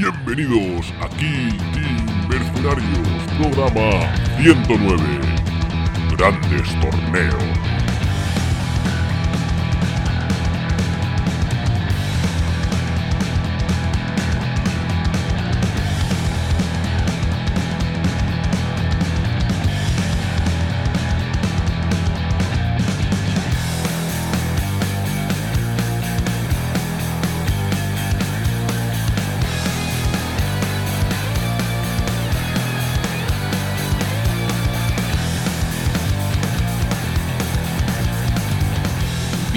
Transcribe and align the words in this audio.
Bienvenidos 0.00 0.94
aquí, 1.00 1.48
Team 1.74 2.28
Mercenarios, 2.28 3.08
programa 3.36 4.14
109. 4.40 5.02
Grandes 6.16 6.80
torneos. 6.80 7.67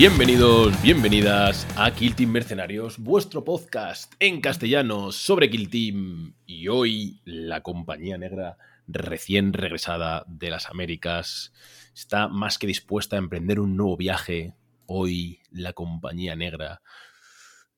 Bienvenidos, 0.01 0.81
bienvenidas 0.81 1.67
a 1.77 1.93
Kill 1.93 2.15
Team 2.15 2.31
Mercenarios, 2.31 2.97
vuestro 2.97 3.43
podcast 3.43 4.11
en 4.19 4.41
castellano 4.41 5.11
sobre 5.11 5.47
Kill 5.51 5.69
Team. 5.69 6.33
Y 6.47 6.69
hoy 6.69 7.21
la 7.23 7.61
compañía 7.61 8.17
negra 8.17 8.57
recién 8.87 9.53
regresada 9.53 10.25
de 10.27 10.49
las 10.49 10.71
Américas 10.71 11.53
está 11.93 12.27
más 12.27 12.57
que 12.57 12.65
dispuesta 12.65 13.15
a 13.15 13.19
emprender 13.19 13.59
un 13.59 13.77
nuevo 13.77 13.95
viaje. 13.95 14.55
Hoy 14.87 15.39
la 15.51 15.73
compañía 15.73 16.35
negra 16.35 16.81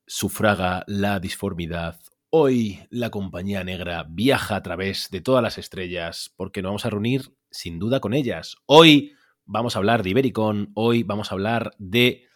sufraga 0.08 0.86
la 0.88 1.20
disformidad. 1.20 2.00
Hoy 2.30 2.88
la 2.90 3.09
compañía 3.09 3.66
negra 3.66 4.05
viaja 4.08 4.55
a 4.55 4.64
través 4.64 5.09
de 5.12 5.20
todas 5.20 5.44
las 5.44 5.58
estrellas 5.58 6.31
porque 6.38 6.62
nos 6.62 6.69
vamos 6.69 6.86
a 6.86 6.90
reunir 6.90 7.34
sin 7.52 7.80
duda 7.80 8.00
con 8.00 8.14
ellas. 8.14 8.56
Hoy 8.66 9.12
vamos 9.45 9.75
a 9.75 9.80
hablar 9.80 10.03
de 10.03 10.11
Ibericon, 10.11 10.72
hoy 10.73 11.03
vamos 11.03 11.31
a 11.31 11.36
hablar 11.36 11.72
de 11.77 12.27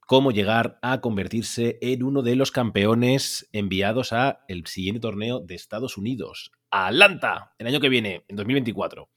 cómo 0.00 0.32
llegar 0.32 0.78
a 0.82 1.00
convertirse 1.00 1.78
en 1.80 2.02
uno 2.02 2.22
de 2.22 2.36
los 2.36 2.50
campeones 2.50 3.48
enviados 3.52 4.12
a 4.12 4.44
el 4.48 4.66
siguiente 4.66 5.00
torneo 5.00 5.40
de 5.40 5.54
Estados 5.54 5.96
Unidos, 5.96 6.52
Atlanta, 6.70 7.54
el 7.58 7.66
año 7.68 7.80
que 7.80 7.88
viene, 7.88 8.24
en 8.28 8.36
2024. 8.36 9.08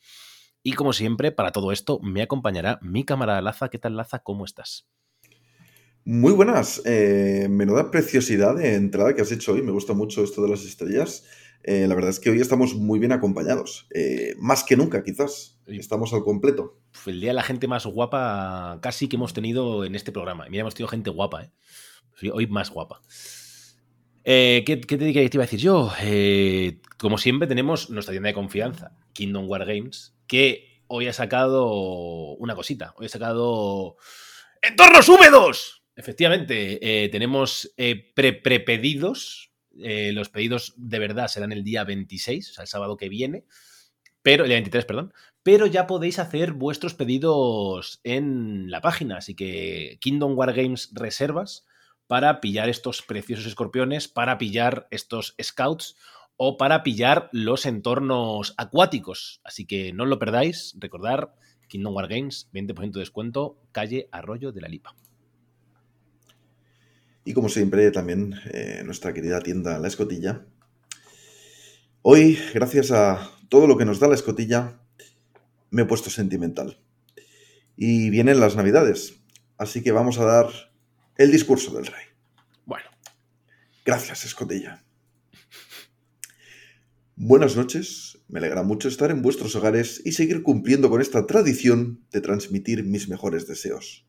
Y 0.61 0.73
como 0.73 0.93
siempre, 0.93 1.31
para 1.31 1.51
todo 1.51 1.71
esto 1.71 1.99
me 2.01 2.21
acompañará 2.21 2.79
mi 2.81 3.03
camarada 3.03 3.41
Laza. 3.41 3.69
¿Qué 3.69 3.79
tal, 3.79 3.97
Laza? 3.97 4.19
¿Cómo 4.19 4.45
estás? 4.45 4.87
Muy 6.05 6.31
buenas. 6.33 6.81
Eh, 6.85 7.47
menuda 7.49 7.91
preciosidad 7.91 8.55
de 8.55 8.75
entrada 8.75 9.13
que 9.15 9.21
has 9.21 9.31
hecho 9.31 9.53
hoy. 9.53 9.61
Me 9.61 9.71
gusta 9.71 9.93
mucho 9.93 10.23
esto 10.23 10.41
de 10.41 10.49
las 10.49 10.63
estrellas. 10.63 11.25
Eh, 11.63 11.87
la 11.87 11.95
verdad 11.95 12.09
es 12.09 12.19
que 12.19 12.29
hoy 12.29 12.41
estamos 12.41 12.75
muy 12.75 12.99
bien 12.99 13.13
acompañados. 13.13 13.87
Eh, 13.93 14.35
más 14.37 14.63
que 14.63 14.75
nunca, 14.75 15.03
quizás. 15.03 15.59
Estamos 15.65 16.13
al 16.13 16.23
completo. 16.23 16.77
El 17.05 17.21
día 17.21 17.29
de 17.29 17.35
la 17.35 17.43
gente 17.43 17.67
más 17.67 17.85
guapa 17.85 18.79
casi 18.81 19.07
que 19.07 19.15
hemos 19.15 19.33
tenido 19.33 19.85
en 19.85 19.95
este 19.95 20.11
programa. 20.11 20.45
Mira, 20.49 20.61
hemos 20.61 20.75
tenido 20.75 20.89
gente 20.89 21.09
guapa, 21.09 21.43
¿eh? 21.43 21.51
Hoy 22.31 22.47
más 22.47 22.69
guapa. 22.69 23.01
Eh, 24.25 24.63
¿qué, 24.65 24.77
te, 24.77 25.09
iba 25.09 25.43
a 25.43 25.47
decir 25.47 25.59
yo? 25.59 25.91
como 26.97 27.17
siempre, 27.17 27.47
tenemos 27.47 27.89
nuestra 27.89 28.13
tienda 28.13 28.27
de 28.27 28.33
confianza, 28.33 28.95
Kingdom 29.11 29.49
War 29.49 29.65
Games, 29.65 30.15
que 30.27 30.83
hoy 30.87 31.07
ha 31.07 31.13
sacado 31.13 32.35
una 32.35 32.55
cosita. 32.55 32.93
Hoy 32.97 33.07
ha 33.07 33.09
sacado. 33.09 33.97
¡Entornos 34.61 35.09
húmedos! 35.09 35.83
Efectivamente, 35.95 37.09
tenemos 37.11 37.73
pre-pedidos 38.15 39.52
eh, 39.79 40.11
los 40.13 40.29
pedidos 40.29 40.73
de 40.77 40.99
verdad 40.99 41.27
serán 41.27 41.51
el 41.51 41.63
día 41.63 41.83
26, 41.83 42.49
o 42.49 42.53
sea, 42.53 42.61
el 42.63 42.67
sábado 42.67 42.97
que 42.97 43.09
viene, 43.09 43.45
pero 44.21 44.43
el 44.43 44.49
día 44.49 44.57
23, 44.57 44.85
perdón, 44.85 45.13
pero 45.43 45.65
ya 45.65 45.87
podéis 45.87 46.19
hacer 46.19 46.53
vuestros 46.53 46.93
pedidos 46.93 47.99
en 48.03 48.71
la 48.71 48.81
página, 48.81 49.17
así 49.17 49.35
que 49.35 49.97
Kingdom 49.99 50.37
War 50.37 50.53
Games 50.53 50.91
reservas 50.93 51.65
para 52.07 52.41
pillar 52.41 52.69
estos 52.69 53.01
preciosos 53.01 53.45
escorpiones, 53.45 54.07
para 54.07 54.37
pillar 54.37 54.87
estos 54.91 55.35
scouts 55.41 55.97
o 56.37 56.57
para 56.57 56.83
pillar 56.83 57.29
los 57.31 57.65
entornos 57.65 58.53
acuáticos. 58.57 59.41
Así 59.43 59.65
que 59.65 59.93
no 59.93 60.05
lo 60.05 60.19
perdáis, 60.19 60.75
recordar 60.79 61.33
Kingdom 61.67 61.95
War 61.95 62.07
Games, 62.07 62.49
20% 62.53 62.91
de 62.91 62.99
descuento, 62.99 63.57
calle 63.71 64.07
Arroyo 64.11 64.51
de 64.51 64.61
la 64.61 64.67
Lipa. 64.67 64.95
Y 67.25 67.33
como 67.33 67.47
siempre, 67.47 67.89
también 67.91 68.35
eh, 68.51 68.81
nuestra 68.85 69.13
querida 69.13 69.39
tienda 69.39 69.79
La 69.79 69.87
Escotilla. 69.87 70.45
Hoy, 72.01 72.37
gracias 72.53 72.91
a 72.91 73.31
todo 73.47 73.65
lo 73.65 73.77
que 73.77 73.85
nos 73.85 73.99
da 73.99 74.09
La 74.09 74.15
Escotilla, 74.15 74.81
me 75.69 75.83
he 75.83 75.85
puesto 75.85 76.09
sentimental. 76.09 76.81
Y 77.77 78.09
vienen 78.09 78.41
las 78.41 78.57
Navidades, 78.57 79.21
así 79.57 79.81
que 79.81 79.93
vamos 79.93 80.19
a 80.19 80.25
dar 80.25 80.47
el 81.17 81.31
discurso 81.31 81.73
del 81.73 81.85
rey. 81.85 82.03
Bueno. 82.65 82.89
Gracias, 83.85 84.25
Escotilla. 84.25 84.83
Buenas 87.15 87.55
noches, 87.55 88.19
me 88.27 88.39
alegra 88.39 88.63
mucho 88.63 88.89
estar 88.89 89.11
en 89.11 89.21
vuestros 89.21 89.55
hogares 89.55 90.01
y 90.03 90.11
seguir 90.11 90.43
cumpliendo 90.43 90.89
con 90.89 90.99
esta 90.99 91.25
tradición 91.25 92.05
de 92.11 92.19
transmitir 92.19 92.83
mis 92.83 93.07
mejores 93.07 93.47
deseos, 93.47 94.05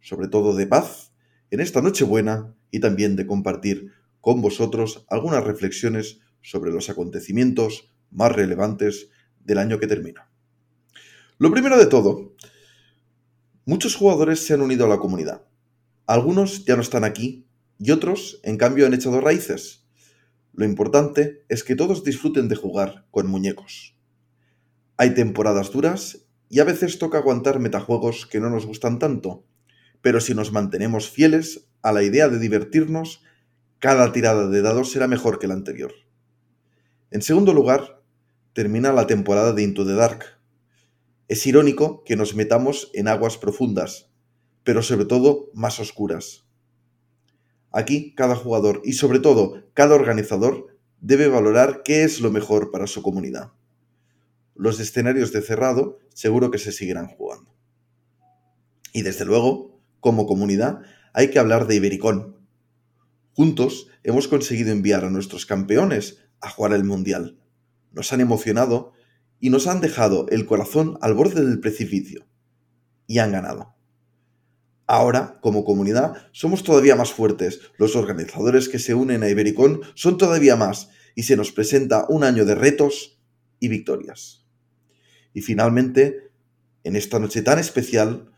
sobre 0.00 0.26
todo 0.26 0.56
de 0.56 0.66
paz 0.66 1.11
en 1.52 1.60
esta 1.60 1.82
Nochebuena 1.82 2.56
y 2.70 2.80
también 2.80 3.14
de 3.14 3.26
compartir 3.26 3.92
con 4.22 4.40
vosotros 4.40 5.04
algunas 5.10 5.44
reflexiones 5.44 6.20
sobre 6.40 6.72
los 6.72 6.88
acontecimientos 6.88 7.92
más 8.10 8.32
relevantes 8.32 9.10
del 9.44 9.58
año 9.58 9.78
que 9.78 9.86
termina. 9.86 10.30
Lo 11.36 11.50
primero 11.50 11.76
de 11.76 11.84
todo, 11.84 12.34
muchos 13.66 13.96
jugadores 13.96 14.46
se 14.46 14.54
han 14.54 14.62
unido 14.62 14.86
a 14.86 14.88
la 14.88 14.98
comunidad. 14.98 15.42
Algunos 16.06 16.64
ya 16.64 16.74
no 16.74 16.80
están 16.80 17.04
aquí 17.04 17.46
y 17.78 17.90
otros, 17.90 18.40
en 18.44 18.56
cambio, 18.56 18.86
han 18.86 18.94
echado 18.94 19.20
raíces. 19.20 19.84
Lo 20.54 20.64
importante 20.64 21.44
es 21.50 21.64
que 21.64 21.76
todos 21.76 22.02
disfruten 22.02 22.48
de 22.48 22.56
jugar 22.56 23.06
con 23.10 23.26
muñecos. 23.26 23.94
Hay 24.96 25.12
temporadas 25.12 25.70
duras 25.70 26.24
y 26.48 26.60
a 26.60 26.64
veces 26.64 26.98
toca 26.98 27.18
aguantar 27.18 27.60
metajuegos 27.60 28.24
que 28.24 28.40
no 28.40 28.48
nos 28.48 28.64
gustan 28.64 28.98
tanto, 28.98 29.44
pero 30.02 30.20
si 30.20 30.34
nos 30.34 30.52
mantenemos 30.52 31.08
fieles 31.08 31.68
a 31.80 31.92
la 31.92 32.02
idea 32.02 32.28
de 32.28 32.38
divertirnos, 32.38 33.22
cada 33.78 34.12
tirada 34.12 34.48
de 34.48 34.62
dados 34.62 34.90
será 34.92 35.08
mejor 35.08 35.38
que 35.38 35.46
la 35.46 35.54
anterior. 35.54 35.92
En 37.10 37.22
segundo 37.22 37.52
lugar, 37.54 38.02
termina 38.52 38.92
la 38.92 39.06
temporada 39.06 39.52
de 39.52 39.62
Into 39.62 39.86
the 39.86 39.94
Dark. 39.94 40.24
Es 41.28 41.46
irónico 41.46 42.04
que 42.04 42.16
nos 42.16 42.34
metamos 42.34 42.90
en 42.94 43.08
aguas 43.08 43.38
profundas, 43.38 44.10
pero 44.64 44.82
sobre 44.82 45.06
todo 45.06 45.50
más 45.54 45.80
oscuras. 45.80 46.44
Aquí 47.70 48.14
cada 48.14 48.36
jugador 48.36 48.82
y 48.84 48.92
sobre 48.92 49.18
todo 49.18 49.64
cada 49.72 49.94
organizador 49.94 50.76
debe 51.00 51.28
valorar 51.28 51.82
qué 51.84 52.04
es 52.04 52.20
lo 52.20 52.30
mejor 52.30 52.70
para 52.70 52.86
su 52.86 53.02
comunidad. 53.02 53.52
Los 54.54 54.78
escenarios 54.78 55.32
de 55.32 55.42
cerrado 55.42 55.98
seguro 56.14 56.50
que 56.50 56.58
se 56.58 56.72
seguirán 56.72 57.08
jugando. 57.08 57.52
Y 58.92 59.02
desde 59.02 59.24
luego, 59.24 59.71
como 60.02 60.26
comunidad, 60.26 60.80
hay 61.14 61.30
que 61.30 61.38
hablar 61.38 61.68
de 61.68 61.76
Ibericón. 61.76 62.36
Juntos 63.34 63.86
hemos 64.02 64.26
conseguido 64.26 64.72
enviar 64.72 65.04
a 65.04 65.10
nuestros 65.10 65.46
campeones 65.46 66.18
a 66.40 66.50
jugar 66.50 66.72
el 66.72 66.82
Mundial. 66.82 67.38
Nos 67.92 68.12
han 68.12 68.20
emocionado 68.20 68.92
y 69.38 69.50
nos 69.50 69.68
han 69.68 69.80
dejado 69.80 70.26
el 70.30 70.44
corazón 70.44 70.98
al 71.02 71.14
borde 71.14 71.44
del 71.44 71.60
precipicio. 71.60 72.26
Y 73.06 73.20
han 73.20 73.30
ganado. 73.30 73.76
Ahora, 74.88 75.38
como 75.40 75.64
comunidad, 75.64 76.28
somos 76.32 76.64
todavía 76.64 76.96
más 76.96 77.12
fuertes. 77.12 77.60
Los 77.78 77.94
organizadores 77.94 78.68
que 78.68 78.80
se 78.80 78.94
unen 78.94 79.22
a 79.22 79.28
Ibericón 79.28 79.82
son 79.94 80.18
todavía 80.18 80.56
más 80.56 80.90
y 81.14 81.22
se 81.22 81.36
nos 81.36 81.52
presenta 81.52 82.06
un 82.08 82.24
año 82.24 82.44
de 82.44 82.56
retos 82.56 83.22
y 83.60 83.68
victorias. 83.68 84.44
Y 85.32 85.42
finalmente, 85.42 86.32
en 86.82 86.96
esta 86.96 87.20
noche 87.20 87.42
tan 87.42 87.60
especial, 87.60 88.31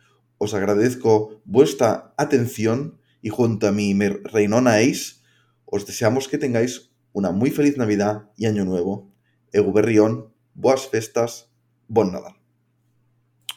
os 0.45 0.55
agradezco 0.55 1.41
vuestra 1.45 2.15
atención 2.17 3.01
y 3.23 3.31
junto 3.31 3.67
a 3.67 3.73
mi 3.73 3.95
reinona 3.95 4.77
Ace, 4.77 5.17
os 5.65 5.87
deseamos 5.87 6.29
que 6.29 6.39
tengáis 6.39 6.93
una 7.13 7.31
muy 7.31 7.51
feliz 7.51 7.77
Navidad 7.79 8.31
y 8.37 8.47
Año 8.47 8.65
Nuevo. 8.65 9.11
Eguberrión, 9.53 10.35
boas 10.53 10.89
festas, 10.89 11.51
bon 11.89 12.13
Nadal. 12.13 12.35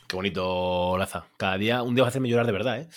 Qué 0.08 0.16
bonito, 0.16 0.98
Laza. 0.98 1.26
Cada 1.38 1.58
día, 1.58 1.84
un 1.84 1.96
día 1.96 2.04
va 2.04 2.08
a 2.08 2.10
hacerme 2.10 2.30
llorar 2.30 2.46
de 2.46 2.52
verdad, 2.54 2.80
¿eh? 2.80 2.88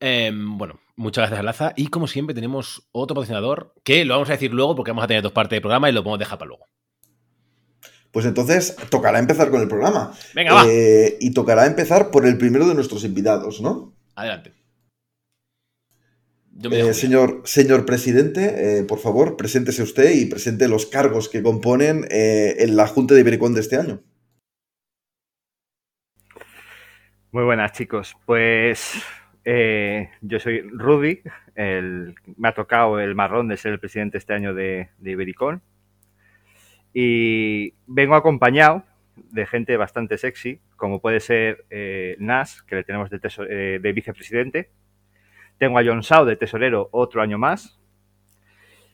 Em, 0.00 0.56
bueno, 0.56 0.80
muchas 0.96 1.28
gracias, 1.28 1.44
Laza. 1.44 1.72
Y 1.76 1.88
como 1.88 2.06
siempre, 2.06 2.34
tenemos 2.34 2.88
otro 2.92 3.14
patrocinador 3.14 3.74
que 3.84 4.04
lo 4.06 4.14
vamos 4.14 4.30
a 4.30 4.32
decir 4.32 4.54
luego 4.54 4.74
porque 4.74 4.92
vamos 4.92 5.04
a 5.04 5.08
tener 5.08 5.22
dos 5.22 5.32
partes 5.32 5.56
del 5.56 5.60
programa 5.60 5.90
y 5.90 5.92
lo 5.92 6.02
podemos 6.02 6.18
dejar 6.18 6.38
para 6.38 6.48
luego. 6.48 6.64
Pues 8.12 8.26
entonces 8.26 8.76
tocará 8.90 9.18
empezar 9.18 9.50
con 9.50 9.60
el 9.60 9.68
programa. 9.68 10.12
Venga, 10.34 10.54
va. 10.54 10.64
Eh, 10.66 11.16
y 11.20 11.32
tocará 11.32 11.66
empezar 11.66 12.10
por 12.10 12.26
el 12.26 12.38
primero 12.38 12.66
de 12.66 12.74
nuestros 12.74 13.04
invitados, 13.04 13.60
¿no? 13.60 13.94
Adelante. 14.16 14.52
Eh, 16.62 16.92
señor, 16.92 17.40
señor 17.44 17.86
presidente, 17.86 18.80
eh, 18.80 18.84
por 18.84 18.98
favor, 18.98 19.36
preséntese 19.36 19.82
usted 19.82 20.10
y 20.14 20.26
presente 20.26 20.68
los 20.68 20.84
cargos 20.84 21.30
que 21.30 21.42
componen 21.42 22.04
eh, 22.10 22.56
en 22.58 22.76
la 22.76 22.86
Junta 22.86 23.14
de 23.14 23.20
Ibericón 23.20 23.54
de 23.54 23.60
este 23.60 23.76
año. 23.76 24.02
Muy 27.32 27.44
buenas, 27.44 27.72
chicos. 27.72 28.14
Pues 28.26 28.92
yo 30.20 30.38
soy 30.38 30.60
Rudy. 30.70 31.22
me 31.56 32.48
ha 32.48 32.54
tocado 32.54 33.00
el 33.00 33.14
marrón 33.14 33.48
de 33.48 33.56
ser 33.56 33.72
el 33.72 33.80
presidente 33.80 34.18
este 34.18 34.34
año 34.34 34.52
de, 34.52 34.90
de 34.98 35.10
Ibericón. 35.12 35.62
Y 36.92 37.74
vengo 37.86 38.14
acompañado 38.14 38.84
de 39.16 39.46
gente 39.46 39.76
bastante 39.76 40.18
sexy, 40.18 40.60
como 40.76 41.00
puede 41.00 41.20
ser 41.20 41.64
Nas, 42.18 42.62
que 42.62 42.76
le 42.76 42.84
tenemos 42.84 43.10
de, 43.10 43.78
de 43.80 43.92
vicepresidente 43.92 44.70
tengo 45.60 45.78
a 45.78 45.84
John 45.84 46.02
Sau 46.02 46.24
de 46.24 46.36
tesorero 46.36 46.88
otro 46.90 47.20
año 47.20 47.36
más. 47.36 47.78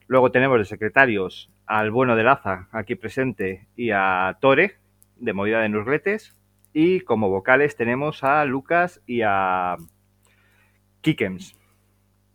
Luego 0.09 0.33
tenemos 0.33 0.59
de 0.59 0.65
secretarios 0.65 1.49
al 1.65 1.93
bueno 1.93 2.17
de 2.17 2.25
Laza, 2.25 2.69
aquí 2.73 2.97
presente, 2.97 3.69
y 3.77 3.91
a 3.93 4.37
Tore, 4.41 4.75
de 5.15 5.33
movida 5.33 5.61
de 5.61 5.69
Nurgletes. 5.69 6.37
Y 6.73 7.03
como 7.03 7.31
vocales 7.31 7.77
tenemos 7.77 8.25
a 8.25 8.45
Lucas 8.45 9.01
y 9.07 9.23
a 9.25 9.77
Kikems. 11.03 11.57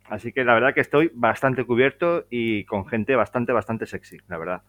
Así 0.08 0.32
que 0.32 0.44
la 0.44 0.54
verdad 0.54 0.72
que 0.72 0.80
estoy 0.80 1.10
bastante 1.12 1.64
cubierto 1.64 2.24
y 2.30 2.64
con 2.64 2.86
gente 2.86 3.14
bastante, 3.14 3.52
bastante 3.52 3.84
sexy, 3.84 4.16
la 4.28 4.38
verdad. 4.38 4.62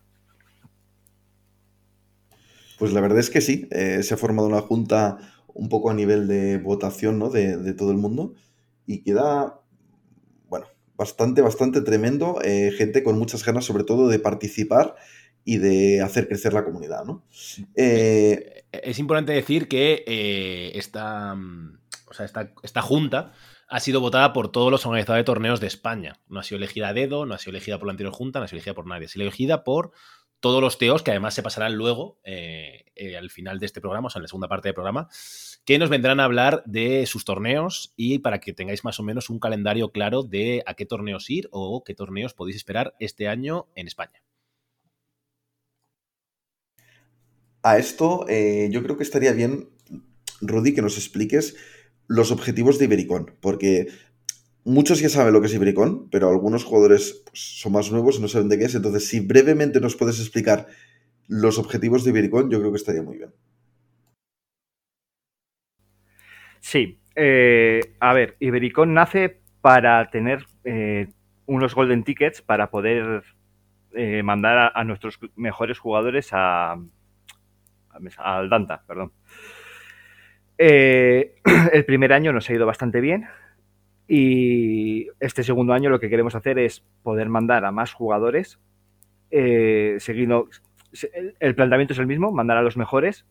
Pues 2.84 2.92
la 2.92 3.00
verdad 3.00 3.20
es 3.20 3.30
que 3.30 3.40
sí, 3.40 3.70
eh, 3.72 4.04
se 4.04 4.14
ha 4.14 4.18
formado 4.18 4.46
una 4.46 4.60
junta 4.60 5.18
un 5.54 5.70
poco 5.70 5.90
a 5.90 5.94
nivel 5.94 6.28
de 6.28 6.58
votación 6.58 7.18
¿no? 7.18 7.30
de, 7.30 7.74
todo 7.76 7.92
el 7.92 7.98
mundo 7.98 8.34
y 8.86 9.04
queda, 9.04 9.62
bueno, 10.50 10.66
bastante, 10.98 11.42
bastante 11.42 11.80
tremendo. 11.80 12.42
Eh, 12.44 12.74
gente 12.78 13.02
con 13.02 13.18
muchas 13.18 13.46
ganas, 13.46 13.64
sobre 13.64 13.86
todo, 13.86 14.10
de 14.10 14.20
participar 14.20 14.96
y 15.46 15.60
de 15.60 16.02
hacer 16.02 16.28
crecer 16.28 16.52
la 16.52 16.66
comunidad, 16.66 17.06
¿no? 17.06 17.24
Eh, 17.74 18.66
es 18.74 19.00
importante 19.00 19.32
decir 19.32 19.70
que 19.70 20.74
esta, 20.76 21.36
mm, 21.36 21.80
o 22.08 22.14
sea, 22.14 22.26
esta, 22.26 22.82
junta 22.82 23.32
ha 23.70 23.80
sido 23.80 24.02
votada 24.02 24.34
por 24.34 24.52
todos 24.52 24.70
los 24.70 24.86
organizadores 24.86 25.22
de 25.22 25.26
torneos 25.26 25.62
de 25.62 25.68
España. 25.68 26.20
No 26.28 26.42
ha 26.42 26.44
sido 26.44 26.58
elegida 26.58 26.90
a 26.90 26.94
dedo, 26.94 27.26
no 27.26 27.34
ha 27.34 27.38
sido 27.38 27.52
elegida 27.52 27.80
por 27.80 27.88
la 27.88 27.92
anterior 27.92 28.14
junta, 28.14 28.40
no 28.40 28.46
ha 28.46 28.50
sido 28.50 28.58
elegida 28.58 28.74
por 28.74 28.88
nadie. 28.88 29.06
Ha 29.06 29.10
sido 29.10 29.24
elegida 29.24 29.64
por 29.64 29.94
todos 30.44 30.62
los 30.62 30.78
teos 30.78 31.04
que 31.04 31.12
además 31.12 31.34
se 31.34 31.42
pasarán 31.42 31.74
luego 31.76 32.20
al 33.18 33.30
final 33.30 33.60
de 33.60 33.66
este 33.66 33.80
programa, 33.80 34.08
o 34.08 34.10
sea, 34.10 34.20
en 34.20 34.24
la 34.24 34.28
segunda 34.28 34.50
parte 34.50 34.68
del 34.68 34.74
programa, 34.74 35.08
que 35.64 35.80
nos 35.80 35.90
vendrán 35.90 36.20
a 36.20 36.26
hablar 36.26 36.64
de 36.66 37.06
sus 37.06 37.24
torneos 37.24 37.94
y 37.96 38.20
para 38.20 38.42
que 38.42 38.52
tengáis 38.52 38.84
más 38.84 39.00
o 39.00 39.04
menos 39.04 39.30
un 39.30 39.40
calendario 39.40 39.94
claro 39.94 40.22
de 40.22 40.62
a 40.66 40.74
qué 40.74 40.86
torneos 40.86 41.30
ir 41.30 41.48
o 41.52 41.86
qué 41.86 41.96
torneos 41.96 42.34
podéis 42.34 42.58
esperar 42.58 42.94
este 43.00 43.30
año 43.30 43.68
en 43.76 43.88
España. 43.88 44.22
A 47.62 47.78
esto 47.78 48.26
eh, 48.28 48.68
yo 48.70 48.84
creo 48.84 48.98
que 48.98 49.04
estaría 49.04 49.32
bien, 49.32 49.70
Rudy, 50.42 50.74
que 50.74 50.82
nos 50.82 50.98
expliques 50.98 51.56
los 52.08 52.32
objetivos 52.32 52.80
de 52.80 52.86
Ibericón, 52.86 53.38
porque 53.40 53.88
muchos 54.66 55.00
ya 55.00 55.10
saben 55.10 55.34
lo 55.34 55.42
que 55.42 55.48
es 55.48 55.54
Ibericón, 55.54 56.10
pero 56.10 56.30
algunos 56.30 56.64
jugadores 56.64 57.24
pues, 57.26 57.60
son 57.60 57.74
más 57.74 57.92
nuevos 57.92 58.18
y 58.18 58.22
no 58.22 58.28
saben 58.28 58.50
de 58.50 58.58
qué 58.58 58.66
es. 58.66 58.76
Entonces, 58.76 59.08
si 59.08 59.20
brevemente 59.20 59.80
nos 59.80 59.96
puedes 59.96 60.20
explicar 60.20 60.68
los 61.28 61.58
objetivos 61.60 62.04
de 62.04 62.12
Ibericón, 62.12 62.50
yo 62.50 62.60
creo 62.60 62.72
que 62.72 62.78
estaría 62.78 63.04
muy 63.04 63.18
bien. 63.18 63.32
Sí. 66.60 67.00
Eh, 67.16 67.80
a 68.00 68.14
ver, 68.14 68.38
Ibericón 68.40 68.94
nace 68.94 69.42
para 69.62 70.10
tener 70.10 70.46
eh, 70.64 71.08
unos 71.46 71.76
golden 71.76 72.04
tickets 72.04 72.42
para 72.42 72.72
poder 72.72 73.24
eh, 73.94 74.24
mandar 74.24 74.72
a, 74.74 74.84
nuestros 74.84 75.20
mejores 75.36 75.78
jugadores 75.78 76.30
a, 76.32 76.76
al 78.18 78.50
Danta, 78.50 78.84
perdón. 78.88 79.12
el 80.58 81.86
primer 81.86 82.14
año 82.14 82.32
nos 82.32 82.50
ha 82.50 82.54
ido 82.54 82.66
bastante 82.66 83.02
bien 83.02 83.28
y 84.08 85.08
este 85.20 85.44
segundo 85.44 85.74
año 85.74 85.90
lo 85.90 86.00
que 86.00 86.10
queremos 86.10 86.36
hacer 86.36 86.60
es 86.60 86.84
poder 87.04 87.30
mandar 87.30 87.66
a 87.66 87.72
más 87.72 87.94
jugadores, 87.94 88.60
seguido, 89.30 90.50
el 91.40 91.56
planteamiento 91.56 91.94
es 91.94 92.00
el 92.00 92.08
mismo, 92.08 92.32
mandar 92.32 92.58
a 92.58 92.62
los 92.62 92.78
mejores 92.78 93.26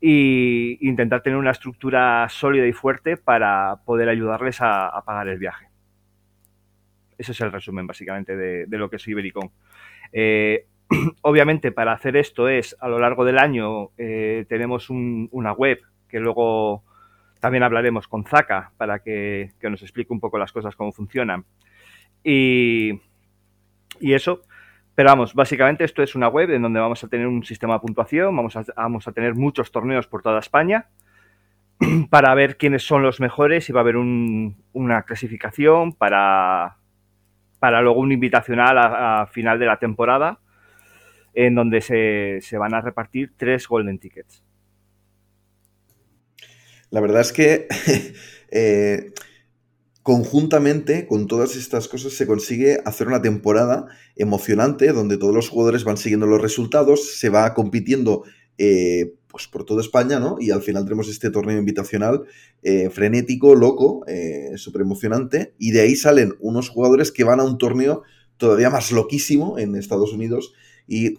y 0.00 0.78
intentar 0.86 1.22
tener 1.22 1.38
una 1.38 1.50
estructura 1.50 2.26
sólida 2.28 2.66
y 2.66 2.72
fuerte 2.72 3.16
para 3.16 3.80
poder 3.84 4.08
ayudarles 4.08 4.58
a, 4.60 5.02
pagar 5.04 5.28
el 5.28 5.38
viaje. 5.38 5.66
Ese 7.16 7.32
es 7.32 7.40
el 7.40 7.50
resumen 7.50 7.86
básicamente 7.86 8.36
de, 8.36 8.78
lo 8.78 8.88
que 8.88 8.96
es 8.96 9.08
Ibericon. 9.08 9.50
Eh, 10.12 10.66
obviamente 11.22 11.72
para 11.72 11.92
hacer 11.92 12.16
esto 12.16 12.48
es 12.48 12.76
a 12.80 12.88
lo 12.88 12.98
largo 12.98 13.24
del 13.24 13.38
año 13.38 13.90
eh, 13.98 14.46
tenemos 14.48 14.88
una 14.88 15.52
web 15.52 15.80
que 16.08 16.18
luego 16.18 16.84
también 17.40 17.62
hablaremos 17.62 18.08
con 18.08 18.24
Zaka 18.24 18.72
para 18.76 19.00
que, 19.00 19.52
nos 19.62 19.82
explique 19.82 20.12
un 20.12 20.20
poco 20.20 20.38
las 20.38 20.52
cosas, 20.52 20.76
cómo 20.76 20.92
funcionan. 20.92 21.44
Y, 22.22 23.00
eso, 24.00 24.42
pero 24.94 25.10
vamos, 25.10 25.34
básicamente 25.34 25.84
esto 25.84 26.02
es 26.02 26.14
una 26.14 26.28
web 26.28 26.50
en 26.50 26.62
donde 26.62 26.80
vamos 26.80 27.02
a 27.02 27.08
tener 27.08 27.26
un 27.26 27.44
sistema 27.44 27.74
de 27.74 27.80
puntuación, 27.80 28.34
vamos 28.36 28.56
a, 28.56 28.64
vamos 28.76 29.08
a 29.08 29.12
tener 29.12 29.34
muchos 29.34 29.72
torneos 29.72 30.06
por 30.06 30.22
toda 30.22 30.38
España 30.38 30.88
para 32.10 32.34
ver 32.34 32.56
quiénes 32.56 32.86
son 32.86 33.02
los 33.02 33.20
mejores 33.20 33.68
y 33.68 33.72
va 33.72 33.80
a 33.80 33.82
haber 33.82 33.96
una 33.96 35.02
clasificación 35.02 35.92
para, 35.92 36.76
para 37.58 37.80
luego 37.82 38.00
un 38.00 38.12
invitacional 38.12 38.78
a, 38.78 39.26
final 39.26 39.58
de 39.58 39.66
la 39.66 39.78
temporada 39.78 40.40
en 41.34 41.54
donde 41.54 41.80
se, 41.80 42.38
se, 42.40 42.58
van 42.58 42.74
a 42.74 42.80
repartir 42.80 43.32
tres 43.36 43.68
golden 43.68 43.98
tickets. 43.98 44.42
La 46.90 47.00
verdad 47.00 47.20
es 47.20 47.32
que 47.32 47.68
eh, 48.50 49.12
conjuntamente 50.02 51.06
con 51.06 51.26
todas 51.26 51.56
estas 51.56 51.88
cosas 51.88 52.14
se 52.14 52.26
consigue 52.26 52.80
hacer 52.84 53.08
una 53.08 53.20
temporada 53.20 53.86
emocionante 54.16 54.92
donde 54.92 55.18
todos 55.18 55.34
los 55.34 55.48
jugadores 55.48 55.84
van 55.84 55.98
siguiendo 55.98 56.26
los 56.26 56.40
resultados, 56.40 57.18
se 57.18 57.28
va 57.28 57.52
compitiendo 57.54 58.24
eh, 58.56 59.14
pues 59.28 59.46
por 59.46 59.64
toda 59.64 59.82
España, 59.82 60.18
¿no? 60.18 60.36
Y 60.40 60.50
al 60.50 60.62
final 60.62 60.84
tenemos 60.84 61.08
este 61.08 61.30
torneo 61.30 61.58
invitacional 61.58 62.24
eh, 62.62 62.88
frenético, 62.88 63.54
loco, 63.54 64.04
súper 64.56 64.80
emocionante, 64.80 65.54
y 65.58 65.72
de 65.72 65.82
ahí 65.82 65.94
salen 65.94 66.34
unos 66.40 66.70
jugadores 66.70 67.12
que 67.12 67.24
van 67.24 67.40
a 67.40 67.44
un 67.44 67.58
torneo 67.58 68.02
todavía 68.38 68.70
más 68.70 68.90
loquísimo 68.90 69.58
en 69.58 69.76
Estados 69.76 70.12
Unidos 70.12 70.54
y 70.86 71.18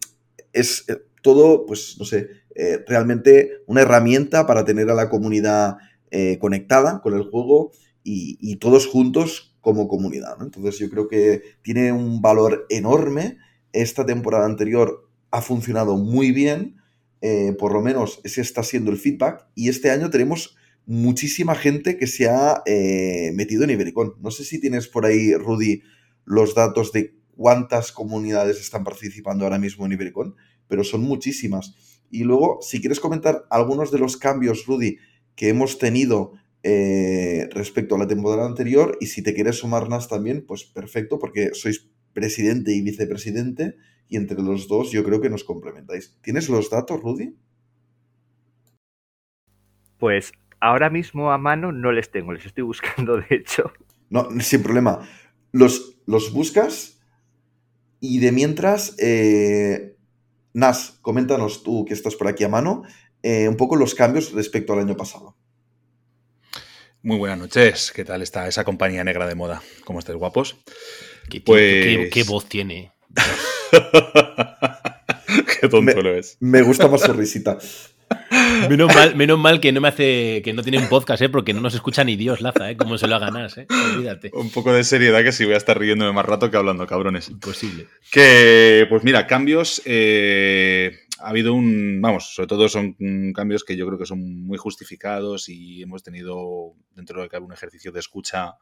es 0.52 0.86
todo, 1.22 1.66
pues, 1.66 1.98
no 2.00 2.06
sé, 2.06 2.30
realmente 2.88 3.62
una 3.68 3.82
herramienta 3.82 4.46
para 4.46 4.66
tener 4.66 4.90
a 4.90 4.94
la 4.94 5.10
comunidad 5.10 5.78
conectada 6.40 7.02
con 7.02 7.14
el 7.14 7.24
juego 7.24 7.72
y, 8.04 8.56
todos 8.58 8.88
juntos 8.88 9.56
como 9.62 9.88
comunidad. 9.88 10.38
Entonces 10.42 10.80
yo 10.80 10.90
creo 10.90 11.08
que 11.08 11.42
tiene 11.62 11.92
un 11.92 12.22
valor 12.22 12.66
enorme. 12.70 13.38
Esta 13.74 14.06
temporada 14.06 14.46
anterior 14.46 15.10
ha 15.32 15.42
funcionado 15.42 15.98
muy 15.98 16.32
bien, 16.32 16.78
eh, 17.22 17.56
por 17.58 17.74
lo 17.74 17.82
menos 17.82 18.20
ese 18.24 18.42
está 18.42 18.64
siendo 18.64 18.92
el 18.92 18.98
feedback, 18.98 19.46
y 19.54 19.70
este 19.70 19.92
año 19.92 20.10
tenemos 20.10 20.56
muchísima 20.86 21.54
gente 21.54 21.98
que 21.98 22.08
se 22.08 22.30
ha 22.30 22.64
eh, 22.66 23.32
metido 23.36 23.64
en 23.64 23.72
Ibericon. 23.72 24.16
No 24.20 24.32
sé 24.32 24.44
si 24.44 24.60
tienes 24.60 24.88
por 24.88 25.06
ahí, 25.06 25.36
Rudy, 25.36 25.84
los 26.26 26.56
datos 26.56 26.92
de 26.92 27.16
cuántas 27.36 27.92
comunidades 27.92 28.60
están 28.60 28.84
participando 28.84 29.44
ahora 29.44 29.60
mismo 29.60 29.86
en 29.86 29.92
Ibericon, 29.92 30.36
pero 30.68 30.84
son 30.84 31.02
muchísimas. 31.02 31.99
Y 32.10 32.24
luego, 32.24 32.60
si 32.62 32.80
quieres 32.80 33.00
comentar 33.00 33.46
algunos 33.50 33.92
de 33.92 34.00
los 34.00 34.18
cambios, 34.18 34.66
Rudy, 34.66 34.98
que 35.36 35.50
hemos 35.50 35.78
tenido 35.78 36.34
eh, 36.64 37.48
respecto 37.52 37.96
a 37.96 38.00
la 38.00 38.08
temporada 38.08 38.46
anterior 38.46 38.98
y 39.00 39.06
si 39.06 39.24
te 39.24 39.34
quieres 39.34 39.58
sumar 39.58 39.88
más 39.88 40.08
también, 40.08 40.46
pues 40.46 40.66
perfecto, 40.66 41.18
porque 41.18 41.52
sois 41.54 41.88
presidente 42.14 42.74
y 42.74 42.82
vicepresidente 42.82 43.76
y 44.10 44.18
entre 44.18 44.42
los 44.42 44.68
dos 44.68 44.92
yo 44.92 45.04
creo 45.04 45.22
que 45.22 45.30
nos 45.30 45.44
complementáis. 45.44 46.18
¿Tienes 46.22 46.50
los 46.50 46.70
datos, 46.70 47.02
Rudy? 47.02 47.36
Pues 49.98 50.34
ahora 50.60 50.90
mismo 50.90 51.32
a 51.32 51.38
mano 51.38 51.72
no 51.72 51.92
les 51.92 52.12
tengo, 52.12 52.34
les 52.34 52.46
estoy 52.46 52.64
buscando 52.64 53.18
de 53.18 53.28
hecho. 53.30 53.72
No, 54.10 54.28
sin 54.42 54.64
problema. 54.64 55.08
Los, 55.52 56.02
los 56.06 56.34
buscas 56.34 57.00
y 58.00 58.20
de 58.20 58.32
mientras, 58.32 58.96
eh, 59.00 59.98
Nas, 60.54 60.98
coméntanos 61.02 61.64
tú 61.64 61.86
que 61.86 61.94
estás 61.94 62.16
por 62.16 62.28
aquí 62.28 62.44
a 62.44 62.50
mano, 62.50 62.84
eh, 63.22 63.48
un 63.48 63.58
poco 63.58 63.76
los 63.76 63.96
cambios 63.96 64.32
respecto 64.34 64.74
al 64.74 64.80
año 64.80 64.96
pasado. 64.96 65.36
Muy 67.02 67.18
buenas 67.18 67.38
noches. 67.38 67.92
¿Qué 67.96 68.04
tal 68.04 68.22
está 68.22 68.48
esa 68.48 68.64
compañía 68.64 69.04
negra 69.04 69.28
de 69.28 69.36
moda? 69.36 69.62
¿Cómo 69.86 70.00
estáis, 70.00 70.18
guapos? 70.18 70.58
¿Qué, 71.30 71.42
pues 71.42 72.28
voz 72.28 72.50
tiene? 72.50 72.92
qué 75.62 75.70
tonto 75.70 76.02
lo 76.02 76.16
es. 76.16 76.38
Me 76.40 76.62
gusta 76.62 76.88
más 76.88 77.02
su 77.02 77.14
risita. 77.14 77.58
Menos 78.70 78.94
mal, 78.94 79.16
menos 79.16 79.40
mal 79.40 79.60
que 79.60 79.72
no 79.72 79.82
me 79.82 79.88
hace, 79.88 80.42
que 80.44 80.54
no 80.54 80.62
tiene 80.62 80.80
un 80.80 80.90
podcast, 80.90 81.22
¿eh? 81.22 81.30
porque 81.30 81.54
no 81.54 81.62
nos 81.62 81.74
escucha 81.74 82.04
ni 82.04 82.16
Dios, 82.16 82.42
Laza, 82.42 82.70
¿eh? 82.70 82.78
Como 82.78 82.98
se 82.98 83.08
lo 83.08 83.16
haga 83.16 83.32
Nas, 83.32 83.58
¿eh? 83.58 83.68
Olvídate. 83.70 84.32
Un 84.34 84.50
poco 84.50 84.74
de 84.74 84.84
seriedad 84.84 85.24
que 85.24 85.32
sí 85.32 85.46
voy 85.46 85.54
a 85.54 85.58
estar 85.58 85.80
riéndome 85.80 86.12
más 86.12 86.26
rato 86.26 86.52
que 86.52 86.58
hablando, 86.58 86.86
cabrones. 86.86 87.30
Imposible. 87.30 87.88
Que, 88.12 88.86
pues 88.90 89.04
mira, 89.04 89.28
cambios. 89.28 89.82
eh, 89.86 91.00
ha 91.22 91.30
habido 91.30 91.54
un. 91.54 92.00
Vamos, 92.02 92.34
sobre 92.34 92.48
todo 92.48 92.70
son 92.70 92.96
cambios 93.34 93.64
que 93.64 93.76
yo 93.76 93.86
creo 93.86 94.00
que 94.00 94.06
son 94.06 94.46
muy 94.46 94.58
justificados 94.58 95.50
y 95.50 95.82
hemos 95.82 96.04
tenido, 96.04 96.74
dentro 96.96 97.28
de 97.28 97.38
un 97.40 97.54
ejercicio 97.54 97.92
de 97.92 98.00
escucha 98.00 98.56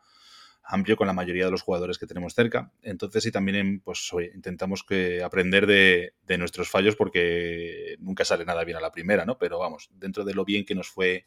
amplio 0.67 0.97
con 0.97 1.07
la 1.07 1.13
mayoría 1.13 1.45
de 1.45 1.51
los 1.51 1.61
jugadores 1.61 1.97
que 1.97 2.05
tenemos 2.05 2.33
cerca. 2.33 2.71
Entonces, 2.81 3.25
y 3.25 3.31
también 3.31 3.79
pues, 3.79 4.11
intentamos 4.33 4.83
que 4.83 5.23
aprender 5.23 5.65
de, 5.65 6.13
nuestros 6.37 6.69
fallos 6.69 6.95
porque 6.95 7.95
nunca 7.99 8.25
sale 8.25 8.45
nada 8.45 8.63
bien 8.63 8.77
a 8.77 8.81
la 8.81 8.91
primera, 8.91 9.25
¿no? 9.25 9.37
Pero 9.37 9.59
vamos, 9.59 9.89
dentro 9.93 10.25
de 10.25 10.33
lo 10.33 10.45
bien 10.45 10.65
que 10.65 10.75
nos 10.75 10.89
fue 10.89 11.25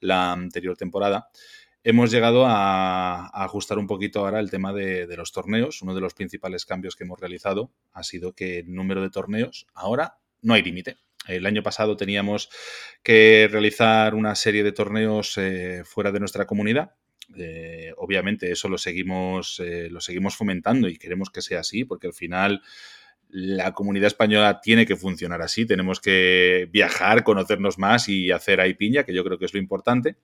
la 0.00 0.32
anterior 0.32 0.76
temporada, 0.76 1.28
hemos 1.84 2.10
llegado 2.10 2.44
a, 2.46 3.28
ajustar 3.28 3.78
un 3.78 3.86
poquito 3.86 4.20
ahora 4.20 4.40
el 4.40 4.50
tema 4.50 4.72
de, 4.72 5.06
de 5.06 5.16
los 5.16 5.30
torneos. 5.30 5.80
Uno 5.82 5.94
de 5.94 6.00
los 6.00 6.14
principales 6.14 6.66
cambios 6.66 6.96
que 6.96 7.04
hemos 7.04 7.20
realizado 7.20 7.72
ha 7.92 8.02
sido 8.02 8.34
que 8.34 8.58
el 8.58 8.74
número 8.74 9.00
de 9.00 9.10
torneos 9.10 9.66
ahora 9.74 10.18
no 10.40 10.54
hay 10.54 10.62
límite. 10.62 10.96
El 11.28 11.46
año 11.46 11.62
pasado 11.62 11.96
teníamos 11.96 12.50
que 13.02 13.48
realizar 13.50 14.14
una 14.16 14.34
serie 14.34 14.64
de 14.64 14.72
torneos 14.72 15.38
eh, 15.38 15.82
fuera 15.84 16.10
de 16.10 16.18
nuestra 16.18 16.46
comunidad. 16.46 16.96
Eh, 17.36 17.92
obviamente 17.96 18.50
eso 18.50 18.68
lo 18.68 18.78
seguimos, 18.78 19.60
eh, 19.60 19.88
lo 19.90 20.00
seguimos 20.00 20.36
fomentando 20.36 20.88
y 20.88 20.96
queremos 20.96 21.30
que 21.30 21.42
sea 21.42 21.60
así, 21.60 21.84
porque 21.84 22.08
al 22.08 22.12
final 22.12 22.62
la 23.28 23.72
comunidad 23.72 24.08
española 24.08 24.60
tiene 24.60 24.86
que 24.86 24.96
funcionar 24.96 25.40
así. 25.40 25.64
Tenemos 25.66 26.00
que 26.00 26.68
viajar, 26.70 27.24
conocernos 27.24 27.78
más 27.78 28.08
y 28.08 28.30
hacer 28.30 28.60
ahí 28.60 28.74
piña, 28.74 29.04
que 29.04 29.14
yo 29.14 29.24
creo 29.24 29.38
que 29.38 29.46
es 29.46 29.54
lo 29.54 29.60
importante. 29.60 30.16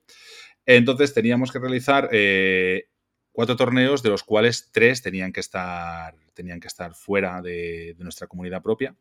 Entonces 0.65 1.13
teníamos 1.13 1.51
que 1.51 1.59
realizar 1.59 2.09
eh, 2.11 2.89
cuatro 3.31 3.55
torneos, 3.55 4.03
de 4.03 4.09
los 4.09 4.23
cuales 4.23 4.69
tres 4.71 5.01
tenían 5.01 5.31
que 5.31 5.39
estar, 5.39 6.15
tenían 6.35 6.59
que 6.59 6.67
estar 6.67 6.93
fuera 6.93 7.41
de, 7.41 7.95
de 7.97 8.03
nuestra 8.03 8.27
comunidad 8.27 8.61
propia. 8.61 8.95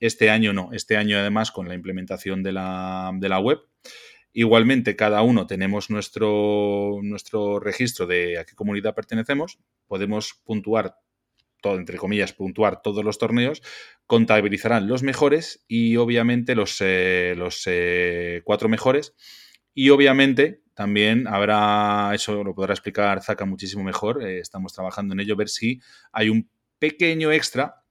Este 0.00 0.28
año 0.28 0.52
no, 0.52 0.70
este 0.72 0.96
año 0.96 1.18
además 1.18 1.50
con 1.50 1.68
la 1.68 1.74
implementación 1.74 2.42
de 2.42 2.52
la, 2.52 3.10
de 3.14 3.28
la 3.28 3.38
web. 3.38 3.60
Igualmente, 4.38 4.96
cada 4.96 5.22
uno 5.22 5.46
tenemos 5.46 5.88
nuestro, 5.88 6.98
nuestro 7.02 7.58
registro 7.58 8.06
de 8.06 8.38
a 8.38 8.44
qué 8.44 8.54
comunidad 8.54 8.94
pertenecemos. 8.94 9.58
Podemos 9.86 10.34
puntuar, 10.44 10.98
todo, 11.62 11.76
entre 11.76 11.96
comillas, 11.96 12.34
puntuar 12.34 12.82
todos 12.82 13.02
los 13.02 13.16
torneos. 13.16 13.62
Contabilizarán 14.06 14.88
los 14.88 15.02
mejores 15.02 15.64
y 15.66 15.96
obviamente 15.96 16.54
los, 16.54 16.76
eh, 16.82 17.32
los 17.34 17.62
eh, 17.64 18.42
cuatro 18.44 18.68
mejores. 18.68 19.14
Y 19.72 19.88
obviamente 19.88 20.60
también 20.74 21.26
habrá, 21.28 22.10
eso 22.12 22.44
lo 22.44 22.54
podrá 22.54 22.74
explicar 22.74 23.22
Zaka 23.22 23.46
muchísimo 23.46 23.84
mejor. 23.84 24.22
eh, 24.22 24.40
estamos 24.40 24.74
trabajando 24.74 25.14
en 25.14 25.20
ello, 25.20 25.34
ver 25.36 25.48
si 25.48 25.80
hay 26.12 26.28
un 26.28 26.50
pequeño 26.78 27.32
extra 27.32 27.85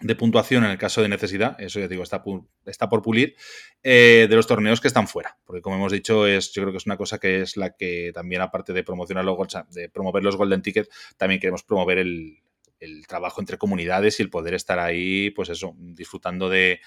de 0.00 0.14
puntuación 0.14 0.64
en 0.64 0.70
el 0.70 0.78
caso 0.78 1.02
de 1.02 1.08
necesidad, 1.08 1.60
eso 1.60 1.78
ya 1.78 1.86
digo, 1.86 2.02
está, 2.02 2.22
está 2.64 2.88
por 2.88 3.02
pulir, 3.02 3.36
eh, 3.82 4.26
de 4.30 4.36
los 4.36 4.46
torneos 4.46 4.80
que 4.80 4.88
están 4.88 5.06
fuera. 5.06 5.36
Porque 5.44 5.60
como 5.60 5.76
hemos 5.76 5.92
dicho, 5.92 6.26
es, 6.26 6.52
yo 6.52 6.62
creo 6.62 6.72
que 6.72 6.78
es 6.78 6.86
una 6.86 6.96
cosa 6.96 7.18
que 7.18 7.42
es 7.42 7.56
la 7.56 7.76
que 7.76 8.10
también, 8.14 8.40
aparte 8.40 8.72
de 8.72 8.82
promocionar 8.82 9.24
los, 9.24 9.36
de 9.70 9.88
promover 9.90 10.22
los 10.22 10.36
Golden 10.36 10.62
Tickets, 10.62 10.88
también 11.18 11.40
queremos 11.40 11.62
promover 11.64 11.98
el, 11.98 12.38
el 12.78 13.06
trabajo 13.06 13.42
entre 13.42 13.58
comunidades 13.58 14.18
y 14.18 14.22
el 14.22 14.30
poder 14.30 14.54
estar 14.54 14.78
ahí, 14.78 15.30
pues 15.30 15.50
eso, 15.50 15.74
disfrutando 15.76 16.48
de, 16.48 16.80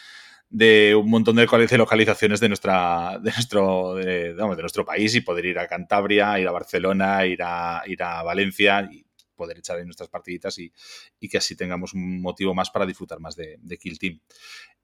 de 0.49 0.95
un 0.95 1.09
montón 1.09 1.35
de 1.35 1.47
locali- 1.47 1.69
de 1.69 1.77
localizaciones 1.77 2.39
de 2.39 2.47
nuestra 2.47 3.19
de 3.21 3.31
nuestro 3.31 3.95
de 3.95 4.33
nuestro 4.35 4.85
país 4.85 5.13
y 5.13 5.21
poder 5.21 5.45
ir 5.45 5.59
a 5.59 5.67
Cantabria, 5.67 6.39
ir 6.39 6.47
a 6.47 6.51
Barcelona, 6.51 7.25
ir 7.27 7.41
a 7.43 7.83
ir 7.85 8.01
a 8.01 8.23
Valencia 8.23 8.89
y 8.91 9.05
poder 9.33 9.57
echar 9.57 9.77
ahí 9.77 9.85
nuestras 9.85 10.09
partiditas 10.09 10.57
y, 10.59 10.71
y 11.19 11.29
que 11.29 11.37
así 11.37 11.55
tengamos 11.55 11.93
un 11.93 12.21
motivo 12.21 12.53
más 12.53 12.69
para 12.69 12.85
disfrutar 12.85 13.19
más 13.19 13.35
de, 13.35 13.59
Kill 13.79 13.99
Team. 13.99 14.19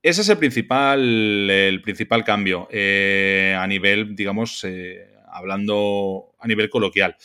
Ese 0.02 0.22
es 0.22 0.30
el 0.30 0.38
principal, 0.38 1.50
el 1.50 1.82
principal 1.82 2.24
cambio 2.24 2.68
eh, 2.72 3.56
a 3.58 3.68
nivel, 3.68 4.16
digamos, 4.16 4.64
eh, 4.64 5.14
hablando 5.32 6.36
a 6.40 6.48
nivel 6.48 6.70
coloquial. 6.70 7.16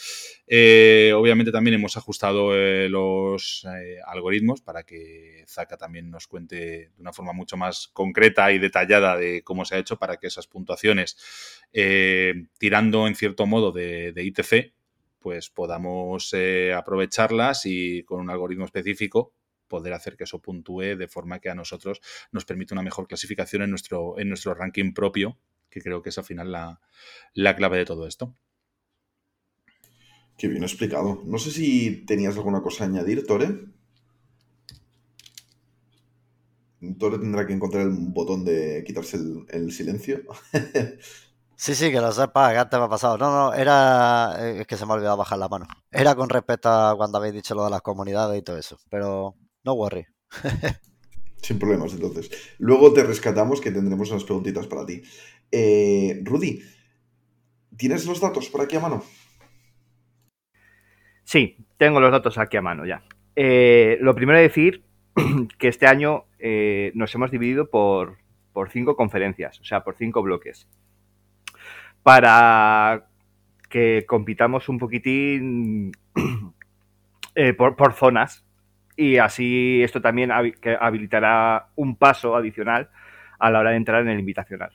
Eh, 0.47 1.13
obviamente 1.15 1.53
también 1.53 1.75
hemos 1.75 1.97
ajustado 1.97 2.53
los 2.89 3.67
algoritmos 4.07 4.61
para 4.61 4.83
que 4.83 5.45
Zaka 5.49 5.77
también 5.77 6.11
nos 6.11 6.27
cuente 6.27 6.57
de 6.57 6.93
una 6.99 7.13
forma 7.13 7.33
mucho 7.33 7.57
más 7.57 7.89
concreta 7.89 8.53
y 8.53 8.59
detallada 8.59 9.17
de 9.17 9.43
cómo 9.43 9.65
se 9.65 9.77
ha 9.77 9.79
hecho 9.79 9.97
para 9.99 10.19
que 10.19 10.27
esas 10.27 10.47
puntuaciones, 10.47 11.17
tirando 12.59 13.07
en 13.07 13.15
cierto 13.15 13.47
modo 13.47 13.73
de 13.73 14.13
ITC, 14.17 14.75
pues 15.25 15.49
podamos 15.49 16.35
eh, 16.35 16.75
aprovecharlas 16.75 17.65
y 17.65 18.03
con 18.03 18.21
un 18.21 18.29
algoritmo 18.29 18.67
específico 18.67 19.33
poder 19.69 19.95
hacer 19.95 20.19
que 20.19 20.25
eso 20.25 20.43
puntúe 20.43 20.99
de 20.99 21.09
forma 21.09 21.41
que 21.41 21.49
a 21.49 21.55
nosotros 21.55 22.03
nos 22.31 22.45
permita 22.45 22.75
una 22.75 22.83
mejor 22.83 23.09
clasificación 23.09 23.63
en 23.63 23.71
nuestro, 23.71 24.19
en 24.19 24.29
nuestro 24.29 24.53
ranking 24.53 24.93
propio, 24.93 25.39
que 25.71 25.81
creo 25.81 26.03
que 26.03 26.11
es 26.11 26.19
al 26.19 26.25
final 26.27 26.53
la, 26.53 26.79
la 27.33 27.57
clave 27.57 27.79
de 27.79 27.87
todo 27.87 28.07
esto. 28.07 28.37
Qué 30.37 30.47
bien 30.47 30.63
explicado. 30.63 31.23
No 31.25 31.39
sé 31.39 31.53
si 31.53 32.05
tenías 32.05 32.37
alguna 32.37 32.61
cosa 32.61 32.85
a 32.85 32.89
añadir, 32.89 33.27
Tore. 33.27 33.49
Tore 36.99 37.19
tendrá 37.19 37.47
que 37.47 37.55
encontrar 37.55 37.87
el 37.87 37.95
botón 37.97 38.45
de 38.45 38.85
quitarse 38.87 39.17
el 39.49 39.73
silencio. 39.73 40.23
Sí, 41.65 41.75
sí, 41.75 41.91
que 41.91 41.99
lo 42.01 42.13
sepa, 42.13 42.53
que 42.53 42.59
antes 42.59 42.79
me 42.79 42.85
ha 42.85 42.89
pasado. 42.91 43.17
No, 43.17 43.31
no, 43.31 43.55
era. 43.55 44.37
eh, 44.39 44.61
Es 44.61 44.67
que 44.67 44.77
se 44.77 44.85
me 44.85 44.93
ha 44.93 44.97
olvidado 44.97 45.17
bajar 45.17 45.39
la 45.39 45.49
mano. 45.49 45.67
Era 45.91 46.15
con 46.15 46.29
respecto 46.29 46.69
a 46.69 46.95
cuando 46.97 47.17
habéis 47.19 47.33
dicho 47.35 47.55
lo 47.55 47.65
de 47.65 47.71
las 47.71 47.81
comunidades 47.81 48.39
y 48.39 48.43
todo 48.43 48.59
eso. 48.59 48.79
Pero 48.91 49.35
no 49.65 49.73
worry. 49.73 50.07
Sin 51.43 51.59
problemas, 51.59 51.95
entonces. 51.95 52.31
Luego 52.59 52.93
te 52.93 53.03
rescatamos 53.05 53.63
que 53.63 53.71
tendremos 53.71 54.11
unas 54.11 54.25
preguntitas 54.25 54.67
para 54.67 54.85
ti. 54.85 55.03
Eh, 55.51 56.21
Rudy, 56.23 56.63
¿tienes 57.77 58.05
los 58.07 58.21
datos 58.21 58.49
por 58.51 58.61
aquí 58.63 58.77
a 58.77 58.81
mano? 58.81 59.03
Sí, 61.25 61.57
tengo 61.79 62.01
los 62.01 62.13
datos 62.13 62.37
aquí 62.39 62.57
a 62.59 62.63
mano 62.63 62.85
ya. 62.87 63.05
Eh, 63.37 63.97
lo 64.01 64.15
primero 64.15 64.39
es 64.39 64.49
decir 64.51 64.85
que 65.59 65.69
este 65.69 65.87
año 65.87 66.25
eh, 66.39 66.93
nos 66.95 67.15
hemos 67.15 67.31
dividido 67.31 67.71
por, 67.71 68.19
por 68.53 68.71
cinco 68.71 68.97
conferencias, 68.97 69.61
o 69.61 69.65
sea, 69.65 69.83
por 69.83 69.97
cinco 69.97 70.23
bloques. 70.23 70.69
Para 72.05 73.07
que 73.69 74.05
compitamos 74.07 74.69
un 74.69 74.79
poquitín 74.79 75.91
eh, 77.35 77.53
por, 77.55 77.93
zonas 77.95 78.47
y 78.97 79.17
así 79.17 79.83
esto 79.83 80.01
también 80.01 80.31
habilitará 80.31 81.71
un 81.75 81.97
paso 81.97 82.37
adicional 82.37 82.91
a 83.41 83.51
la 83.51 83.59
hora 83.59 83.71
de 83.71 83.77
entrar 83.77 84.03
en 84.03 84.11
el 84.11 84.21
invitacional. 84.21 84.71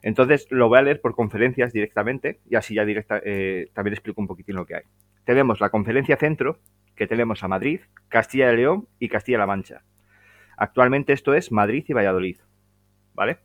Entonces 0.00 0.46
lo 0.48 0.68
voy 0.68 0.78
a 0.78 0.82
leer 0.82 1.02
por 1.02 1.14
conferencias 1.14 1.74
directamente 1.74 2.40
y 2.48 2.56
así 2.56 2.74
ya 2.74 2.86
directa, 2.86 3.20
eh, 3.22 3.68
también 3.74 3.92
explico 3.92 4.22
un 4.22 4.26
poquitín 4.26 4.56
lo 4.56 4.64
que 4.64 4.76
hay 4.76 4.82
tenemos 5.24 5.60
la 5.60 5.70
conferencia 5.70 6.16
centro, 6.16 6.60
que 6.94 7.06
tenemos 7.06 7.42
a 7.42 7.48
Madrid, 7.48 7.80
Castilla 8.08 8.52
y 8.52 8.56
León 8.56 8.88
y 8.98 9.08
Castilla-La 9.08 9.46
Mancha. 9.46 9.82
Actualmente 10.56 11.12
esto 11.12 11.34
es 11.34 11.50
Madrid 11.50 11.84
y 11.88 11.92
Valladolid. 11.92 12.38
¿Vale? 13.14 13.38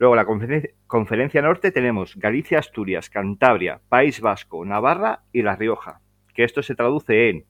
Luego 0.00 0.16
la 0.16 0.24
conferen- 0.24 0.72
conferencia 0.86 1.42
norte 1.42 1.70
tenemos 1.72 2.16
Galicia, 2.16 2.58
Asturias, 2.58 3.10
Cantabria, 3.10 3.80
País 3.90 4.22
Vasco, 4.22 4.64
Navarra 4.64 5.24
y 5.30 5.42
La 5.42 5.56
Rioja. 5.56 6.00
Que 6.34 6.42
esto 6.44 6.62
se 6.62 6.74
traduce 6.74 7.28
en 7.28 7.44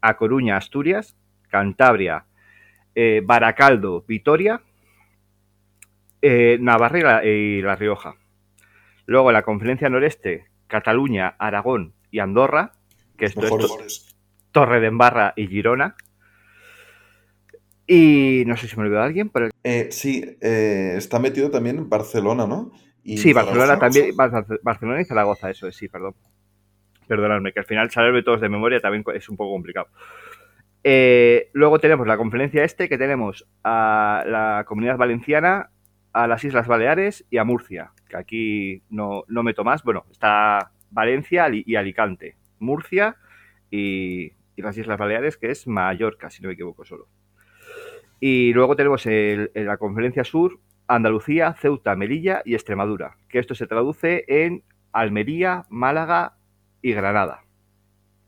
A 0.00 0.16
Coruña, 0.16 0.56
Asturias, 0.56 1.16
Cantabria, 1.48 2.26
eh, 2.94 3.22
Baracaldo, 3.24 4.04
Vitoria, 4.06 4.62
eh, 6.22 6.58
Navarra 6.60 6.98
y 6.98 7.02
la, 7.02 7.24
y 7.24 7.62
La 7.62 7.74
Rioja. 7.74 8.14
Luego 9.06 9.32
la 9.32 9.42
conferencia 9.42 9.88
noreste, 9.90 10.44
Cataluña, 10.68 11.34
Aragón 11.40 11.94
y 12.12 12.20
Andorra, 12.20 12.70
que 13.18 13.24
esto 13.26 13.40
es 13.84 14.16
Torre 14.52 14.78
de 14.78 14.86
Embarra 14.86 15.32
y 15.34 15.48
Girona. 15.48 15.96
Y 17.92 18.44
no 18.46 18.56
sé 18.56 18.68
si 18.68 18.76
me 18.76 18.84
olvidó 18.84 19.02
alguien, 19.02 19.30
pero 19.30 19.48
Eh, 19.64 19.88
sí, 19.90 20.22
eh, 20.40 20.94
está 20.96 21.18
metido 21.18 21.50
también 21.50 21.76
en 21.78 21.88
Barcelona, 21.88 22.46
¿no? 22.46 22.70
Y 23.02 23.16
sí, 23.16 23.32
Barcelona 23.32 23.80
también, 23.80 24.14
Bar- 24.14 24.46
Barcelona 24.62 25.00
y 25.00 25.04
Zaragoza, 25.04 25.50
eso 25.50 25.66
es, 25.66 25.74
sí, 25.74 25.88
perdón. 25.88 26.14
Perdonadme, 27.08 27.52
que 27.52 27.58
al 27.58 27.66
final 27.66 27.90
saberme 27.90 28.22
todos 28.22 28.40
de 28.40 28.48
memoria 28.48 28.78
también 28.80 29.02
es 29.12 29.28
un 29.28 29.36
poco 29.36 29.50
complicado. 29.54 29.88
Eh, 30.84 31.50
luego 31.52 31.80
tenemos 31.80 32.06
la 32.06 32.16
conferencia 32.16 32.62
este, 32.62 32.88
que 32.88 32.96
tenemos 32.96 33.48
a 33.64 34.22
la 34.24 34.64
Comunidad 34.68 34.96
Valenciana, 34.96 35.70
a 36.12 36.28
las 36.28 36.44
Islas 36.44 36.68
Baleares 36.68 37.26
y 37.28 37.38
a 37.38 37.44
Murcia, 37.44 37.90
que 38.08 38.16
aquí 38.16 38.82
no, 38.88 39.24
no 39.26 39.42
meto 39.42 39.64
más. 39.64 39.82
Bueno, 39.82 40.04
está 40.12 40.70
Valencia 40.92 41.48
y 41.52 41.74
Alicante, 41.74 42.36
Murcia 42.60 43.16
y, 43.68 44.26
y 44.54 44.62
las 44.62 44.78
Islas 44.78 44.96
Baleares, 44.98 45.36
que 45.36 45.50
es 45.50 45.66
Mallorca, 45.66 46.30
si 46.30 46.40
no 46.40 46.46
me 46.48 46.54
equivoco 46.54 46.84
solo. 46.84 47.08
Y 48.20 48.52
luego 48.52 48.76
tenemos 48.76 49.06
el- 49.06 49.50
en 49.54 49.66
la 49.66 49.78
conferencia 49.78 50.24
sur 50.24 50.60
Andalucía, 50.86 51.54
Ceuta, 51.54 51.96
Melilla 51.96 52.42
y 52.44 52.54
Extremadura, 52.54 53.16
que 53.28 53.38
esto 53.38 53.54
se 53.54 53.66
traduce 53.66 54.24
en 54.28 54.62
Almería, 54.92 55.64
Málaga 55.70 56.36
y 56.82 56.92
Granada. 56.92 57.44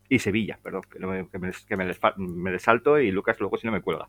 Y 0.09 0.19
Sevilla, 0.19 0.59
perdón, 0.63 0.83
que, 0.91 0.99
no 0.99 1.07
me, 1.07 1.27
que 1.29 1.39
me, 1.39 1.51
que 1.67 1.77
me 1.77 1.85
les 1.85 1.97
fa- 1.97 2.13
me 2.17 2.51
les 2.51 2.61
salto 2.61 2.99
y 2.99 3.11
Lucas 3.11 3.39
luego 3.39 3.57
si 3.57 3.67
no 3.67 3.73
me 3.73 3.81
cuelga. 3.81 4.07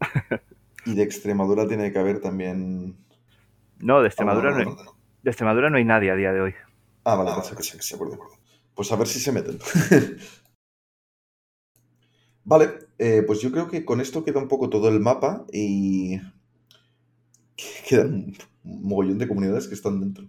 Y 0.84 0.94
de 0.96 1.04
Extremadura 1.04 1.68
tiene 1.68 1.92
que 1.92 1.98
haber 2.00 2.20
también. 2.20 2.96
No, 3.78 4.00
de 4.00 4.08
Extremadura, 4.08 4.50
Ah, 4.50 4.64
no 4.64 4.70
hay, 4.70 4.76
de 5.22 5.30
Extremadura 5.30 5.70
no 5.70 5.76
hay 5.76 5.84
nadie 5.84 6.10
a 6.10 6.16
día 6.16 6.32
de 6.32 6.40
hoy. 6.40 6.54
Ah, 7.04 7.14
vale, 7.14 7.30
pensé 7.34 7.54
que 7.56 7.62
sí, 7.62 7.76
que 7.76 7.82
sí, 7.84 7.90
de 7.90 7.94
acuerdo, 7.96 8.14
de 8.16 8.20
acuerdo. 8.20 8.36
Pues 8.74 8.90
a 8.90 8.96
ver 8.96 9.06
si 9.06 9.20
se 9.20 9.30
meten. 9.30 9.58
vale, 12.44 12.68
eh, 13.04 13.24
pues 13.26 13.40
yo 13.40 13.50
creo 13.50 13.68
que 13.68 13.84
con 13.84 14.00
esto 14.00 14.24
queda 14.24 14.38
un 14.38 14.46
poco 14.46 14.70
todo 14.70 14.88
el 14.88 15.00
mapa 15.00 15.44
y 15.52 16.20
quedan 17.88 18.32
un 18.62 18.82
mogollón 18.82 19.18
de 19.18 19.26
comunidades 19.26 19.66
que 19.66 19.74
están 19.74 19.98
dentro. 19.98 20.28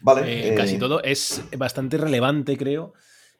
Vale. 0.00 0.52
Eh, 0.52 0.54
casi 0.54 0.76
eh, 0.76 0.78
todo 0.78 1.02
es 1.02 1.42
bastante 1.58 1.98
relevante, 1.98 2.56
creo, 2.56 2.94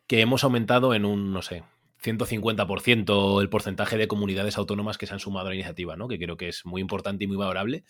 que 0.06 0.20
hemos 0.20 0.44
aumentado 0.44 0.92
en 0.92 1.06
un, 1.06 1.32
no 1.32 1.40
sé, 1.40 1.64
150% 2.04 3.40
el 3.40 3.48
porcentaje 3.48 3.96
de 3.96 4.06
comunidades 4.06 4.58
autónomas 4.58 4.98
que 4.98 5.06
se 5.06 5.14
han 5.14 5.20
sumado 5.20 5.46
a 5.46 5.50
la 5.50 5.54
iniciativa, 5.54 5.96
¿no? 5.96 6.06
Que 6.06 6.18
creo 6.18 6.36
que 6.36 6.48
es 6.48 6.66
muy 6.66 6.82
importante 6.82 7.24
y 7.24 7.26
muy 7.26 7.38
valorable. 7.38 7.84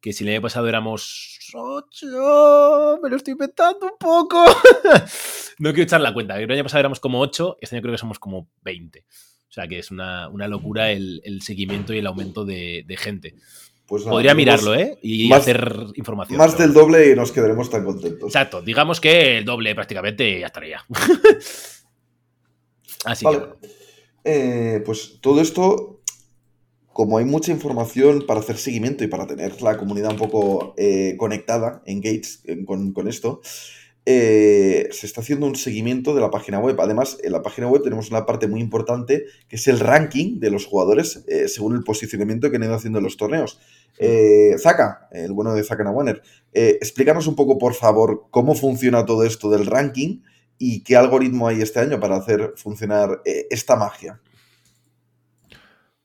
Que 0.00 0.12
si 0.12 0.24
el 0.24 0.30
año 0.30 0.42
pasado 0.42 0.68
éramos 0.68 1.52
8, 1.54 2.98
me 3.00 3.10
lo 3.10 3.16
estoy 3.16 3.32
inventando 3.32 3.86
un 3.86 3.98
poco. 3.98 4.44
no 5.60 5.70
quiero 5.70 5.84
echar 5.84 6.00
la 6.00 6.12
cuenta. 6.12 6.36
El 6.40 6.50
año 6.50 6.64
pasado 6.64 6.80
éramos 6.80 6.98
como 6.98 7.20
8, 7.20 7.58
este 7.60 7.76
año 7.76 7.82
creo 7.82 7.94
que 7.94 7.98
somos 7.98 8.18
como 8.18 8.48
20. 8.62 9.04
O 9.48 9.52
sea 9.52 9.66
que 9.68 9.78
es 9.78 9.90
una, 9.90 10.28
una 10.28 10.48
locura 10.48 10.90
el, 10.92 11.20
el 11.24 11.42
seguimiento 11.42 11.94
y 11.94 11.98
el 11.98 12.06
aumento 12.06 12.44
de, 12.44 12.84
de 12.86 12.96
gente. 12.96 13.34
pues 13.86 14.02
nada, 14.02 14.12
Podría 14.12 14.34
mirarlo, 14.34 14.74
¿eh? 14.74 14.98
Y 15.02 15.28
más- 15.28 15.42
hacer 15.42 15.74
información. 15.94 16.38
Más 16.38 16.52
pero- 16.54 16.64
del 16.64 16.74
doble 16.74 17.12
y 17.12 17.16
nos 17.16 17.32
quedaremos 17.32 17.70
tan 17.70 17.84
contentos. 17.84 18.28
Exacto, 18.28 18.60
digamos 18.62 19.00
que 19.00 19.38
el 19.38 19.44
doble 19.44 19.74
prácticamente 19.74 20.40
ya 20.40 20.46
estaría. 20.46 20.84
Así 23.04 23.24
Vale. 23.24 23.38
que. 23.60 23.68
Eh, 24.24 24.82
pues 24.84 25.18
todo 25.20 25.40
esto, 25.40 26.00
como 26.92 27.18
hay 27.18 27.24
mucha 27.24 27.52
información 27.52 28.24
para 28.26 28.40
hacer 28.40 28.56
seguimiento 28.56 29.04
y 29.04 29.06
para 29.06 29.26
tener 29.26 29.62
la 29.62 29.76
comunidad 29.78 30.10
un 30.12 30.16
poco 30.18 30.74
eh, 30.76 31.14
conectada, 31.16 31.82
engaged 31.86 32.40
eh, 32.44 32.64
con, 32.64 32.92
con 32.92 33.06
esto, 33.06 33.40
eh, 34.06 34.88
se 34.92 35.06
está 35.06 35.20
haciendo 35.20 35.46
un 35.46 35.56
seguimiento 35.56 36.14
de 36.14 36.20
la 36.20 36.30
página 36.30 36.60
web. 36.60 36.80
Además, 36.80 37.18
en 37.22 37.32
la 37.32 37.42
página 37.42 37.66
web 37.66 37.82
tenemos 37.82 38.08
una 38.10 38.24
parte 38.24 38.46
muy 38.46 38.60
importante 38.60 39.24
que 39.48 39.56
es 39.56 39.66
el 39.66 39.80
ranking 39.80 40.38
de 40.38 40.50
los 40.50 40.64
jugadores 40.64 41.24
eh, 41.26 41.48
según 41.48 41.74
el 41.74 41.82
posicionamiento 41.82 42.48
que 42.48 42.56
han 42.56 42.62
ido 42.62 42.74
haciendo 42.74 42.98
en 42.98 43.04
los 43.04 43.16
torneos. 43.16 43.58
Eh, 43.98 44.54
Zaka, 44.58 45.08
el 45.10 45.32
bueno 45.32 45.54
de 45.54 45.64
Zaka 45.64 45.82
Nawaner, 45.84 46.22
eh, 46.52 46.78
explícanos 46.80 47.26
un 47.26 47.34
poco, 47.34 47.58
por 47.58 47.74
favor, 47.74 48.26
cómo 48.30 48.54
funciona 48.54 49.04
todo 49.04 49.24
esto 49.24 49.50
del 49.50 49.66
ranking 49.66 50.20
y 50.58 50.84
qué 50.84 50.96
algoritmo 50.96 51.48
hay 51.48 51.62
este 51.62 51.80
año 51.80 51.98
para 51.98 52.16
hacer 52.16 52.52
funcionar 52.56 53.22
eh, 53.24 53.46
esta 53.50 53.76
magia. 53.76 54.20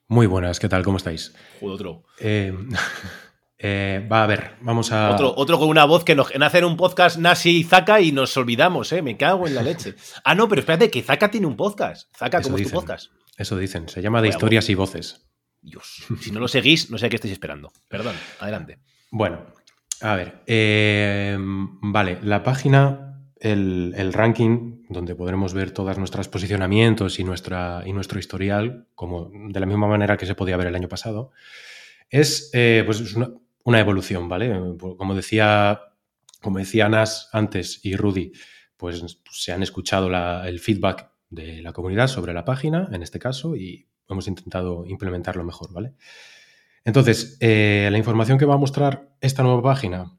Muy 0.08 0.28
buenas, 0.28 0.60
¿qué 0.60 0.68
tal? 0.68 0.84
¿Cómo 0.84 0.98
estáis? 0.98 1.34
Joder, 1.60 1.76
otro. 1.76 2.04
Eh, 3.64 4.08
va 4.12 4.24
a 4.24 4.28
ver, 4.28 4.56
vamos 4.62 4.92
a. 4.92 5.12
Otro, 5.12 5.34
otro 5.38 5.60
con 5.60 5.70
una 5.70 5.86
voz 5.86 6.04
que 6.04 6.16
nos, 6.16 6.34
en 6.34 6.42
hacer 6.42 6.66
un 6.66 6.76
podcast 6.78 7.20
Nasi 7.20 7.58
y 7.58 7.64
Zaka 7.64 8.02
y 8.02 8.12
nos 8.12 8.36
olvidamos, 8.36 8.92
¿eh? 8.92 9.04
Me 9.04 9.18
cago 9.18 9.48
en 9.48 9.54
la 9.54 9.62
leche. 9.62 9.94
Ah, 10.24 10.34
no, 10.34 10.50
pero 10.50 10.62
espérate, 10.62 10.90
que 10.90 11.04
Zaka 11.04 11.30
tiene 11.30 11.46
un 11.46 11.56
podcast. 11.56 12.10
Zaka, 12.18 12.42
¿cómo 12.42 12.58
es 12.58 12.64
tu 12.64 12.70
dicen. 12.70 12.80
podcast? 12.80 13.12
Eso 13.38 13.58
dicen, 13.58 13.88
se 13.88 14.02
llama 14.02 14.22
de 14.22 14.30
historias 14.30 14.68
y 14.70 14.74
voces. 14.76 15.28
Dios, 15.62 16.04
si 16.20 16.32
no 16.32 16.40
lo 16.40 16.48
seguís, 16.48 16.90
no 16.90 16.98
sé 16.98 17.06
a 17.06 17.10
qué 17.10 17.18
estáis 17.18 17.34
esperando. 17.34 17.72
Perdón, 17.88 18.16
adelante. 18.40 18.80
Bueno, 19.12 19.46
a 20.02 20.16
ver, 20.16 20.42
eh, 20.48 21.38
vale, 21.40 22.18
la 22.24 22.42
página, 22.42 23.22
el, 23.40 23.94
el 23.96 24.12
ranking, 24.12 24.86
donde 24.90 25.14
podremos 25.14 25.54
ver 25.54 25.70
todos 25.70 26.00
nuestros 26.00 26.28
posicionamientos 26.30 27.20
y, 27.20 27.24
nuestra, 27.24 27.84
y 27.86 27.94
nuestro 27.94 28.18
historial, 28.18 28.88
como 28.96 29.30
de 29.32 29.60
la 29.60 29.68
misma 29.68 29.88
manera 29.88 30.18
que 30.18 30.26
se 30.26 30.34
podía 30.34 30.58
ver 30.58 30.68
el 30.68 30.76
año 30.76 30.90
pasado, 30.90 31.32
es, 32.10 32.50
eh, 32.54 32.84
pues 32.86 33.00
es 33.00 33.16
una, 33.16 33.30
una 33.64 33.80
evolución, 33.80 34.30
¿vale? 34.30 34.54
Como 34.98 35.16
decía, 35.16 35.82
como 36.42 36.60
decía 36.60 36.90
Nas 36.90 37.30
antes 37.32 37.80
y 37.84 37.96
Rudy, 37.96 38.32
pues 38.78 39.04
se 39.32 39.52
han 39.52 39.64
escuchado 39.64 40.10
el 40.44 40.60
feedback 40.60 41.12
de 41.30 41.62
la 41.62 41.74
comunidad 41.74 42.08
sobre 42.08 42.34
la 42.34 42.46
página, 42.46 42.90
en 42.92 43.04
este 43.04 43.20
caso, 43.20 43.56
y 43.56 43.88
hemos 44.10 44.28
intentado 44.28 44.86
implementarlo 44.86 45.44
mejor, 45.44 45.72
¿vale? 45.72 45.94
Entonces, 46.84 47.38
eh, 47.40 47.90
la 47.92 47.98
información 47.98 48.38
que 48.38 48.46
va 48.46 48.56
a 48.56 48.58
mostrar 48.58 49.16
esta 49.22 49.44
nueva 49.44 49.62
página 49.62 50.18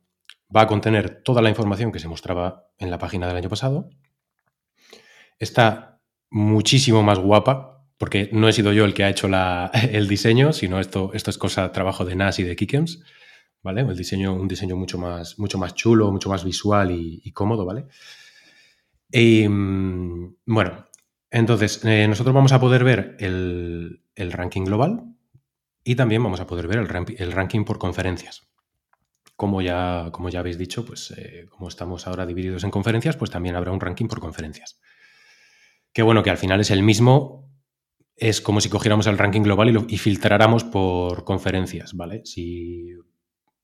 va 0.55 0.62
a 0.62 0.67
contener 0.67 1.23
toda 1.23 1.43
la 1.43 1.49
información 1.49 1.93
que 1.93 1.99
se 1.99 2.09
mostraba 2.09 2.69
en 2.79 2.90
la 2.90 2.99
página 2.99 3.27
del 3.27 3.37
año 3.37 3.49
pasado. 3.49 3.90
Está 5.38 6.01
muchísimo 6.31 7.03
más 7.03 7.19
guapa, 7.19 7.85
porque 7.99 8.31
no 8.33 8.49
he 8.49 8.53
sido 8.53 8.73
yo 8.73 8.85
el 8.85 8.95
que 8.95 9.05
ha 9.05 9.11
hecho 9.11 9.29
el 9.90 10.09
diseño, 10.09 10.53
sino 10.53 10.79
esto, 10.81 11.11
esto 11.14 11.31
es 11.31 11.38
cosa, 11.38 11.73
trabajo 11.73 12.05
de 12.05 12.17
Nas 12.17 12.38
y 12.38 12.45
de 12.45 12.57
Kikems, 12.57 13.03
¿vale? 13.62 13.83
El 13.83 13.96
diseño, 13.96 14.35
un 14.35 14.48
diseño 14.48 14.77
mucho 14.77 14.98
más, 14.98 15.38
mucho 15.38 15.59
más 15.59 15.75
chulo, 15.75 16.11
mucho 16.11 16.29
más 16.29 16.44
visual 16.44 16.90
y, 16.90 17.31
cómodo, 17.33 17.64
¿vale? 17.64 17.87
Y, 19.11 19.48
mm, 19.48 20.37
bueno, 20.46 20.87
entonces, 21.31 21.85
eh, 21.85 22.07
nosotros 22.09 22.35
vamos 22.35 22.53
a 22.53 22.61
poder 22.61 22.85
ver 22.85 23.16
el, 23.20 24.03
el 24.14 24.33
ranking 24.33 24.64
global 24.64 25.14
y 25.85 25.94
también 25.94 26.22
vamos 26.22 26.40
a 26.40 26.46
poder 26.46 26.68
ver 26.68 26.79
el, 26.79 27.16
el 27.18 27.33
ranking 27.33 27.64
por 27.64 27.79
conferencias. 27.79 28.48
Como 29.37 29.62
ya, 29.62 30.11
como 30.12 30.29
ya 30.29 30.40
habéis 30.40 30.59
dicho, 30.59 30.85
pues 30.85 31.12
eh, 31.16 31.46
como 31.48 31.68
estamos 31.68 32.07
ahora 32.07 32.27
divididos 32.27 32.64
en 32.64 32.70
conferencias, 32.70 33.16
pues 33.16 33.31
también 33.31 33.57
habrá 33.57 33.72
un 33.72 33.81
ranking 33.81 34.07
por 34.07 34.20
conferencias. 34.20 34.79
Que 35.92 36.03
bueno, 36.03 36.22
que 36.22 36.31
al 36.31 36.38
final 36.38 36.61
es 36.61 36.70
el 36.70 36.83
mismo, 36.83 37.51
es 38.16 38.40
como 38.40 38.61
si 38.61 38.68
cogiéramos 38.68 39.07
el 39.07 39.18
ranking 39.18 39.42
global 39.42 39.70
y, 39.88 39.94
y 39.94 39.98
filtráramos 39.98 40.64
por 40.64 41.25
conferencias, 41.25 41.94
¿vale? 41.94 42.22
Si 42.25 42.94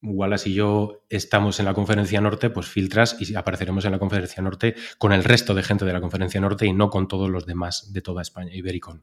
Wallace 0.02 0.50
y 0.50 0.54
yo 0.54 1.04
estamos 1.08 1.58
en 1.58 1.66
la 1.66 1.74
conferencia 1.74 2.20
norte, 2.20 2.50
pues 2.50 2.66
filtras 2.68 3.16
y 3.20 3.34
apareceremos 3.34 3.84
en 3.84 3.92
la 3.92 3.98
conferencia 3.98 4.42
norte 4.42 4.74
con 4.98 5.12
el 5.12 5.24
resto 5.24 5.54
de 5.54 5.62
gente 5.64 5.84
de 5.84 5.92
la 5.92 6.00
conferencia 6.00 6.40
norte 6.40 6.66
y 6.66 6.72
no 6.72 6.88
con 6.90 7.08
todos 7.08 7.28
los 7.28 7.46
demás 7.46 7.92
de 7.92 8.00
toda 8.00 8.22
España, 8.22 8.54
Ibericon. 8.54 9.02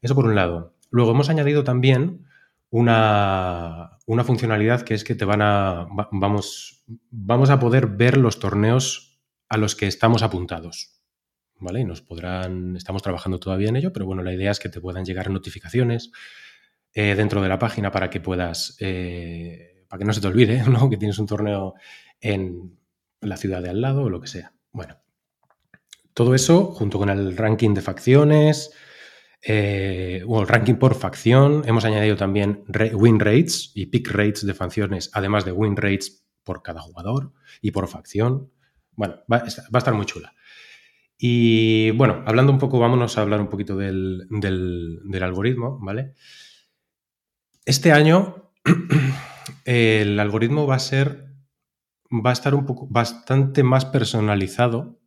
Eso 0.00 0.14
por 0.14 0.24
un 0.24 0.34
lado. 0.34 0.74
Luego 0.90 1.10
hemos 1.12 1.28
añadido 1.28 1.62
también 1.62 2.26
una, 2.70 3.98
una 4.06 4.24
funcionalidad 4.24 4.82
que 4.82 4.94
es 4.94 5.04
que 5.04 5.14
te 5.14 5.24
van 5.24 5.42
a. 5.42 5.84
va- 5.96 6.08
Vamos, 6.10 6.84
vamos 7.10 7.50
a 7.50 7.58
poder 7.60 7.86
ver 7.86 8.16
los 8.16 8.38
torneos 8.38 9.20
a 9.48 9.58
los 9.58 9.76
que 9.76 9.86
estamos 9.86 10.22
apuntados. 10.22 10.98
¿Vale? 11.60 11.80
Y 11.80 11.84
nos 11.84 12.00
podrán. 12.00 12.76
Estamos 12.76 13.02
trabajando 13.02 13.38
todavía 13.38 13.68
en 13.68 13.76
ello, 13.76 13.92
pero 13.92 14.06
bueno, 14.06 14.22
la 14.22 14.32
idea 14.32 14.50
es 14.50 14.58
que 14.58 14.68
te 14.70 14.80
puedan 14.80 15.04
llegar 15.04 15.30
notificaciones 15.30 16.10
eh, 16.94 17.14
dentro 17.14 17.40
de 17.42 17.48
la 17.48 17.58
página 17.58 17.90
para 17.92 18.10
que 18.10 18.20
puedas. 18.20 18.76
eh, 18.80 19.71
para 19.92 19.98
que 19.98 20.04
no 20.06 20.14
se 20.14 20.22
te 20.22 20.26
olvide, 20.26 20.62
¿no? 20.70 20.88
Que 20.88 20.96
tienes 20.96 21.18
un 21.18 21.26
torneo 21.26 21.74
en 22.18 22.78
la 23.20 23.36
ciudad 23.36 23.60
de 23.60 23.68
al 23.68 23.82
lado 23.82 24.04
o 24.04 24.08
lo 24.08 24.22
que 24.22 24.26
sea. 24.26 24.54
Bueno. 24.70 24.96
Todo 26.14 26.34
eso, 26.34 26.64
junto 26.72 26.96
con 26.96 27.10
el 27.10 27.36
ranking 27.36 27.74
de 27.74 27.82
facciones, 27.82 28.70
eh, 29.42 30.24
o 30.26 30.40
el 30.40 30.48
ranking 30.48 30.76
por 30.76 30.94
facción. 30.94 31.62
Hemos 31.66 31.84
añadido 31.84 32.16
también 32.16 32.64
win 32.94 33.20
rates 33.20 33.70
y 33.74 33.84
pick 33.84 34.10
rates 34.10 34.46
de 34.46 34.54
facciones, 34.54 35.10
además 35.12 35.44
de 35.44 35.52
win 35.52 35.76
rates 35.76 36.24
por 36.42 36.62
cada 36.62 36.80
jugador 36.80 37.34
y 37.60 37.70
por 37.70 37.86
facción. 37.86 38.50
Bueno, 38.92 39.16
va, 39.30 39.44
a 39.44 39.78
estar 39.78 39.92
muy 39.92 40.06
chula. 40.06 40.32
Y 41.18 41.90
bueno, 41.90 42.24
hablando 42.26 42.50
un 42.50 42.58
poco, 42.58 42.78
vámonos 42.78 43.18
a 43.18 43.20
hablar 43.20 43.42
un 43.42 43.48
poquito 43.48 43.76
del- 43.76 44.26
del 44.30 45.22
algoritmo, 45.22 45.78
¿vale? 45.82 46.14
Este 47.66 47.92
año 47.92 48.52
el 49.64 50.18
algoritmo 50.20 50.66
va 50.66 50.76
a 50.76 50.80
ser, 50.80 51.26
va 52.10 52.30
a 52.30 52.32
estar 52.34 52.54
un 52.54 52.66
poco, 52.66 52.86
bastante 52.90 53.62
más 53.62 53.84
personalizado 53.84 55.00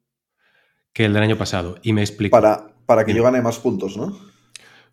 que 0.93 1.05
el 1.05 1.13
del 1.13 1.23
año 1.23 1.37
pasado. 1.37 1.77
Y 1.83 1.93
me 1.93 2.01
explico. 2.01 2.31
Para, 2.31 2.73
para 2.85 3.05
que 3.05 3.13
yo 3.13 3.23
gane 3.23 3.41
más 3.41 3.59
puntos, 3.59 3.97
¿no? 3.97 4.17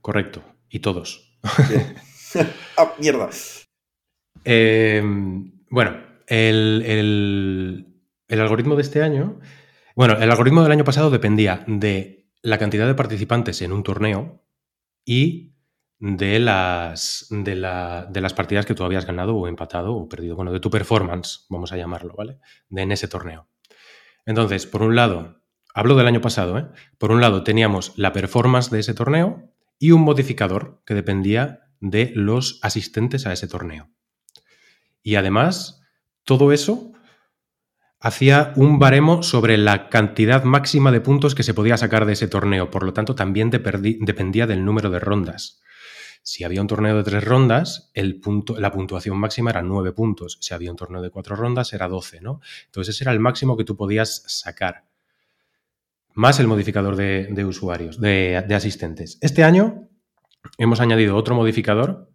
Correcto. 0.00 0.42
Y 0.68 0.81
todos. 0.81 1.38
Ah, 2.78 2.94
mierda. 2.98 3.28
Eh, 4.46 5.02
bueno, 5.68 5.96
el, 6.26 6.83
el- 6.87 7.87
el 8.28 8.40
algoritmo 8.40 8.74
de 8.74 8.81
este 8.83 9.02
año. 9.02 9.38
Bueno, 9.94 10.14
el 10.18 10.31
algoritmo 10.31 10.62
del 10.62 10.72
año 10.72 10.85
pasado 10.85 11.11
dependía 11.11 11.62
de 11.66 12.31
la 12.40 12.57
cantidad 12.57 12.87
de 12.87 12.94
participantes 12.94 13.61
en 13.61 13.72
un 13.72 13.83
torneo 13.83 14.42
y 15.05 15.52
de 16.05 16.41
las, 16.41 17.29
de, 17.31 17.55
de 17.55 18.21
las 18.21 18.35
partidas 18.35 18.67
que 18.67 18.75
tú 18.75 18.83
habías 18.83 19.07
ganado 19.07 19.37
o 19.37 19.47
empatado 19.47 19.95
o 19.95 20.09
perdido. 20.09 20.35
Bueno, 20.35 20.51
de 20.51 20.59
tu 20.59 20.69
performance, 20.69 21.47
vamos 21.49 21.71
a 21.71 21.77
llamarlo, 21.77 22.12
¿vale? 22.19 22.41
De 22.69 22.83
en 22.83 22.91
ese 22.91 23.07
torneo. 23.07 23.47
Entonces, 24.27 24.67
por 24.67 24.83
un 24.83 24.97
lado, 24.97 25.45
hablo 25.73 25.95
del 25.95 26.09
año 26.09 26.21
pasado, 26.21 26.59
¿eh? 26.59 26.67
Por 26.99 27.12
un 27.12 27.21
lado 27.21 27.45
teníamos 27.45 27.93
la 27.97 28.12
performance 28.12 28.69
de 28.71 28.81
ese 28.81 28.95
torneo 28.95 29.55
y 29.79 29.93
un 29.93 30.03
modificador 30.03 30.83
que 30.87 30.95
dependía 30.95 31.69
de 31.79 32.11
los 32.17 32.59
asistentes 32.62 33.25
a 33.29 33.33
ese 33.33 33.47
torneo. 33.47 33.88
Y 35.05 35.15
además, 35.15 35.85
todo 36.25 36.51
eso 36.51 36.91
hacía 38.01 38.53
un 38.57 38.81
baremo 38.81 39.23
sobre 39.23 39.57
la 39.57 39.88
cantidad 39.88 40.43
máxima 40.43 40.91
de 40.91 41.01
puntos 41.01 41.37
que 41.37 41.45
se 41.45 41.55
podía 41.55 41.77
sacar 41.77 42.07
de 42.07 42.15
ese 42.15 42.27
torneo. 42.27 42.73
Por 42.73 42.83
lo 42.83 42.93
tanto, 42.93 43.15
también 43.15 43.51
dependía 43.51 44.49
del 44.49 44.65
número 44.65 44.91
de 44.91 44.99
rondas. 44.99 45.62
Si 46.25 46.45
había 46.45 46.61
un 46.61 46.69
torneo 46.69 46.97
de 46.97 47.03
tres 47.03 47.25
rondas, 47.25 47.91
la 47.95 48.71
puntuación 48.71 49.19
máxima 49.19 49.51
era 49.51 49.63
nueve 49.63 49.93
puntos. 49.93 50.39
Si 50.41 50.55
había 50.55 50.71
un 50.71 50.77
torneo 50.77 51.03
de 51.03 51.11
cuatro 51.11 51.35
rondas, 51.35 51.73
era 51.73 51.89
doce, 51.89 52.21
¿no? 52.21 52.41
Entonces 52.67 52.95
ese 52.95 53.05
era 53.05 53.13
el 53.13 53.19
máximo 53.19 53.57
que 53.57 53.65
tú 53.65 53.77
podías 53.77 54.23
sacar. 54.29 54.85
Más 56.15 56.39
el 56.39 56.47
modificador 56.47 56.95
de, 56.95 57.45
usuarios, 57.45 58.01
de, 58.01 58.37
asistentes. 58.55 59.19
Este 59.21 59.43
año 59.43 59.89
hemos 60.59 60.81
añadido 60.81 61.17
otro 61.17 61.35
modificador 61.35 62.09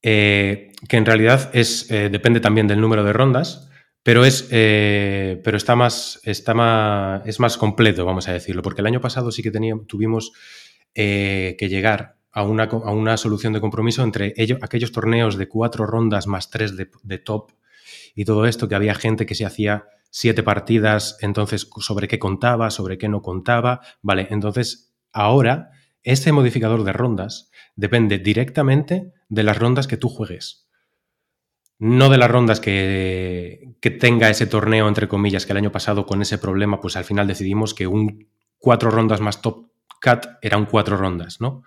eh, 0.00 0.72
que 0.88 0.96
en 0.96 1.04
realidad 1.04 1.50
es, 1.52 1.90
eh, 1.90 2.08
depende 2.10 2.40
también 2.40 2.68
del 2.68 2.80
número 2.80 3.04
de 3.04 3.12
rondas, 3.12 3.68
pero 4.02 4.24
es 4.24 4.48
eh, 4.50 5.40
pero 5.44 5.56
está 5.56 5.76
más 5.76 6.20
está 6.24 6.54
más 6.54 7.22
es 7.24 7.38
más 7.38 7.56
completo 7.56 8.04
vamos 8.04 8.28
a 8.28 8.32
decirlo 8.32 8.62
porque 8.62 8.80
el 8.80 8.88
año 8.88 9.00
pasado 9.00 9.30
sí 9.30 9.44
que 9.44 9.52
tuvimos 9.86 10.32
que 10.92 11.68
llegar 11.70 12.16
a 12.32 12.42
una, 12.42 12.64
a 12.64 12.92
una, 12.92 13.16
solución 13.16 13.52
de 13.52 13.60
compromiso 13.60 14.02
entre 14.02 14.32
ellos, 14.36 14.58
aquellos 14.62 14.92
torneos 14.92 15.36
de 15.36 15.48
cuatro 15.48 15.86
rondas 15.86 16.26
más 16.26 16.50
tres 16.50 16.76
de, 16.76 16.90
de, 17.02 17.18
top 17.18 17.52
y 18.14 18.24
todo 18.24 18.46
esto 18.46 18.68
que 18.68 18.74
había 18.74 18.94
gente 18.94 19.26
que 19.26 19.34
se 19.34 19.44
hacía 19.44 19.86
siete 20.10 20.42
partidas 20.42 21.16
entonces 21.20 21.68
sobre 21.78 22.08
qué 22.08 22.18
contaba 22.18 22.70
sobre 22.70 22.98
qué 22.98 23.08
no 23.08 23.22
contaba 23.22 23.80
vale 24.00 24.28
entonces 24.30 24.94
ahora 25.12 25.70
este 26.02 26.32
modificador 26.32 26.84
de 26.84 26.92
rondas 26.92 27.50
depende 27.76 28.18
directamente 28.18 29.12
de 29.28 29.42
las 29.42 29.58
rondas 29.58 29.86
que 29.86 29.96
tú 29.96 30.08
juegues 30.08 30.62
no 31.84 32.10
de 32.10 32.16
las 32.16 32.30
rondas 32.30 32.60
que, 32.60 33.74
tenga 33.98 34.30
ese 34.30 34.46
torneo, 34.46 34.86
entre 34.86 35.08
comillas, 35.08 35.46
que 35.46 35.52
el 35.52 35.56
año 35.56 35.72
pasado 35.72 36.06
con 36.06 36.22
ese 36.22 36.38
problema, 36.38 36.80
pues 36.80 36.94
al 36.94 37.02
final 37.02 37.26
decidimos 37.26 37.74
que 37.74 37.88
un 37.88 38.28
cuatro 38.58 38.88
rondas 38.92 39.20
más 39.20 39.42
top 39.42 39.66
cut 40.00 40.28
eran 40.42 40.66
cuatro 40.66 40.96
rondas, 40.96 41.40
¿no? 41.40 41.64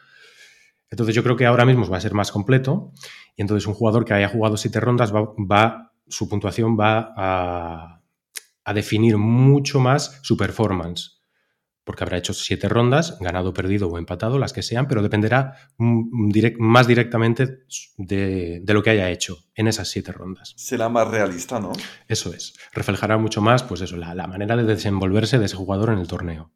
Entonces 0.95 1.13
yo 1.13 1.23
creo 1.23 1.35
que 1.35 1.45
ahora 1.45 1.65
mismo 1.65 1.85
va 1.89 1.97
a 1.97 1.99
ser 1.99 2.13
más 2.13 2.31
completo 2.31 2.93
y 3.35 3.41
entonces 3.41 3.67
un 3.67 3.73
jugador 3.73 4.05
que 4.05 4.13
haya 4.13 4.29
jugado 4.29 4.55
siete 4.55 4.79
rondas 4.79 5.13
va, 5.13 5.91
su 6.07 6.29
puntuación 6.29 6.79
va 6.79 7.13
a, 7.17 8.01
a 8.63 8.73
definir 8.73 9.17
mucho 9.17 9.81
más 9.81 10.21
su 10.23 10.37
performance 10.37 11.21
porque 11.83 12.05
habrá 12.05 12.17
hecho 12.17 12.33
siete 12.33 12.69
rondas, 12.69 13.19
ganado, 13.19 13.53
perdido 13.53 13.89
o 13.89 13.97
empatado, 13.97 14.39
las 14.39 14.53
que 14.53 14.63
sean, 14.63 14.87
pero 14.87 15.03
dependerá 15.03 15.57
más 15.77 16.87
directamente 16.87 17.59
de, 17.97 18.63
lo 18.65 18.81
que 18.81 18.89
haya 18.91 19.11
hecho 19.11 19.37
en 19.53 19.67
esas 19.67 19.89
siete 19.89 20.13
rondas. 20.13 20.53
Será 20.55 20.87
más 20.87 21.09
realista, 21.09 21.59
¿no? 21.59 21.73
Eso 22.07 22.33
es. 22.33 22.53
Reflejará 22.71 23.17
mucho 23.17 23.41
más, 23.41 23.63
pues 23.63 23.81
eso, 23.81 23.97
la, 23.97 24.27
manera 24.27 24.55
de 24.55 24.63
desenvolverse 24.63 25.39
de 25.39 25.45
ese 25.45 25.57
jugador 25.57 25.91
en 25.91 25.99
el 25.99 26.07
torneo. 26.07 26.53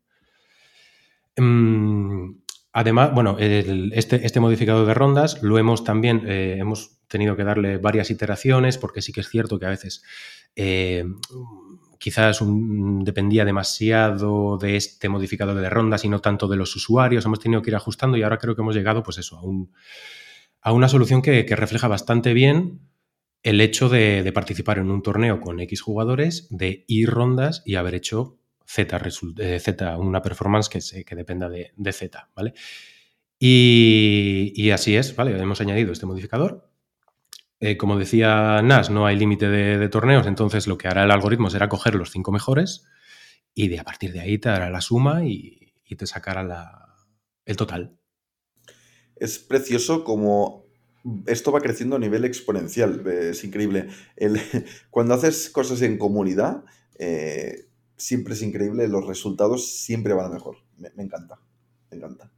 Mm, 1.38 2.32
además, 2.72 3.14
bueno, 3.14 3.38
este, 3.40 4.26
este, 4.26 4.40
modificador 4.40 4.86
de 4.86 4.94
rondas 4.94 5.42
lo 5.42 5.58
hemos 5.58 5.84
también, 5.84 6.24
eh, 6.28 6.58
hemos 6.60 7.00
tenido 7.08 7.36
que 7.36 7.44
darle 7.44 7.78
varias 7.78 8.12
iteraciones, 8.12 8.78
porque 8.78 9.02
sí 9.02 9.12
que 9.12 9.22
es 9.22 9.30
cierto 9.30 9.60
que 9.60 9.66
a 9.66 9.70
veces 9.70 10.04
eh, 10.56 11.06
quizás 12.00 12.40
dependía 12.42 13.46
demasiado 13.46 14.58
de 14.58 14.78
este 14.78 15.10
modificador 15.10 15.60
de 15.60 15.70
rondas 15.70 16.06
y 16.06 16.10
no 16.10 16.22
tanto 16.22 16.48
de 16.48 16.56
los 16.58 16.76
usuarios. 16.76 17.26
Hemos 17.26 17.40
tenido 17.40 17.62
que 17.62 17.70
ir 17.70 17.76
ajustando 17.76 18.18
y 18.18 18.24
ahora 18.24 18.38
creo 18.38 18.56
que 18.56 18.62
hemos 18.62 18.76
llegado, 18.76 19.04
pues 19.04 19.18
eso, 19.18 19.42
a, 20.62 20.72
una 20.72 20.90
solución 20.90 21.22
que, 21.22 21.44
refleja 21.56 21.88
bastante 21.88 22.34
bien 22.34 22.80
el 23.44 23.62
hecho 23.62 23.90
de, 23.90 24.30
participar 24.34 24.80
en 24.80 24.90
un 24.90 25.02
torneo 25.02 25.42
con 25.42 25.60
X 25.60 25.82
jugadores, 25.82 26.48
de 26.50 26.86
ir 26.88 27.10
rondas 27.10 27.62
y 27.66 27.76
haber 27.76 27.96
hecho 27.96 28.39
Z, 28.70 29.02
eh, 29.40 29.60
Z 29.60 29.98
una 29.98 30.22
performance 30.22 30.70
que, 30.70 31.04
que 31.04 31.16
dependa 31.16 31.50
de, 31.50 31.94
Z, 31.94 32.30
¿vale? 32.36 32.54
Y, 33.40 34.54
y, 34.56 34.72
así 34.72 34.96
es, 34.96 35.16
¿vale? 35.16 35.40
Hemos 35.40 35.62
añadido 35.62 35.92
este 35.92 36.06
modificador 36.06 36.70
eh, 37.62 37.76
como 37.76 37.98
decía 37.98 38.62
Nas, 38.62 38.90
no 38.90 39.06
hay 39.06 39.18
límite 39.18 39.50
de, 39.50 39.90
torneos, 39.90 40.28
entonces 40.28 40.66
lo 40.66 40.78
que 40.78 40.88
hará 40.88 41.04
el 41.04 41.12
algoritmo 41.12 41.50
será 41.50 41.68
coger 41.68 41.96
los 41.96 42.12
cinco 42.12 42.32
mejores 42.32 42.86
y 43.54 43.68
de 43.68 43.80
a 43.80 43.84
partir 43.84 44.14
de 44.14 44.22
ahí 44.22 44.38
te 44.38 44.48
dará 44.48 44.70
la 44.70 44.82
suma 44.82 45.26
y, 45.26 45.58
te 45.98 46.06
sacará 46.06 46.86
el 47.46 47.58
total. 47.58 47.98
Es 49.16 49.40
precioso 49.40 50.04
como 50.04 50.68
esto 51.26 51.52
va 51.52 51.62
creciendo 51.62 51.96
a 51.96 52.00
nivel 52.00 52.26
exponencial, 52.26 53.06
es 53.08 53.44
increíble. 53.44 53.88
cuando 54.92 55.16
haces 55.16 55.50
cosas 55.50 55.82
en 55.82 55.98
comunidad, 55.98 56.64
eh, 57.00 57.69
siempre 58.00 58.34
es 58.34 58.42
increíble, 58.42 58.88
los 58.88 59.06
resultados 59.06 59.70
siempre 59.70 60.14
van 60.14 60.26
a 60.26 60.30
mejor. 60.30 60.58
me 60.78 61.04
encanta, 61.04 61.40
me 61.92 61.98
encanta. 61.98 62.32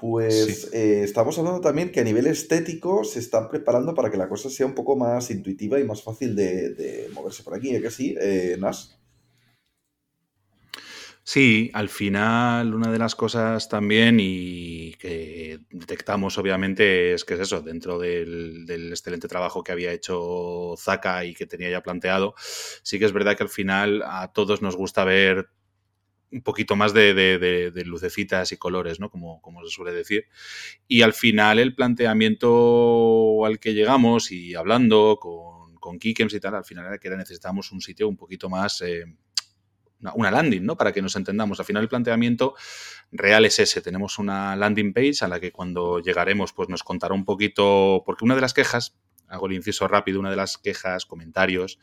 Pues 0.00 0.70
eh, 0.72 1.02
estamos 1.02 1.38
hablando 1.38 1.60
también 1.60 1.92
que 1.92 2.00
a 2.00 2.04
nivel 2.04 2.26
estético 2.26 3.04
se 3.04 3.18
están 3.18 3.50
preparando 3.50 3.94
para 3.94 4.10
que 4.10 4.16
la 4.16 4.30
cosa 4.30 4.48
sea 4.48 4.64
un 4.64 4.74
poco 4.74 4.96
más 4.96 5.30
intuitiva 5.30 5.78
y 5.78 5.84
más 5.84 6.02
fácil 6.02 6.34
de, 6.34 7.10
moverse 7.12 7.42
por 7.42 7.54
aquí, 7.54 7.76
¿eh 7.76 7.82
que 7.82 7.90
sí, 7.90 8.16
eh, 8.18 8.56
Nas? 8.58 8.98
Sí, 11.22 11.70
al 11.74 11.88
final 11.88 12.74
una 12.74 12.90
de 12.90 12.98
las 12.98 13.14
cosas 13.14 13.68
también 13.68 14.18
y 14.20 14.94
que 14.94 15.60
detectamos 15.70 16.38
obviamente 16.38 17.12
es 17.12 17.24
que 17.24 17.34
es 17.34 17.40
eso, 17.40 17.60
dentro 17.60 17.98
del, 17.98 18.66
excelente 18.90 19.28
trabajo 19.28 19.62
que 19.62 19.72
había 19.72 19.92
hecho 19.92 20.74
Zaka 20.78 21.24
y 21.24 21.34
que 21.34 21.46
tenía 21.46 21.70
ya 21.70 21.82
planteado, 21.82 22.34
sí 22.82 22.98
que 22.98 23.04
es 23.04 23.12
verdad 23.12 23.36
que 23.36 23.44
al 23.44 23.48
final 23.48 24.02
a 24.04 24.32
todos 24.32 24.62
nos 24.62 24.76
gusta 24.76 25.04
ver 25.04 25.50
un 26.32 26.42
poquito 26.42 26.76
más 26.76 26.94
de, 26.94 27.82
lucecitas 27.86 28.52
y 28.52 28.56
colores, 28.56 29.00
¿no? 29.00 29.10
Como, 29.10 29.40
como, 29.42 29.64
se 29.64 29.70
suele 29.70 29.92
decir. 29.92 30.26
Y 30.86 31.02
al 31.02 31.12
final 31.12 31.58
el 31.58 31.74
planteamiento 31.74 33.44
al 33.44 33.58
que 33.58 33.74
llegamos 33.74 34.30
y 34.30 34.54
hablando 34.54 35.18
con, 35.20 35.76
con 35.76 35.98
Kikems 35.98 36.34
y 36.34 36.40
tal, 36.40 36.54
al 36.54 36.64
final 36.64 36.86
era 36.86 36.98
que 36.98 37.10
necesitamos 37.10 37.72
un 37.72 37.80
sitio 37.80 38.08
un 38.08 38.16
poquito 38.16 38.48
más... 38.48 38.80
Eh, 38.82 39.04
una, 40.14 40.30
landing, 40.30 40.64
¿no? 40.64 40.76
Para 40.76 40.92
que 40.92 41.02
nos 41.02 41.16
entendamos. 41.16 41.58
Al 41.60 41.66
final 41.66 41.82
el 41.82 41.88
planteamiento 41.88 42.54
real 43.12 43.44
es 43.44 43.58
ese. 43.58 43.80
Tenemos 43.80 44.18
una 44.18 44.56
landing 44.56 44.92
page 44.92 45.18
a 45.22 45.28
la 45.28 45.40
que 45.40 45.52
cuando 45.52 46.00
llegaremos 46.00 46.52
pues 46.52 46.68
nos 46.68 46.82
contará 46.82 47.14
un 47.14 47.24
poquito, 47.24 48.02
porque 48.04 48.24
una 48.24 48.34
de 48.34 48.40
las 48.40 48.54
quejas, 48.54 48.96
hago 49.28 49.46
el 49.46 49.52
inciso 49.52 49.86
rápido, 49.88 50.20
una 50.20 50.30
de 50.30 50.36
las 50.36 50.58
quejas, 50.58 51.06
comentarios 51.06 51.78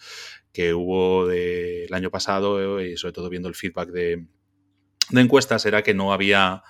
que 0.52 0.74
hubo 0.74 1.28
del 1.28 1.94
año 1.94 2.12
pasado 2.12 2.82
y 2.82 2.98
sobre 2.98 3.14
todo 3.14 3.30
viendo 3.30 3.48
el 3.48 3.56
feedback 3.56 3.90
de, 3.90 4.26
de 5.10 5.22
encuestas 5.22 5.66
era 5.66 5.84
que 5.84 5.94
no 5.94 6.12
había 6.14 6.64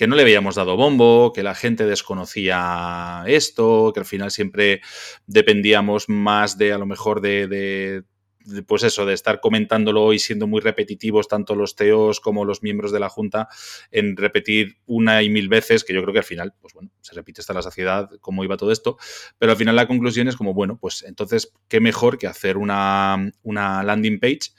que 0.00 0.06
no 0.06 0.16
le 0.16 0.22
habíamos 0.22 0.54
dado 0.54 0.78
bombo, 0.78 1.30
que 1.34 1.42
la 1.42 1.54
gente 1.54 1.84
desconocía 1.84 3.22
esto, 3.26 3.92
que 3.92 4.00
al 4.00 4.06
final 4.06 4.30
siempre 4.30 4.80
dependíamos 5.26 6.08
más 6.08 6.56
de 6.56 6.72
a 6.72 6.78
lo 6.78 6.86
mejor 6.86 7.20
de, 7.20 8.04
pues 8.66 8.82
eso, 8.82 9.06
de 9.06 9.14
estar 9.14 9.40
comentándolo 9.40 10.12
y 10.12 10.18
siendo 10.18 10.46
muy 10.46 10.60
repetitivos, 10.60 11.28
tanto 11.28 11.54
los 11.54 11.76
teos 11.76 12.20
como 12.20 12.44
los 12.44 12.62
miembros 12.62 12.92
de 12.92 13.00
la 13.00 13.08
Junta, 13.08 13.48
en 13.90 14.16
repetir 14.16 14.78
una 14.86 15.22
y 15.22 15.28
mil 15.28 15.48
veces, 15.48 15.84
que 15.84 15.92
yo 15.92 16.02
creo 16.02 16.12
que 16.12 16.20
al 16.20 16.24
final, 16.24 16.54
pues 16.60 16.74
bueno, 16.74 16.90
se 17.00 17.14
repite 17.14 17.40
hasta 17.40 17.54
la 17.54 17.62
saciedad 17.62 18.10
cómo 18.20 18.44
iba 18.44 18.56
todo 18.56 18.72
esto, 18.72 18.96
pero 19.38 19.52
al 19.52 19.58
final 19.58 19.76
la 19.76 19.86
conclusión 19.86 20.28
es 20.28 20.36
como, 20.36 20.54
bueno, 20.54 20.78
pues 20.80 21.02
entonces, 21.02 21.52
qué 21.68 21.80
mejor 21.80 22.18
que 22.18 22.26
hacer 22.26 22.56
una, 22.56 23.30
una 23.42 23.82
landing 23.82 24.20
page 24.20 24.50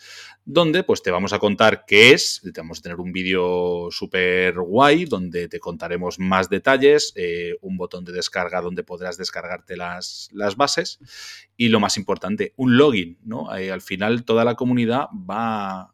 donde 0.51 0.83
pues 0.83 1.01
te 1.01 1.11
vamos 1.11 1.33
a 1.33 1.39
contar 1.39 1.85
qué 1.85 2.11
es, 2.11 2.41
vamos 2.57 2.79
a 2.79 2.81
tener 2.81 2.99
un 2.99 3.11
vídeo 3.11 3.87
súper 3.89 4.59
guay 4.59 5.05
donde 5.05 5.47
te 5.47 5.59
contaremos 5.59 6.19
más 6.19 6.49
detalles, 6.49 7.13
eh, 7.15 7.55
un 7.61 7.77
botón 7.77 8.03
de 8.03 8.11
descarga 8.11 8.61
donde 8.61 8.83
podrás 8.83 9.17
descargarte 9.17 9.77
las, 9.77 10.29
las 10.33 10.57
bases 10.57 10.99
y 11.55 11.69
lo 11.69 11.79
más 11.79 11.97
importante, 11.97 12.53
un 12.57 12.77
login, 12.77 13.17
¿no? 13.23 13.49
Al 13.49 13.81
final 13.81 14.25
toda 14.25 14.43
la 14.43 14.55
comunidad 14.55 15.07
va, 15.13 15.93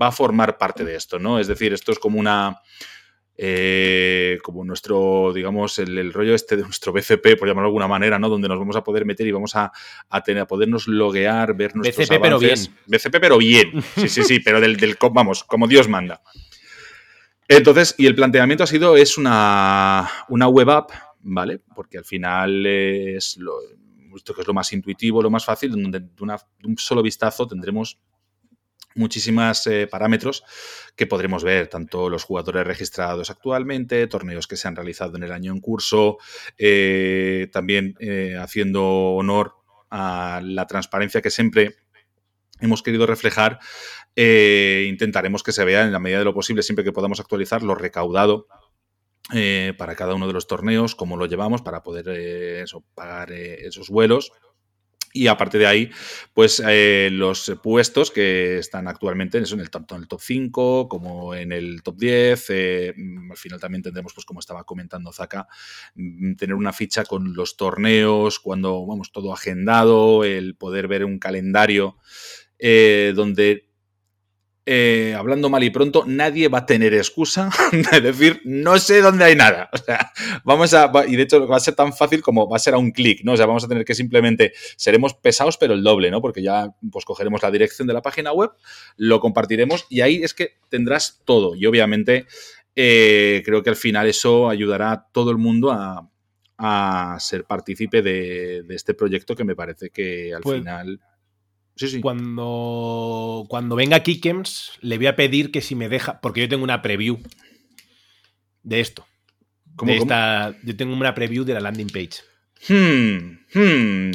va 0.00 0.06
a 0.06 0.12
formar 0.12 0.58
parte 0.58 0.84
de 0.84 0.96
esto, 0.96 1.18
¿no? 1.18 1.38
Es 1.38 1.46
decir, 1.46 1.72
esto 1.72 1.92
es 1.92 1.98
como 1.98 2.20
una 2.20 2.60
eh, 3.42 4.38
como 4.42 4.66
nuestro, 4.66 5.32
digamos, 5.32 5.78
el, 5.78 6.12
rollo 6.12 6.34
este 6.34 6.56
de 6.58 6.62
nuestro 6.62 6.92
BCP, 6.92 7.38
por 7.38 7.48
llamarlo 7.48 7.68
de 7.68 7.68
alguna 7.68 7.88
manera, 7.88 8.18
¿no? 8.18 8.28
Donde 8.28 8.48
nos 8.48 8.58
vamos 8.58 8.76
a 8.76 8.84
poder 8.84 9.06
meter 9.06 9.26
y 9.26 9.32
vamos 9.32 9.56
a, 9.56 9.72
tener, 10.22 10.42
a 10.42 10.46
podernos 10.46 10.86
loguear, 10.86 11.56
ver 11.56 11.74
nuestros 11.74 12.06
BCP, 12.06 12.20
pero 12.20 12.38
bien. 12.38 12.58
BCP, 12.86 13.16
pero 13.18 13.38
bien. 13.38 13.82
Sí, 13.96 14.10
sí, 14.10 14.24
sí, 14.24 14.40
pero 14.40 14.60
del, 14.60 14.76
del, 14.76 14.94
vamos, 15.10 15.42
como 15.44 15.66
Dios 15.66 15.88
manda. 15.88 16.20
Entonces, 17.48 17.94
y 17.96 18.04
el 18.04 18.14
planteamiento 18.14 18.64
ha 18.64 18.66
sido, 18.66 18.94
es 18.98 19.16
una, 19.16 20.06
una 20.28 20.46
web 20.46 20.68
app, 20.68 20.90
¿vale? 21.20 21.62
Porque 21.74 21.96
al 21.96 22.04
final 22.04 22.66
es 22.66 23.38
lo, 23.38 23.54
esto 24.14 24.34
que 24.34 24.42
es 24.42 24.46
lo 24.46 24.52
más 24.52 24.70
intuitivo, 24.74 25.22
lo 25.22 25.30
más 25.30 25.46
fácil, 25.46 25.70
donde 25.70 26.00
de, 26.00 26.08
un 26.64 26.76
solo 26.76 27.02
vistazo 27.02 27.46
tendremos 27.46 27.98
muchísimos 28.94 29.66
eh, 29.66 29.86
parámetros 29.86 30.42
que 30.96 31.06
podremos 31.06 31.44
ver, 31.44 31.68
tanto 31.68 32.10
los 32.10 32.24
jugadores 32.24 32.66
registrados 32.66 33.30
actualmente, 33.30 34.06
torneos 34.06 34.46
que 34.46 34.56
se 34.56 34.68
han 34.68 34.76
realizado 34.76 35.16
en 35.16 35.22
el 35.22 35.32
año 35.32 35.52
en 35.52 35.60
curso, 35.60 36.18
eh, 36.58 37.48
también 37.52 37.94
eh, 38.00 38.36
haciendo 38.38 38.84
honor 39.14 39.54
a 39.90 40.40
la 40.44 40.66
transparencia 40.66 41.22
que 41.22 41.30
siempre 41.30 41.76
hemos 42.60 42.82
querido 42.82 43.06
reflejar, 43.06 43.58
eh, 44.16 44.86
intentaremos 44.88 45.42
que 45.42 45.52
se 45.52 45.64
vea 45.64 45.82
en 45.84 45.92
la 45.92 45.98
medida 45.98 46.18
de 46.18 46.24
lo 46.24 46.34
posible, 46.34 46.62
siempre 46.62 46.84
que 46.84 46.92
podamos 46.92 47.20
actualizar, 47.20 47.62
lo 47.62 47.74
recaudado 47.74 48.46
eh, 49.32 49.74
para 49.78 49.94
cada 49.94 50.14
uno 50.14 50.26
de 50.26 50.32
los 50.32 50.46
torneos, 50.46 50.94
cómo 50.94 51.16
lo 51.16 51.26
llevamos 51.26 51.62
para 51.62 51.82
poder 51.82 52.66
pagar 52.94 53.32
esos 53.32 53.88
vuelos. 53.88 54.32
Y 55.12 55.26
aparte 55.26 55.58
de 55.58 55.66
ahí, 55.66 55.90
pues 56.32 56.62
eh, 56.64 57.08
los 57.12 57.52
puestos 57.62 58.12
que 58.12 58.58
están 58.58 58.86
actualmente 58.86 59.38
eso, 59.38 59.54
en 59.54 59.60
el 59.60 59.70
tanto 59.70 59.96
en 59.96 60.02
el 60.02 60.08
top 60.08 60.20
5 60.20 60.88
como 60.88 61.34
en 61.34 61.50
el 61.50 61.82
top 61.82 61.96
10. 61.96 62.46
eh, 62.50 62.94
mm, 62.96 63.32
al 63.32 63.36
final 63.36 63.60
también 63.60 63.82
tendremos, 63.82 64.14
pues 64.14 64.24
como 64.24 64.38
estaba 64.40 64.62
comentando 64.64 65.12
Zaka, 65.12 65.48
mm, 65.96 66.34
tener 66.34 66.54
una 66.54 66.72
ficha 66.72 67.04
con 67.04 67.34
los 67.34 67.56
torneos, 67.56 68.38
cuando 68.38 68.86
vamos 68.86 69.10
todo 69.10 69.32
agendado, 69.32 70.24
el 70.24 70.54
poder 70.56 70.86
ver 70.86 71.04
un 71.04 71.18
calendario 71.18 71.96
eh, 72.58 73.12
donde 73.16 73.69
eh, 74.72 75.16
hablando 75.18 75.50
mal 75.50 75.64
y 75.64 75.70
pronto, 75.70 76.04
nadie 76.06 76.46
va 76.46 76.58
a 76.58 76.66
tener 76.66 76.94
excusa 76.94 77.50
de 77.92 78.00
decir, 78.00 78.40
no 78.44 78.78
sé 78.78 79.00
dónde 79.00 79.24
hay 79.24 79.34
nada. 79.34 79.68
O 79.74 79.78
sea, 79.78 80.12
vamos 80.44 80.72
a, 80.74 80.92
y 81.08 81.16
de 81.16 81.24
hecho 81.24 81.44
va 81.48 81.56
a 81.56 81.60
ser 81.60 81.74
tan 81.74 81.92
fácil 81.92 82.22
como 82.22 82.48
va 82.48 82.54
a 82.56 82.60
ser 82.60 82.74
a 82.74 82.78
un 82.78 82.92
clic, 82.92 83.22
¿no? 83.24 83.32
O 83.32 83.36
sea, 83.36 83.46
vamos 83.46 83.64
a 83.64 83.68
tener 83.68 83.84
que 83.84 83.94
simplemente, 83.96 84.52
seremos 84.76 85.14
pesados, 85.14 85.56
pero 85.58 85.74
el 85.74 85.82
doble, 85.82 86.10
¿no? 86.12 86.20
Porque 86.20 86.40
ya, 86.40 86.72
pues 86.92 87.04
cogeremos 87.04 87.42
la 87.42 87.50
dirección 87.50 87.88
de 87.88 87.94
la 87.94 88.02
página 88.02 88.32
web, 88.32 88.50
lo 88.96 89.18
compartiremos 89.18 89.86
y 89.88 90.02
ahí 90.02 90.22
es 90.22 90.34
que 90.34 90.58
tendrás 90.68 91.20
todo. 91.24 91.56
Y 91.56 91.66
obviamente, 91.66 92.26
eh, 92.76 93.42
creo 93.44 93.64
que 93.64 93.70
al 93.70 93.76
final 93.76 94.06
eso 94.06 94.48
ayudará 94.48 94.92
a 94.92 95.08
todo 95.10 95.32
el 95.32 95.38
mundo 95.38 95.72
a, 95.72 96.08
a 96.58 97.16
ser 97.18 97.42
partícipe 97.44 98.02
de, 98.02 98.62
de 98.62 98.74
este 98.76 98.94
proyecto 98.94 99.34
que 99.34 99.42
me 99.44 99.56
parece 99.56 99.90
que 99.90 100.32
al 100.32 100.42
Pues- 100.42 100.58
final... 100.58 101.00
Sí, 101.80 101.88
sí. 101.88 102.00
Cuando, 102.02 103.46
cuando 103.48 103.74
venga 103.74 104.00
Kikems, 104.02 104.72
le 104.82 104.98
voy 104.98 105.06
a 105.06 105.16
pedir 105.16 105.50
que 105.50 105.62
si 105.62 105.74
me 105.74 105.88
deja, 105.88 106.20
porque 106.20 106.42
yo 106.42 106.48
tengo 106.48 106.62
una 106.62 106.82
preview 106.82 107.18
de 108.62 108.80
esto. 108.80 109.06
¿Cómo, 109.76 109.90
de 109.92 109.98
cómo? 109.98 110.10
esta- 110.12 110.54
yo 110.62 110.76
tengo 110.76 110.94
una 110.94 111.14
preview 111.14 111.42
de 111.44 111.54
la 111.54 111.60
landing 111.60 111.86
page. 111.88 112.20
Hmm, 112.68 113.38
hmm, 113.54 114.10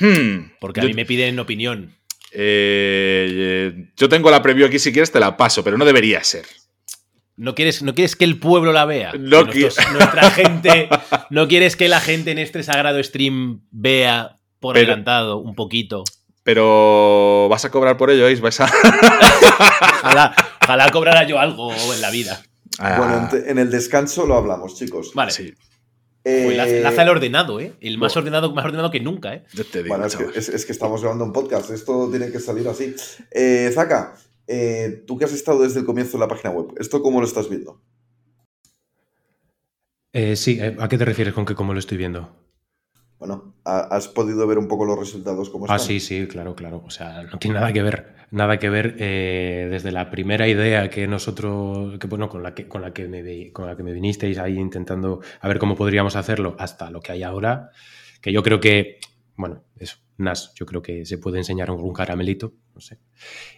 hmm. 0.00 0.52
Porque 0.60 0.80
Yo- 0.80 0.86
a 0.86 0.88
mí 0.88 0.94
me 0.94 1.04
piden 1.04 1.38
opinión. 1.38 1.94
eh, 2.32 3.26
eh, 3.74 3.88
yo 3.96 4.08
tengo 4.08 4.30
la 4.30 4.40
preview 4.40 4.66
aquí, 4.66 4.78
si 4.78 4.90
quieres 4.92 5.12
te 5.12 5.20
la 5.20 5.36
paso, 5.36 5.62
pero 5.62 5.76
no 5.76 5.84
debería 5.84 6.24
ser. 6.24 6.46
¿No 7.36 7.54
quieres, 7.54 7.82
¿No 7.82 7.94
quieres 7.94 8.16
que 8.16 8.24
el 8.24 8.38
pueblo 8.38 8.72
la 8.72 8.84
vea? 8.86 9.12
No 9.18 9.42
nuestros- 9.44 9.76
nuestra 9.92 10.30
gente. 10.30 10.88
¿No 11.28 11.48
quieres 11.48 11.76
que 11.76 11.88
la 11.88 12.00
gente 12.00 12.30
en 12.30 12.38
este 12.38 12.62
sagrado 12.62 13.02
stream 13.02 13.60
vea 13.70 14.36
por 14.58 14.74
Pero- 14.74 14.86
adelantado 14.86 15.36
un 15.38 15.54
poquito? 15.54 16.04
Pero 16.42 17.48
vas 17.50 17.64
a 17.64 17.70
cobrar 17.70 17.96
por 17.96 18.10
ello, 18.10 18.24
¿veis? 18.24 18.40
Vais 18.40 18.58
a... 18.60 18.64
Ojalá, 20.02 20.34
ojalá 20.62 20.90
cobrara 20.90 21.26
yo 21.26 21.38
algo 21.38 21.70
en 21.72 22.00
la 22.00 22.10
vida. 22.10 22.42
Bueno, 22.78 23.04
Ah, 23.04 23.28
en, 23.32 23.42
te- 23.42 23.50
en 23.50 23.58
el 23.58 23.70
descanso 23.70 24.26
lo 24.26 24.34
hablamos, 24.36 24.74
chicos. 24.74 25.12
Vale. 25.14 25.30
sí, 25.32 25.52
Eh, 26.24 26.52
laza, 26.56 26.72
laza 26.76 27.02
el 27.02 27.08
ordenado, 27.10 27.60
¿eh? 27.60 27.74
El 27.80 27.98
más 27.98 28.14
bueno. 28.14 28.20
ordenado, 28.26 28.54
más 28.54 28.64
ordenado 28.64 28.90
que 28.90 29.00
nunca, 29.00 29.34
¿eh? 29.34 29.44
yo 29.52 29.64
te 29.66 29.82
digo, 29.82 29.94
Bueno, 29.94 30.06
es 30.06 30.16
que, 30.16 30.24
chaval. 30.24 30.38
es- 30.38 30.48
es 30.48 30.64
que 30.66 30.72
estamos 30.72 31.00
grabando 31.02 31.24
un 31.24 31.32
podcast, 31.32 31.70
esto 31.70 32.08
tiene 32.10 32.30
que 32.32 32.40
salir 32.40 32.66
así. 32.68 32.94
Eh, 33.30 33.70
Zaka, 33.74 34.14
eh, 34.46 35.04
tú 35.06 35.18
que 35.18 35.26
has 35.26 35.32
estado 35.32 35.60
desde 35.62 35.80
el 35.80 35.86
comienzo 35.86 36.16
en 36.16 36.20
la 36.20 36.28
página 36.28 36.50
web, 36.50 36.74
¿esto 36.78 37.02
cómo 37.02 37.20
lo 37.20 37.26
estás 37.26 37.48
viendo? 37.50 37.82
Eh, 40.12 40.36
sí, 40.36 40.58
eh, 40.60 40.76
¿a 40.80 40.88
qué 40.88 40.96
te 40.98 41.04
refieres 41.04 41.34
con 41.34 41.44
que 41.44 41.54
cómo 41.54 41.72
lo 41.74 41.78
estoy 41.78 41.98
viendo? 41.98 42.34
Bueno, 43.20 43.54
¿ha- 43.64 43.86
¿has 43.94 44.08
podido 44.08 44.46
ver 44.46 44.58
un 44.58 44.66
poco 44.66 44.84
los 44.84 44.98
resultados 44.98 45.50
como 45.50 45.66
Ah, 45.66 45.76
están? 45.76 45.86
sí, 45.86 46.00
sí, 46.00 46.26
claro, 46.26 46.54
claro. 46.56 46.82
O 46.86 46.90
sea, 46.90 47.22
no 47.22 47.38
tiene 47.38 47.54
nada 47.60 47.72
que 47.72 47.82
ver. 47.82 48.16
Nada 48.32 48.58
que 48.58 48.70
ver 48.70 48.96
eh, 48.98 49.68
desde 49.70 49.92
la 49.92 50.10
primera 50.10 50.48
idea 50.48 50.88
que 50.88 51.06
nosotros, 51.06 51.98
que 51.98 52.06
bueno, 52.06 52.28
con 52.28 52.42
la 52.42 52.54
que, 52.54 52.66
con 52.66 52.80
la 52.80 52.92
que 52.92 53.08
me 53.08 53.52
con 53.52 53.66
la 53.66 53.76
que 53.76 53.82
me 53.82 53.92
vinisteis 53.92 54.38
ahí 54.38 54.56
intentando 54.58 55.20
a 55.40 55.48
ver 55.48 55.58
cómo 55.58 55.74
podríamos 55.76 56.16
hacerlo, 56.16 56.54
hasta 56.58 56.90
lo 56.90 57.00
que 57.00 57.12
hay 57.12 57.22
ahora, 57.24 57.70
que 58.22 58.32
yo 58.32 58.42
creo 58.42 58.60
que, 58.60 58.98
bueno, 59.36 59.64
eso, 59.76 59.96
Nas, 60.18 60.54
yo 60.54 60.64
creo 60.64 60.80
que 60.80 61.04
se 61.04 61.18
puede 61.18 61.38
enseñar 61.38 61.70
un 61.72 61.92
caramelito, 61.92 62.54
no 62.74 62.80
sé. 62.80 62.98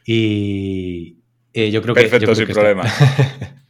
Y 0.07 1.19
eh, 1.53 1.71
yo 1.71 1.83
creo 1.83 1.95
que. 1.95 2.03
yo 2.05 2.09
Perfecto, 2.11 2.35
sin 2.35 2.47
que 2.47 2.53
problema. 2.55 2.85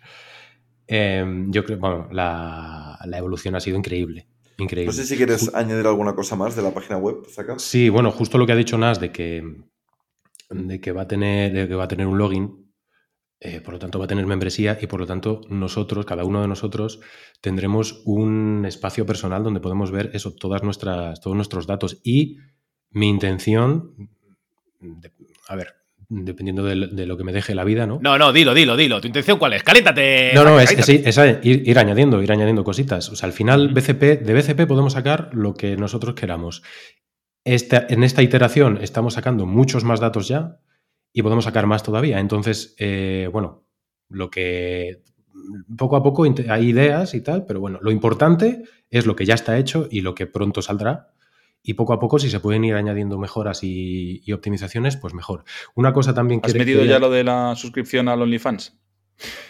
Em, 0.86 1.50
yo 1.50 1.64
creo, 1.64 1.78
bueno, 1.78 2.08
la, 2.12 2.98
la 3.06 3.18
evolución 3.18 3.54
ha 3.54 3.60
sido 3.60 3.78
increíble. 3.78 4.26
Increíble. 4.58 4.86
No 4.86 4.92
sé 4.92 5.04
si 5.06 5.16
quieres 5.16 5.54
añadir 5.54 5.86
alguna 5.86 6.14
cosa 6.14 6.36
más 6.36 6.54
de 6.56 6.62
la 6.62 6.72
página 6.72 6.98
web, 6.98 7.26
Zaka. 7.28 7.58
Sí, 7.58 7.88
bueno, 7.88 8.10
justo 8.10 8.38
lo 8.38 8.46
que 8.46 8.52
ha 8.52 8.56
dicho 8.56 8.78
Nas 8.78 9.00
de 9.00 9.10
que, 9.12 9.42
de 10.50 10.80
que, 10.80 10.92
va, 10.92 11.02
a 11.02 11.08
tener, 11.08 11.52
de 11.52 11.68
que 11.68 11.74
va 11.74 11.84
a 11.84 11.88
tener 11.88 12.06
un 12.06 12.18
login, 12.18 12.72
eh, 13.40 13.60
por 13.60 13.74
lo 13.74 13.78
tanto 13.80 13.98
va 13.98 14.04
a 14.04 14.08
tener 14.08 14.26
membresía 14.26 14.78
y 14.80 14.86
por 14.86 15.00
lo 15.00 15.06
tanto 15.06 15.40
nosotros, 15.48 16.06
cada 16.06 16.24
uno 16.24 16.42
de 16.42 16.48
nosotros, 16.48 17.00
tendremos 17.40 18.02
un 18.04 18.64
espacio 18.66 19.04
personal 19.04 19.42
donde 19.42 19.60
podemos 19.60 19.90
ver 19.90 20.10
eso, 20.14 20.34
todas 20.34 20.62
nuestras, 20.62 21.20
todos 21.20 21.34
nuestros 21.36 21.66
datos. 21.66 22.00
Y 22.04 22.36
mi 22.90 23.08
intención, 23.08 24.10
de- 24.80 25.12
a 25.48 25.56
ver, 25.56 25.74
dependiendo 26.14 26.62
de, 26.64 26.88
de 26.88 27.06
lo 27.06 27.16
que 27.16 27.24
me 27.24 27.32
deje 27.32 27.54
la 27.54 27.64
vida, 27.64 27.86
¿no? 27.86 27.98
No, 28.02 28.18
no, 28.18 28.32
dilo, 28.32 28.52
dilo, 28.54 28.76
dilo. 28.76 29.00
¿Tu 29.00 29.06
intención 29.06 29.38
cuál 29.38 29.54
es? 29.54 29.62
¡Caléntate! 29.62 30.32
No, 30.34 30.44
no, 30.44 30.60
es, 30.60 30.70
es- 30.72 30.88
es 31.18 31.18
ir, 31.42 31.66
ir 31.68 31.78
añadiendo, 31.78 32.22
ir 32.22 32.30
añadiendo 32.30 32.64
cositas. 32.64 33.08
O 33.10 33.16
sea, 33.16 33.26
al 33.26 33.32
final, 33.32 33.68
BCP, 33.72 34.20
de 34.22 34.34
BCP 34.34 34.66
podemos 34.66 34.92
sacar 34.92 35.30
lo 35.32 35.54
que 35.54 35.76
nosotros 35.76 36.14
queramos. 36.14 36.62
Esta- 37.44 37.86
en 37.88 38.04
esta 38.04 38.22
iteración 38.22 38.78
estamos 38.82 39.14
sacando 39.14 39.46
muchos 39.46 39.84
más 39.84 40.00
datos 40.00 40.28
ya 40.28 40.58
y 41.12 41.22
podemos 41.22 41.44
sacar 41.44 41.66
más 41.66 41.82
todavía. 41.82 42.20
Entonces, 42.20 42.74
eh, 42.78 43.28
bueno, 43.32 43.64
lo 44.08 44.30
que 44.30 45.02
poco 45.76 45.96
a 45.96 46.02
poco 46.02 46.24
hay 46.24 46.68
ideas 46.68 47.14
y 47.14 47.20
tal, 47.22 47.46
pero 47.46 47.58
bueno, 47.60 47.78
lo 47.82 47.90
importante 47.90 48.62
es 48.90 49.06
lo 49.06 49.16
que 49.16 49.24
ya 49.24 49.34
está 49.34 49.58
hecho 49.58 49.88
y 49.90 50.02
lo 50.02 50.14
que 50.14 50.26
pronto 50.26 50.62
saldrá. 50.62 51.08
Y 51.62 51.74
poco 51.74 51.92
a 51.92 52.00
poco, 52.00 52.18
si 52.18 52.28
se 52.28 52.40
pueden 52.40 52.64
ir 52.64 52.74
añadiendo 52.74 53.18
mejoras 53.18 53.62
y, 53.62 54.20
y 54.24 54.32
optimizaciones, 54.32 54.96
pues 54.96 55.14
mejor. 55.14 55.44
Una 55.76 55.92
cosa 55.92 56.12
también 56.12 56.40
que... 56.40 56.48
¿Has 56.50 56.54
metido 56.56 56.84
ya 56.84 56.98
lo 56.98 57.08
de 57.10 57.22
la 57.24 57.54
suscripción 57.56 58.08
al 58.08 58.20
OnlyFans? 58.22 58.78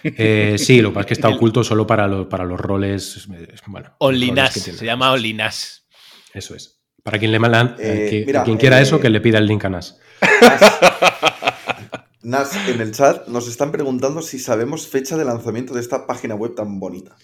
Eh, 0.04 0.56
sí, 0.58 0.82
lo 0.82 0.90
que 0.90 0.94
pasa 0.96 1.00
es 1.02 1.06
que 1.06 1.14
está 1.14 1.28
oculto 1.30 1.64
solo 1.64 1.86
para, 1.86 2.06
lo- 2.06 2.28
para 2.28 2.44
los 2.44 2.60
roles. 2.60 3.26
Bueno, 3.66 3.94
Only 3.98 4.28
roles 4.28 4.44
Nas, 4.44 4.54
que 4.54 4.60
tiene. 4.60 4.78
se 4.78 4.84
llama 4.84 5.10
Only 5.12 5.32
Nas. 5.32 5.86
Eso 6.34 6.54
es. 6.54 6.82
Para 7.02 7.18
quien 7.18 7.32
le 7.32 7.38
malan, 7.38 7.76
Eh, 7.78 8.06
eh, 8.06 8.10
que- 8.10 8.26
mira, 8.26 8.44
quien 8.44 8.58
quiera 8.58 8.78
eh, 8.78 8.82
eso, 8.82 9.00
que 9.00 9.08
le 9.08 9.20
pida 9.22 9.38
el 9.38 9.46
link 9.46 9.64
a 9.64 9.70
Nas. 9.70 9.98
Nas, 12.22 12.54
en 12.68 12.80
el 12.80 12.92
chat 12.92 13.26
nos 13.26 13.48
están 13.48 13.72
preguntando 13.72 14.22
si 14.22 14.38
sabemos 14.38 14.86
fecha 14.86 15.16
de 15.16 15.24
lanzamiento 15.24 15.74
de 15.74 15.80
esta 15.80 16.06
página 16.06 16.36
web 16.36 16.54
tan 16.54 16.78
bonita. 16.78 17.16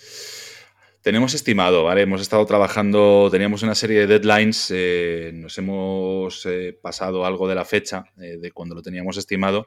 Tenemos 1.09 1.33
estimado, 1.33 1.85
¿vale? 1.85 2.03
Hemos 2.03 2.21
estado 2.21 2.45
trabajando, 2.45 3.31
teníamos 3.31 3.63
una 3.63 3.75
serie 3.75 4.01
de 4.01 4.19
deadlines, 4.19 4.71
eh, 4.71 5.31
nos 5.33 5.57
hemos 5.57 6.45
eh, 6.45 6.79
pasado 6.83 7.25
algo 7.25 7.49
de 7.49 7.55
la 7.55 7.65
fecha 7.65 8.05
eh, 8.21 8.37
de 8.37 8.51
cuando 8.53 8.75
lo 8.75 8.83
teníamos 8.83 9.17
estimado, 9.17 9.67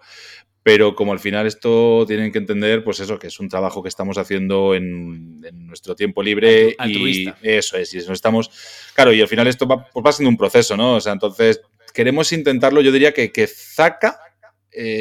pero 0.61 0.93
como 0.93 1.13
al 1.13 1.19
final 1.19 1.47
esto 1.47 2.05
tienen 2.05 2.31
que 2.31 2.37
entender, 2.37 2.83
pues 2.83 2.99
eso, 2.99 3.17
que 3.17 3.25
es 3.25 3.39
un 3.39 3.49
trabajo 3.49 3.81
que 3.81 3.89
estamos 3.89 4.19
haciendo 4.19 4.75
en, 4.75 5.41
en 5.43 5.65
nuestro 5.65 5.95
tiempo 5.95 6.21
libre 6.21 6.69
y 6.69 6.75
Altruista. 6.77 7.35
eso 7.41 7.75
es, 7.75 7.91
y 7.95 7.97
eso 7.97 8.13
estamos, 8.13 8.51
claro, 8.93 9.11
y 9.11 9.19
al 9.19 9.27
final 9.27 9.47
esto 9.47 9.65
va, 9.65 9.89
pues 9.89 10.05
va 10.05 10.11
siendo 10.11 10.29
un 10.29 10.37
proceso, 10.37 10.77
¿no? 10.77 10.97
O 10.97 11.01
sea, 11.01 11.13
entonces 11.13 11.59
queremos 11.91 12.31
intentarlo, 12.33 12.81
yo 12.81 12.91
diría 12.91 13.15
que, 13.15 13.31
que 13.31 13.47
Zaka 13.47 14.19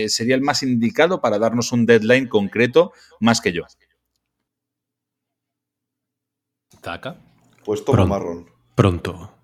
sería 0.09 0.37
el 0.37 0.41
más 0.41 0.63
indicado 0.63 1.21
para 1.21 1.39
darnos 1.39 1.71
un 1.71 1.85
deadline 1.85 2.29
concreto 2.29 2.95
más 3.21 3.43
que 3.43 3.53
yo. 3.53 3.67
Taca. 6.81 7.17
Pues 7.65 7.85
toma 7.85 7.97
Pronto. 7.97 8.09
marrón. 8.15 8.47
Pronto. 8.75 9.35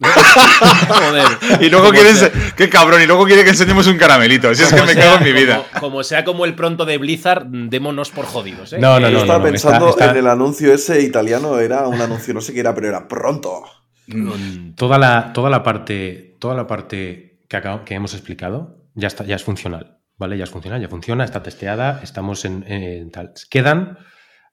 Joder. 0.00 1.62
Y 1.62 1.70
luego 1.70 1.86
Como 1.86 1.98
quiere, 1.98 2.14
sea- 2.14 2.30
qué 2.56 2.68
cabrón, 2.68 3.00
y 3.02 3.06
luego 3.06 3.24
quiere 3.26 3.42
que 3.44 3.50
enseñemos 3.50 3.86
un 3.86 3.96
caramelito. 3.96 4.54
Si 4.54 4.62
es 4.62 4.68
que 4.68 4.74
como 4.76 4.86
me 4.86 4.92
sea- 4.94 5.02
cago 5.04 5.18
en 5.18 5.24
mi 5.24 5.40
vida. 5.40 5.64
Como, 5.72 5.80
como 5.80 6.02
sea 6.02 6.24
como 6.24 6.44
el 6.44 6.54
pronto 6.54 6.84
de 6.84 6.98
Blizzard, 6.98 7.46
démonos 7.46 8.10
por 8.10 8.26
jodidos, 8.26 8.72
¿eh? 8.72 8.78
No, 8.78 9.00
no, 9.00 9.06
Eh, 9.06 9.10
Yo 9.10 9.16
no, 9.18 9.22
estaba 9.22 9.38
no, 9.38 9.44
pensando 9.44 9.88
está- 9.90 10.04
está- 10.06 10.12
en 10.12 10.24
el 10.24 10.30
anuncio 10.30 10.72
ese 10.74 11.00
italiano, 11.02 11.58
era 11.58 11.88
un 11.88 12.00
anuncio, 12.00 12.34
no 12.34 12.40
sé 12.40 12.52
qué 12.52 12.60
era, 12.60 12.74
pero 12.74 12.88
era 12.88 13.08
pronto. 13.08 13.62
mm, 14.08 14.74
Toda 14.74 14.98
la, 14.98 15.32
toda 15.32 15.48
la 15.48 15.62
parte, 15.62 16.36
toda 16.38 16.54
la 16.54 16.66
parte 16.66 17.40
que, 17.48 17.56
acabo- 17.56 17.84
que 17.84 17.94
hemos 17.94 18.12
explicado 18.14 18.76
ya 18.94 19.06
está, 19.08 19.24
ya 19.24 19.36
es 19.36 19.44
funcional. 19.44 19.98
¿Vale? 20.16 20.38
Ya 20.38 20.44
es 20.44 20.50
funcional, 20.50 20.80
ya 20.80 20.88
funciona, 20.88 21.24
está 21.24 21.42
testeada, 21.42 21.98
estamos 22.04 22.44
en, 22.44 22.62
en 22.70 23.10
tal. 23.10 23.32
Quedan, 23.50 23.98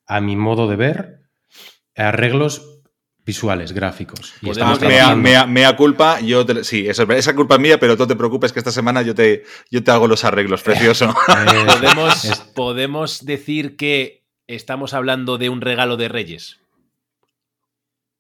a 0.08 0.20
mi 0.20 0.36
modo 0.36 0.67
de 0.67 0.76
ver, 0.76 1.20
arreglos 2.01 2.79
visuales, 3.23 3.71
gráficos. 3.71 4.33
Y 4.41 4.47
Podemos 4.47 4.79
Mea, 4.81 4.89
trabajando- 4.89 5.21
mea- 5.23 5.45
mea 5.45 5.75
culpa, 5.75 6.19
yo 6.21 6.45
te- 6.45 6.63
sí, 6.63 6.87
eso 6.87 7.03
esa 7.11 7.35
culpa 7.35 7.55
es 7.55 7.61
mía, 7.61 7.79
pero 7.79 7.95
no 7.95 8.07
te 8.07 8.15
preocupes 8.15 8.51
que 8.51 8.59
esta 8.59 8.71
semana 8.71 9.01
yo 9.03 9.13
te, 9.15 9.43
yo 9.69 9.83
te 9.83 9.91
hago 9.91 10.07
los 10.07 10.23
arreglos, 10.25 10.63
precioso. 10.63 11.13
Eh, 11.29 11.65
podemos, 11.67 12.25
es- 12.25 12.39
podemos 12.55 13.25
decir 13.25 13.75
que 13.77 14.25
estamos 14.47 14.93
hablando 14.93 15.37
de 15.37 15.49
un 15.49 15.61
regalo 15.61 15.97
de 15.97 16.09
Reyes. 16.09 16.59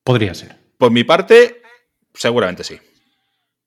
podría 0.03 0.33
ser. 0.33 0.57
Por 0.77 0.91
mi 0.91 1.03
parte, 1.03 1.61
seguramente 2.13 2.63
sí. 2.63 2.79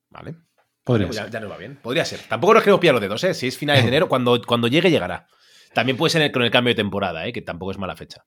Vale. 0.09 0.35
Podría 0.83 1.07
ya, 1.09 1.23
ser. 1.23 1.31
ya 1.31 1.39
nos 1.39 1.51
va 1.51 1.57
bien. 1.57 1.77
Podría 1.81 2.05
ser. 2.05 2.19
Tampoco 2.29 2.53
nos 2.53 2.63
queremos 2.63 2.79
pillar 2.79 2.93
los 2.95 3.01
dedos, 3.01 3.23
¿eh? 3.23 3.33
Si 3.33 3.47
es 3.47 3.57
finales 3.57 3.83
de 3.83 3.87
enero, 3.89 4.07
cuando, 4.07 4.41
cuando 4.45 4.67
llegue, 4.67 4.89
llegará. 4.91 5.27
También 5.73 5.97
puede 5.97 6.11
ser 6.11 6.21
el- 6.21 6.31
con 6.31 6.43
el 6.43 6.51
cambio 6.51 6.71
de 6.71 6.75
temporada, 6.75 7.25
¿eh? 7.27 7.33
Que 7.33 7.41
tampoco 7.41 7.71
es 7.71 7.77
mala 7.77 7.95
fecha. 7.95 8.23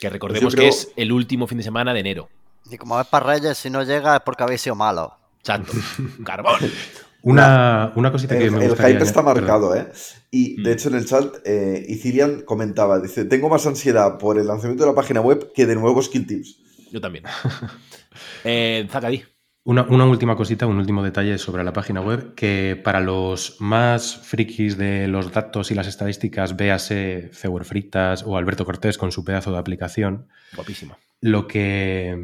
Que 0.00 0.08
recordemos 0.10 0.54
creo- 0.54 0.64
que 0.64 0.68
es 0.70 0.92
el 0.96 1.12
último 1.12 1.46
fin 1.46 1.58
de 1.58 1.64
semana 1.64 1.92
de 1.92 2.00
enero. 2.00 2.28
Y 2.70 2.76
como 2.76 3.00
es 3.00 3.06
para 3.06 3.26
Reyes, 3.26 3.58
si 3.58 3.68
no 3.70 3.82
llega 3.82 4.16
es 4.16 4.22
porque 4.22 4.42
habéis 4.42 4.60
sido 4.62 4.74
malos. 4.76 5.10
Santo. 5.42 5.72
Carbón. 6.24 6.58
Una, 7.22 7.92
una 7.96 8.10
cosita 8.12 8.36
que 8.38 8.44
El, 8.44 8.52
me 8.52 8.64
el 8.64 8.70
hype 8.76 9.02
está 9.02 9.20
añadir- 9.20 9.24
marcado, 9.24 9.74
¿eh? 9.74 9.86
Y 10.30 10.56
Mm. 10.58 10.62
de 10.62 10.72
hecho 10.72 10.88
en 10.88 10.94
el 10.94 11.04
chat, 11.06 11.34
eh, 11.44 11.84
Icilian 11.88 12.42
comentaba, 12.42 12.98
dice, 12.98 13.24
tengo 13.26 13.48
más 13.50 13.66
ansiedad 13.66 14.16
por 14.18 14.38
el 14.38 14.46
lanzamiento 14.46 14.84
de 14.84 14.90
la 14.90 14.94
página 14.96 15.20
web 15.20 15.52
que 15.54 15.66
de 15.66 15.74
nuevos 15.74 16.06
skill 16.06 16.26
tips. 16.26 16.56
Yo 16.92 17.00
también. 17.00 17.24
Eh, 18.44 18.86
Zacadí. 18.90 19.22
Una, 19.62 19.82
una 19.82 20.06
última 20.06 20.36
cosita, 20.36 20.66
un 20.66 20.78
último 20.78 21.02
detalle 21.02 21.36
sobre 21.36 21.62
la 21.64 21.72
página 21.74 22.00
web, 22.00 22.34
que 22.34 22.80
para 22.82 22.98
los 23.00 23.56
más 23.60 24.16
frikis 24.16 24.78
de 24.78 25.06
los 25.06 25.32
datos 25.32 25.70
y 25.70 25.74
las 25.74 25.86
estadísticas, 25.86 26.56
véase 26.56 27.30
Ceuer 27.34 27.64
Fritas 27.66 28.22
o 28.26 28.38
Alberto 28.38 28.64
Cortés 28.64 28.96
con 28.96 29.12
su 29.12 29.22
pedazo 29.22 29.52
de 29.52 29.58
aplicación, 29.58 30.28
Guapísima. 30.54 30.96
lo 31.20 31.46
que, 31.46 32.16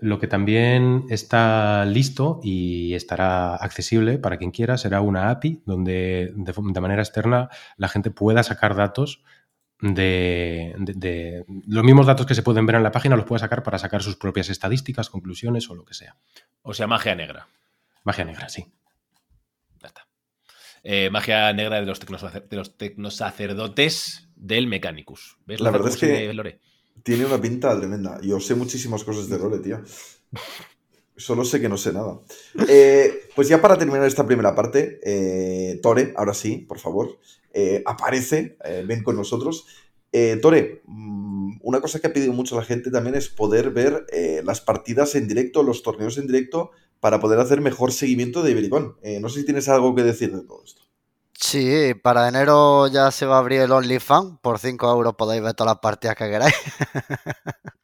lo 0.00 0.18
que 0.18 0.26
también 0.26 1.04
está 1.08 1.84
listo 1.84 2.40
y 2.42 2.94
estará 2.94 3.54
accesible 3.54 4.18
para 4.18 4.36
quien 4.36 4.50
quiera 4.50 4.76
será 4.76 5.00
una 5.00 5.30
API 5.30 5.62
donde 5.66 6.32
de, 6.34 6.52
de 6.52 6.80
manera 6.80 7.00
externa 7.02 7.48
la 7.76 7.88
gente 7.88 8.10
pueda 8.10 8.42
sacar 8.42 8.74
datos 8.74 9.22
de, 9.80 10.74
de- 10.78 10.94
de- 10.94 11.44
los 11.66 11.84
mismos 11.84 12.06
datos 12.06 12.24
que 12.24 12.34
se 12.34 12.42
pueden 12.42 12.64
ver 12.64 12.76
en 12.76 12.82
la 12.82 12.90
página 12.92 13.14
los 13.14 13.26
puede 13.26 13.40
sacar 13.40 13.62
para 13.62 13.78
sacar 13.78 14.02
sus 14.02 14.16
propias 14.16 14.48
estadísticas, 14.48 15.10
conclusiones 15.10 15.68
o 15.68 15.74
lo 15.74 15.84
que 15.84 15.92
sea. 15.92 16.16
O 16.68 16.74
sea, 16.74 16.88
magia 16.88 17.14
negra. 17.14 17.46
Magia 18.02 18.24
negra, 18.24 18.48
sí. 18.48 18.66
Ya 19.80 19.86
está. 19.88 20.08
Eh, 20.82 21.10
magia 21.10 21.52
negra 21.52 21.80
de 21.80 21.86
los, 21.86 22.00
de 22.00 22.56
los 22.56 22.76
tecnosacerdotes 22.76 24.28
del 24.34 24.66
Mechanicus. 24.66 25.38
¿Ves? 25.46 25.60
La 25.60 25.70
verdad 25.70 25.90
es 25.90 25.96
que- 25.96 26.32
Lore? 26.32 26.58
Tiene 27.04 27.24
una 27.24 27.40
pinta 27.40 27.76
tremenda. 27.78 28.18
Yo 28.20 28.40
sé 28.40 28.56
muchísimas 28.56 29.04
cosas 29.04 29.28
de 29.28 29.38
Lore, 29.38 29.60
tío. 29.60 29.80
Solo 31.16 31.44
sé 31.44 31.60
que 31.60 31.68
no 31.68 31.76
sé 31.76 31.92
nada. 31.92 32.18
Eh, 32.68 33.28
pues 33.36 33.46
ya 33.48 33.60
para 33.62 33.78
terminar 33.78 34.04
esta 34.04 34.26
primera 34.26 34.54
parte, 34.54 34.98
eh, 35.04 35.78
Tore, 35.82 36.14
ahora 36.16 36.34
sí, 36.34 36.58
por 36.58 36.78
favor, 36.80 37.18
eh, 37.54 37.82
aparece, 37.86 38.56
eh, 38.64 38.84
ven 38.86 39.04
con 39.04 39.14
nosotros. 39.14 39.66
Eh, 40.12 40.38
Tore, 40.40 40.82
mm, 40.86 41.58
una 41.62 41.80
cosa 41.80 42.00
que 42.00 42.06
ha 42.06 42.12
pedido 42.12 42.32
mucho 42.32 42.56
la 42.56 42.64
gente 42.64 42.90
también 42.90 43.14
es 43.16 43.28
poder 43.28 43.70
ver 43.70 44.06
eh, 44.12 44.40
las 44.44 44.60
partidas 44.60 45.14
en 45.14 45.28
directo, 45.28 45.62
los 45.62 45.82
torneos 45.82 46.16
en 46.18 46.26
directo, 46.26 46.70
para 47.00 47.20
poder 47.20 47.38
hacer 47.40 47.60
mejor 47.60 47.92
seguimiento 47.92 48.42
de 48.42 48.52
Ibericón. 48.52 48.96
Eh, 49.02 49.20
no 49.20 49.28
sé 49.28 49.40
si 49.40 49.44
tienes 49.44 49.68
algo 49.68 49.94
que 49.94 50.02
decir 50.02 50.34
de 50.34 50.42
todo 50.42 50.62
esto. 50.64 50.82
Sí, 51.38 51.92
para 52.02 52.28
enero 52.28 52.86
ya 52.88 53.10
se 53.10 53.26
va 53.26 53.36
a 53.36 53.40
abrir 53.40 53.60
el 53.60 53.70
OnlyFans. 53.72 54.38
Por 54.40 54.58
5 54.58 54.90
euros 54.90 55.14
podéis 55.16 55.42
ver 55.42 55.52
todas 55.52 55.74
las 55.74 55.80
partidas 55.80 56.16
que 56.16 56.30
queráis. 56.30 56.54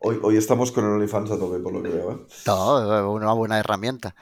Hoy, 0.00 0.18
hoy 0.22 0.36
estamos 0.36 0.70
con 0.70 0.84
el 0.84 0.92
OnlyFans 0.92 1.32
a 1.32 1.38
tope, 1.38 1.58
por 1.58 1.72
lo 1.72 1.82
que 1.82 1.88
veo. 1.88 2.12
¿eh? 2.12 2.16
Todo, 2.44 3.10
una 3.10 3.32
buena 3.32 3.58
herramienta. 3.58 4.14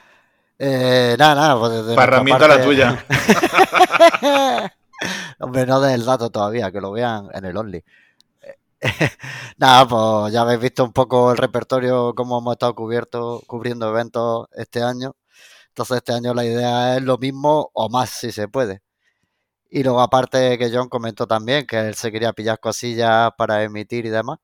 Eh, 0.57 1.15
nada, 1.19 1.35
nada. 1.35 1.59
Pues 1.59 1.97
herramienta 1.97 2.47
la 2.47 2.55
parte- 2.55 2.65
tuya. 2.65 3.05
Hombre, 5.39 5.65
no 5.65 5.79
del 5.79 6.05
dato 6.05 6.29
todavía, 6.29 6.71
que 6.71 6.81
lo 6.81 6.91
vean 6.91 7.29
en 7.33 7.45
el 7.45 7.57
Only. 7.57 7.83
Nada, 9.57 9.87
pues 9.87 10.33
ya 10.33 10.41
habéis 10.41 10.59
visto 10.59 10.83
un 10.83 10.93
poco 10.93 11.31
el 11.31 11.37
repertorio, 11.37 12.13
cómo 12.15 12.39
hemos 12.39 12.53
estado 12.53 12.75
cubierto, 12.75 13.41
cubriendo 13.47 13.89
eventos 13.89 14.47
este 14.53 14.83
año. 14.83 15.15
Entonces 15.69 15.97
este 15.97 16.13
año 16.13 16.33
la 16.33 16.45
idea 16.45 16.97
es 16.97 17.03
lo 17.03 17.17
mismo 17.17 17.69
o 17.73 17.89
más 17.89 18.09
si 18.11 18.31
se 18.31 18.47
puede. 18.47 18.81
Y 19.69 19.83
luego 19.83 20.01
aparte 20.01 20.57
que 20.57 20.71
John 20.73 20.89
comentó 20.89 21.27
también 21.27 21.67
que 21.67 21.79
él 21.79 21.95
se 21.95 22.11
quería 22.11 22.33
pillar 22.33 22.59
cosillas 22.59 23.31
para 23.37 23.63
emitir 23.63 24.05
y 24.05 24.09
demás. 24.09 24.39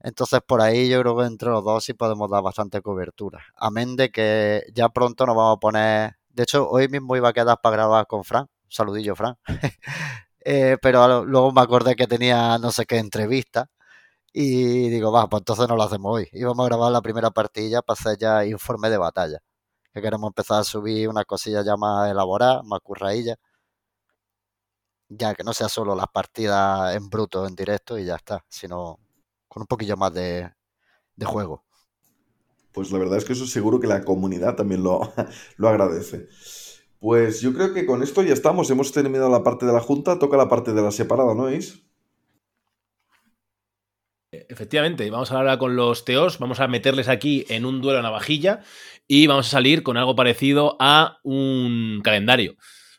Entonces 0.00 0.40
por 0.46 0.62
ahí 0.62 0.88
yo 0.90 1.00
creo 1.02 1.18
que 1.18 1.26
entre 1.26 1.50
los 1.50 1.64
dos 1.64 1.84
sí 1.84 1.94
podemos 1.94 2.30
dar 2.30 2.42
bastante 2.42 2.82
cobertura. 2.82 3.44
Amén 3.56 3.96
de 3.96 4.10
que 4.10 4.64
ya 4.74 4.88
pronto 4.90 5.26
nos 5.26 5.36
vamos 5.36 5.56
a 5.58 5.60
poner... 5.60 6.18
De 6.30 6.44
hecho, 6.44 6.68
hoy 6.70 6.88
mismo 6.88 7.16
iba 7.16 7.30
a 7.30 7.32
quedar 7.32 7.60
para 7.62 7.76
grabar 7.76 8.06
con 8.06 8.24
Fran. 8.24 8.48
Saludillo, 8.68 9.16
Fran. 9.16 9.36
Eh, 10.50 10.78
pero 10.80 11.26
luego 11.26 11.52
me 11.52 11.60
acordé 11.60 11.94
que 11.94 12.06
tenía 12.06 12.56
no 12.58 12.72
sé 12.72 12.86
qué 12.86 12.96
entrevista 12.96 13.68
y 14.32 14.88
digo, 14.90 15.12
va, 15.12 15.28
pues 15.28 15.40
entonces 15.42 15.68
no 15.68 15.76
lo 15.76 15.82
hacemos 15.84 16.14
hoy. 16.16 16.28
Y 16.32 16.44
vamos 16.44 16.64
a 16.64 16.68
grabar 16.68 16.92
la 16.92 17.02
primera 17.02 17.30
partida 17.30 17.82
para 17.82 17.98
hacer 18.00 18.18
ya 18.18 18.44
informe 18.46 18.90
de 18.90 18.98
batalla. 18.98 19.40
Que 19.94 20.02
queremos 20.02 20.28
empezar 20.30 20.60
a 20.60 20.64
subir 20.64 21.08
una 21.08 21.24
cosilla 21.24 21.62
ya 21.64 21.76
más 21.76 22.10
elaborada, 22.10 22.62
más 22.64 22.80
currailla. 22.82 23.36
Ya 25.08 25.34
que 25.34 25.42
no 25.44 25.52
sea 25.54 25.68
solo 25.68 25.94
las 25.94 26.08
partidas 26.08 26.94
en 26.96 27.08
bruto, 27.08 27.46
en 27.46 27.54
directo 27.56 27.98
y 27.98 28.04
ya 28.04 28.16
está, 28.16 28.44
sino 28.48 28.98
con 29.48 29.62
un 29.62 29.66
poquillo 29.66 29.96
más 29.96 30.12
de, 30.14 30.52
de 31.16 31.26
juego. 31.26 31.64
Pues 32.72 32.92
la 32.92 32.98
verdad 32.98 33.18
es 33.18 33.24
que 33.24 33.32
eso 33.32 33.46
seguro 33.46 33.80
que 33.80 33.86
la 33.86 34.04
comunidad 34.04 34.54
también 34.56 34.82
lo, 34.82 35.12
lo 35.56 35.68
agradece. 35.68 36.28
Pues 37.00 37.40
yo 37.40 37.54
creo 37.54 37.72
que 37.72 37.86
con 37.86 38.02
esto 38.02 38.22
ya 38.22 38.32
estamos. 38.32 38.70
Hemos 38.70 38.92
terminado 38.92 39.30
la 39.30 39.42
parte 39.42 39.66
de 39.66 39.72
la 39.72 39.80
junta, 39.80 40.18
toca 40.18 40.36
la 40.36 40.48
parte 40.48 40.72
de 40.72 40.82
la 40.82 40.90
separada, 40.90 41.34
¿no 41.34 41.44
veis? 41.44 41.82
Efectivamente, 44.30 45.08
vamos 45.10 45.32
a 45.32 45.38
hablar 45.38 45.58
con 45.58 45.74
los 45.74 46.04
teos, 46.04 46.38
vamos 46.38 46.60
a 46.60 46.68
meterles 46.68 47.08
aquí 47.08 47.46
en 47.48 47.64
un 47.64 47.80
duelo 47.80 48.00
a 48.00 48.02
navajilla 48.02 48.60
y 49.06 49.26
vamos 49.26 49.46
a 49.46 49.50
salir 49.50 49.82
con 49.82 49.96
algo 49.96 50.14
parecido 50.14 50.76
a 50.80 51.18
un 51.22 52.00
calendario. 52.04 52.56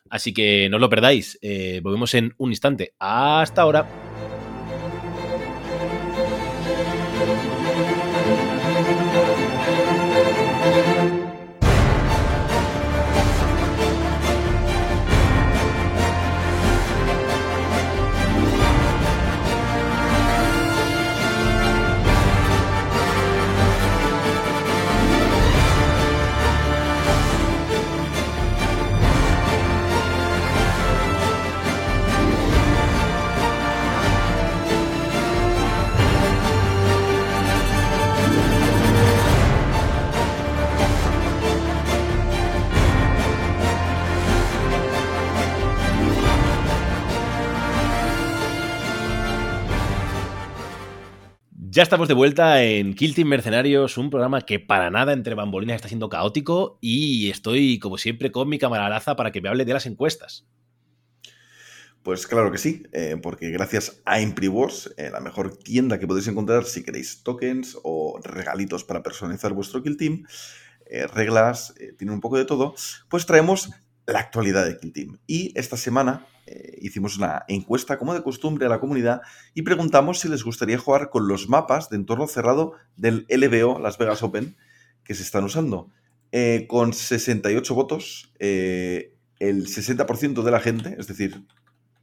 Así 0.08 0.34
que 0.34 0.68
no 0.70 0.78
os 0.78 0.80
lo 0.80 0.90
perdáis, 0.90 1.38
eh, 1.40 1.80
volvemos 1.84 2.14
en 2.14 2.34
un 2.36 2.50
instante. 2.50 2.94
Hasta 2.98 3.62
ahora. 3.62 4.09
Ya 51.80 51.84
estamos 51.84 52.08
de 52.08 52.14
vuelta 52.14 52.62
en 52.62 52.92
Kill 52.92 53.14
Team 53.14 53.28
Mercenarios, 53.28 53.96
un 53.96 54.10
programa 54.10 54.42
que 54.42 54.60
para 54.60 54.90
nada 54.90 55.14
entre 55.14 55.34
bambolinas 55.34 55.76
está 55.76 55.88
siendo 55.88 56.10
caótico 56.10 56.76
y 56.82 57.30
estoy, 57.30 57.78
como 57.78 57.96
siempre, 57.96 58.30
con 58.30 58.50
mi 58.50 58.58
camaradaza 58.58 59.16
para 59.16 59.32
que 59.32 59.40
me 59.40 59.48
hable 59.48 59.64
de 59.64 59.72
las 59.72 59.86
encuestas. 59.86 60.46
Pues 62.02 62.26
claro 62.26 62.52
que 62.52 62.58
sí, 62.58 62.82
eh, 62.92 63.16
porque 63.22 63.48
gracias 63.48 64.02
a 64.04 64.20
Imprivors, 64.20 64.92
eh, 64.98 65.08
la 65.10 65.20
mejor 65.20 65.56
tienda 65.56 65.98
que 65.98 66.06
podéis 66.06 66.28
encontrar 66.28 66.64
si 66.64 66.82
queréis 66.82 67.22
tokens 67.22 67.78
o 67.82 68.20
regalitos 68.22 68.84
para 68.84 69.02
personalizar 69.02 69.54
vuestro 69.54 69.82
Kill 69.82 69.96
Team, 69.96 70.26
eh, 70.84 71.06
reglas, 71.06 71.72
tiene 71.96 72.12
un 72.12 72.20
poco 72.20 72.36
de 72.36 72.44
todo, 72.44 72.74
pues 73.08 73.24
traemos 73.24 73.70
la 74.12 74.20
actualidad 74.20 74.66
de 74.66 74.78
Kill 74.78 74.92
Team. 74.92 75.18
Y 75.26 75.52
esta 75.58 75.76
semana 75.76 76.26
eh, 76.46 76.78
hicimos 76.80 77.16
una 77.16 77.44
encuesta, 77.48 77.98
como 77.98 78.14
de 78.14 78.22
costumbre, 78.22 78.66
a 78.66 78.68
la 78.68 78.80
comunidad 78.80 79.22
y 79.54 79.62
preguntamos 79.62 80.20
si 80.20 80.28
les 80.28 80.42
gustaría 80.42 80.78
jugar 80.78 81.10
con 81.10 81.28
los 81.28 81.48
mapas 81.48 81.90
de 81.90 81.96
entorno 81.96 82.26
cerrado 82.26 82.72
del 82.96 83.26
LBO, 83.28 83.78
Las 83.78 83.98
Vegas 83.98 84.22
Open, 84.22 84.56
que 85.04 85.14
se 85.14 85.22
están 85.22 85.44
usando. 85.44 85.90
Eh, 86.32 86.66
con 86.68 86.92
68 86.92 87.74
votos, 87.74 88.32
eh, 88.38 89.14
el 89.38 89.66
60% 89.66 90.42
de 90.42 90.50
la 90.50 90.60
gente, 90.60 90.96
es 90.98 91.08
decir, 91.08 91.44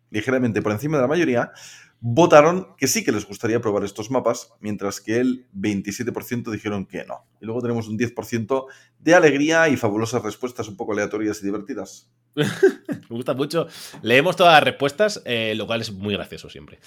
ligeramente 0.09 0.61
por 0.61 0.71
encima 0.71 0.97
de 0.97 1.03
la 1.03 1.07
mayoría, 1.07 1.51
votaron 1.99 2.75
que 2.77 2.87
sí 2.87 3.03
que 3.03 3.11
les 3.11 3.25
gustaría 3.25 3.59
probar 3.59 3.83
estos 3.83 4.11
mapas, 4.11 4.53
mientras 4.59 5.01
que 5.01 5.19
el 5.19 5.47
27% 5.53 6.51
dijeron 6.51 6.85
que 6.85 7.03
no. 7.05 7.25
Y 7.41 7.45
luego 7.45 7.61
tenemos 7.61 7.87
un 7.87 7.97
10% 7.97 8.65
de 8.99 9.15
alegría 9.15 9.69
y 9.69 9.77
fabulosas 9.77 10.23
respuestas 10.23 10.67
un 10.67 10.77
poco 10.77 10.93
aleatorias 10.93 11.41
y 11.41 11.45
divertidas. 11.45 12.11
Me 12.35 13.15
gusta 13.15 13.33
mucho. 13.33 13.67
Leemos 14.01 14.35
todas 14.35 14.53
las 14.53 14.63
respuestas, 14.63 15.21
eh, 15.25 15.53
lo 15.55 15.65
cual 15.65 15.81
es 15.81 15.91
muy 15.91 16.13
gracioso 16.13 16.49
siempre. 16.49 16.79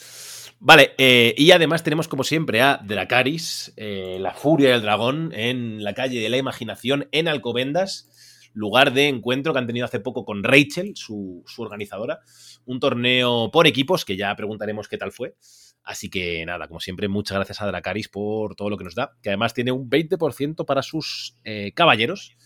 Vale, 0.63 0.93
eh, 0.99 1.35
y 1.39 1.53
además 1.53 1.83
tenemos 1.83 2.07
como 2.07 2.23
siempre 2.23 2.61
a 2.61 2.81
Dracaris, 2.85 3.73
eh, 3.77 4.19
la 4.21 4.35
furia 4.35 4.73
del 4.73 4.83
dragón, 4.83 5.33
en 5.35 5.83
la 5.83 5.95
calle 5.95 6.21
de 6.21 6.29
la 6.29 6.37
imaginación, 6.37 7.09
en 7.13 7.29
Alcobendas, 7.29 8.10
lugar 8.53 8.93
de 8.93 9.09
encuentro 9.09 9.53
que 9.53 9.59
han 9.59 9.67
tenido 9.67 9.85
hace 9.85 10.01
poco 10.01 10.25
con 10.25 10.43
Rachel, 10.43 10.93
su, 10.95 11.43
su 11.47 11.63
organizadora. 11.63 12.21
Un 12.65 12.81
torneo 12.81 13.51
por 13.51 13.67
equipos, 13.67 14.05
que 14.05 14.17
ya 14.17 14.35
preguntaremos 14.37 14.89
qué 14.89 14.99
tal 14.99 15.13
fue. 15.13 15.37
Así 15.83 16.11
que 16.11 16.45
nada, 16.45 16.69
como 16.69 16.81
siempre, 16.81 17.09
muchas 17.09 17.37
gracias 17.37 17.61
a 17.63 17.67
Dracaris 17.67 18.09
por 18.09 18.55
todo 18.55 18.71
lo 18.71 18.77
que 18.77 18.85
nos 18.85 18.95
da, 18.95 19.17
que 19.23 19.31
además 19.31 19.55
tiene 19.55 19.73
un 19.73 19.89
20% 19.89 20.65
para 20.65 20.83
sus 20.83 21.37
eh, 21.45 21.73
caballeros. 21.75 22.37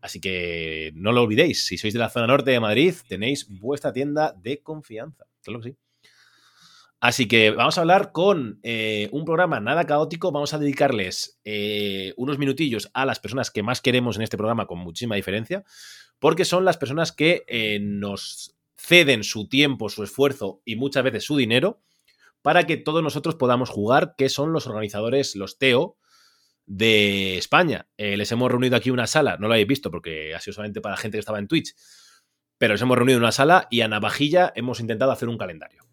Así 0.00 0.20
que 0.20 0.92
no 0.94 1.12
lo 1.12 1.22
olvidéis, 1.22 1.66
si 1.66 1.78
sois 1.78 1.94
de 1.94 1.98
la 1.98 2.10
zona 2.10 2.26
norte 2.26 2.50
de 2.50 2.60
Madrid, 2.60 2.94
tenéis 3.08 3.46
vuestra 3.48 3.92
tienda 3.92 4.34
de 4.38 4.62
confianza. 4.62 5.24
Claro 5.42 5.60
que 5.60 5.70
sí. 5.70 5.76
Así 7.04 7.28
que 7.28 7.50
vamos 7.50 7.76
a 7.76 7.82
hablar 7.82 8.12
con 8.12 8.60
eh, 8.62 9.10
un 9.12 9.26
programa 9.26 9.60
nada 9.60 9.84
caótico. 9.84 10.32
Vamos 10.32 10.54
a 10.54 10.58
dedicarles 10.58 11.38
eh, 11.44 12.14
unos 12.16 12.38
minutillos 12.38 12.90
a 12.94 13.04
las 13.04 13.20
personas 13.20 13.50
que 13.50 13.62
más 13.62 13.82
queremos 13.82 14.16
en 14.16 14.22
este 14.22 14.38
programa 14.38 14.66
con 14.66 14.78
muchísima 14.78 15.14
diferencia, 15.14 15.64
porque 16.18 16.46
son 16.46 16.64
las 16.64 16.78
personas 16.78 17.12
que 17.12 17.44
eh, 17.46 17.78
nos 17.78 18.56
ceden 18.78 19.22
su 19.22 19.50
tiempo, 19.50 19.90
su 19.90 20.02
esfuerzo 20.02 20.62
y 20.64 20.76
muchas 20.76 21.04
veces 21.04 21.24
su 21.24 21.36
dinero 21.36 21.82
para 22.40 22.64
que 22.64 22.78
todos 22.78 23.02
nosotros 23.02 23.34
podamos 23.34 23.68
jugar, 23.68 24.14
que 24.16 24.30
son 24.30 24.54
los 24.54 24.66
organizadores, 24.66 25.36
los 25.36 25.58
TEO 25.58 25.98
de 26.64 27.36
España. 27.36 27.86
Les 27.98 28.32
hemos 28.32 28.50
reunido 28.50 28.76
aquí 28.76 28.88
una 28.88 29.06
sala, 29.06 29.36
no 29.36 29.48
lo 29.48 29.52
habéis 29.52 29.68
visto 29.68 29.90
porque 29.90 30.34
ha 30.34 30.40
sido 30.40 30.54
solamente 30.54 30.80
para 30.80 30.94
la 30.94 31.00
gente 31.02 31.16
que 31.16 31.20
estaba 31.20 31.38
en 31.38 31.48
Twitch, 31.48 31.74
pero 32.56 32.72
les 32.72 32.80
hemos 32.80 32.96
reunido 32.96 33.18
una 33.18 33.30
sala 33.30 33.68
y 33.70 33.82
a 33.82 33.88
navajilla 33.88 34.54
hemos 34.56 34.80
intentado 34.80 35.12
hacer 35.12 35.28
un 35.28 35.36
calendario. 35.36 35.84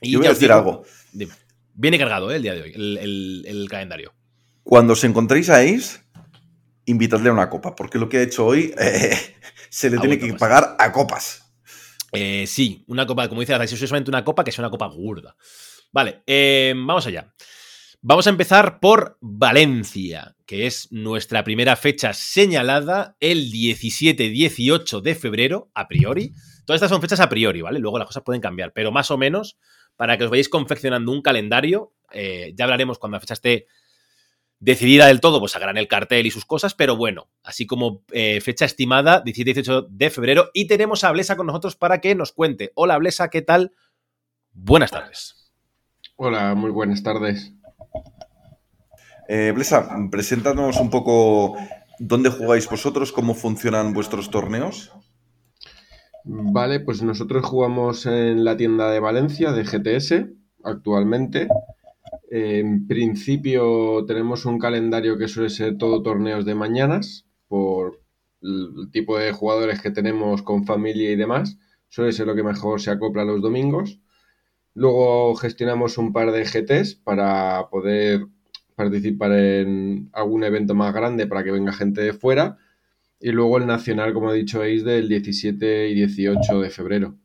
Y 0.00 0.12
Yo 0.12 0.18
voy 0.18 0.26
a 0.26 0.30
decir 0.30 0.48
digo- 0.48 0.58
algo. 0.58 0.84
Dime. 1.12 1.32
Viene 1.74 1.98
cargado 1.98 2.30
¿eh? 2.30 2.36
el 2.36 2.42
día 2.42 2.54
de 2.54 2.62
hoy, 2.62 2.72
el, 2.74 2.98
el- 2.98 3.44
el 3.46 3.68
calendario. 3.68 4.12
Cuando 4.64 4.92
os 4.94 5.04
encontréis 5.04 5.48
a 5.50 5.60
Ace, 5.60 6.00
invitadle 6.86 7.28
a 7.30 7.32
una 7.32 7.48
copa, 7.50 7.74
porque 7.74 7.98
lo 7.98 8.08
que 8.08 8.18
ha 8.18 8.22
hecho 8.22 8.44
hoy 8.46 8.74
eh, 8.78 9.16
se 9.70 9.90
le 9.90 9.96
Ha 9.98 10.00
tiene 10.00 10.18
que 10.18 10.32
pasar. 10.32 10.38
pagar 10.38 10.76
a 10.78 10.92
copas. 10.92 11.44
Eh, 12.12 12.46
sí, 12.46 12.84
una 12.86 13.06
copa, 13.06 13.28
como 13.28 13.40
dice 13.42 13.56
la 13.56 13.66
solamente 13.66 14.10
una 14.10 14.24
copa 14.24 14.42
que 14.44 14.50
sea 14.52 14.62
una 14.62 14.70
copa 14.70 14.86
gorda. 14.88 15.36
Vale, 15.92 16.22
eh, 16.26 16.72
vamos 16.76 17.06
allá. 17.06 17.32
Vamos 18.00 18.26
a 18.26 18.30
empezar 18.30 18.78
por 18.80 19.18
Valencia, 19.20 20.36
que 20.46 20.66
es 20.66 20.88
nuestra 20.92 21.42
primera 21.42 21.74
fecha 21.76 22.12
señalada 22.12 23.16
el 23.18 23.50
17-18 23.50 25.00
de 25.00 25.14
febrero, 25.14 25.70
a 25.74 25.88
priori. 25.88 26.32
Todas 26.64 26.78
estas 26.78 26.90
son 26.90 27.00
fechas 27.00 27.20
a 27.20 27.28
priori, 27.28 27.60
¿vale? 27.60 27.80
Luego 27.80 27.98
las 27.98 28.06
cosas 28.06 28.22
pueden 28.22 28.40
cambiar, 28.40 28.72
pero 28.72 28.92
más 28.92 29.10
o 29.10 29.18
menos, 29.18 29.58
para 29.98 30.16
que 30.16 30.22
os 30.22 30.30
vayáis 30.30 30.48
confeccionando 30.48 31.10
un 31.10 31.22
calendario, 31.22 31.92
eh, 32.12 32.54
ya 32.54 32.64
hablaremos 32.64 33.00
cuando 33.00 33.16
la 33.16 33.20
fecha 33.20 33.34
esté 33.34 33.66
decidida 34.60 35.08
del 35.08 35.20
todo, 35.20 35.40
pues 35.40 35.50
sacarán 35.50 35.76
el 35.76 35.88
cartel 35.88 36.24
y 36.24 36.30
sus 36.30 36.44
cosas, 36.44 36.74
pero 36.74 36.96
bueno, 36.96 37.26
así 37.42 37.66
como 37.66 38.04
eh, 38.12 38.40
fecha 38.40 38.64
estimada, 38.64 39.24
17-18 39.24 39.88
de 39.90 40.10
febrero, 40.10 40.50
y 40.54 40.68
tenemos 40.68 41.02
a 41.02 41.10
Blesa 41.10 41.36
con 41.36 41.48
nosotros 41.48 41.74
para 41.74 42.00
que 42.00 42.14
nos 42.14 42.30
cuente. 42.30 42.70
Hola 42.76 42.96
Blesa, 42.96 43.28
¿qué 43.28 43.42
tal? 43.42 43.72
Buenas 44.52 44.92
tardes. 44.92 45.50
Hola, 46.14 46.54
muy 46.54 46.70
buenas 46.70 47.02
tardes. 47.02 47.52
Eh, 49.28 49.50
Blesa, 49.52 49.88
preséntanos 50.12 50.76
un 50.76 50.90
poco 50.90 51.56
dónde 51.98 52.30
jugáis 52.30 52.70
vosotros, 52.70 53.10
cómo 53.10 53.34
funcionan 53.34 53.92
vuestros 53.92 54.30
torneos. 54.30 54.92
Vale, 56.30 56.80
pues 56.80 57.02
nosotros 57.02 57.46
jugamos 57.46 58.04
en 58.04 58.44
la 58.44 58.54
tienda 58.54 58.90
de 58.90 59.00
Valencia 59.00 59.50
de 59.52 59.64
GTS 59.64 60.26
actualmente. 60.62 61.48
En 62.30 62.86
principio 62.86 64.04
tenemos 64.04 64.44
un 64.44 64.58
calendario 64.58 65.16
que 65.16 65.26
suele 65.26 65.48
ser 65.48 65.78
todo 65.78 66.02
torneos 66.02 66.44
de 66.44 66.54
mañanas 66.54 67.24
por 67.48 68.02
el 68.42 68.90
tipo 68.92 69.16
de 69.16 69.32
jugadores 69.32 69.80
que 69.80 69.90
tenemos 69.90 70.42
con 70.42 70.66
familia 70.66 71.10
y 71.10 71.16
demás. 71.16 71.58
Suele 71.88 72.12
ser 72.12 72.26
lo 72.26 72.34
que 72.34 72.42
mejor 72.42 72.82
se 72.82 72.90
acopla 72.90 73.24
los 73.24 73.40
domingos. 73.40 73.98
Luego 74.74 75.34
gestionamos 75.34 75.96
un 75.96 76.12
par 76.12 76.30
de 76.30 76.44
GTs 76.44 76.96
para 76.96 77.70
poder 77.70 78.26
participar 78.74 79.32
en 79.32 80.10
algún 80.12 80.44
evento 80.44 80.74
más 80.74 80.92
grande 80.92 81.26
para 81.26 81.42
que 81.42 81.52
venga 81.52 81.72
gente 81.72 82.02
de 82.02 82.12
fuera. 82.12 82.58
Y 83.20 83.32
luego 83.32 83.58
el 83.58 83.66
nacional, 83.66 84.12
como 84.14 84.30
ha 84.30 84.34
dicho 84.34 84.62
Ace, 84.62 84.84
del 84.84 85.08
17 85.08 85.88
y 85.88 85.94
18 85.94 86.60
de 86.60 86.70
febrero. 86.70 87.18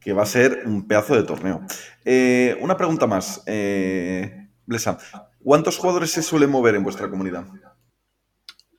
que 0.00 0.14
va 0.14 0.22
a 0.22 0.26
ser 0.26 0.62
un 0.64 0.86
pedazo 0.86 1.14
de 1.14 1.22
torneo. 1.22 1.60
Eh, 2.04 2.56
una 2.62 2.78
pregunta 2.78 3.06
más, 3.06 3.42
eh, 3.44 4.48
Blesa. 4.64 4.96
¿Cuántos 5.38 5.76
jugadores 5.76 6.10
se 6.10 6.22
suelen 6.22 6.50
mover 6.50 6.74
en 6.74 6.82
vuestra 6.82 7.10
comunidad? 7.10 7.46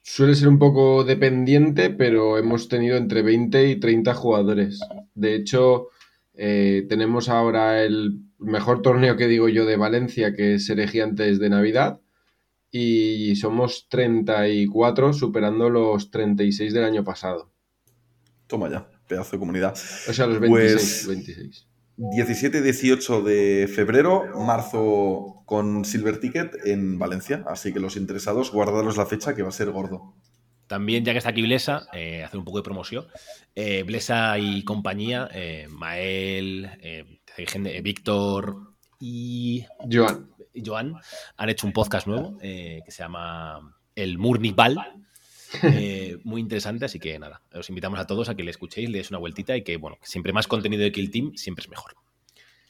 Suele 0.01 0.34
ser 0.34 0.47
un 0.47 0.57
poco 0.57 1.03
dependiente, 1.03 1.91
pero 1.91 2.39
hemos 2.39 2.68
tenido 2.68 2.97
entre 2.97 3.22
20 3.22 3.70
y 3.70 3.80
30 3.80 4.14
jugadores. 4.16 4.80
De 5.14 5.36
hecho, 5.36 5.89
eh, 6.34 6.88
tenemos 6.89 7.30
ahora 7.30 7.84
el 7.84 8.22
mejor 8.39 8.82
torneo 8.82 9.16
que 9.16 9.28
digo 9.28 9.49
yo 9.49 9.66
de 9.66 9.78
Valencia, 9.78 10.34
que 10.34 10.55
es 10.55 10.68
Gigantes 10.68 11.39
de 11.39 11.49
Navidad. 11.49 11.99
Y 12.72 13.36
somos 13.36 13.88
34, 13.89 15.13
superando 15.13 15.70
los 15.70 16.11
36 16.11 16.74
del 16.74 16.84
año 16.84 17.03
pasado. 17.03 17.51
Toma 18.47 18.70
ya, 18.70 18.88
pedazo 19.07 19.32
de 19.34 19.39
comunidad. 19.39 19.74
O 20.07 20.13
sea, 20.13 20.28
los 20.28 20.39
26. 20.39 21.03
Pues- 21.05 21.07
26. 21.07 21.65
17-18 21.99 23.24
de 23.24 23.67
febrero, 23.67 24.24
marzo 24.45 25.43
con 25.45 25.84
Silver 25.84 26.20
Ticket 26.22 26.65
en 26.65 26.97
Valencia. 26.97 27.43
Así 27.45 27.74
que 27.74 27.82
los 27.82 27.97
interesados, 27.97 28.53
guardaros 28.53 28.95
la 28.95 29.05
fecha 29.05 29.36
que 29.36 29.43
va 29.43 29.49
a 29.49 29.51
ser 29.51 29.70
gordo. 29.72 30.15
También, 30.67 31.03
ya 31.03 31.11
que 31.11 31.17
está 31.17 31.32
aquí 31.32 31.41
Blesa, 31.41 31.88
eh, 31.91 32.24
hacer 32.24 32.39
un 32.39 32.45
poco 32.45 32.59
de 32.59 32.63
promoción. 32.63 33.05
Eh, 33.53 33.84
Blesa 33.84 34.38
y 34.39 34.63
compañía, 34.63 35.28
eh, 35.34 35.67
Mael, 35.70 36.70
eh, 36.82 37.20
eh, 37.38 37.82
Víctor 37.82 38.55
y 38.99 39.65
Joan, 39.91 40.30
Joan 40.54 40.95
han 41.38 41.50
hecho 41.50 41.68
un 41.68 41.74
podcast 41.74 42.08
nuevo 42.08 42.38
eh, 42.41 42.82
que 42.86 42.91
se 42.91 43.04
llama 43.04 43.76
El 43.95 44.18
Murnibal. 44.18 44.78
Eh, 45.64 46.20
muy 46.26 46.41
interesante, 46.41 46.86
así 46.86 47.00
que 47.00 47.18
nada, 47.18 47.41
os 47.56 47.68
invitamos 47.70 48.00
a 48.00 48.06
todos 48.06 48.30
a 48.30 48.36
que 48.36 48.43
le 48.43 48.52
escuchéis, 48.52 48.88
le 48.88 49.00
deis 49.00 49.10
una 49.10 49.18
vueltita 49.18 49.58
y 49.58 49.64
que, 49.64 49.78
bueno, 49.78 49.97
siempre 50.04 50.32
más 50.32 50.45
contenido 50.45 50.84
de 50.84 50.91
Kill 50.91 51.10
Team 51.10 51.32
siempre 51.38 51.64
es 51.64 51.70
mejor. 51.70 51.95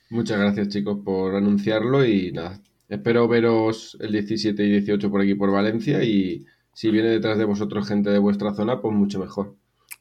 muchas 0.09 0.39
gracias 0.39 0.69
chicos 0.69 0.99
por 1.03 1.35
anunciarlo 1.35 2.05
y 2.05 2.31
nada, 2.31 2.61
espero 2.87 3.27
veros 3.27 3.97
el 3.99 4.13
17 4.13 4.63
y 4.63 4.71
18 4.71 5.11
por 5.11 5.19
aquí 5.19 5.35
por 5.35 5.51
Valencia 5.51 6.01
y 6.05 6.45
si 6.73 6.89
viene 6.89 7.09
detrás 7.09 7.37
de 7.37 7.43
vosotros 7.43 7.85
gente 7.85 8.09
de 8.09 8.19
vuestra 8.19 8.53
zona, 8.53 8.79
pues 8.79 8.95
mucho 8.95 9.19
mejor. 9.19 9.57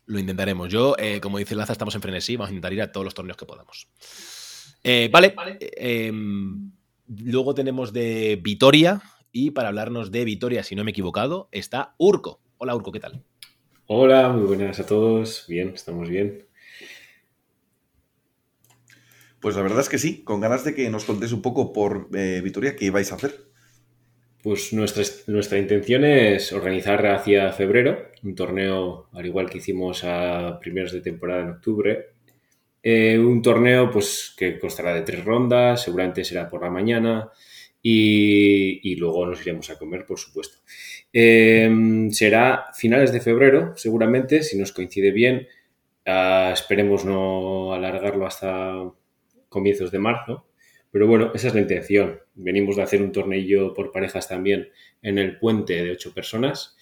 Lo 0.07 0.19
intentaremos. 0.19 0.69
Yo, 0.69 0.95
eh, 0.97 1.21
como 1.21 1.39
dice 1.39 1.57
Laza, 1.57 1.73
estamos 1.73 1.95
en 1.97 2.01
frenesí, 2.01 2.37
vamos 2.37 2.49
a 2.49 2.53
intentar 2.53 2.73
ir 2.73 2.83
a 2.83 2.93
todos 2.93 3.05
los 3.05 3.15
torneos 3.15 3.37
que 3.37 3.47
podamos. 3.47 3.89
Eh, 4.85 5.11
vale, 5.13 5.35
eh, 5.61 6.07
em, 6.07 6.71
luego 7.09 7.55
tenemos 7.55 7.93
de 7.93 8.39
Vitoria 8.43 9.03
y 9.33 9.51
para 9.51 9.69
hablarnos 9.69 10.11
de 10.11 10.25
Vitoria, 10.25 10.63
si 10.63 10.75
no 10.75 10.85
me 10.85 10.91
he 10.91 10.93
equivocado, 10.93 11.49
está 11.53 11.95
Urco. 11.99 12.41
Hola 12.59 12.75
Urco, 12.75 12.93
¿qué 12.93 13.01
tal? 13.01 13.23
Hola, 13.87 14.29
muy 14.31 14.47
buenas 14.47 14.81
a 14.81 14.87
todos. 14.87 15.47
Bien, 15.49 15.73
estamos 15.75 16.09
bien. 16.09 16.47
Pues 19.41 19.57
la 19.57 19.63
verdad 19.63 19.81
es 19.81 19.89
que 19.89 19.99
sí, 19.99 20.23
con 20.25 20.41
ganas 20.41 20.65
de 20.65 20.75
que 20.75 20.91
nos 20.91 21.05
contéis 21.05 21.33
un 21.33 21.43
poco 21.43 21.73
por 21.73 22.09
eh, 22.15 22.41
Vitoria 22.43 22.77
qué 22.77 22.91
vais 22.91 23.11
a 23.13 23.15
hacer. 23.15 23.49
Pues 24.43 24.73
nuestra, 24.73 25.03
nuestra 25.27 25.59
intención 25.59 26.05
es 26.05 26.53
organizar 26.53 27.07
hacia 27.07 27.53
febrero 27.53 28.09
un 28.23 28.35
torneo, 28.35 29.09
al 29.13 29.27
igual 29.27 29.49
que 29.49 29.59
hicimos 29.59 30.03
a 30.05 30.59
primeros 30.61 30.93
de 30.93 31.01
temporada 31.01 31.43
en 31.43 31.51
octubre. 31.51 32.18
Eh, 32.91 33.19
un 33.19 33.43
torneo 33.43 33.91
pues, 33.91 34.33
que 34.35 34.59
constará 34.59 34.95
de 34.95 35.03
tres 35.03 35.23
rondas, 35.23 35.83
seguramente 35.83 36.25
será 36.25 36.49
por 36.49 36.63
la 36.63 36.71
mañana 36.71 37.31
y, 37.83 38.97
luego 38.97 39.27
nos 39.27 39.43
iremos 39.43 39.69
a 39.69 39.79
comer, 39.79 40.07
por 40.07 40.19
supuesto. 40.19 40.61
Eh, 41.13 42.09
será 42.13 42.69
finales 42.73 43.13
de 43.13 43.21
febrero, 43.21 43.75
seguramente, 43.77 44.43
si 44.43 44.57
nos 44.57 44.73
coincide 44.73 45.11
bien. 45.11 45.47
Ah, 46.07 46.53
esperemos 46.55 47.05
no 47.05 47.75
alargarlo 47.75 48.27
hasta 48.27 48.91
comienzos 49.51 49.91
de 49.91 49.99
marzo. 49.99 50.47
Pero 50.91 51.07
bueno, 51.07 51.33
esa 51.35 51.49
es 51.49 51.55
la 51.55 51.61
intención. 51.61 52.21
Venimos 52.37 52.77
de 52.77 52.85
hacer 52.85 53.03
un 53.03 53.13
tornillo 53.13 53.75
por 53.75 53.93
parejas 53.93 54.29
también 54.29 54.71
en 55.03 55.19
el 55.19 55.39
puente 55.39 55.75
de 55.85 55.91
ocho 55.91 56.15
personas 56.15 56.75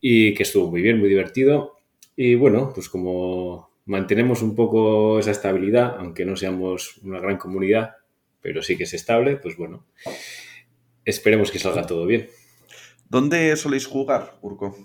y 0.00 0.34
que 0.34 0.42
estuvo 0.42 0.68
muy 0.68 0.82
bien, 0.82 0.98
muy 0.98 1.08
divertido. 1.08 1.76
Y 2.16 2.34
bueno, 2.34 2.72
pues 2.74 2.88
como 2.88 3.73
mantenemos 3.86 4.42
un 4.42 4.54
poco 4.54 5.18
esa 5.18 5.30
estabilidad, 5.30 5.96
aunque 5.98 6.24
no 6.24 6.36
seamos 6.36 6.98
una 6.98 7.20
gran 7.20 7.36
comunidad, 7.36 7.96
pero 8.40 8.62
sí 8.62 8.76
que 8.76 8.84
es 8.84 8.94
estable, 8.94 9.36
pues 9.36 9.56
bueno, 9.56 9.86
esperemos 11.04 11.50
que 11.50 11.58
salga 11.58 11.86
todo 11.86 12.06
bien. 12.06 12.28
¿Dónde 13.08 13.56
soléis 13.56 13.86
jugar, 13.86 14.34
Urco? 14.42 14.76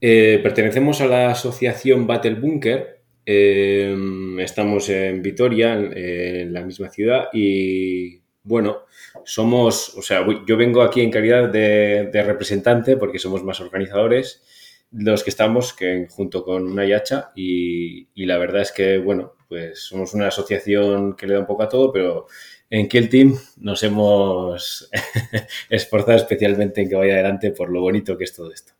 Eh, 0.00 0.40
pertenecemos 0.42 1.00
a 1.00 1.06
la 1.06 1.30
asociación 1.30 2.06
Battle 2.06 2.34
Bunker. 2.34 3.00
Eh, 3.26 3.96
estamos 4.38 4.88
en 4.88 5.22
Vitoria, 5.22 5.74
en, 5.74 5.96
en 5.96 6.52
la 6.52 6.62
misma 6.62 6.88
ciudad, 6.88 7.28
y 7.32 8.22
bueno, 8.42 8.84
somos, 9.24 9.94
o 9.96 10.02
sea, 10.02 10.26
yo 10.46 10.56
vengo 10.56 10.80
aquí 10.80 11.02
en 11.02 11.10
calidad 11.10 11.48
de, 11.50 12.08
de 12.10 12.22
representante 12.22 12.96
porque 12.96 13.18
somos 13.18 13.44
más 13.44 13.60
organizadores 13.60 14.42
los 14.90 15.22
que 15.22 15.30
estamos 15.30 15.72
que 15.74 16.06
junto 16.08 16.44
con 16.44 16.64
una 16.64 16.86
yacha 16.86 17.30
y, 17.34 18.08
y, 18.14 18.26
la 18.26 18.38
verdad 18.38 18.62
es 18.62 18.72
que, 18.72 18.98
bueno, 18.98 19.34
pues 19.48 19.80
somos 19.80 20.14
una 20.14 20.28
asociación 20.28 21.14
que 21.16 21.26
le 21.26 21.34
da 21.34 21.40
un 21.40 21.46
poco 21.46 21.62
a 21.62 21.68
todo, 21.68 21.92
pero 21.92 22.26
en 22.70 22.88
Kill 22.88 23.08
Team 23.08 23.34
nos 23.56 23.82
hemos 23.82 24.90
esforzado 25.70 26.16
especialmente 26.16 26.82
en 26.82 26.88
que 26.88 26.96
vaya 26.96 27.14
adelante 27.14 27.50
por 27.50 27.70
lo 27.70 27.80
bonito 27.80 28.16
que 28.16 28.24
es 28.24 28.34
todo 28.34 28.52
esto. 28.52 28.72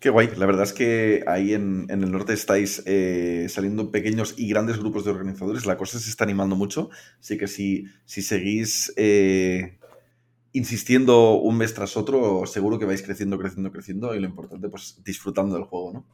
Qué 0.00 0.08
guay, 0.08 0.30
la 0.38 0.46
verdad 0.46 0.62
es 0.62 0.72
que 0.72 1.22
ahí 1.26 1.52
en, 1.52 1.86
en 1.90 2.02
el 2.02 2.10
norte 2.10 2.32
estáis 2.32 2.82
eh, 2.86 3.46
saliendo 3.50 3.90
pequeños 3.90 4.34
y 4.38 4.48
grandes 4.48 4.78
grupos 4.78 5.04
de 5.04 5.10
organizadores, 5.10 5.66
la 5.66 5.76
cosa 5.76 5.98
se 5.98 6.08
está 6.08 6.24
animando 6.24 6.56
mucho, 6.56 6.88
así 7.20 7.36
que 7.36 7.46
si, 7.46 7.84
si 8.06 8.22
seguís 8.22 8.94
eh, 8.96 9.78
insistiendo 10.52 11.34
un 11.34 11.58
mes 11.58 11.74
tras 11.74 11.96
otro, 11.96 12.44
seguro 12.46 12.78
que 12.78 12.84
vais 12.84 13.02
creciendo, 13.02 13.38
creciendo, 13.38 13.70
creciendo 13.70 14.14
y 14.14 14.20
lo 14.20 14.26
importante, 14.26 14.68
pues 14.68 15.00
disfrutando 15.04 15.54
del 15.54 15.64
juego, 15.64 15.92
¿no? 15.92 16.06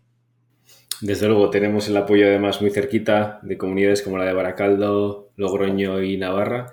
Desde 1.01 1.27
luego, 1.27 1.51
tenemos 1.51 1.89
el 1.89 1.97
apoyo 1.97 2.27
además 2.27 2.61
muy 2.63 2.71
cerquita 2.71 3.39
de 3.43 3.59
comunidades 3.59 4.03
como 4.03 4.17
la 4.17 4.25
de 4.25 4.33
Baracaldo, 4.33 5.31
Logroño 5.37 6.03
y 6.03 6.17
Navarra, 6.17 6.73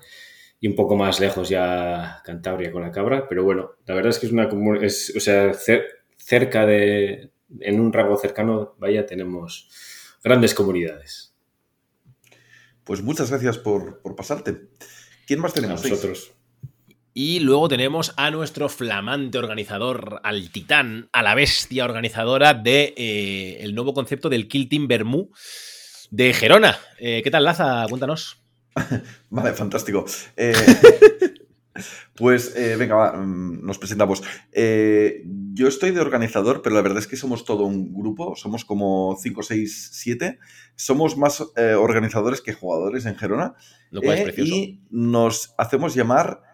y 0.59 0.68
un 0.68 0.76
poco 0.76 0.95
más 0.95 1.20
lejos 1.20 1.49
ya 1.49 2.22
Cantabria 2.24 2.72
con 2.72 2.84
la 2.84 2.91
cabra, 2.91 3.28
pero 3.28 3.43
bueno, 3.43 3.72
la 3.86 3.95
verdad 3.95 4.11
es 4.11 4.20
que 4.20 4.28
es 4.28 4.32
una 4.32 4.49
es, 4.82 5.14
o 5.16 5.20
sea, 5.20 5.51
cerca 5.53 6.66
de, 6.66 7.32
en 7.59 7.80
un 7.82 7.91
rango 7.91 8.16
cercano, 8.16 8.76
vaya, 8.80 9.05
tenemos 9.05 9.70
grandes 10.24 10.53
comunidades. 10.53 11.36
Pues 12.86 13.01
muchas 13.01 13.30
gracias 13.30 13.57
por, 13.57 14.01
por 14.01 14.16
pasarte. 14.16 14.70
¿Quién 15.28 15.41
más 15.41 15.53
tenemos? 15.53 15.84
A 15.84 15.89
nosotros. 15.89 16.34
Y 17.16 17.41
luego 17.41 17.68
tenemos 17.68 18.11
a 18.18 18.32
nuestro 18.32 18.70
flamante 18.70 19.38
organizador, 19.38 20.20
al 20.24 20.49
titán, 20.49 21.09
a 21.14 21.22
la 21.22 21.36
bestia 21.36 21.86
organizadora 21.86 22.55
de 22.55 22.95
eh, 22.97 23.57
el 23.59 23.76
nuevo 23.76 23.93
concepto 23.93 24.30
del 24.30 24.47
Kill 24.47 24.68
Team 24.68 24.88
Bermú 24.88 25.30
de 26.09 26.34
Gerona. 26.34 26.76
Eh, 26.97 27.22
¿Qué 27.24 27.30
tal, 27.30 27.43
Laza? 27.43 27.86
Cuéntanos. 27.88 28.43
vale, 29.30 29.53
fantástico. 29.53 30.05
Eh, 30.36 30.55
pues 32.16 32.55
venga, 32.80 32.95
va, 32.95 33.14
mm, 33.14 33.64
nos 33.64 33.78
presentamos. 33.78 34.24
Yo 34.51 35.68
estoy 35.68 35.91
de 35.91 36.01
organizador, 36.01 36.64
pero 36.64 36.74
la 36.74 36.82
verdad 36.82 36.97
es 36.97 37.05
que 37.05 37.16
somos 37.16 37.45
todo 37.45 37.66
un 37.66 37.93
grupo, 37.93 38.36
somos 38.36 38.66
como 38.66 39.20
5, 39.22 39.43
6, 39.43 39.89
7. 39.93 40.39
Somos 40.76 41.16
más 41.16 41.41
organizadores 41.78 42.41
que 42.41 42.53
jugadores 42.53 43.05
en 43.05 43.18
Gerona. 43.18 43.53
Lo 43.91 44.01
cual 44.01 44.18
es 44.18 44.24
precioso. 44.24 44.55
Y 44.55 44.82
nos 44.89 45.53
hacemos 45.59 45.93
llamar 45.93 46.52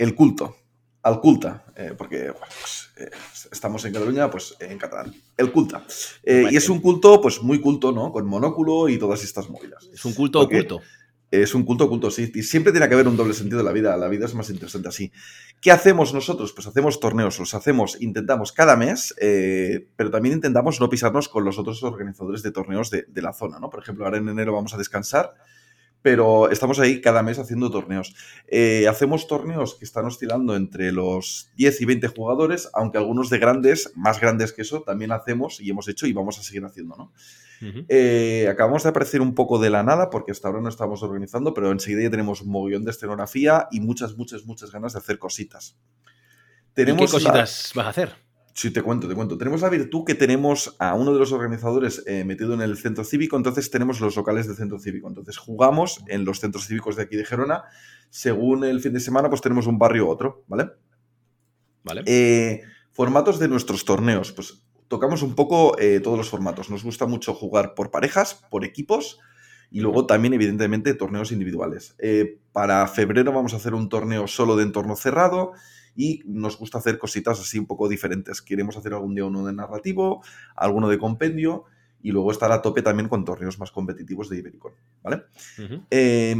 el 0.00 0.14
culto, 0.14 0.56
al 1.02 1.20
culta, 1.20 1.64
porque 1.98 2.30
bueno, 2.30 2.46
pues, 2.60 2.90
estamos 3.52 3.84
en 3.84 3.92
Cataluña, 3.92 4.30
pues 4.30 4.56
en 4.60 4.78
catalán. 4.78 5.14
El 5.36 5.52
culta. 5.52 5.84
y 6.24 6.56
es 6.56 6.68
un 6.68 6.80
culto, 6.80 7.20
pues 7.20 7.42
muy 7.42 7.60
culto, 7.60 7.92
¿no? 7.92 8.10
Con 8.10 8.26
monóculo 8.26 8.88
y 8.88 8.98
todas 8.98 9.22
estas 9.22 9.50
movidas. 9.50 9.88
Es 9.92 10.04
un 10.04 10.14
culto 10.14 10.40
Porque 10.40 10.60
oculto. 10.60 10.80
Es 11.30 11.54
un 11.54 11.64
culto 11.64 11.84
oculto, 11.84 12.10
sí. 12.10 12.32
Y 12.34 12.42
siempre 12.42 12.72
tiene 12.72 12.88
que 12.88 12.94
haber 12.94 13.06
un 13.06 13.16
doble 13.16 13.34
sentido 13.34 13.60
en 13.60 13.66
la 13.66 13.72
vida. 13.72 13.96
La 13.96 14.08
vida 14.08 14.24
es 14.24 14.34
más 14.34 14.50
interesante 14.50 14.88
así. 14.88 15.12
¿Qué 15.60 15.70
hacemos 15.70 16.12
nosotros? 16.12 16.52
Pues 16.52 16.66
hacemos 16.66 16.98
torneos. 16.98 17.38
Los 17.38 17.54
hacemos, 17.54 18.00
intentamos 18.00 18.50
cada 18.52 18.76
mes, 18.76 19.14
eh, 19.20 19.86
pero 19.94 20.10
también 20.10 20.34
intentamos 20.34 20.80
no 20.80 20.88
pisarnos 20.88 21.28
con 21.28 21.44
los 21.44 21.58
otros 21.58 21.82
organizadores 21.84 22.42
de 22.42 22.50
torneos 22.50 22.90
de, 22.90 23.04
de, 23.06 23.22
la 23.22 23.32
zona, 23.32 23.60
¿no? 23.60 23.70
Por 23.70 23.80
ejemplo, 23.80 24.06
ahora 24.06 24.18
en 24.18 24.28
enero 24.28 24.52
vamos 24.52 24.74
a 24.74 24.78
descansar, 24.78 25.34
pero 26.02 26.50
estamos 26.50 26.78
ahí 26.78 27.00
cada 27.00 27.22
mes 27.22 27.38
haciendo 27.38 27.70
torneos. 27.70 28.14
Eh, 28.46 28.86
hacemos 28.88 29.26
torneos 29.26 29.74
que 29.74 29.84
están 29.84 30.06
oscilando 30.06 30.56
entre 30.56 30.92
los 30.92 31.50
10 31.56 31.80
y 31.80 31.84
20 31.84 32.08
jugadores, 32.08 32.70
aunque 32.72 32.98
algunos 32.98 33.30
de 33.30 33.38
grandes, 33.38 33.92
más 33.96 34.20
grandes 34.20 34.52
que 34.52 34.62
eso, 34.62 34.82
también 34.82 35.12
hacemos 35.12 35.60
y 35.60 35.70
hemos 35.70 35.88
hecho 35.88 36.06
y 36.06 36.12
vamos 36.12 36.38
a 36.38 36.42
seguir 36.42 36.64
haciendo, 36.64 36.96
¿no? 36.96 37.12
Uh 37.62 37.64
-huh. 37.64 37.84
eh, 37.88 38.48
acabamos 38.50 38.84
de 38.84 38.88
aparecer 38.88 39.20
un 39.20 39.34
poco 39.34 39.58
de 39.58 39.68
la 39.68 39.82
nada 39.82 40.08
porque 40.08 40.32
hasta 40.32 40.48
ahora 40.48 40.62
no 40.62 40.70
estamos 40.70 41.02
organizando, 41.02 41.52
pero 41.52 41.70
enseguida 41.70 42.02
ya 42.04 42.10
tenemos 42.10 42.40
un 42.40 42.50
mogollón 42.50 42.84
de 42.86 42.90
escenografía 42.92 43.68
y 43.70 43.80
muchas, 43.80 44.16
muchas, 44.16 44.46
muchas 44.46 44.72
ganas 44.72 44.94
de 44.94 45.00
hacer 45.00 45.18
cositas. 45.18 45.76
Tenemos 46.72 47.02
¿Y 47.02 47.04
qué 47.04 47.12
cositas 47.12 47.72
la... 47.74 47.82
vas 47.82 47.86
a 47.86 47.90
hacer? 47.90 48.29
Sí, 48.54 48.70
te 48.72 48.82
cuento, 48.82 49.08
te 49.08 49.14
cuento. 49.14 49.38
Tenemos 49.38 49.62
la 49.62 49.68
virtud 49.68 50.04
que 50.04 50.14
tenemos 50.14 50.76
a 50.78 50.94
uno 50.94 51.12
de 51.12 51.18
los 51.18 51.32
organizadores 51.32 52.02
eh, 52.06 52.24
metido 52.24 52.54
en 52.54 52.60
el 52.60 52.76
centro 52.76 53.04
cívico, 53.04 53.36
entonces 53.36 53.70
tenemos 53.70 54.00
los 54.00 54.16
locales 54.16 54.46
del 54.46 54.56
centro 54.56 54.78
cívico. 54.78 55.08
Entonces 55.08 55.38
jugamos 55.38 56.02
en 56.08 56.24
los 56.24 56.40
centros 56.40 56.66
cívicos 56.66 56.96
de 56.96 57.02
aquí 57.02 57.16
de 57.16 57.24
Gerona. 57.24 57.64
Según 58.10 58.64
el 58.64 58.80
fin 58.80 58.92
de 58.92 59.00
semana, 59.00 59.28
pues 59.28 59.40
tenemos 59.40 59.66
un 59.66 59.78
barrio 59.78 60.06
u 60.06 60.10
otro, 60.10 60.44
¿vale? 60.48 60.70
Vale. 61.84 62.02
Eh, 62.06 62.62
formatos 62.90 63.38
de 63.38 63.48
nuestros 63.48 63.84
torneos. 63.84 64.32
Pues 64.32 64.64
tocamos 64.88 65.22
un 65.22 65.34
poco 65.34 65.78
eh, 65.78 66.00
todos 66.00 66.18
los 66.18 66.28
formatos. 66.28 66.70
Nos 66.70 66.82
gusta 66.82 67.06
mucho 67.06 67.34
jugar 67.34 67.74
por 67.74 67.90
parejas, 67.90 68.42
por 68.50 68.64
equipos 68.64 69.20
y 69.70 69.80
luego 69.80 70.06
también, 70.06 70.34
evidentemente, 70.34 70.92
torneos 70.94 71.30
individuales. 71.30 71.96
Para 72.50 72.86
febrero 72.88 73.32
vamos 73.32 73.54
a 73.54 73.58
hacer 73.58 73.72
un 73.72 73.88
torneo 73.88 74.26
solo 74.26 74.56
de 74.56 74.64
entorno 74.64 74.96
cerrado 74.96 75.52
y 75.96 76.22
nos 76.26 76.58
gusta 76.58 76.78
hacer 76.78 76.98
cositas 76.98 77.40
así 77.40 77.58
un 77.58 77.66
poco 77.66 77.88
diferentes. 77.88 78.42
Queremos 78.42 78.76
hacer 78.76 78.92
algún 78.94 79.14
día 79.14 79.24
uno 79.24 79.44
de 79.44 79.52
narrativo, 79.52 80.22
alguno 80.56 80.88
de 80.88 80.98
compendio 80.98 81.64
y 82.02 82.12
luego 82.12 82.30
estar 82.30 82.50
a 82.52 82.62
tope 82.62 82.82
también 82.82 83.08
con 83.08 83.24
torneos 83.24 83.58
más 83.58 83.70
competitivos 83.70 84.28
de 84.28 84.38
Ibericon, 84.38 84.72
¿vale? 85.02 85.24
Uh 85.58 85.62
-huh. 85.62 85.86
eh, 85.90 86.34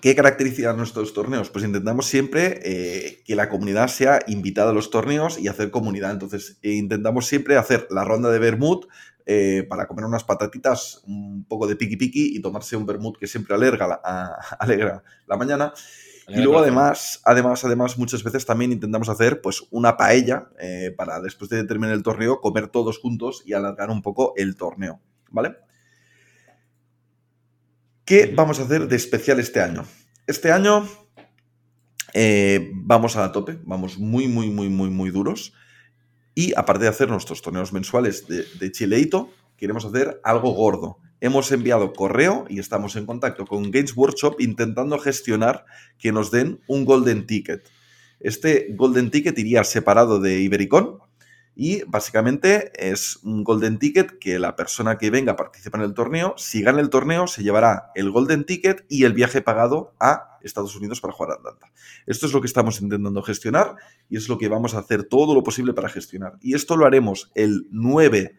¿Qué 0.00 0.14
caracteriza 0.14 0.72
nuestros 0.72 1.14
torneos? 1.14 1.50
Pues 1.50 1.64
intentamos 1.64 2.06
siempre 2.06 2.60
eh, 2.64 3.22
que 3.24 3.36
la 3.36 3.48
comunidad 3.48 3.88
sea 3.88 4.20
invitada 4.26 4.70
a 4.70 4.74
los 4.74 4.90
torneos 4.90 5.38
y 5.38 5.46
hacer 5.48 5.70
comunidad. 5.70 6.10
Entonces, 6.10 6.58
eh, 6.62 6.72
intentamos 6.72 7.26
siempre 7.26 7.56
hacer 7.56 7.86
la 7.90 8.04
ronda 8.04 8.30
de 8.30 8.40
vermut 8.40 8.86
eh, 9.24 9.64
para 9.68 9.86
comer 9.86 10.04
unas 10.04 10.24
patatitas, 10.24 11.02
un 11.06 11.44
poco 11.44 11.66
de 11.66 11.76
piqui 11.76 11.96
piqui 11.96 12.36
y 12.36 12.42
tomarse 12.42 12.76
un 12.76 12.86
vermut 12.86 13.16
que 13.16 13.28
siempre 13.28 13.54
alegra 13.54 13.86
la, 13.86 14.00
a, 14.04 14.56
alegra 14.58 15.02
la 15.26 15.36
mañana. 15.36 15.72
Y 16.28 16.40
luego 16.40 16.58
además, 16.58 17.20
además, 17.24 17.64
además, 17.64 17.98
muchas 17.98 18.22
veces 18.22 18.46
también 18.46 18.72
intentamos 18.72 19.08
hacer 19.08 19.42
pues 19.42 19.62
una 19.70 19.96
paella 19.96 20.48
eh, 20.58 20.94
para 20.96 21.20
después 21.20 21.50
de 21.50 21.64
terminar 21.64 21.94
el 21.94 22.02
torneo 22.02 22.40
comer 22.40 22.68
todos 22.68 22.98
juntos 22.98 23.42
y 23.44 23.52
alargar 23.52 23.90
un 23.90 24.00
poco 24.00 24.32
el 24.36 24.56
torneo, 24.56 25.00
¿vale? 25.30 25.56
¿Qué 28.04 28.32
vamos 28.34 28.58
a 28.58 28.64
hacer 28.64 28.88
de 28.88 28.96
especial 28.96 29.38
este 29.38 29.60
año? 29.60 29.84
Este 30.26 30.50
año 30.50 30.88
eh, 32.14 32.70
vamos 32.74 33.16
a 33.16 33.20
la 33.20 33.32
tope, 33.32 33.58
vamos 33.64 33.98
muy, 33.98 34.28
muy, 34.28 34.50
muy, 34.50 34.68
muy, 34.68 34.88
muy 34.88 35.10
duros. 35.10 35.52
Y 36.34 36.52
aparte 36.56 36.84
de 36.84 36.90
hacer 36.90 37.08
nuestros 37.08 37.42
torneos 37.42 37.72
mensuales 37.72 38.26
de, 38.26 38.44
de 38.58 38.72
Chileito, 38.72 39.30
queremos 39.56 39.84
hacer 39.84 40.20
algo 40.24 40.50
gordo. 40.52 40.98
Hemos 41.20 41.50
enviado 41.52 41.92
correo 41.92 42.44
y 42.48 42.58
estamos 42.58 42.96
en 42.96 43.06
contacto 43.06 43.46
con 43.46 43.70
Games 43.70 43.96
Workshop 43.96 44.36
intentando 44.40 44.98
gestionar 44.98 45.64
que 45.98 46.12
nos 46.12 46.30
den 46.30 46.60
un 46.66 46.84
Golden 46.84 47.26
Ticket. 47.26 47.68
Este 48.20 48.68
Golden 48.70 49.10
Ticket 49.10 49.38
iría 49.38 49.64
separado 49.64 50.20
de 50.20 50.40
Ibericon 50.40 50.98
y 51.56 51.84
básicamente 51.84 52.72
es 52.74 53.20
un 53.22 53.44
Golden 53.44 53.78
Ticket 53.78 54.18
que 54.18 54.38
la 54.38 54.56
persona 54.56 54.98
que 54.98 55.10
venga 55.10 55.32
a 55.32 55.36
participar 55.36 55.80
en 55.80 55.86
el 55.86 55.94
torneo, 55.94 56.34
si 56.36 56.62
gana 56.62 56.80
el 56.80 56.90
torneo, 56.90 57.26
se 57.28 57.42
llevará 57.42 57.92
el 57.94 58.10
Golden 58.10 58.44
Ticket 58.44 58.84
y 58.88 59.04
el 59.04 59.12
viaje 59.12 59.40
pagado 59.40 59.94
a 60.00 60.38
Estados 60.42 60.74
Unidos 60.74 61.00
para 61.00 61.12
jugar 61.12 61.32
a 61.32 61.34
Atlanta. 61.34 61.72
Esto 62.06 62.26
es 62.26 62.32
lo 62.32 62.40
que 62.40 62.48
estamos 62.48 62.80
intentando 62.80 63.22
gestionar 63.22 63.76
y 64.08 64.16
es 64.16 64.28
lo 64.28 64.36
que 64.36 64.48
vamos 64.48 64.74
a 64.74 64.80
hacer 64.80 65.04
todo 65.04 65.34
lo 65.34 65.42
posible 65.44 65.72
para 65.74 65.88
gestionar. 65.88 66.34
Y 66.40 66.54
esto 66.54 66.76
lo 66.76 66.86
haremos 66.86 67.30
el 67.34 67.68
9 67.70 68.36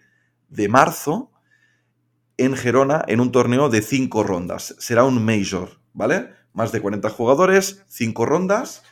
de 0.50 0.68
marzo 0.68 1.32
en 2.38 2.56
Gerona 2.56 3.04
en 3.08 3.20
un 3.20 3.32
torneo 3.32 3.70
de 3.70 3.82
5 3.82 4.24
rondas. 4.24 4.76
Será 4.80 5.04
un 5.04 5.24
Major, 5.24 5.80
¿vale? 5.94 6.30
Más 6.54 6.72
de 6.72 6.82
40 6.82 7.10
jugadores, 7.10 7.84
5 7.88 8.26
rondas 8.26 8.84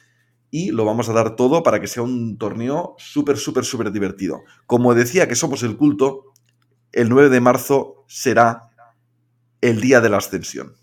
y 0.54 0.70
lo 0.70 0.86
vamos 0.86 1.10
a 1.10 1.14
dar 1.14 1.36
todo 1.36 1.64
para 1.64 1.82
que 1.82 1.88
sea 1.88 2.04
un 2.04 2.38
torneo 2.38 2.96
súper, 3.00 3.38
súper, 3.38 3.66
súper 3.66 3.92
divertido. 3.92 4.44
Como 4.68 4.94
decía 4.94 5.28
que 5.28 5.34
somos 5.34 5.64
el 5.64 5.78
culto, 5.78 6.26
el 6.92 7.10
9 7.10 7.30
de 7.30 7.42
marzo 7.42 8.06
será 8.08 8.70
el 9.62 9.82
día 9.82 10.00
de 10.00 10.10
la 10.10 10.18
ascensión. 10.18 10.76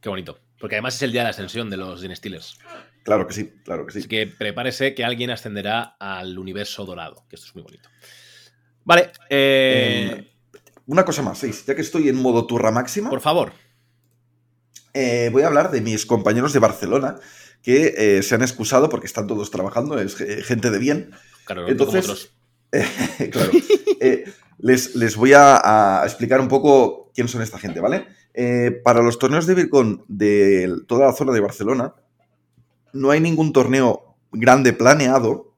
Qué 0.00 0.08
bonito. 0.08 0.40
Porque 0.58 0.74
además 0.74 0.96
es 0.96 1.02
el 1.02 1.12
día 1.12 1.20
de 1.20 1.26
la 1.26 1.30
ascensión 1.30 1.70
de 1.70 1.76
los 1.76 2.00
Dinestealers. 2.00 2.58
Claro 3.04 3.28
que 3.28 3.34
sí, 3.34 3.52
claro 3.64 3.86
que 3.86 3.92
sí. 3.92 4.00
Así 4.00 4.08
que 4.08 4.26
prepárese 4.26 4.96
que 4.96 5.04
alguien 5.04 5.30
ascenderá 5.30 5.96
al 6.00 6.36
universo 6.36 6.84
dorado, 6.84 7.24
que 7.28 7.36
esto 7.36 7.46
es 7.46 7.54
muy 7.54 7.62
bonito. 7.62 7.88
Vale. 8.84 9.12
Eh... 9.30 10.10
Eh, 10.10 10.35
una 10.86 11.04
cosa 11.04 11.22
más, 11.22 11.38
Seis, 11.38 11.64
ya 11.66 11.74
que 11.74 11.82
estoy 11.82 12.08
en 12.08 12.16
modo 12.16 12.46
turra 12.46 12.70
máxima. 12.70 13.10
Por 13.10 13.20
favor. 13.20 13.52
Eh, 14.94 15.28
voy 15.32 15.42
a 15.42 15.48
hablar 15.48 15.70
de 15.70 15.80
mis 15.80 16.06
compañeros 16.06 16.52
de 16.52 16.58
Barcelona 16.58 17.18
que 17.62 17.94
eh, 17.96 18.22
se 18.22 18.34
han 18.34 18.42
excusado 18.42 18.88
porque 18.88 19.06
están 19.06 19.26
todos 19.26 19.50
trabajando, 19.50 19.98
es 19.98 20.16
gente 20.16 20.70
de 20.70 20.78
bien. 20.78 21.10
Claro, 21.44 21.62
no 21.62 21.66
como 21.66 21.72
Entonces, 21.72 22.04
otros. 22.04 22.32
claro. 23.30 23.52
Eh, 24.00 24.24
les, 24.58 24.94
les 24.94 25.16
voy 25.16 25.32
a, 25.32 26.02
a 26.02 26.04
explicar 26.04 26.40
un 26.40 26.48
poco 26.48 27.10
quién 27.14 27.28
son 27.28 27.42
esta 27.42 27.58
gente, 27.58 27.80
¿vale? 27.80 28.06
Eh, 28.38 28.82
para 28.84 29.02
los 29.02 29.18
torneos 29.18 29.46
de 29.46 29.54
Vircon 29.54 30.04
de 30.08 30.70
toda 30.86 31.06
la 31.06 31.14
zona 31.14 31.32
de 31.32 31.40
Barcelona, 31.40 31.94
no 32.92 33.10
hay 33.10 33.18
ningún 33.18 33.50
torneo 33.54 34.14
grande 34.30 34.74
planeado 34.74 35.54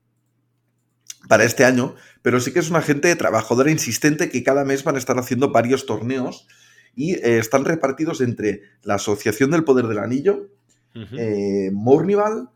para 1.28 1.42
este 1.42 1.64
año, 1.64 1.96
pero 2.22 2.40
sí 2.40 2.52
que 2.52 2.58
es 2.58 2.70
una 2.70 2.82
gente 2.82 3.14
trabajadora 3.16 3.70
insistente 3.70 4.30
que 4.30 4.42
cada 4.42 4.64
mes 4.64 4.84
van 4.84 4.96
a 4.96 4.98
estar 4.98 5.18
haciendo 5.18 5.50
varios 5.50 5.86
torneos 5.86 6.46
y 6.94 7.14
eh, 7.14 7.38
están 7.38 7.64
repartidos 7.64 8.20
entre 8.20 8.62
la 8.82 8.94
Asociación 8.94 9.50
del 9.50 9.64
Poder 9.64 9.86
del 9.86 9.98
Anillo, 9.98 10.48
eh, 10.94 11.70
Mournival, 11.72 12.50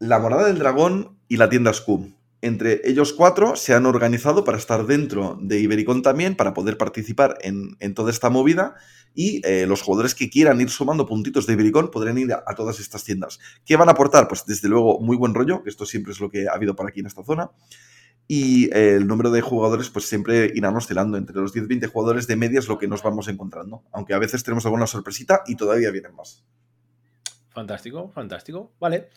la 0.00 0.18
Morada 0.18 0.46
del 0.46 0.58
Dragón 0.58 1.16
y 1.28 1.36
la 1.36 1.48
tienda 1.48 1.72
Scum. 1.72 2.14
Entre 2.42 2.82
ellos 2.84 3.12
cuatro 3.12 3.56
se 3.56 3.74
han 3.74 3.86
organizado 3.86 4.44
para 4.44 4.58
estar 4.58 4.86
dentro 4.86 5.38
de 5.40 5.58
Ibericon 5.58 6.02
también, 6.02 6.36
para 6.36 6.52
poder 6.52 6.76
participar 6.76 7.38
en, 7.40 7.76
en 7.80 7.94
toda 7.94 8.10
esta 8.10 8.28
movida. 8.28 8.74
Y 9.14 9.40
eh, 9.46 9.66
los 9.66 9.80
jugadores 9.80 10.14
que 10.14 10.28
quieran 10.28 10.60
ir 10.60 10.68
sumando 10.68 11.06
puntitos 11.06 11.46
de 11.46 11.54
Ibericon 11.54 11.90
podrán 11.90 12.18
ir 12.18 12.32
a, 12.32 12.44
a 12.46 12.54
todas 12.54 12.78
estas 12.78 13.04
tiendas. 13.04 13.38
¿Qué 13.64 13.76
van 13.76 13.88
a 13.88 13.92
aportar? 13.92 14.28
Pues 14.28 14.44
desde 14.46 14.68
luego 14.68 15.00
muy 15.00 15.16
buen 15.16 15.32
rollo, 15.32 15.62
que 15.62 15.70
esto 15.70 15.86
siempre 15.86 16.12
es 16.12 16.20
lo 16.20 16.28
que 16.28 16.48
ha 16.48 16.52
habido 16.52 16.76
por 16.76 16.86
aquí 16.86 17.00
en 17.00 17.06
esta 17.06 17.24
zona. 17.24 17.50
Y 18.28 18.74
el 18.76 19.06
número 19.06 19.30
de 19.30 19.40
jugadores, 19.40 19.88
pues 19.90 20.08
siempre 20.08 20.50
irán 20.54 20.76
oscilando. 20.76 21.16
Entre 21.16 21.36
los 21.36 21.54
10-20 21.54 21.86
jugadores 21.88 22.26
de 22.26 22.36
media 22.36 22.58
es 22.58 22.68
lo 22.68 22.78
que 22.78 22.88
nos 22.88 23.02
vamos 23.02 23.28
encontrando. 23.28 23.84
Aunque 23.92 24.14
a 24.14 24.18
veces 24.18 24.42
tenemos 24.42 24.64
alguna 24.64 24.86
sorpresita 24.86 25.42
y 25.46 25.56
todavía 25.56 25.90
vienen 25.90 26.14
más. 26.14 26.44
Fantástico, 27.50 28.10
fantástico. 28.10 28.72
Vale. 28.80 29.08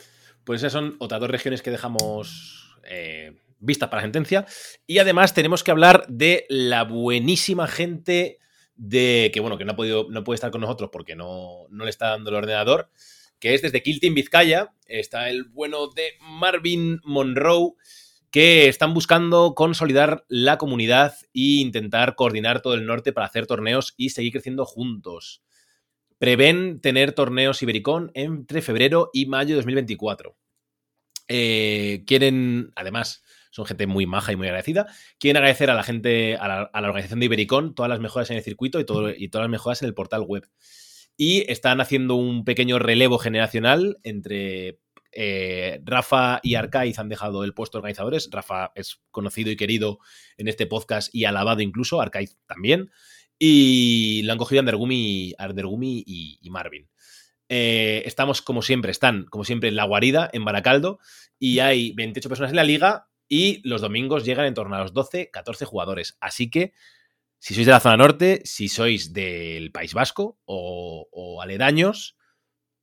Pues 0.44 0.62
esas 0.62 0.74
son 0.74 0.96
otras 1.00 1.20
dos 1.20 1.30
regiones 1.30 1.62
que 1.62 1.72
dejamos 1.72 2.78
eh, 2.84 3.36
vistas 3.60 3.90
para 3.90 4.02
sentencia. 4.02 4.46
Y 4.88 5.00
además 5.00 5.34
tenemos 5.34 5.64
que 5.64 5.72
hablar 5.72 6.06
de 6.08 6.46
la 6.50 6.84
buenísima 6.84 7.68
gente 7.68 8.40
de 8.76 9.30
que, 9.34 9.42
bueno, 9.42 9.58
que 9.58 9.66
no 9.66 9.74
ha 9.74 9.76
podido, 9.76 10.08
no 10.10 10.24
puede 10.24 10.36
estar 10.36 10.52
con 10.52 10.62
nosotros 10.62 10.90
porque 10.92 11.16
no, 11.16 11.68
no 11.70 11.84
le 11.84 11.90
está 11.90 12.10
dando 12.10 12.30
el 12.30 12.38
ordenador, 12.38 12.90
que 13.40 13.54
es 13.54 13.62
desde 13.62 13.84
Kill 13.84 14.00
Vizcaya. 14.14 14.74
Está 14.86 15.30
el 15.30 15.44
bueno 15.44 15.88
de 15.88 16.14
Marvin 16.22 17.02
Monroe, 17.04 17.74
que 18.32 18.68
están 18.68 18.94
buscando 18.94 19.56
consolidar 19.56 20.26
la 20.28 20.58
comunidad 20.58 21.16
e 21.34 21.62
intentar 21.62 22.16
coordinar 22.16 22.62
todo 22.62 22.76
el 22.76 22.86
norte 22.86 23.14
para 23.14 23.28
hacer 23.28 23.48
torneos 23.48 23.94
y 23.98 24.10
seguir 24.10 24.34
creciendo 24.34 24.66
juntos. 24.66 25.42
Prevén 26.20 26.82
tener 26.82 27.14
torneos 27.14 27.64
Ibericón 27.64 28.12
entre 28.14 28.62
febrero 28.62 29.10
y 29.14 29.26
mayo 29.26 29.50
de 29.50 29.62
2024. 29.62 30.36
Eh, 31.30 32.04
quieren, 32.06 32.72
además, 32.76 33.24
son 33.52 33.66
gente 33.66 33.88
muy 33.88 34.06
maja 34.06 34.32
y 34.32 34.36
muy 34.36 34.48
agradecida. 34.48 34.88
Quieren 35.18 35.38
agradecer 35.38 35.70
a 35.70 35.76
la 35.76 35.84
gente, 35.84 36.36
a 36.36 36.48
la, 36.48 36.70
organización 36.74 37.20
de 37.20 37.28
Ibericón, 37.28 37.74
todas 37.74 37.90
las 37.90 38.00
mejoras 38.00 38.30
en 38.32 38.38
el 38.38 38.44
circuito 38.44 38.80
y, 38.80 38.86
todo, 38.86 39.12
y 39.12 39.30
todas 39.30 39.46
las 39.46 39.52
mejoras 39.52 39.82
en 39.82 39.88
el 39.88 39.94
portal 39.94 40.22
web. 40.22 40.48
Y 41.16 41.50
están 41.52 41.82
haciendo 41.82 42.16
un 42.16 42.46
pequeño 42.46 42.80
relevo 42.80 43.18
generacional 43.18 43.98
entre 44.04 44.80
eh, 45.12 45.80
Rafa 45.84 46.40
y 46.44 46.56
Arcaiz 46.56 47.00
han 47.00 47.10
dejado 47.10 47.44
el 47.44 47.54
puesto 47.54 47.78
de 47.78 47.80
organizadores. 47.80 48.30
Rafa 48.32 48.72
es 48.76 49.02
conocido 49.12 49.52
y 49.52 49.56
querido 49.56 50.00
en 50.38 50.48
este 50.48 50.68
podcast 50.68 51.14
y 51.14 51.26
alabado 51.26 51.62
incluso, 51.62 52.02
Arcaiz 52.02 52.38
también. 52.46 52.92
Y 53.38 54.22
lo 54.24 54.34
han 54.34 54.38
cogido 54.38 54.60
Andergumi, 54.60 55.34
y, 56.06 56.40
y 56.42 56.50
Marvin. 56.50 56.90
Eh, 57.48 58.04
estamos 58.06 58.42
como 58.42 58.62
siempre, 58.62 58.92
están 58.92 59.26
como 59.26 59.44
siempre 59.44 59.70
en 59.70 59.76
la 59.76 59.86
guarida, 59.86 60.30
en 60.34 60.46
Baracaldo, 60.46 61.00
y 61.40 61.60
hay 61.60 61.94
28 61.94 62.30
personas 62.30 62.52
en 62.52 62.58
la 62.58 62.64
liga 62.64 63.10
y 63.28 63.68
los 63.68 63.82
domingos 63.82 64.26
llegan 64.26 64.46
en 64.46 64.54
torno 64.54 64.76
a 64.76 64.82
los 64.82 64.94
12, 64.94 65.32
14 65.32 65.66
jugadores. 65.66 66.18
Así 66.20 66.50
que 66.52 66.74
si 67.40 67.54
sois 67.56 67.66
de 67.66 67.72
la 67.72 67.80
zona 67.80 67.98
norte, 67.98 68.42
si 68.44 68.68
sois 68.68 69.14
del 69.14 69.72
País 69.72 69.94
Vasco 69.94 70.40
o 70.46 71.40
aledaños, 71.42 72.19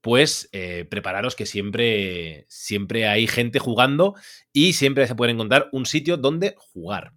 pues 0.06 0.48
eh, 0.52 0.86
prepararos 0.88 1.34
que 1.34 1.46
siempre, 1.46 2.46
siempre 2.48 3.08
hay 3.08 3.26
gente 3.26 3.58
jugando 3.58 4.14
y 4.52 4.74
siempre 4.74 5.04
se 5.08 5.16
puede 5.16 5.32
encontrar 5.32 5.68
un 5.72 5.84
sitio 5.84 6.16
donde 6.16 6.54
jugar. 6.56 7.12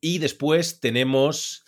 Y 0.00 0.18
después 0.18 0.78
tenemos, 0.78 1.64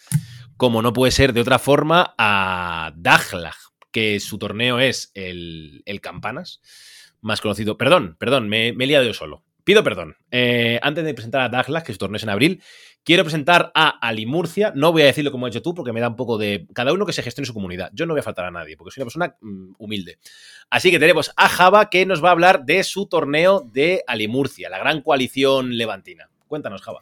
como 0.56 0.82
no 0.82 0.92
puede 0.92 1.10
ser 1.10 1.32
de 1.32 1.40
otra 1.40 1.58
forma, 1.58 2.14
a 2.16 2.92
Daglag, 2.94 3.56
que 3.90 4.20
su 4.20 4.38
torneo 4.38 4.78
es 4.78 5.10
el, 5.14 5.82
el 5.84 6.00
Campanas, 6.00 6.60
más 7.20 7.40
conocido. 7.40 7.76
Perdón, 7.76 8.14
perdón, 8.20 8.48
me, 8.48 8.72
me 8.72 8.84
he 8.84 8.86
liado 8.86 9.04
yo 9.04 9.14
solo. 9.14 9.42
Pido 9.68 9.84
perdón. 9.84 10.16
Eh, 10.30 10.80
antes 10.80 11.04
de 11.04 11.12
presentar 11.12 11.42
a 11.42 11.50
Daglag, 11.50 11.84
que 11.84 11.92
su 11.92 11.98
torneo 11.98 12.16
es 12.16 12.22
en 12.22 12.30
abril, 12.30 12.62
quiero 13.04 13.22
presentar 13.22 13.70
a 13.74 13.90
Alimurcia. 14.00 14.72
No 14.74 14.92
voy 14.92 15.02
a 15.02 15.04
decirlo 15.04 15.30
como 15.30 15.44
has 15.44 15.54
hecho 15.54 15.60
tú, 15.60 15.74
porque 15.74 15.92
me 15.92 16.00
da 16.00 16.08
un 16.08 16.16
poco 16.16 16.38
de. 16.38 16.66
Cada 16.72 16.94
uno 16.94 17.04
que 17.04 17.12
se 17.12 17.22
gestione 17.22 17.44
su 17.44 17.52
comunidad. 17.52 17.90
Yo 17.92 18.06
no 18.06 18.14
voy 18.14 18.20
a 18.20 18.22
faltar 18.22 18.46
a 18.46 18.50
nadie, 18.50 18.78
porque 18.78 18.92
soy 18.92 19.02
una 19.02 19.08
persona 19.08 19.36
mm, 19.42 19.74
humilde. 19.76 20.20
Así 20.70 20.90
que 20.90 20.98
tenemos 20.98 21.32
a 21.36 21.50
Java, 21.50 21.90
que 21.90 22.06
nos 22.06 22.24
va 22.24 22.30
a 22.30 22.32
hablar 22.32 22.64
de 22.64 22.82
su 22.82 23.10
torneo 23.10 23.60
de 23.60 24.02
Alimurcia, 24.06 24.70
la 24.70 24.78
gran 24.78 25.02
coalición 25.02 25.76
levantina. 25.76 26.30
Cuéntanos, 26.46 26.80
Java. 26.80 27.00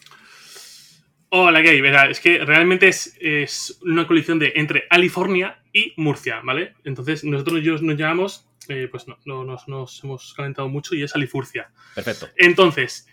Hola, 1.29 1.61
gay. 1.61 1.81
Verá, 1.81 2.11
es 2.11 2.19
que 2.19 2.39
realmente 2.45 2.89
es, 2.89 3.79
una 3.83 4.09
coalición 4.09 4.41
de 4.41 4.55
entre 4.57 4.89
California 4.89 5.63
y 5.73 5.93
Murcia, 5.99 6.41
¿vale? 6.43 6.75
Entonces, 6.83 7.23
nosotros 7.23 7.63
nos 7.83 7.97
llamamos, 7.97 8.46
eh, 8.69 8.89
pues 8.91 9.07
no, 9.07 9.19
no 9.25 9.45
nos, 9.45 9.69
nos 9.69 10.03
hemos 10.03 10.35
calentado 10.35 10.69
mucho 10.69 10.95
y 10.95 11.03
es 11.03 11.15
Alifurcia. 11.15 11.71
Perfecto. 11.95 12.29
Entonces, 12.37 13.07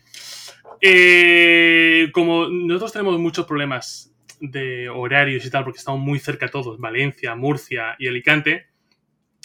eh, 0.82 2.10
como 2.12 2.48
nosotros 2.48 2.94
tenemos 2.94 3.20
muchos 3.20 3.46
problemas 3.46 4.14
de 4.40 4.90
horarios 4.90 5.46
y 5.46 5.50
tal, 5.50 5.64
porque 5.64 5.80
estamos 5.80 6.02
muy 6.02 6.20
cerca 6.20 6.50
todos, 6.50 6.80
Valencia, 6.80 7.36
Murcia 7.36 7.96
y 8.00 8.08
Alicante, 8.08 8.68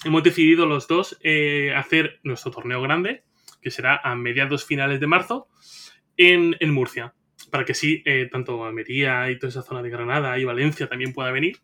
hemos 0.04 0.22
decidido 0.22 0.66
los 0.66 0.88
dos 0.88 1.18
eh, 1.22 1.72
hacer 1.76 2.20
nuestro 2.22 2.50
torneo 2.50 2.80
grande, 2.80 3.24
que 3.60 3.70
será 3.70 4.00
a 4.02 4.14
mediados 4.14 4.64
finales 4.64 5.00
de 5.00 5.06
marzo, 5.06 5.48
en, 6.16 6.56
en 6.60 6.72
Murcia, 6.72 7.14
para 7.50 7.64
que 7.64 7.74
sí, 7.74 8.02
tanto 8.32 8.64
Almería 8.64 9.30
y 9.30 9.38
toda 9.38 9.50
esa 9.50 9.62
zona 9.62 9.82
de 9.82 9.90
Granada 9.90 10.38
y 10.38 10.44
Valencia 10.44 10.88
también 10.88 11.12
pueda 11.12 11.30
venir, 11.30 11.58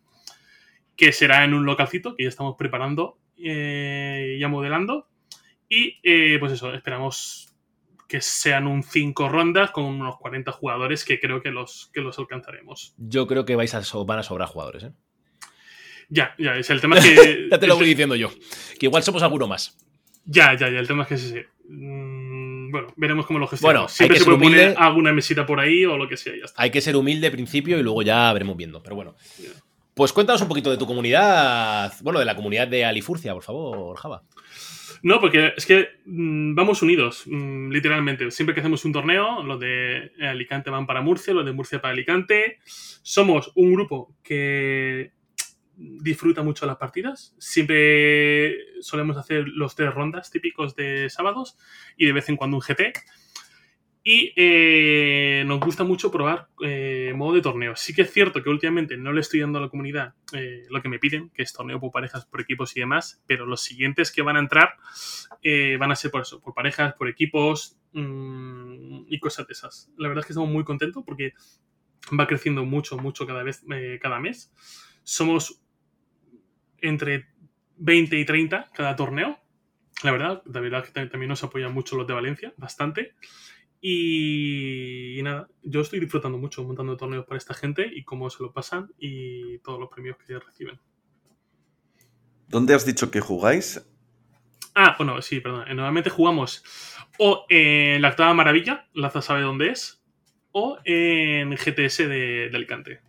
que 0.96 1.12
será 1.12 1.44
en 1.44 1.54
un 1.54 1.64
localcito 1.66 2.14
que 2.14 2.22
ya 2.22 2.28
estamos 2.28 2.54
preparando, 2.56 3.18
eh, 3.44 4.36
ya 4.40 4.48
modelando, 4.48 5.08
y 5.68 5.98
eh, 6.02 6.36
pues 6.40 6.52
eso, 6.52 6.72
esperamos 6.74 7.50
que 8.08 8.20
sean 8.20 8.66
un 8.66 8.82
5 8.82 9.28
rondas 9.28 9.70
con 9.70 9.84
unos 9.84 10.16
40 10.18 10.52
jugadores 10.52 11.04
que 11.04 11.18
creo 11.20 11.40
que 11.42 11.50
los, 11.50 11.90
que 11.92 12.00
los 12.00 12.18
alcanzaremos. 12.18 12.94
Yo 12.98 13.26
creo 13.26 13.44
que 13.44 13.56
vais 13.56 13.74
a 13.74 13.82
so- 13.82 14.04
van 14.04 14.18
a 14.18 14.22
sobrar 14.22 14.48
jugadores, 14.48 14.84
¿eh? 14.84 14.92
Ya, 16.10 16.34
ya, 16.38 16.54
es 16.56 16.68
el 16.70 16.80
tema 16.82 16.98
es 16.98 17.04
que... 17.20 17.48
ya 17.50 17.58
te 17.58 17.66
lo 17.66 17.76
voy 17.76 17.86
diciendo 17.86 18.14
yo. 18.14 18.30
Que 18.78 18.86
igual 18.86 19.02
somos 19.02 19.22
alguno 19.22 19.48
más. 19.48 19.76
Ya, 20.26 20.54
ya, 20.54 20.68
ya, 20.70 20.78
el 20.78 20.86
tema 20.86 21.02
es 21.04 21.08
que 21.08 21.18
sí, 21.18 21.28
sí. 21.30 21.40
Mm, 21.68 22.70
bueno, 22.70 22.88
veremos 22.96 23.26
cómo 23.26 23.38
lo 23.38 23.46
gestionamos. 23.46 23.62
Bueno, 23.62 23.88
hay 23.88 23.94
Siempre 23.96 24.14
que 24.16 24.18
se 24.20 24.24
ser 24.24 24.34
puede 24.34 24.44
poner 24.50 24.64
humilde. 24.66 24.84
alguna 24.84 25.12
mesita 25.12 25.46
por 25.46 25.60
ahí 25.60 25.84
o 25.86 25.96
lo 25.96 26.06
que 26.08 26.16
sea, 26.18 26.34
ya 26.36 26.44
está. 26.44 26.62
Hay 26.62 26.70
que 26.70 26.80
ser 26.82 26.94
humilde 26.96 27.26
al 27.28 27.32
principio 27.32 27.78
y 27.78 27.82
luego 27.82 28.02
ya 28.02 28.30
veremos 28.34 28.56
viendo. 28.56 28.82
Pero 28.82 28.96
bueno. 28.96 29.16
Pues 29.94 30.12
cuéntanos 30.12 30.42
un 30.42 30.48
poquito 30.48 30.70
de 30.70 30.76
tu 30.76 30.86
comunidad. 30.86 31.92
Bueno, 32.02 32.18
de 32.18 32.24
la 32.24 32.34
comunidad 32.34 32.66
de 32.66 32.84
Alifurcia, 32.84 33.32
por 33.32 33.44
favor, 33.44 33.96
Java. 33.96 34.24
No, 35.04 35.20
porque 35.20 35.52
es 35.56 35.66
que 35.66 35.86
mm, 36.06 36.54
vamos 36.54 36.82
unidos, 36.82 37.24
mm, 37.26 37.70
literalmente. 37.70 38.28
Siempre 38.32 38.54
que 38.54 38.60
hacemos 38.60 38.84
un 38.84 38.92
torneo, 38.92 39.42
los 39.44 39.60
de 39.60 40.10
Alicante 40.20 40.70
van 40.70 40.86
para 40.86 41.00
Murcia, 41.00 41.32
los 41.32 41.44
de 41.44 41.52
Murcia 41.52 41.80
para 41.80 41.92
Alicante. 41.92 42.58
Somos 42.64 43.52
un 43.54 43.74
grupo 43.74 44.16
que 44.24 45.12
disfruta 45.76 46.42
mucho 46.42 46.66
las 46.66 46.76
partidas. 46.76 47.34
Siempre 47.38 48.56
solemos 48.80 49.16
hacer 49.16 49.46
los 49.46 49.76
tres 49.76 49.94
rondas 49.94 50.30
típicos 50.30 50.74
de 50.74 51.08
sábados 51.10 51.56
y 51.96 52.06
de 52.06 52.12
vez 52.12 52.28
en 52.28 52.36
cuando 52.36 52.56
un 52.56 52.62
GT. 52.62 52.92
Y 54.06 54.34
eh, 54.36 55.44
nos 55.46 55.60
gusta 55.60 55.82
mucho 55.82 56.10
probar 56.10 56.48
eh, 56.62 57.14
modo 57.16 57.32
de 57.34 57.40
torneo. 57.40 57.74
Sí 57.74 57.94
que 57.94 58.02
es 58.02 58.12
cierto 58.12 58.42
que 58.42 58.50
últimamente 58.50 58.98
no 58.98 59.14
le 59.14 59.22
estoy 59.22 59.40
dando 59.40 59.58
a 59.58 59.62
la 59.62 59.70
comunidad 59.70 60.12
eh, 60.34 60.64
lo 60.68 60.82
que 60.82 60.90
me 60.90 60.98
piden, 60.98 61.30
que 61.30 61.42
es 61.42 61.54
torneo 61.54 61.80
por 61.80 61.90
parejas, 61.90 62.26
por 62.26 62.42
equipos 62.42 62.76
y 62.76 62.80
demás, 62.80 63.22
pero 63.26 63.46
los 63.46 63.62
siguientes 63.62 64.12
que 64.12 64.20
van 64.20 64.36
a 64.36 64.40
entrar 64.40 64.74
van 65.78 65.90
a 65.90 65.96
ser 65.96 66.10
por 66.10 66.22
eso, 66.22 66.40
por 66.40 66.52
parejas, 66.54 66.94
por 66.94 67.08
equipos 67.08 67.78
mm, 67.92 69.04
y 69.08 69.18
cosas 69.20 69.46
de 69.46 69.52
esas. 69.52 69.90
La 69.96 70.08
verdad 70.08 70.20
es 70.22 70.26
que 70.26 70.32
estamos 70.34 70.50
muy 70.50 70.64
contentos 70.64 71.02
porque 71.04 71.32
va 72.18 72.26
creciendo 72.26 72.64
mucho, 72.64 72.98
mucho 72.98 73.26
cada 73.26 73.42
vez, 73.42 73.64
cada 74.00 74.20
mes. 74.20 74.52
Somos 75.02 75.60
entre 76.80 77.26
20 77.76 78.16
y 78.18 78.24
30 78.24 78.70
cada 78.74 78.96
torneo. 78.96 79.38
La 80.02 80.10
verdad, 80.12 80.42
la 80.46 80.60
verdad 80.60 80.84
que 80.84 80.92
tam- 80.92 81.10
también 81.10 81.28
nos 81.28 81.44
apoyan 81.44 81.72
mucho 81.72 81.96
los 81.96 82.06
de 82.06 82.14
Valencia, 82.14 82.52
bastante. 82.56 83.14
Y, 83.86 85.18
y 85.18 85.22
nada, 85.22 85.46
yo 85.62 85.82
estoy 85.82 86.00
disfrutando 86.00 86.38
mucho 86.38 86.64
montando 86.64 86.96
torneos 86.96 87.26
para 87.26 87.36
esta 87.36 87.52
gente 87.52 87.86
y 87.94 88.02
cómo 88.02 88.30
se 88.30 88.42
lo 88.42 88.50
pasan 88.50 88.90
y 88.98 89.58
todos 89.58 89.78
los 89.78 89.90
premios 89.90 90.16
que 90.16 90.38
reciben. 90.38 90.80
¿Dónde 92.48 92.72
has 92.72 92.86
dicho 92.86 93.10
que 93.10 93.20
jugáis? 93.20 93.86
Ah, 94.74 94.94
bueno, 94.96 95.20
sí, 95.20 95.40
perdón. 95.40 95.68
Eh, 95.68 95.74
Normalmente 95.74 96.08
jugamos 96.08 96.64
o 97.18 97.44
en 97.50 98.00
la 98.00 98.08
octava 98.08 98.32
maravilla, 98.32 98.88
Laza 98.94 99.20
sabe 99.20 99.42
dónde 99.42 99.68
es, 99.68 100.02
o 100.52 100.78
en 100.86 101.50
GTS 101.50 101.98
de, 101.98 102.48
de 102.48 102.52
Alicante. 102.54 103.02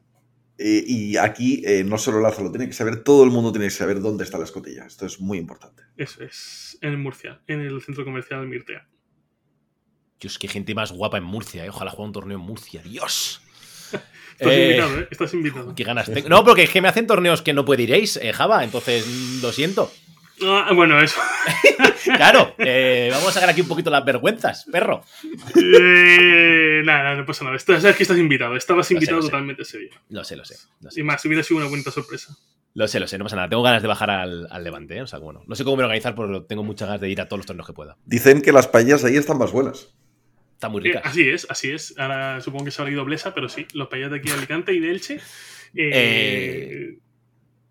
Eh, 0.57 0.84
y 0.86 1.15
aquí 1.15 1.63
eh, 1.65 1.86
no 1.86 1.97
solo 1.97 2.19
Lazo 2.19 2.43
lo 2.43 2.51
tiene 2.51 2.67
que 2.67 2.73
saber, 2.73 3.01
todo 3.01 3.23
el 3.23 3.32
mundo 3.32 3.53
tiene 3.53 3.67
que 3.67 3.71
saber 3.71 4.01
dónde 4.01 4.26
está 4.26 4.38
la 4.38 4.43
escotilla. 4.43 4.86
Esto 4.86 5.05
es 5.05 5.21
muy 5.21 5.38
importante. 5.38 5.84
Eso 5.95 6.21
es, 6.21 6.78
en 6.82 7.01
Murcia, 7.01 7.39
en 7.47 7.61
el 7.61 7.82
centro 7.82 8.03
comercial 8.03 8.45
Mirtea. 8.45 8.89
Dios, 10.20 10.39
qué 10.39 10.47
gente 10.47 10.74
más 10.76 10.91
guapa 10.91 11.18
en 11.18 11.24
Murcia, 11.24 11.66
eh. 11.66 11.70
Ojalá 11.70 11.91
juegue 11.91 12.07
un 12.07 12.13
torneo 12.13 12.38
en 12.38 12.43
Murcia. 12.43 12.82
Dios. 12.82 13.41
Estás 13.91 14.51
Eh, 14.53 14.63
invitado, 14.72 14.99
¿eh? 14.99 15.07
Estás 15.11 15.34
invitado. 15.34 15.76
Qué 15.76 15.84
ganas 15.84 16.11
tengo. 16.11 16.30
No, 16.30 16.43
porque 16.43 16.63
es 16.63 16.70
que 16.70 16.82
me 16.82 16.88
hacen 16.88 17.07
torneos 17.07 17.41
que 17.41 17.53
no 17.53 17.63
puede 17.66 17.84
iréis, 17.84 18.18
eh, 18.18 18.34
Java, 18.34 18.63
entonces 18.63 19.05
mm, 19.07 19.41
lo 19.41 19.51
siento. 19.51 19.91
Ah, 20.43 20.72
bueno, 20.76 20.99
eso. 21.01 21.20
Claro, 22.18 22.53
eh, 22.59 23.09
vamos 23.11 23.30
a 23.30 23.32
sacar 23.32 23.49
aquí 23.49 23.61
un 23.61 23.68
poquito 23.68 23.89
las 23.89 24.05
vergüenzas, 24.05 24.66
perro. 24.72 25.03
Eh, 25.55 26.82
nada, 26.86 27.16
no 27.16 27.26
pasa 27.26 27.43
nada. 27.45 27.55
Estás- 27.55 27.82
sabes 27.82 27.95
que 27.97 28.03
estás 28.03 28.18
invitado. 28.18 28.55
Estabas 28.55 28.89
invitado 28.91 29.18
lo 29.18 29.24
sé. 29.24 29.30
totalmente 29.30 29.61
ese 29.63 29.80
día. 29.80 30.01
Lo 30.09 30.24
sé, 30.24 30.36
lo 30.36 30.45
sé. 30.45 30.55
Lo 30.82 30.91
sé, 30.91 30.99
Y 30.99 31.03
más, 31.03 31.24
hubiera 31.26 31.41
sido 31.43 31.59
una 31.61 31.70
bonita 31.70 31.89
sorpresa. 31.91 32.36
lo 32.76 32.88
sé, 32.88 32.99
lo 32.99 33.07
sé, 33.07 33.18
no 33.18 33.24
pasa 33.26 33.38
nada. 33.38 33.49
Tengo 33.49 33.63
ganas 33.63 33.82
de 33.82 33.88
bajar 33.88 34.09
al, 34.11 34.47
al 34.51 34.63
Levante, 34.63 34.97
¿eh? 34.97 35.01
O 35.01 35.07
sea, 35.07 35.20
bueno, 35.20 35.43
no 35.47 35.55
sé 35.55 35.63
cómo 35.63 35.78
me 35.78 35.84
voy 35.84 35.86
a 35.86 35.88
organizar, 35.88 36.13
pero 36.16 36.43
tengo 36.45 36.63
muchas 36.63 36.88
ganas 36.89 37.01
de 37.01 37.09
ir 37.09 37.22
a 37.22 37.28
todos 37.28 37.39
los 37.39 37.45
torneos 37.47 37.66
que 37.68 37.74
pueda. 37.74 37.97
Dicen 38.05 38.41
que 38.41 38.51
las 38.51 38.68
paellas 38.68 39.03
ahí 39.03 39.16
están 39.18 39.38
más 39.38 39.51
buenas. 39.51 39.88
Están 40.55 40.71
muy 40.71 40.81
Eh, 40.81 40.83
ricas. 40.85 41.03
así 41.05 41.29
es, 41.29 41.47
así 41.49 41.71
es. 41.71 41.97
Ahora 41.97 42.41
supongo 42.41 42.65
que 42.65 42.71
se 42.71 42.81
habrá 42.81 42.91
ido 42.93 43.05
Blesa, 43.05 43.33
pero 43.33 43.47
sí, 43.47 43.67
los 43.73 43.87
payas 43.87 44.09
de 44.11 44.17
aquí 44.17 44.27
de 44.29 44.33
Alicante 44.33 44.73
y 44.73 44.79
de 44.79 44.89
Elche 44.91 45.15
eh, 45.75 45.91
Eh. 45.93 46.97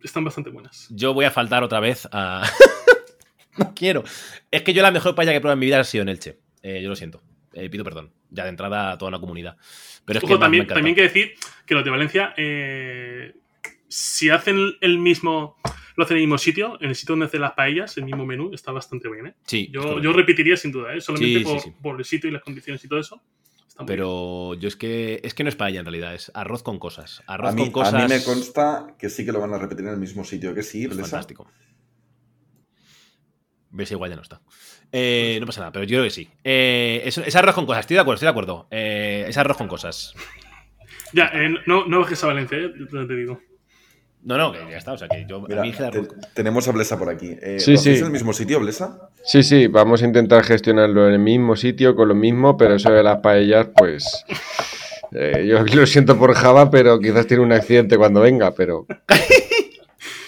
están 0.03 0.25
bastante 0.25 0.51
buenas. 0.51 0.87
Yo 0.91 1.13
voy 1.15 1.25
a 1.25 1.31
faltar 1.31 1.63
otra 1.63 1.81
vez 1.81 2.07
a. 2.13 2.43
no 3.59 3.73
quiero. 3.75 4.05
Es 4.51 4.63
que 4.63 4.73
yo 4.75 4.83
la 4.83 4.91
mejor 4.91 5.15
paella 5.15 5.33
que 5.33 5.39
he 5.39 5.41
probado 5.41 5.55
en 5.55 5.61
mi 5.61 5.67
vida 5.67 5.81
ha 5.81 5.85
sido 5.85 6.03
en 6.03 6.09
Elche. 6.11 6.39
Eh, 6.63 6.83
yo 6.83 6.89
lo 6.89 6.97
siento. 6.97 7.23
Eh, 7.55 7.69
pido 7.71 7.85
perdón. 7.85 8.13
Ya 8.31 8.43
de 8.45 8.51
entrada 8.51 8.93
a 8.93 8.99
toda 8.99 9.09
una 9.11 9.21
comunidad. 9.21 9.57
Pero 10.05 10.19
es 10.19 10.25
que 10.25 10.33
Ojo, 10.33 10.39
también, 10.41 10.67
también 10.67 10.89
hay 10.89 10.95
que 10.95 11.03
decir 11.03 11.35
que 11.65 11.75
los 11.75 11.85
de 11.85 11.91
Valencia, 11.91 12.35
eh, 12.37 13.33
si 13.97 14.29
hacen 14.29 14.59
el 14.81 14.99
mismo, 14.99 15.57
lo 15.95 16.03
hacen 16.03 16.17
en 16.17 16.23
el 16.23 16.27
mismo 16.27 16.39
sitio, 16.39 16.77
en 16.81 16.89
el 16.89 16.97
sitio 16.97 17.13
donde 17.13 17.27
hacen 17.27 17.41
las 17.41 17.53
paellas, 17.53 17.97
el 17.97 18.05
mismo 18.05 18.27
menú, 18.27 18.51
está 18.53 18.73
bastante 18.73 19.09
bien. 19.09 19.29
¿eh? 19.29 19.35
Sí, 19.47 19.71
Yo, 19.73 20.01
yo 20.01 20.13
repetiría 20.13 20.57
sin 20.57 20.73
duda, 20.73 20.95
¿eh? 20.97 21.01
solamente 21.01 21.39
Sí, 21.39 21.45
sí, 21.45 21.53
por, 21.53 21.61
sí. 21.61 21.73
por 21.81 21.99
el 22.01 22.05
sitio 22.05 22.29
y 22.29 22.33
las 22.33 22.43
condiciones 22.43 22.85
y 22.85 22.89
todo 22.89 22.99
eso. 22.99 23.23
Está 23.69 23.85
muy 23.85 23.87
bien. 23.87 23.97
Pero 23.99 24.55
yo 24.55 24.67
es 24.67 24.75
que 24.75 25.21
es 25.23 25.33
que 25.33 25.45
no 25.45 25.49
es 25.49 25.55
paella 25.55 25.79
en 25.79 25.87
realidad, 25.87 26.13
es 26.13 26.33
arroz 26.35 26.65
con 26.65 26.81
cosas. 26.81 27.23
Arroz 27.29 27.51
A 27.51 27.55
mí, 27.55 27.63
con 27.63 27.71
cosas. 27.71 27.95
a 27.95 27.99
mí 27.99 28.09
me 28.09 28.25
consta 28.25 28.97
que 28.99 29.09
sí 29.09 29.25
que 29.25 29.31
lo 29.31 29.39
van 29.39 29.55
a 29.55 29.59
repetir 29.59 29.87
en 29.87 29.93
el 29.93 29.99
mismo 30.01 30.25
sitio 30.25 30.53
que 30.57 30.65
sí, 30.65 30.87
es 30.87 30.97
fantástico. 30.99 31.49
Ves, 33.71 33.93
igual 33.93 34.11
ya 34.11 34.17
no 34.17 34.23
está. 34.23 34.41
Eh, 34.91 35.39
no 35.41 35.47
pasa 35.47 35.61
nada, 35.61 35.73
pero 35.73 35.85
yo 35.85 35.91
creo 35.99 36.05
que 36.05 36.11
sí. 36.11 36.29
Eh, 36.43 37.03
es, 37.05 37.19
es 37.19 37.37
arroz 37.37 37.55
con 37.55 37.67
cosas, 37.67 37.81
estoy 37.83 37.95
de 37.95 38.01
acuerdo, 38.01 38.15
estoy 38.17 38.27
de 38.27 38.31
acuerdo. 38.31 38.67
Eh, 38.73 39.25
es 39.29 39.37
arroz 39.37 39.57
con 39.57 39.69
cosas. 39.69 40.15
Ya, 41.13 41.27
eh, 41.33 41.55
no, 41.67 41.87
no 41.87 42.01
bajes 42.01 42.23
a 42.25 42.27
Valencia, 42.29 42.59
¿eh? 42.59 42.73
te 42.91 43.15
digo. 43.15 43.41
No, 44.25 44.39
no, 44.39 44.53
que 44.53 44.59
ya 44.71 44.79
está. 44.79 44.93
O 44.93 44.99
sea, 44.99 45.07
que 45.09 45.27
yo. 45.29 45.45
a 45.45 45.61
mí 45.63 45.73
te- 45.73 46.09
tenemos 46.33 46.67
a 46.67 46.73
Blesa 46.73 46.99
por 46.99 47.11
aquí. 47.11 47.37
Eh, 47.43 47.59
Sí, 47.61 47.73
¿lo 47.73 47.79
hacéis 47.79 47.97
sí. 47.97 48.01
en 48.01 48.07
el 48.07 48.13
mismo 48.13 48.33
sitio, 48.33 48.59
Blesa? 48.61 49.11
Sí, 49.23 49.43
sí, 49.43 49.67
vamos 49.67 50.03
a 50.03 50.07
intentar 50.07 50.43
gestionarlo 50.45 51.07
en 51.07 51.13
el 51.15 51.19
mismo 51.19 51.57
sitio, 51.57 51.95
con 51.95 52.09
lo 52.09 52.15
mismo, 52.15 52.57
pero 52.57 52.75
eso 52.77 52.91
de 52.91 53.03
las 53.03 53.19
paellas, 53.19 53.67
pues. 53.77 54.25
eh, 55.13 55.47
yo 55.47 55.63
lo 55.63 55.87
siento 55.87 56.19
por 56.19 56.33
Java, 56.35 56.71
pero 56.71 56.99
quizás 56.99 57.27
tiene 57.27 57.43
un 57.43 57.53
accidente 57.53 57.97
cuando 57.99 58.21
venga, 58.21 58.53
pero. 58.55 58.87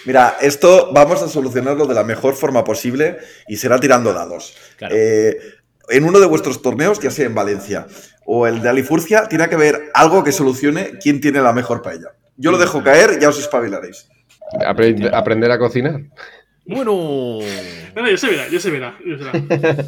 Mira, 0.05 0.37
esto 0.41 0.91
vamos 0.93 1.21
a 1.21 1.27
solucionarlo 1.27 1.85
de 1.85 1.93
la 1.93 2.03
mejor 2.03 2.35
forma 2.35 2.63
posible 2.63 3.17
y 3.47 3.57
será 3.57 3.79
tirando 3.79 4.13
dados. 4.13 4.55
Claro. 4.77 4.95
Eh, 4.97 5.37
en 5.89 6.03
uno 6.05 6.19
de 6.19 6.25
vuestros 6.27 6.61
torneos, 6.61 6.99
ya 6.99 7.11
sea 7.11 7.25
en 7.25 7.35
Valencia 7.35 7.87
o 8.25 8.47
el 8.47 8.61
de 8.61 8.69
Alifurcia, 8.69 9.27
tiene 9.27 9.47
que 9.49 9.55
haber 9.55 9.89
algo 9.93 10.23
que 10.23 10.31
solucione 10.31 10.91
quién 11.01 11.19
tiene 11.19 11.41
la 11.41 11.51
mejor 11.53 11.81
paella. 11.81 12.07
Yo 12.37 12.51
lo 12.51 12.57
dejo 12.57 12.83
caer, 12.83 13.19
ya 13.19 13.29
os 13.29 13.39
espabilaréis. 13.39 14.07
aprende- 14.65 15.09
aprender 15.13 15.51
a 15.51 15.59
cocinar. 15.59 16.01
Bueno. 16.65 17.39
No, 17.95 18.01
no, 18.01 18.09
ya 18.09 18.17
se 18.17 18.27
verá, 18.29 18.47
ya 18.49 18.59
se 18.59 18.69
verá. 18.69 18.97
ya 19.05 19.17
se 19.17 19.23
verá. 19.57 19.85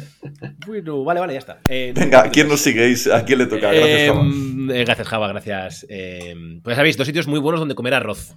Bueno, 0.66 1.04
vale, 1.04 1.20
vale, 1.20 1.32
ya 1.34 1.38
está. 1.38 1.60
Eh, 1.68 1.92
Venga, 1.94 2.30
¿quién 2.30 2.48
nos 2.48 2.60
seguís? 2.60 3.06
¿A 3.06 3.24
quién 3.24 3.38
le 3.38 3.46
toca? 3.46 3.70
Gracias, 3.72 4.00
Eh, 4.00 4.06
Java. 4.08 4.24
eh, 4.78 4.84
gracias, 4.84 5.08
Java, 5.08 5.28
gracias. 5.28 5.86
Eh, 5.90 6.34
pues 6.62 6.72
ya 6.72 6.76
sabéis, 6.76 6.96
dos 6.96 7.06
sitios 7.06 7.26
muy 7.26 7.38
buenos 7.38 7.60
donde 7.60 7.74
comer 7.74 7.94
arroz. 7.94 8.34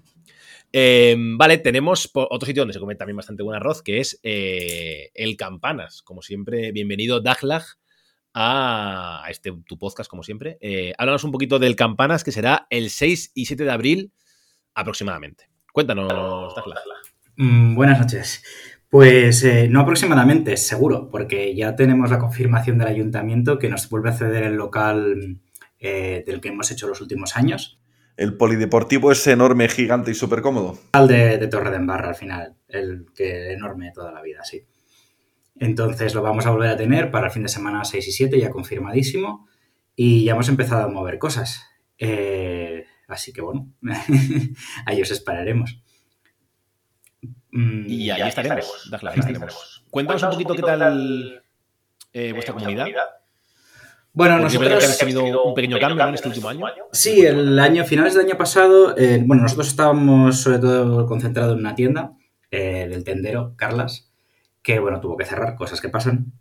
Eh, 0.74 1.16
vale, 1.38 1.58
tenemos 1.60 2.10
otro 2.14 2.46
sitio 2.46 2.62
donde 2.62 2.74
se 2.74 2.80
come 2.80 2.96
también 2.96 3.16
bastante 3.16 3.44
buen 3.44 3.56
arroz, 3.56 3.82
que 3.82 4.00
es 4.00 4.20
eh, 4.24 5.12
el 5.14 5.38
Campanas. 5.38 6.02
Como 6.02 6.22
siempre, 6.22 6.72
bienvenido, 6.72 7.22
Daglag, 7.22 7.64
a, 8.34 9.24
este 9.30 9.52
tu 9.66 9.78
podcast, 9.78 10.10
como 10.10 10.24
siempre. 10.24 10.58
Eh, 10.62 10.94
háblanos 10.98 11.24
un 11.24 11.32
poquito 11.32 11.60
del 11.60 11.76
Campanas, 11.76 12.24
que 12.24 12.32
será 12.32 12.68
el 12.70 12.90
6 12.90 13.32
y 13.36 13.46
7 13.46 13.64
de 13.64 13.72
abril 13.72 14.14
aproximadamente. 14.74 15.50
Cuéntanos, 15.72 16.56
Daglag. 16.56 16.84
Mm, 17.38 17.76
buenas 17.76 18.00
noches. 18.00 18.44
Pues 18.90 19.44
eh, 19.44 19.68
no 19.70 19.82
aproximadamente, 19.82 20.56
seguro, 20.56 21.10
porque 21.10 21.56
ya 21.56 21.76
tenemos 21.76 22.12
la 22.12 22.20
confirmación 22.20 22.78
del 22.78 22.90
ayuntamiento 22.90 23.58
que 23.58 23.70
nos 23.70 23.90
vuelve 23.90 24.10
a 24.10 24.14
ceder 24.14 24.44
el 24.44 24.56
local 24.56 25.40
eh, 25.80 26.24
del 26.28 26.40
que 26.40 26.50
hemos 26.50 26.70
hecho 26.72 26.88
los 26.88 27.02
últimos 27.02 27.36
años. 27.36 27.80
El 28.16 28.38
polideportivo 28.38 29.12
es 29.12 29.26
enorme, 29.26 29.68
gigante 29.68 30.12
y 30.12 30.14
súper 30.14 30.44
cómodo. 30.44 30.78
Al 30.92 31.08
de, 31.08 31.40
de 31.40 31.48
Torre 31.48 31.72
de 31.72 31.78
Embarra 31.78 32.10
al 32.10 32.16
final, 32.16 32.56
el 32.68 33.08
que 33.16 33.54
enorme 33.54 33.88
de 33.88 33.92
toda 33.94 34.12
la 34.12 34.22
vida, 34.22 34.44
sí. 34.44 34.64
Entonces 35.56 36.14
lo 36.16 36.22
vamos 36.22 36.46
a 36.46 36.52
volver 36.52 36.70
a 36.70 36.78
tener 36.78 37.12
para 37.12 37.28
el 37.28 37.32
fin 37.32 37.44
de 37.44 37.50
semana 37.50 37.86
6 37.86 38.08
y 38.08 38.12
7, 38.12 38.40
ya 38.40 38.50
confirmadísimo. 38.50 39.48
Y 39.96 40.26
ya 40.26 40.34
hemos 40.34 40.50
empezado 40.50 40.84
a 40.84 40.88
mover 40.88 41.20
cosas. 41.20 41.64
Eh, 41.98 42.86
así 43.08 43.32
que 43.32 43.42
bueno, 43.42 43.68
ahí 44.86 45.02
os 45.02 45.12
esperaremos. 45.12 45.80
Mm, 47.52 47.86
Y 47.88 48.10
ahí 48.10 48.28
estaremos, 48.28 48.90
Daglag, 48.90 49.14
ahí 49.14 49.20
estaremos. 49.20 49.86
Cuéntanos 49.92 50.24
un 50.24 50.30
poquito 50.32 50.56
qué 50.56 50.62
tal 50.64 51.44
eh, 52.14 52.34
vuestra 52.34 52.56
comunidad. 52.56 52.88
Bueno, 54.16 54.38
Porque 54.40 54.58
nosotros... 54.58 54.80
que 54.80 54.86
habéis 54.86 55.18
tenido 55.18 55.44
un 55.44 55.54
pequeño 55.56 55.80
cambio 55.80 56.04
¿no? 56.04 56.10
en 56.10 56.16
este 56.16 56.28
último 56.28 56.50
año. 56.50 56.66
Sí, 56.92 57.26
el 57.26 57.58
año, 57.60 57.84
finales 57.84 58.14
del 58.14 58.26
año 58.26 58.38
pasado, 58.38 58.96
eh, 58.98 59.22
bueno, 59.26 59.42
nosotros 59.44 59.68
estábamos 59.68 60.40
sobre 60.40 60.60
todo 60.60 61.08
concentrados 61.08 61.54
en 61.54 61.60
una 61.60 61.74
tienda 61.74 62.14
eh, 62.52 62.88
del 62.88 63.04
tendero, 63.04 63.54
Carlas, 63.56 64.13
que 64.64 64.80
bueno, 64.80 65.00
tuvo 65.00 65.18
que 65.18 65.26
cerrar, 65.26 65.56
cosas 65.56 65.82
que 65.82 65.90
pasan. 65.90 66.32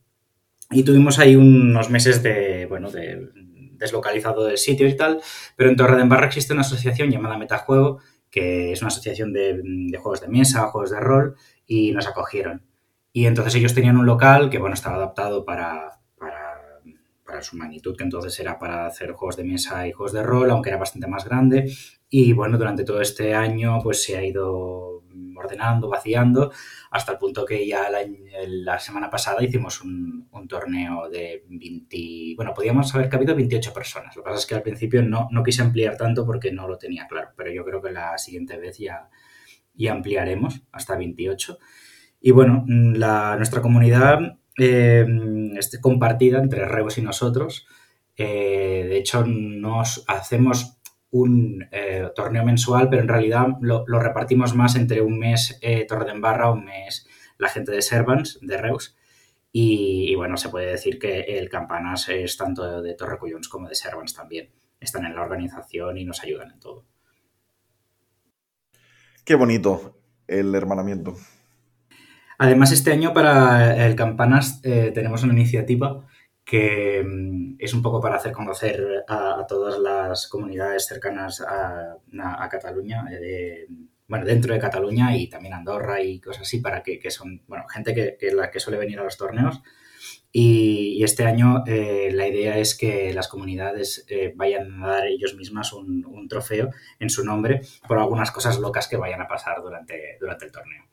Y 0.70 0.84
tuvimos 0.84 1.18
ahí 1.18 1.36
unos 1.36 1.90
meses 1.90 2.22
de, 2.22 2.66
bueno, 2.66 2.90
de 2.90 3.28
deslocalizado 3.72 4.44
del 4.44 4.58
sitio 4.58 4.88
y 4.88 4.96
tal, 4.96 5.20
pero 5.56 5.68
en 5.68 5.76
Torre 5.76 5.96
de 5.96 6.02
Embarra 6.02 6.26
existe 6.26 6.52
una 6.52 6.62
asociación 6.62 7.10
llamada 7.10 7.36
Metajuego, 7.36 7.98
que 8.30 8.72
es 8.72 8.80
una 8.80 8.88
asociación 8.88 9.32
de, 9.32 9.98
juegos 10.00 10.20
de 10.20 10.28
mesa, 10.28 10.68
juegos 10.68 10.92
de 10.92 11.00
rol, 11.00 11.36
y 11.66 11.92
nos 11.92 12.06
acogieron. 12.06 12.64
Y 13.12 13.26
entonces 13.26 13.56
ellos 13.56 13.74
tenían 13.74 13.98
un 13.98 14.06
local 14.06 14.48
que, 14.48 14.58
bueno, 14.58 14.74
estaba 14.74 14.96
adaptado 14.96 15.44
para, 15.44 15.98
para, 16.16 16.80
para 17.26 17.42
su 17.42 17.56
magnitud, 17.56 17.96
que 17.96 18.04
entonces 18.04 18.38
era 18.38 18.58
para 18.58 18.86
hacer 18.86 19.12
juegos 19.12 19.36
de 19.36 19.44
mesa 19.44 19.86
y 19.86 19.92
juegos 19.92 20.12
de 20.12 20.22
rol, 20.22 20.50
aunque 20.50 20.70
era 20.70 20.78
bastante 20.78 21.08
más 21.08 21.24
grande. 21.24 21.70
Y 22.14 22.34
bueno, 22.34 22.58
durante 22.58 22.84
todo 22.84 23.00
este 23.00 23.34
año 23.34 23.78
pues 23.82 24.04
se 24.04 24.18
ha 24.18 24.22
ido 24.22 25.02
ordenando, 25.34 25.88
vaciando, 25.88 26.52
hasta 26.90 27.12
el 27.12 27.18
punto 27.18 27.46
que 27.46 27.66
ya 27.66 27.88
la, 27.88 28.78
semana 28.78 29.08
pasada 29.08 29.42
hicimos 29.42 29.80
un, 29.80 30.28
torneo 30.46 31.08
de 31.08 31.42
20... 31.48 32.34
Bueno, 32.36 32.52
podíamos 32.52 32.94
haber 32.94 33.08
cabido 33.08 33.34
28 33.34 33.72
personas. 33.72 34.14
Lo 34.14 34.22
que 34.22 34.26
pasa 34.26 34.40
es 34.40 34.46
que 34.46 34.54
al 34.54 34.60
principio 34.60 35.02
no, 35.02 35.28
no 35.30 35.42
quise 35.42 35.62
ampliar 35.62 35.96
tanto 35.96 36.26
porque 36.26 36.52
no 36.52 36.68
lo 36.68 36.76
tenía 36.76 37.06
claro, 37.06 37.30
pero 37.34 37.50
yo 37.50 37.64
creo 37.64 37.80
que 37.80 37.92
la 37.92 38.18
siguiente 38.18 38.58
vez 38.58 38.76
ya, 38.76 39.08
ya 39.72 39.92
ampliaremos 39.92 40.64
hasta 40.70 40.98
28. 40.98 41.58
Y 42.20 42.30
bueno, 42.32 42.66
la, 42.68 43.36
nuestra 43.38 43.62
comunidad 43.62 44.38
eh, 44.58 45.06
es 45.56 45.78
compartida 45.80 46.40
entre 46.40 46.66
Reus 46.66 46.98
y 46.98 47.02
nosotros. 47.02 47.66
Eh, 48.18 48.84
de 48.86 48.98
hecho, 48.98 49.24
nos 49.24 50.04
hacemos 50.08 50.81
un 51.12 51.68
eh, 51.70 52.10
torneo 52.16 52.44
mensual, 52.44 52.88
pero 52.88 53.02
en 53.02 53.08
realidad 53.08 53.46
lo, 53.60 53.84
lo, 53.86 54.00
repartimos 54.00 54.54
más 54.54 54.76
entre 54.76 55.02
un 55.02 55.18
mes 55.18 55.58
eh, 55.60 55.86
Torre 55.86 56.06
de 56.06 56.12
Embarra, 56.12 56.50
un 56.50 56.64
mes 56.64 57.06
la 57.38 57.48
gente 57.48 57.70
de 57.70 57.82
Servants, 57.82 58.38
de 58.40 58.56
Reus. 58.56 58.96
Y, 59.52 60.10
y, 60.10 60.14
bueno, 60.14 60.38
se 60.38 60.48
puede 60.48 60.70
decir 60.70 60.98
que 60.98 61.20
el 61.20 61.50
Campanas 61.50 62.08
es 62.08 62.36
tanto 62.38 62.80
de 62.80 62.94
Torre 62.94 63.18
Cuyons 63.18 63.48
como 63.48 63.68
de 63.68 63.74
Servants 63.74 64.14
también. 64.14 64.50
Están 64.80 65.04
en 65.04 65.14
la 65.14 65.22
organización 65.22 65.98
y 65.98 66.04
nos 66.04 66.22
ayudan 66.22 66.52
en 66.52 66.60
todo. 66.60 66.86
Qué 69.24 69.34
bonito 69.34 69.98
el 70.26 70.54
hermanamiento. 70.54 71.14
Además, 72.38 72.72
este 72.72 72.90
año 72.90 73.12
para 73.12 73.86
el 73.86 73.94
Campanas 73.94 74.60
eh, 74.64 74.90
tenemos 74.94 75.22
una 75.22 75.34
iniciativa 75.34 76.06
que 76.44 77.02
mm, 77.04 77.56
es 77.58 77.74
un 77.74 77.82
poco 77.82 78.00
para 78.00 78.16
hacer 78.16 78.32
conocer 78.32 79.04
a, 79.08 79.46
todas 79.48 79.78
las 79.78 80.26
comunidades 80.28 80.86
cercanas 80.86 81.40
a, 81.40 81.96
a, 82.20 82.48
Cataluña, 82.48 83.04
eh, 83.10 83.66
bueno, 84.08 84.24
dentro 84.26 84.52
de 84.52 84.60
Cataluña 84.60 85.16
y 85.16 85.28
también 85.28 85.54
Andorra 85.54 86.02
y 86.02 86.20
cosas 86.20 86.42
así, 86.42 86.60
para 86.60 86.82
que, 86.82 86.98
que 86.98 87.10
son, 87.10 87.42
bueno, 87.46 87.66
gente 87.68 87.94
que, 87.94 88.16
que, 88.18 88.60
suele 88.60 88.78
venir 88.78 88.98
a 88.98 89.04
los 89.04 89.16
torneos. 89.16 89.62
Y, 90.30 91.02
este 91.04 91.24
año 91.24 91.64
eh, 91.66 92.10
la 92.12 92.26
idea 92.26 92.58
es 92.58 92.74
que 92.74 93.12
las 93.12 93.28
comunidades 93.28 94.04
eh, 94.08 94.32
vayan 94.34 94.82
a 94.82 94.88
dar 94.88 95.06
ellos 95.06 95.34
mismas 95.36 95.72
un, 95.72 96.04
un, 96.04 96.28
trofeo 96.28 96.70
en 96.98 97.10
su 97.10 97.24
nombre 97.24 97.62
por 97.86 97.98
algunas 97.98 98.30
cosas 98.30 98.58
locas 98.58 98.88
que 98.88 98.96
vayan 98.96 99.20
a 99.20 99.28
pasar 99.28 99.62
durante, 99.62 100.16
durante 100.20 100.46
el 100.46 100.52
torneo. 100.52 100.84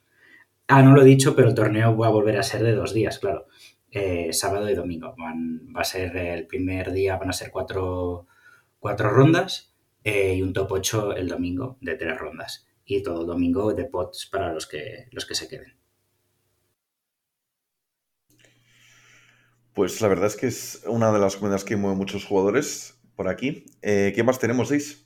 Ah, 0.67 0.83
no 0.83 0.93
lo 0.93 1.01
he 1.01 1.05
dicho, 1.05 1.35
pero 1.35 1.49
el 1.49 1.55
torneo 1.55 1.97
va 1.97 2.07
a 2.07 2.11
volver 2.11 2.37
a 2.37 2.43
ser 2.43 2.63
de 2.63 2.73
dos 2.73 2.93
días, 2.93 3.19
claro. 3.19 3.47
Eh, 3.91 4.31
sábado 4.33 4.69
y 4.69 4.75
domingo. 4.75 5.15
Van, 5.17 5.73
va 5.75 5.81
a 5.81 5.85
ser 5.85 6.15
el 6.15 6.47
primer 6.47 6.91
día, 6.91 7.17
van 7.17 7.29
a 7.29 7.33
ser 7.33 7.51
cuatro, 7.51 8.27
cuatro 8.79 9.09
rondas 9.09 9.73
eh, 10.03 10.35
y 10.35 10.41
un 10.41 10.53
top 10.53 10.71
8 10.71 11.15
el 11.15 11.27
domingo 11.27 11.77
de 11.81 11.95
tres 11.95 12.17
rondas. 12.17 12.67
Y 12.85 13.03
todo 13.03 13.21
el 13.21 13.27
domingo 13.27 13.73
de 13.73 13.85
pots 13.85 14.27
para 14.31 14.53
los 14.53 14.67
que, 14.67 15.07
los 15.11 15.25
que 15.25 15.35
se 15.35 15.47
queden. 15.47 15.79
Pues 19.73 20.01
la 20.01 20.07
verdad 20.07 20.25
es 20.25 20.35
que 20.35 20.47
es 20.47 20.83
una 20.87 21.11
de 21.11 21.19
las 21.19 21.35
comunidades 21.35 21.63
que 21.63 21.77
mueve 21.77 21.95
muchos 21.95 22.25
jugadores 22.25 22.99
por 23.15 23.27
aquí. 23.27 23.65
Eh, 23.81 24.11
¿Qué 24.15 24.23
más 24.23 24.39
tenemos, 24.39 24.69
Seis? 24.69 25.05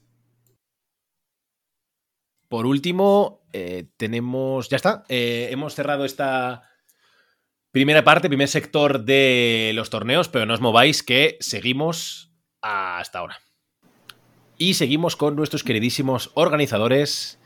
Por 2.48 2.66
último, 2.66 3.48
eh, 3.54 3.90
tenemos. 3.98 4.70
Ya 4.70 4.78
está. 4.78 5.04
Eh, 5.10 5.50
hemos 5.52 5.74
cerrado 5.74 6.06
esta 6.06 6.64
primera 7.74 8.04
parte, 8.04 8.30
primer 8.30 8.48
sector 8.48 9.04
de 9.04 9.72
los 9.74 9.90
torneos, 9.90 10.30
pero 10.30 10.46
no 10.46 10.54
os 10.54 10.62
mováis 10.62 11.02
que 11.02 11.38
seguimos 11.42 12.32
hasta 12.62 13.20
ahora. 13.20 13.40
Y 14.58 14.76
seguimos 14.76 15.16
con 15.16 15.36
nuestros 15.36 15.64
queridísimos 15.64 16.32
organizadores. 16.36 17.40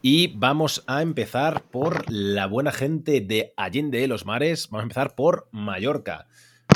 Y 0.00 0.28
vamos 0.36 0.84
a 0.86 1.02
empezar 1.02 1.64
por 1.64 2.04
la 2.08 2.46
buena 2.46 2.70
gente 2.70 3.20
de 3.20 3.52
Allende 3.56 3.98
de 3.98 4.06
los 4.06 4.24
Mares. 4.24 4.68
Vamos 4.70 4.82
a 4.82 4.84
empezar 4.84 5.14
por 5.16 5.48
Mallorca. 5.50 6.28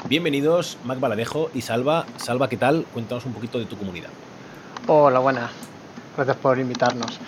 Bienvenidos, 0.09 0.77
Mac 0.85 0.99
Baladejo 0.99 1.51
y 1.55 1.61
Salva. 1.61 2.07
Salva, 2.17 2.49
¿qué 2.49 2.57
tal? 2.57 2.85
Cuéntanos 2.93 3.25
un 3.25 3.33
poquito 3.33 3.61
de 3.61 3.67
tu 3.67 3.77
comunidad. 3.77 4.11
Hola, 4.89 5.21
buenas. 5.21 5.53
Gracias 6.17 6.37
por 6.39 6.59
invitarnos. 6.59 7.21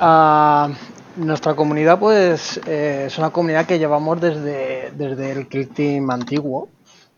Uh, 0.00 0.72
nuestra 1.16 1.54
comunidad, 1.54 1.98
pues, 1.98 2.60
eh, 2.66 3.04
es 3.06 3.18
una 3.18 3.30
comunidad 3.30 3.66
que 3.66 3.78
llevamos 3.78 4.20
desde, 4.20 4.92
desde 4.92 5.32
el 5.32 5.48
Kill 5.48 5.68
Team 5.68 6.10
antiguo 6.10 6.68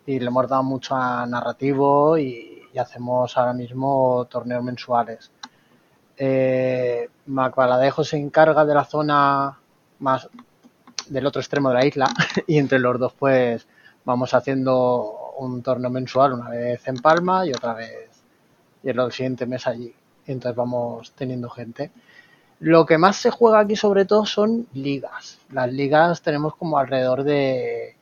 y 0.07 0.21
le 0.21 0.27
hemos 0.27 0.49
dado 0.49 0.63
mucho 0.63 0.95
a 0.95 1.27
narrativo 1.27 2.17
y, 2.17 2.69
y 2.73 2.79
hacemos 2.79 3.37
ahora 3.37 3.53
mismo 3.53 4.27
torneos 4.31 4.63
mensuales. 4.63 5.31
Eh, 6.17 7.09
Macbaladejo 7.27 8.05
se 8.05 8.17
encarga 8.17 8.65
de 8.65 8.75
la 8.75 8.85
zona 8.85 9.59
más 10.01 10.29
del 11.09 11.27
otro 11.27 11.41
extremo 11.41 11.69
de 11.71 11.75
la 11.75 11.87
isla 11.87 12.09
y 12.47 12.59
entre 12.59 12.79
los 12.79 12.99
dos, 12.99 13.13
pues, 13.19 13.67
vamos 14.05 14.33
haciendo 14.35 15.35
un 15.39 15.63
torneo 15.63 15.91
mensual, 15.91 16.33
una 16.33 16.51
vez 16.51 16.87
en 16.89 16.97
Palma 16.97 17.47
y 17.47 17.51
otra 17.51 17.75
vez 17.75 18.09
y 18.83 18.89
el 18.89 19.13
siguiente 19.13 19.47
mes 19.47 19.67
allí. 19.67 19.95
Y 20.27 20.33
entonces 20.33 20.57
vamos 20.57 21.13
teniendo 21.13 21.49
gente. 21.49 21.91
Lo 22.61 22.87
que 22.87 22.99
más 22.99 23.17
se 23.17 23.31
juega 23.31 23.61
aquí 23.61 23.77
sobre 23.77 24.05
todo 24.05 24.27
son 24.27 24.67
ligas. 24.73 25.39
Las 25.51 25.73
ligas 25.73 26.23
tenemos 26.23 26.57
como 26.57 26.79
alrededor 26.79 27.23
de 27.23 27.95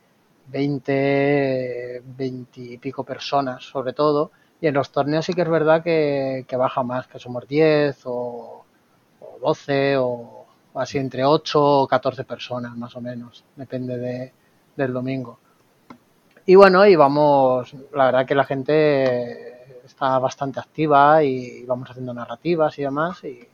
20, 0.49 2.03
20 2.17 2.61
y 2.61 2.79
pico 2.79 3.05
personas 3.05 3.65
sobre 3.65 3.93
todo. 3.93 4.31
Y 4.61 4.67
en 4.67 4.75
los 4.75 4.91
torneos 4.91 5.27
sí 5.27 5.35
que 5.35 5.43
es 5.43 5.49
verdad 5.49 5.83
que, 5.83 6.47
baja 6.57 6.83
más, 6.83 7.07
que 7.07 7.19
somos 7.19 7.47
10 7.47 8.01
o, 8.07 8.65
o 9.21 9.39
12 9.43 9.99
o, 9.99 10.47
o, 10.73 10.81
así 10.81 10.97
entre 10.97 11.25
8 11.25 11.83
o 11.83 11.87
14 11.87 12.25
personas 12.25 12.75
más 12.77 12.97
o 12.97 13.03
menos. 13.03 13.45
Depende 13.57 13.99
de, 13.99 14.33
del 14.75 14.93
domingo. 14.95 15.39
Y 16.47 16.55
bueno, 16.55 16.87
y 16.87 16.97
vamos, 16.97 17.75
la 17.93 18.07
verdad 18.07 18.27
que 18.27 18.35
la 18.35 18.45
gente 18.45 19.85
está 19.85 20.19
bastante 20.19 20.61
activa 20.61 21.23
y 21.23 21.65
vamos 21.67 21.91
haciendo 21.91 22.15
narrativas 22.15 22.79
y 22.79 22.83
demás 22.83 23.23
y, 23.25 23.47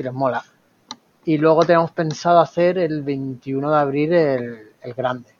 y 0.00 0.02
les 0.02 0.12
mola. 0.12 0.42
Y 1.24 1.36
luego 1.38 1.64
tenemos 1.64 1.90
pensado 1.92 2.40
hacer 2.40 2.78
el 2.78 3.02
21 3.02 3.70
de 3.70 3.76
abril 3.76 4.12
el, 4.12 4.72
el 4.80 4.94
grande, 4.94 5.30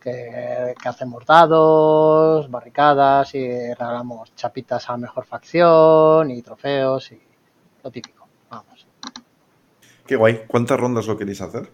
que, 0.00 0.74
que, 0.80 0.88
hacemos 0.88 1.24
dados, 1.24 2.50
barricadas 2.50 3.34
y 3.34 3.48
regalamos 3.74 4.34
chapitas 4.34 4.90
a 4.90 4.96
mejor 4.96 5.24
facción 5.24 6.30
y 6.30 6.42
trofeos 6.42 7.12
y 7.12 7.20
lo 7.82 7.90
típico. 7.90 8.26
Vamos. 8.50 8.86
Qué 10.04 10.16
guay. 10.16 10.44
¿Cuántas 10.48 10.78
rondas 10.78 11.06
lo 11.06 11.16
queréis 11.16 11.40
hacer? 11.40 11.70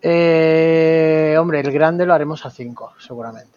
Eh, 0.00 1.36
hombre, 1.38 1.60
el 1.60 1.70
grande 1.70 2.06
lo 2.06 2.14
haremos 2.14 2.44
a 2.46 2.50
5, 2.50 2.94
seguramente 2.98 3.56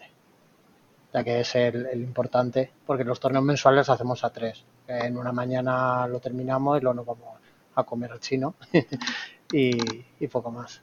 ya 1.12 1.24
que 1.24 1.40
es 1.40 1.56
el, 1.56 1.88
el, 1.88 2.02
importante, 2.02 2.72
porque 2.86 3.04
los 3.04 3.20
torneos 3.20 3.44
mensuales 3.44 3.80
los 3.80 3.90
hacemos 3.90 4.24
a 4.24 4.30
tres. 4.30 4.64
En 4.88 5.18
una 5.18 5.32
mañana 5.32 6.08
lo 6.08 6.20
terminamos 6.20 6.78
y 6.78 6.82
luego 6.82 6.94
nos 6.94 7.06
vamos 7.08 7.40
a 7.76 7.84
comer 7.84 8.12
al 8.12 8.20
chino 8.20 8.56
y, 9.52 9.78
y, 10.20 10.28
poco 10.28 10.52
más. 10.52 10.82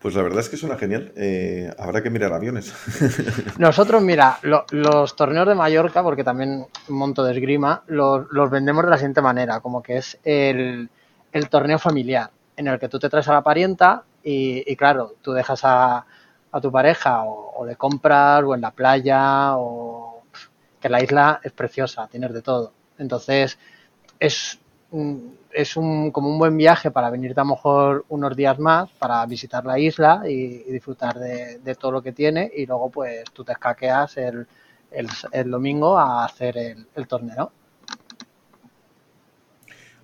Pues 0.00 0.14
la 0.14 0.22
verdad 0.22 0.40
es 0.40 0.48
que 0.48 0.56
suena 0.56 0.76
genial. 0.76 1.12
Eh, 1.16 1.72
habrá 1.78 2.02
que 2.02 2.10
mirar 2.10 2.32
aviones. 2.32 2.72
Nosotros, 3.58 4.02
mira, 4.02 4.38
lo, 4.42 4.64
los 4.70 5.16
torneos 5.16 5.48
de 5.48 5.54
Mallorca, 5.54 6.02
porque 6.02 6.22
también 6.22 6.66
monto 6.88 7.24
de 7.24 7.32
esgrima, 7.32 7.82
los, 7.86 8.26
los 8.30 8.50
vendemos 8.50 8.84
de 8.84 8.90
la 8.90 8.98
siguiente 8.98 9.22
manera, 9.22 9.60
como 9.60 9.82
que 9.82 9.96
es 9.96 10.18
el, 10.22 10.88
el, 11.32 11.48
torneo 11.48 11.78
familiar, 11.78 12.30
en 12.56 12.68
el 12.68 12.78
que 12.78 12.88
tú 12.88 12.98
te 12.98 13.08
traes 13.08 13.28
a 13.28 13.32
la 13.32 13.42
parienta 13.42 14.04
y, 14.22 14.70
y 14.70 14.76
claro, 14.76 15.14
tú 15.22 15.32
dejas 15.32 15.64
a, 15.64 16.06
a 16.52 16.60
tu 16.60 16.70
pareja 16.70 17.22
o, 17.22 17.54
o, 17.56 17.66
de 17.66 17.76
comprar 17.76 18.44
o 18.44 18.54
en 18.54 18.60
la 18.60 18.70
playa 18.70 19.56
o 19.56 20.22
que 20.80 20.88
la 20.88 21.02
isla 21.02 21.40
es 21.42 21.52
preciosa, 21.52 22.06
tienes 22.08 22.32
de 22.32 22.42
todo. 22.42 22.72
Entonces 22.98 23.58
es, 24.18 24.58
es 25.52 25.76
un, 25.76 26.10
como 26.10 26.28
un 26.28 26.38
buen 26.38 26.56
viaje 26.56 26.90
para 26.90 27.10
venirte 27.10 27.40
a 27.40 27.44
lo 27.44 27.50
mejor 27.50 28.04
unos 28.08 28.36
días 28.36 28.58
más 28.58 28.90
para 28.92 29.24
visitar 29.26 29.64
la 29.64 29.78
isla 29.78 30.22
y, 30.26 30.64
y 30.66 30.72
disfrutar 30.72 31.18
de, 31.18 31.58
de, 31.58 31.74
todo 31.74 31.92
lo 31.92 32.02
que 32.02 32.12
tiene 32.12 32.50
y 32.54 32.66
luego 32.66 32.90
pues 32.90 33.24
tú 33.32 33.44
te 33.44 33.52
escaqueas 33.52 34.16
el, 34.16 34.46
el, 34.90 35.08
el 35.32 35.50
domingo 35.50 35.98
a 35.98 36.24
hacer 36.24 36.56
el, 36.56 36.86
el 36.94 37.06
torneo. 37.06 37.52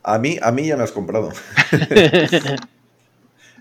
A 0.02 0.18
mí, 0.18 0.36
a 0.42 0.50
mí 0.50 0.66
ya 0.66 0.76
me 0.76 0.84
has 0.84 0.92
comprado. 0.92 1.30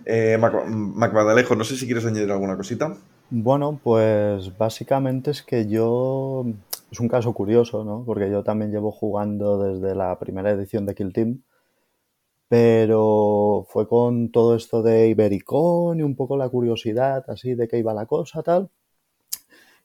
Eh, 0.03 0.35
Mac 0.39 0.65
Macbadalejo, 0.67 1.55
no 1.55 1.63
sé 1.63 1.77
si 1.77 1.85
quieres 1.85 2.05
añadir 2.05 2.31
alguna 2.31 2.57
cosita. 2.57 2.97
Bueno, 3.29 3.79
pues 3.83 4.57
básicamente 4.57 5.31
es 5.31 5.43
que 5.43 5.67
yo. 5.67 6.45
Es 6.91 6.99
un 6.99 7.07
caso 7.07 7.33
curioso, 7.33 7.85
¿no? 7.85 8.03
Porque 8.05 8.29
yo 8.29 8.43
también 8.43 8.71
llevo 8.71 8.91
jugando 8.91 9.57
desde 9.57 9.95
la 9.95 10.19
primera 10.19 10.51
edición 10.51 10.85
de 10.85 10.93
Kill 10.93 11.13
Team. 11.13 11.41
Pero 12.49 13.65
fue 13.69 13.87
con 13.87 14.29
todo 14.31 14.55
esto 14.55 14.83
de 14.83 15.07
Ibericón 15.07 15.99
y 15.99 16.03
un 16.03 16.15
poco 16.15 16.35
la 16.35 16.49
curiosidad 16.49 17.23
así 17.29 17.55
de 17.55 17.67
qué 17.69 17.77
iba 17.79 17.93
la 17.93 18.05
cosa, 18.07 18.43
tal. 18.43 18.69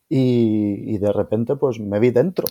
Y, 0.09 0.97
de 0.97 1.11
repente, 1.13 1.55
pues 1.55 1.79
me 1.79 1.99
vi 1.99 2.11
dentro. 2.11 2.47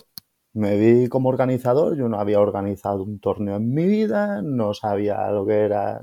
Me 0.53 0.77
vi 0.77 1.07
como 1.09 1.29
organizador. 1.29 1.95
Yo 1.97 2.09
no 2.09 2.19
había 2.19 2.39
organizado 2.39 3.03
un 3.03 3.19
torneo 3.19 3.57
en 3.57 3.73
mi 3.73 3.85
vida, 3.85 4.41
no 4.41 4.73
sabía 4.73 5.29
lo 5.31 5.45
que 5.45 5.53
era 5.65 6.01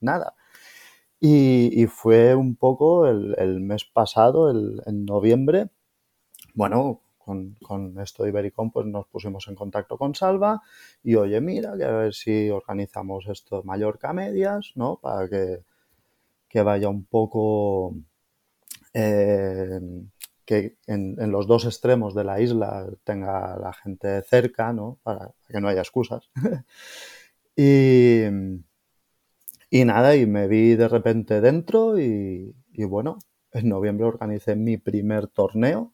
nada. 0.00 0.34
Y, 1.20 1.86
fue 1.88 2.34
un 2.34 2.56
poco 2.56 3.06
el, 3.06 3.34
el 3.38 3.60
mes 3.60 3.84
pasado, 3.84 4.50
el, 4.50 4.82
en 4.86 5.04
noviembre, 5.06 5.70
bueno, 6.54 7.02
con, 7.26 7.56
con, 7.62 8.00
esto 8.00 8.22
de 8.22 8.30
Ibericón, 8.30 8.70
pues 8.70 8.86
nos 8.86 9.06
pusimos 9.08 9.46
en 9.48 9.54
contacto 9.54 9.98
con 9.98 10.14
Salva 10.14 10.62
y 11.02 11.16
oye, 11.16 11.40
mira, 11.40 11.76
que 11.76 11.84
a 11.84 11.90
ver 11.90 12.14
si 12.14 12.48
organizamos 12.48 13.26
esto 13.28 13.62
Mallorca 13.64 14.12
Medias, 14.14 14.72
¿no? 14.76 14.98
Para 15.02 15.28
que, 15.28 15.64
que 16.48 16.62
vaya 16.62 16.88
un 16.88 17.04
poco, 17.04 17.94
eh, 18.94 19.80
que 20.44 20.76
en, 20.86 21.16
en, 21.20 21.30
los 21.30 21.46
dos 21.46 21.66
extremos 21.66 22.14
de 22.14 22.24
la 22.24 22.40
isla 22.40 22.86
tenga 23.04 23.58
la 23.58 23.72
gente 23.72 24.22
cerca, 24.22 24.72
¿no? 24.72 24.98
Para 25.02 25.32
que 25.48 25.60
no 25.60 25.68
haya 25.68 25.80
excusas. 25.80 26.30
y 27.56 28.22
y 29.70 29.84
nada, 29.84 30.14
y 30.16 30.26
me 30.26 30.46
vi 30.48 30.76
de 30.76 30.88
repente 30.88 31.40
dentro 31.40 31.98
y, 31.98 32.54
y 32.72 32.84
bueno, 32.84 33.18
en 33.52 33.68
noviembre 33.68 34.06
organicé 34.06 34.54
mi 34.54 34.76
primer 34.78 35.26
torneo 35.26 35.92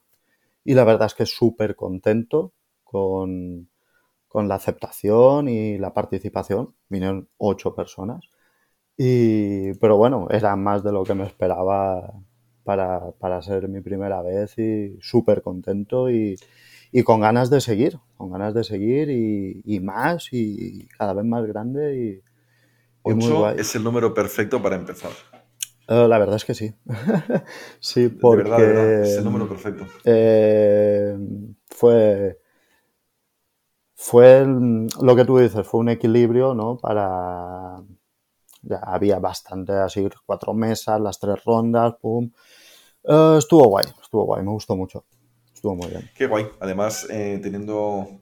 y 0.64 0.74
la 0.74 0.84
verdad 0.84 1.06
es 1.06 1.14
que 1.14 1.26
súper 1.26 1.76
contento 1.76 2.52
con, 2.84 3.68
con, 4.28 4.48
la 4.48 4.56
aceptación 4.56 5.48
y 5.48 5.78
la 5.78 5.92
participación. 5.94 6.74
Vinieron 6.88 7.28
ocho 7.38 7.74
personas. 7.74 8.28
Y, 8.96 9.74
pero 9.74 9.96
bueno, 9.96 10.28
era 10.30 10.54
más 10.56 10.84
de 10.84 10.92
lo 10.92 11.04
que 11.04 11.14
me 11.14 11.24
esperaba 11.24 12.12
para, 12.64 13.12
para 13.12 13.42
ser 13.42 13.68
mi 13.68 13.80
primera 13.80 14.22
vez 14.22 14.58
y 14.58 14.98
súper 15.00 15.42
contento 15.42 16.10
y, 16.10 16.36
y, 16.92 17.02
con 17.02 17.20
ganas 17.20 17.50
de 17.50 17.60
seguir, 17.60 17.98
con 18.16 18.30
ganas 18.30 18.54
de 18.54 18.64
seguir 18.64 19.10
y, 19.10 19.62
y 19.64 19.80
más 19.80 20.28
y 20.32 20.86
cada 20.98 21.14
vez 21.14 21.24
más 21.24 21.44
grande 21.46 21.96
y, 21.96 22.22
Y 23.04 23.14
muy 23.14 23.32
8 23.32 23.36
guay. 23.36 23.56
es 23.58 23.74
el 23.74 23.84
número 23.84 24.14
perfecto 24.14 24.62
para 24.62 24.76
empezar. 24.76 25.12
Eh, 25.88 26.08
la 26.08 26.18
verdad 26.18 26.36
es 26.36 26.44
que 26.44 26.54
sí. 26.54 26.74
sí, 27.80 28.08
De 28.08 28.14
porque 28.20 28.36
verdad, 28.36 28.58
de 28.60 28.66
verdad, 28.66 29.02
es 29.02 29.18
el 29.18 29.24
número 29.24 29.48
perfecto. 29.48 29.86
eh, 30.04 31.16
fue, 31.68 32.38
fue 33.94 34.38
el- 34.40 34.86
lo 35.00 35.16
que 35.16 35.24
tú 35.24 35.38
dices, 35.38 35.66
fue 35.66 35.80
un 35.80 35.88
equilibrio, 35.90 36.54
¿no? 36.54 36.76
Para... 36.78 37.82
Ya 38.62 38.78
había 38.78 39.18
bastante, 39.20 39.72
así, 39.72 40.08
cuatro 40.26 40.54
mesas, 40.54 41.00
las 41.00 41.18
tres 41.20 41.44
rondas, 41.44 41.94
pum. 42.00 42.30
Eh, 43.04 43.36
estuvo 43.38 43.64
guay, 43.68 43.86
estuvo 44.02 44.24
guay, 44.24 44.42
me 44.44 44.52
gustó 44.52 44.76
mucho. 44.76 45.04
Estuvo 45.54 45.76
muy 45.76 45.88
bien. 45.90 46.10
Qué 46.14 46.26
guay. 46.26 46.46
Además, 46.60 47.06
eh, 47.10 47.40
teniendo 47.42 48.21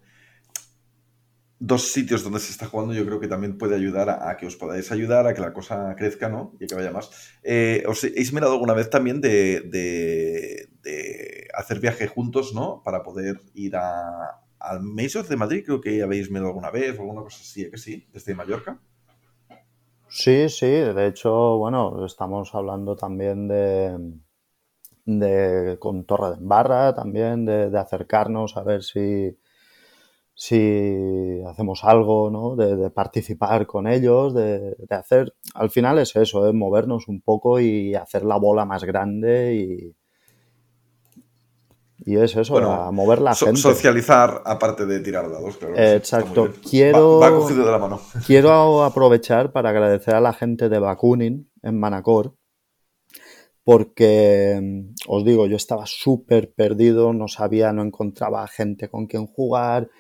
dos 1.61 1.93
sitios 1.93 2.25
donde 2.25 2.41
se 2.41 2.53
está 2.53 2.67
jugando, 2.67 2.95
yo 2.95 3.07
creo 3.07 3.21
que 3.21 3.29
también 3.29 3.59
puede 3.59 3.77
ayudar 3.77 4.11
a, 4.11 4.37
que 4.39 4.47
os 4.47 4.57
podáis 4.57 4.91
ayudar, 4.93 5.27
a 5.29 5.35
que 5.35 5.43
la 5.43 5.53
cosa 5.53 5.95
crezca, 5.97 6.29
¿no? 6.31 6.57
Y 6.61 6.67
que 6.69 6.75
vaya 6.75 6.93
más. 6.93 7.11
Eh, 7.45 7.85
¿Os 7.89 8.03
habéis 8.05 8.33
mirado 8.33 8.55
alguna 8.55 8.75
vez 8.75 8.91
también 8.91 9.21
de, 9.21 9.63
de- 9.63 10.69
de 10.83 11.49
hacer 11.55 11.81
viaje 11.81 12.09
juntos, 12.09 12.55
¿no? 12.55 12.83
Para 12.85 13.03
poder 13.03 13.37
ir 13.55 13.77
a, 13.77 14.43
al 14.59 14.83
Mazos 14.83 15.29
de 15.29 15.37
Madrid, 15.37 15.63
creo 15.67 15.81
que 15.83 16.03
habéis 16.03 16.31
mirado 16.31 16.49
alguna 16.49 16.71
vez 16.71 16.99
o 16.99 17.03
alguna 17.03 17.23
cosa 17.23 17.39
así, 17.43 17.63
¿eh 17.65 17.71
que 17.71 17.79
sí? 17.79 18.09
Desde 18.13 18.35
Mallorca. 18.35 18.81
Sí, 20.09 20.49
sí, 20.51 20.67
de 20.67 21.07
hecho, 21.07 21.57
bueno, 21.57 22.05
estamos 22.05 22.55
hablando 22.55 22.97
también 22.97 23.49
de, 23.49 24.13
de 25.07 25.79
con 25.81 26.05
Torre 26.07 26.31
de 26.31 26.37
Embarra, 26.37 26.95
también 26.95 27.45
de 27.71 27.79
acercarnos 27.79 28.57
a 28.57 28.63
ver 28.65 28.83
si, 28.83 29.37
si 30.43 31.43
hacemos 31.47 31.85
algo, 31.85 32.31
¿no? 32.31 32.57
De, 32.57 32.75
de 32.75 32.89
participar 32.91 33.67
con 33.67 33.87
ellos, 33.87 34.33
de, 34.33 34.75
de 34.79 34.95
hacer, 34.97 35.35
al 35.53 35.69
final 35.69 35.99
es 35.99 36.17
eso, 36.17 36.49
es 36.49 36.55
movernos 36.55 37.09
un 37.09 37.21
poco 37.21 37.61
y 37.61 37.95
hacer 37.95 38.25
la 38.25 38.37
bola 38.39 38.65
más 38.65 38.85
grande 38.85 39.55
y, 39.55 39.95
y 42.11 42.17
es 42.17 42.35
eso, 42.37 42.55
Bueno, 42.55 42.73
a 42.73 42.91
mover 42.91 43.21
la 43.21 43.35
so- 43.35 43.45
gente. 43.45 43.61
socializar 43.61 44.41
aparte 44.47 44.87
de 44.87 45.01
tirar 45.01 45.31
dados, 45.31 45.59
claro. 45.59 45.75
Exacto. 45.77 46.49
Quiero, 46.67 47.19
Va, 47.19 47.29
va 47.29 47.37
cogido 47.39 47.67
de 47.67 47.73
la 47.73 47.79
mano. 47.79 48.01
quiero 48.27 48.83
aprovechar 48.83 49.53
para 49.53 49.69
agradecer 49.69 50.15
a 50.15 50.23
la 50.23 50.33
gente 50.33 50.71
de 50.71 50.79
Bakunin 50.79 51.51
en 51.63 51.79
Manacor, 51.79 52.35
porque 53.63 54.59
mm, 54.63 54.95
os 55.07 55.23
digo, 55.23 55.47
yo 55.47 55.57
estaba 55.57 55.85
súper 55.85 56.55
perdido, 56.55 57.13
no 57.13 57.29
sabía, 57.29 57.75
no 57.75 57.83
encontraba 57.83 58.47
gente 58.49 58.89
con 58.89 59.07
quien 59.07 59.27
jugar 59.27 59.91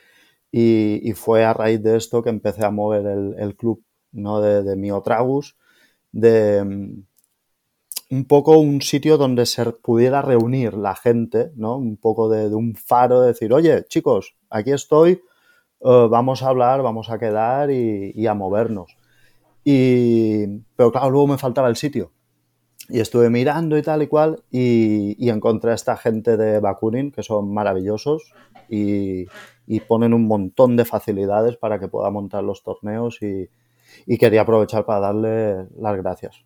y, 0.52 1.12
fue 1.14 1.44
a 1.44 1.52
raíz 1.52 1.82
de 1.82 1.96
esto 1.96 2.22
que 2.22 2.30
empecé 2.30 2.64
a 2.64 2.70
mover 2.70 3.06
el, 3.38 3.56
club 3.56 3.84
¿no? 4.12 4.40
de, 4.40 4.62
de 4.62 4.76
Miotragus, 4.76 5.56
de 6.12 6.64
mm, 6.64 7.02
un 8.10 8.24
poco 8.24 8.58
un 8.58 8.82
sitio 8.82 9.16
donde 9.16 9.46
se 9.46 9.64
pudiera 9.66 10.20
reunir 10.22 10.74
la 10.74 10.96
gente, 10.96 11.52
¿no? 11.54 11.76
Un 11.76 11.96
poco 11.96 12.28
de, 12.28 12.52
un 12.54 12.74
faro, 12.74 13.20
de 13.20 13.28
decir, 13.28 13.52
oye, 13.52 13.84
chicos, 13.88 14.36
aquí 14.50 14.72
estoy, 14.72 15.12
eh, 15.80 16.06
vamos 16.10 16.42
a 16.42 16.48
hablar, 16.48 16.82
vamos 16.82 17.08
a 17.10 17.18
quedar 17.18 17.70
y, 17.70 18.12
y 18.14 18.26
a 18.26 18.34
movernos. 18.34 18.96
Y, 19.64 20.46
pero 20.76 20.90
claro, 20.90 21.10
luego 21.10 21.28
me 21.28 21.38
faltaba 21.38 21.68
el 21.68 21.76
sitio. 21.76 22.12
Y 22.88 22.98
estuve 22.98 23.30
mirando 23.30 23.78
y 23.78 23.82
tal 23.82 24.02
y 24.02 24.08
cual 24.08 24.42
y, 24.50 25.14
y 25.24 25.30
encontré 25.30 25.70
a 25.70 25.74
esta 25.74 25.96
gente 25.96 26.36
de 26.36 26.58
Bakunin 26.58 27.12
que 27.12 27.22
son 27.22 27.54
maravillosos 27.54 28.32
y, 28.68 29.26
y 29.66 29.80
ponen 29.80 30.14
un 30.14 30.26
montón 30.26 30.76
de 30.76 30.84
facilidades 30.84 31.56
para 31.56 31.78
que 31.78 31.88
pueda 31.88 32.10
montar 32.10 32.42
los 32.44 32.62
torneos 32.62 33.22
y, 33.22 33.48
y 34.06 34.18
quería 34.18 34.42
aprovechar 34.42 34.84
para 34.84 35.00
darle 35.00 35.66
las 35.78 35.96
gracias. 35.96 36.44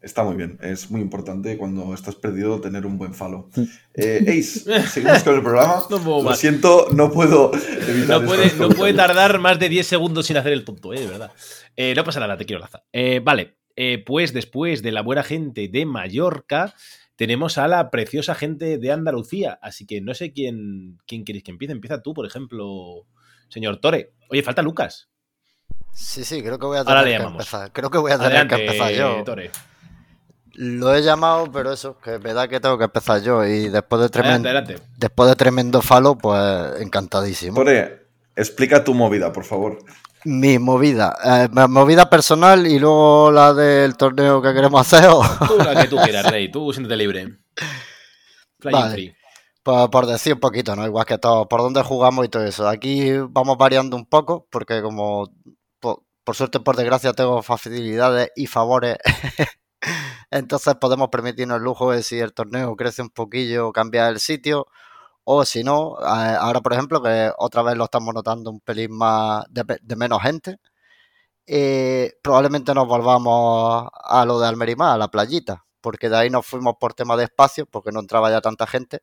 Está 0.00 0.22
muy 0.22 0.36
bien, 0.36 0.58
es 0.62 0.92
muy 0.92 1.00
importante 1.00 1.58
cuando 1.58 1.92
estás 1.92 2.14
perdido 2.14 2.60
tener 2.60 2.86
un 2.86 2.98
buen 2.98 3.14
follow. 3.14 3.48
Mm. 3.56 3.62
Eh, 3.94 4.38
Ace, 4.38 4.82
seguimos 4.88 5.24
con 5.24 5.34
el 5.34 5.42
programa. 5.42 5.82
No 5.90 5.98
puedo 5.98 6.18
Lo 6.18 6.30
más. 6.30 6.38
siento, 6.38 6.86
no 6.92 7.10
puedo 7.10 7.50
evitar 7.52 8.20
No 8.20 8.26
puede, 8.26 8.92
no 8.92 8.96
tardar 8.96 9.40
más 9.40 9.58
de 9.58 9.68
10 9.68 9.84
segundos 9.84 10.26
sin 10.26 10.36
hacer 10.36 10.52
el 10.52 10.64
tonto, 10.64 10.94
eh, 10.94 11.00
de 11.00 11.06
verdad. 11.08 11.32
Eh, 11.74 11.94
no 11.96 12.04
pasa 12.04 12.20
nada, 12.20 12.36
te 12.36 12.44
quiero 12.44 12.60
laza. 12.60 12.84
Eh, 12.92 13.20
vale, 13.24 13.56
eh, 13.80 14.02
pues 14.04 14.32
después 14.32 14.82
de 14.82 14.90
la 14.90 15.02
buena 15.02 15.22
gente 15.22 15.68
de 15.68 15.86
Mallorca, 15.86 16.74
tenemos 17.18 17.58
a 17.58 17.66
la 17.66 17.90
preciosa 17.90 18.36
gente 18.36 18.78
de 18.78 18.92
Andalucía. 18.92 19.58
Así 19.60 19.84
que 19.86 20.00
no 20.00 20.14
sé 20.14 20.32
quién, 20.32 20.98
quién 21.04 21.24
queréis 21.24 21.42
que 21.42 21.50
empiece. 21.50 21.72
Empieza 21.72 22.00
tú, 22.00 22.14
por 22.14 22.24
ejemplo, 22.24 23.06
señor 23.48 23.78
Tore. 23.80 24.12
Oye, 24.30 24.44
falta 24.44 24.62
Lucas. 24.62 25.08
Sí, 25.92 26.22
sí, 26.22 26.40
creo 26.42 26.60
que 26.60 26.66
voy 26.66 26.76
a 26.76 26.82
Ahora 26.82 27.00
tener 27.00 27.04
le 27.06 27.10
que 27.10 27.18
llamamos. 27.18 27.40
empezar. 27.42 27.72
Creo 27.72 27.90
que 27.90 27.98
voy 27.98 28.12
a 28.12 28.18
tener 28.18 28.36
Adelante, 28.36 28.54
que 28.56 28.64
empezar 28.66 28.92
yo. 28.92 29.24
Tore. 29.24 29.50
Lo 30.54 30.94
he 30.94 31.02
llamado, 31.02 31.50
pero 31.50 31.72
eso, 31.72 31.98
que 31.98 32.20
me 32.20 32.32
da 32.34 32.46
que 32.46 32.60
tengo 32.60 32.78
que 32.78 32.84
empezar 32.84 33.20
yo. 33.20 33.44
Y 33.44 33.68
después 33.68 34.00
de 34.00 34.08
tremendo, 34.10 34.48
Adelante, 34.48 34.74
adelante. 34.74 34.92
después 34.96 35.28
de 35.28 35.34
tremendo 35.34 35.82
falo, 35.82 36.16
pues 36.16 36.80
encantadísimo. 36.80 37.56
Tore, 37.56 38.06
explica 38.36 38.84
tu 38.84 38.94
movida, 38.94 39.32
por 39.32 39.44
favor. 39.44 39.78
Mi 40.24 40.58
movida, 40.58 41.16
eh, 41.24 41.48
movida 41.68 42.10
personal 42.10 42.66
y 42.66 42.78
luego 42.78 43.30
la 43.30 43.54
del 43.54 43.96
torneo 43.96 44.42
que 44.42 44.52
queremos 44.52 44.80
hacer. 44.80 45.08
o- 45.10 45.22
Tú 45.46 45.56
la 45.58 45.80
que 45.82 45.88
tú 45.88 45.96
quieras, 46.04 46.30
Rey. 46.30 46.50
Tú 46.50 46.72
siéntete 46.72 46.96
libre. 46.96 47.38
Vale. 48.62 48.90
free. 48.92 49.14
Por, 49.62 49.90
por 49.90 50.06
decir 50.06 50.34
un 50.34 50.40
poquito, 50.40 50.74
¿no? 50.74 50.86
Igual 50.86 51.04
que 51.06 51.18
todo, 51.18 51.46
por 51.48 51.60
dónde 51.60 51.82
jugamos 51.82 52.24
y 52.24 52.28
todo 52.28 52.44
eso. 52.44 52.68
Aquí 52.68 53.12
vamos 53.28 53.56
variando 53.58 53.96
un 53.96 54.06
poco, 54.06 54.46
porque 54.50 54.80
como 54.82 55.30
por, 55.80 56.02
por 56.24 56.34
suerte, 56.36 56.58
por 56.60 56.74
desgracia, 56.76 57.12
tengo 57.12 57.42
facilidades 57.42 58.30
y 58.34 58.46
favores. 58.46 58.96
Entonces 60.30 60.74
podemos 60.74 61.08
permitirnos 61.08 61.58
el 61.58 61.64
lujo 61.64 61.92
de 61.92 62.02
si 62.02 62.18
el 62.18 62.32
torneo 62.34 62.74
crece 62.76 63.02
un 63.02 63.10
poquillo, 63.10 63.72
cambiar 63.72 64.12
el 64.12 64.20
sitio. 64.20 64.66
O 65.30 65.44
si 65.44 65.62
no, 65.62 65.98
eh, 66.00 66.36
ahora 66.40 66.62
por 66.62 66.72
ejemplo, 66.72 67.02
que 67.02 67.30
otra 67.36 67.62
vez 67.62 67.76
lo 67.76 67.84
estamos 67.84 68.14
notando 68.14 68.50
un 68.50 68.60
pelín 68.60 68.92
más 68.96 69.44
de, 69.50 69.96
menos 69.96 70.22
gente, 70.22 70.58
eh, 71.46 72.14
probablemente 72.22 72.74
nos 72.74 72.88
volvamos 72.88 73.88
a 73.92 74.24
lo 74.24 74.40
de 74.40 74.48
Almerimá, 74.48 74.94
a 74.94 74.98
la 74.98 75.08
playita, 75.08 75.64
porque 75.82 76.08
de 76.08 76.16
ahí 76.16 76.30
nos 76.30 76.46
fuimos 76.46 76.76
por 76.80 76.94
tema 76.94 77.14
de 77.16 77.24
espacio, 77.24 77.66
porque 77.66 77.92
no 77.92 78.00
entraba 78.00 78.30
ya 78.30 78.40
tanta 78.40 78.66
gente. 78.66 79.02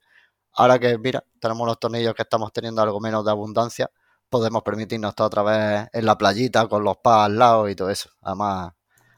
Ahora 0.53 0.79
que, 0.79 0.97
mira, 0.97 1.23
tenemos 1.39 1.61
unos 1.63 1.79
tornillos 1.79 2.15
que 2.15 2.23
estamos 2.23 2.51
teniendo 2.51 2.81
algo 2.81 2.99
menos 2.99 3.23
de 3.23 3.31
abundancia, 3.31 3.91
podemos 4.27 4.63
permitirnos 4.63 5.09
estar 5.09 5.27
otra 5.27 5.43
vez 5.43 5.87
en 5.93 6.05
la 6.07 6.17
playita 6.17 6.67
con 6.67 6.83
los 6.83 6.97
pas 6.97 7.25
al 7.27 7.37
lado 7.37 7.69
y 7.69 7.75
todo 7.75 7.91
eso. 7.91 8.09
Además, 8.23 8.73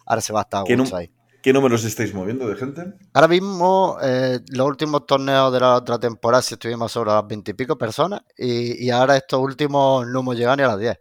ahora 0.05 0.21
se 0.21 0.33
va 0.33 0.41
a 0.41 0.43
estar 0.43 0.59
a 0.59 0.63
¿Qué, 0.65 0.75
gusto 0.75 0.95
num- 0.95 0.99
ahí. 0.99 1.13
Qué 1.41 1.53
números 1.53 1.83
estáis 1.85 2.13
moviendo 2.13 2.47
de 2.47 2.55
gente? 2.55 2.93
Ahora 3.13 3.27
mismo, 3.27 3.97
eh, 4.01 4.39
los 4.49 4.65
últimos 4.67 5.05
torneos 5.05 5.51
de 5.51 5.59
la 5.59 5.75
otra 5.75 5.99
temporada 5.99 6.41
sí 6.41 6.53
estuvimos 6.53 6.91
sobre 6.91 7.11
las 7.11 7.27
veintipico 7.27 7.77
personas 7.77 8.21
y, 8.37 8.85
y 8.85 8.89
ahora 8.91 9.17
estos 9.17 9.39
últimos 9.41 10.05
no 10.07 10.19
hemos 10.21 10.35
llegado 10.37 10.55
ni 10.57 10.63
a 10.63 10.67
las 10.67 10.79
10. 10.79 10.99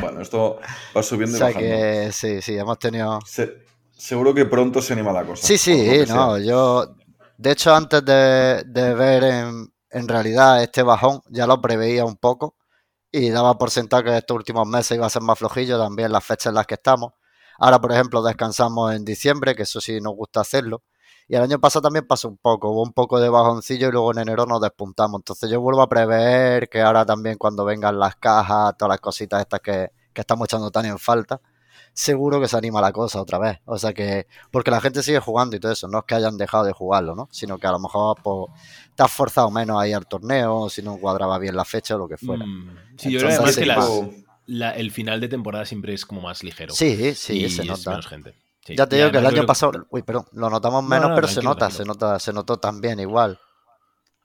Bueno, 0.00 0.20
esto 0.20 0.60
va 0.96 1.00
O 1.00 1.02
subiendo 1.02 1.36
y 1.36 1.40
sea 1.40 1.48
bajando. 1.48 1.68
que 1.68 2.10
sí, 2.12 2.42
sí, 2.42 2.56
hemos 2.58 2.78
tenido... 2.78 3.18
Se- 3.24 3.64
seguro 3.92 4.34
que 4.34 4.46
pronto 4.46 4.82
se 4.82 4.92
anima 4.94 5.12
la 5.12 5.24
cosa. 5.26 5.46
Sí, 5.46 5.58
sí, 5.58 6.04
no, 6.06 6.38
sea. 6.38 6.38
yo, 6.38 6.94
de 7.36 7.50
hecho, 7.52 7.74
antes 7.74 8.04
de, 8.04 8.62
de 8.66 8.94
ver 8.94 9.24
en, 9.24 9.72
en 9.90 10.08
realidad 10.08 10.62
este 10.62 10.82
bajón, 10.82 11.20
ya 11.30 11.46
lo 11.46 11.60
preveía 11.60 12.04
un 12.04 12.16
poco 12.16 12.56
y 13.12 13.30
daba 13.30 13.58
por 13.58 13.70
sentado 13.70 14.04
que 14.04 14.16
estos 14.18 14.36
últimos 14.36 14.66
meses 14.68 14.96
iba 14.96 15.06
a 15.06 15.10
ser 15.10 15.22
más 15.22 15.38
flojillo, 15.38 15.78
también 15.78 16.12
las 16.12 16.24
fechas 16.24 16.48
en 16.48 16.54
las 16.56 16.66
que 16.66 16.74
estamos. 16.74 17.12
Ahora, 17.60 17.80
por 17.80 17.92
ejemplo, 17.92 18.22
descansamos 18.22 18.92
en 18.94 19.04
diciembre, 19.04 19.54
que 19.54 19.62
eso 19.62 19.80
sí 19.80 20.00
nos 20.00 20.14
gusta 20.16 20.40
hacerlo. 20.40 20.82
Y 21.28 21.36
el 21.36 21.42
año 21.42 21.60
pasado 21.60 21.82
también 21.82 22.06
pasó 22.08 22.26
un 22.28 22.38
poco, 22.38 22.70
hubo 22.70 22.82
un 22.82 22.92
poco 22.92 23.20
de 23.20 23.28
bajoncillo 23.28 23.88
y 23.88 23.92
luego 23.92 24.10
en 24.10 24.18
enero 24.18 24.46
nos 24.46 24.60
despuntamos. 24.60 25.20
Entonces 25.20 25.48
yo 25.48 25.60
vuelvo 25.60 25.80
a 25.82 25.88
prever 25.88 26.68
que 26.68 26.80
ahora 26.80 27.06
también 27.06 27.38
cuando 27.38 27.64
vengan 27.64 28.00
las 28.00 28.16
cajas, 28.16 28.76
todas 28.76 28.88
las 28.90 29.00
cositas 29.00 29.40
estas 29.40 29.60
que, 29.60 29.92
que 30.12 30.20
estamos 30.22 30.46
echando 30.46 30.72
tan 30.72 30.86
en 30.86 30.98
falta, 30.98 31.40
seguro 31.92 32.40
que 32.40 32.48
se 32.48 32.56
anima 32.56 32.80
la 32.80 32.92
cosa 32.92 33.20
otra 33.20 33.38
vez. 33.38 33.58
O 33.64 33.78
sea 33.78 33.92
que, 33.92 34.26
porque 34.50 34.72
la 34.72 34.80
gente 34.80 35.04
sigue 35.04 35.20
jugando 35.20 35.54
y 35.54 35.60
todo 35.60 35.70
eso, 35.70 35.86
no 35.86 35.98
es 35.98 36.04
que 36.04 36.16
hayan 36.16 36.36
dejado 36.36 36.64
de 36.64 36.72
jugarlo, 36.72 37.14
¿no? 37.14 37.28
Sino 37.30 37.58
que 37.58 37.66
a 37.68 37.72
lo 37.72 37.78
mejor 37.78 38.16
pues, 38.22 38.46
te 38.96 39.02
has 39.04 39.12
forzado 39.12 39.50
menos 39.52 39.80
ahí 39.80 39.92
al 39.92 40.06
torneo, 40.08 40.68
si 40.68 40.82
no 40.82 40.96
cuadraba 40.98 41.38
bien 41.38 41.54
la 41.54 41.64
fecha 41.64 41.94
o 41.94 41.98
lo 41.98 42.08
que 42.08 42.16
fuera. 42.16 42.44
Mm, 42.44 42.76
Sí, 42.96 43.12
yo 43.12 43.20
creo 43.20 43.30
que 43.44 43.66
las- 43.66 43.84
la- 44.50 44.72
el 44.72 44.90
final 44.90 45.20
de 45.20 45.28
temporada 45.28 45.64
siempre 45.64 45.94
es 45.94 46.04
como 46.06 46.20
más 46.20 46.42
ligero. 46.42 46.74
Sí, 46.74 47.14
sí, 47.14 47.44
y 47.44 47.50
se 47.50 47.62
es 47.62 47.68
nota. 47.68 47.90
menos 47.90 48.06
gente. 48.06 48.34
Sí. 48.64 48.76
Ya 48.76 48.86
te 48.86 48.96
digo 48.96 49.10
que 49.10 49.18
el 49.18 49.26
año 49.26 49.34
creo 49.36 49.46
pasado, 49.46 49.86
uy, 49.90 50.02
perdón, 50.02 50.26
lo 50.32 50.50
notamos 50.50 50.82
No, 50.82 50.88
menos, 50.88 51.08
no, 51.10 51.14
pero 51.14 51.28
se 51.28 51.42
nota, 51.42 51.68
tranquilo. 51.68 51.78
se 51.78 51.84
nota, 51.86 52.18
se 52.18 52.32
notó 52.32 52.56
también 52.58 53.00
igual. 53.00 53.38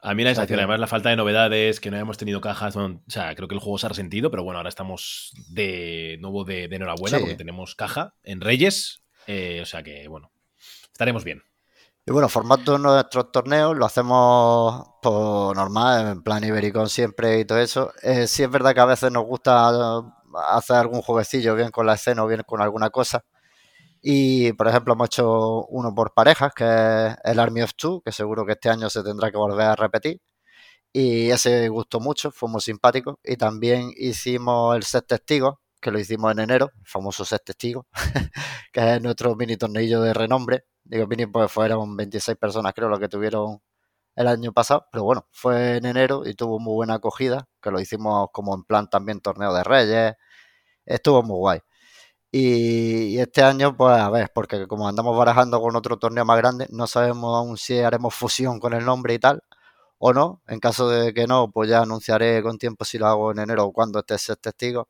A 0.01 0.13
mí 0.13 0.23
la 0.23 0.29
sensación, 0.31 0.59
además 0.59 0.79
la 0.79 0.87
falta 0.87 1.09
de 1.09 1.15
novedades, 1.15 1.79
que 1.79 1.89
no 1.89 1.95
hayamos 1.97 2.17
tenido 2.17 2.39
cajas, 2.41 2.75
bueno, 2.75 3.01
o 3.07 3.09
sea, 3.11 3.33
creo 3.33 3.47
que 3.47 3.55
el 3.55 3.61
juego 3.61 3.77
se 3.79 3.87
ha 3.87 3.89
resentido, 3.89 4.29
pero 4.29 4.43
bueno, 4.43 4.57
ahora 4.59 4.69
estamos 4.69 5.31
de 5.49 6.17
nuevo 6.19 6.43
de, 6.43 6.67
de 6.67 6.75
enhorabuena 6.75 7.17
Sí. 7.17 7.23
porque 7.23 7.37
tenemos 7.37 7.73
caja 7.75 8.13
en 8.23 8.41
Reyes, 8.41 9.01
eh, 9.25 9.61
o 9.63 9.65
sea 9.65 9.81
que 9.81 10.07
bueno, 10.07 10.31
estaremos 10.91 11.23
bien. 11.23 11.41
Y 12.05 12.11
bueno, 12.11 12.29
formato 12.29 12.73
de 12.73 12.79
nuestros 12.79 13.31
torneos 13.31 13.75
lo 13.75 13.83
hacemos 13.83 14.85
por 15.01 15.55
normal, 15.55 16.07
en 16.11 16.21
plan 16.21 16.43
Ibericón 16.43 16.87
siempre 16.87 17.39
y 17.39 17.45
todo 17.45 17.57
eso. 17.57 17.91
Eh, 18.03 18.27
sí 18.27 18.43
es 18.43 18.51
verdad 18.51 18.75
que 18.75 18.81
a 18.81 18.85
veces 18.85 19.11
nos 19.11 19.25
gusta 19.25 20.03
hacer 20.37 20.77
algún 20.77 21.01
jueguecillo 21.01 21.55
bien 21.55 21.71
con 21.71 21.85
la 21.85 21.95
escena 21.95 22.23
o 22.23 22.27
bien 22.27 22.43
con 22.45 22.61
alguna 22.61 22.89
cosa. 22.89 23.25
Y, 24.01 24.53
por 24.53 24.67
ejemplo, 24.67 24.93
hemos 24.93 25.07
hecho 25.07 25.65
uno 25.67 25.93
por 25.95 26.13
parejas, 26.13 26.53
que 26.55 26.63
es 26.65 27.15
el 27.23 27.39
Army 27.39 27.63
of 27.63 27.73
Two, 27.75 28.01
que 28.05 28.11
seguro 28.11 28.45
que 28.45 28.53
este 28.53 28.69
año 28.69 28.89
se 28.89 29.03
tendrá 29.03 29.31
que 29.31 29.37
volver 29.37 29.67
a 29.67 29.75
repetir. 29.75 30.21
Y 30.93 31.29
ese 31.31 31.69
gustó 31.69 31.99
mucho, 31.99 32.31
fue 32.31 32.49
muy 32.49 32.61
simpático. 32.61 33.19
Y 33.23 33.37
también 33.37 33.91
hicimos 33.97 34.75
el 34.75 34.83
set 34.83 35.07
testigo, 35.07 35.61
que 35.81 35.91
lo 35.91 35.99
hicimos 35.99 36.31
en 36.31 36.39
enero, 36.39 36.71
el 36.79 36.87
famoso 36.87 37.25
set 37.25 37.43
testigo, 37.45 37.87
que 38.73 38.95
es 38.95 39.01
nuestro 39.01 39.35
mini 39.35 39.57
tornillo 39.57 40.01
de 40.01 40.13
renombre. 40.13 40.65
Digo 40.83 41.07
mini 41.07 41.25
pues 41.27 41.51
fueron 41.51 41.97
26 41.97 42.37
personas, 42.37 42.73
creo, 42.73 42.89
lo 42.89 42.99
que 42.99 43.09
tuvieron 43.09 43.59
el 44.15 44.27
año 44.27 44.53
pasado, 44.53 44.87
pero 44.91 45.03
bueno, 45.03 45.27
fue 45.31 45.77
en 45.77 45.85
enero 45.85 46.23
y 46.25 46.33
tuvo 46.35 46.59
muy 46.59 46.73
buena 46.75 46.95
acogida, 46.95 47.47
que 47.61 47.71
lo 47.71 47.79
hicimos 47.79 48.29
como 48.31 48.55
en 48.55 48.63
plan 48.63 48.89
también 48.89 49.21
torneo 49.21 49.53
de 49.53 49.63
reyes, 49.63 50.13
estuvo 50.85 51.23
muy 51.23 51.37
guay. 51.37 51.59
Y, 52.31 53.19
este 53.19 53.43
año, 53.43 53.77
pues 53.77 53.97
a 53.97 54.09
ver, 54.09 54.31
porque 54.33 54.67
como 54.67 54.87
andamos 54.87 55.17
barajando 55.17 55.61
con 55.61 55.75
otro 55.75 55.97
torneo 55.97 56.25
más 56.25 56.37
grande, 56.37 56.67
no 56.71 56.87
sabemos 56.87 57.37
aún 57.37 57.57
si 57.57 57.79
haremos 57.79 58.13
fusión 58.15 58.59
con 58.59 58.73
el 58.73 58.85
nombre 58.85 59.13
y 59.13 59.19
tal, 59.19 59.41
o 59.99 60.13
no. 60.13 60.41
En 60.47 60.59
caso 60.59 60.89
de 60.89 61.13
que 61.13 61.27
no, 61.27 61.51
pues 61.51 61.69
ya 61.69 61.81
anunciaré 61.81 62.43
con 62.43 62.57
tiempo 62.57 62.85
si 62.85 62.97
lo 62.97 63.07
hago 63.07 63.31
en 63.31 63.39
enero 63.39 63.65
o 63.65 63.73
cuando 63.73 63.99
esté 63.99 64.15
ese 64.15 64.35
testigo. 64.37 64.89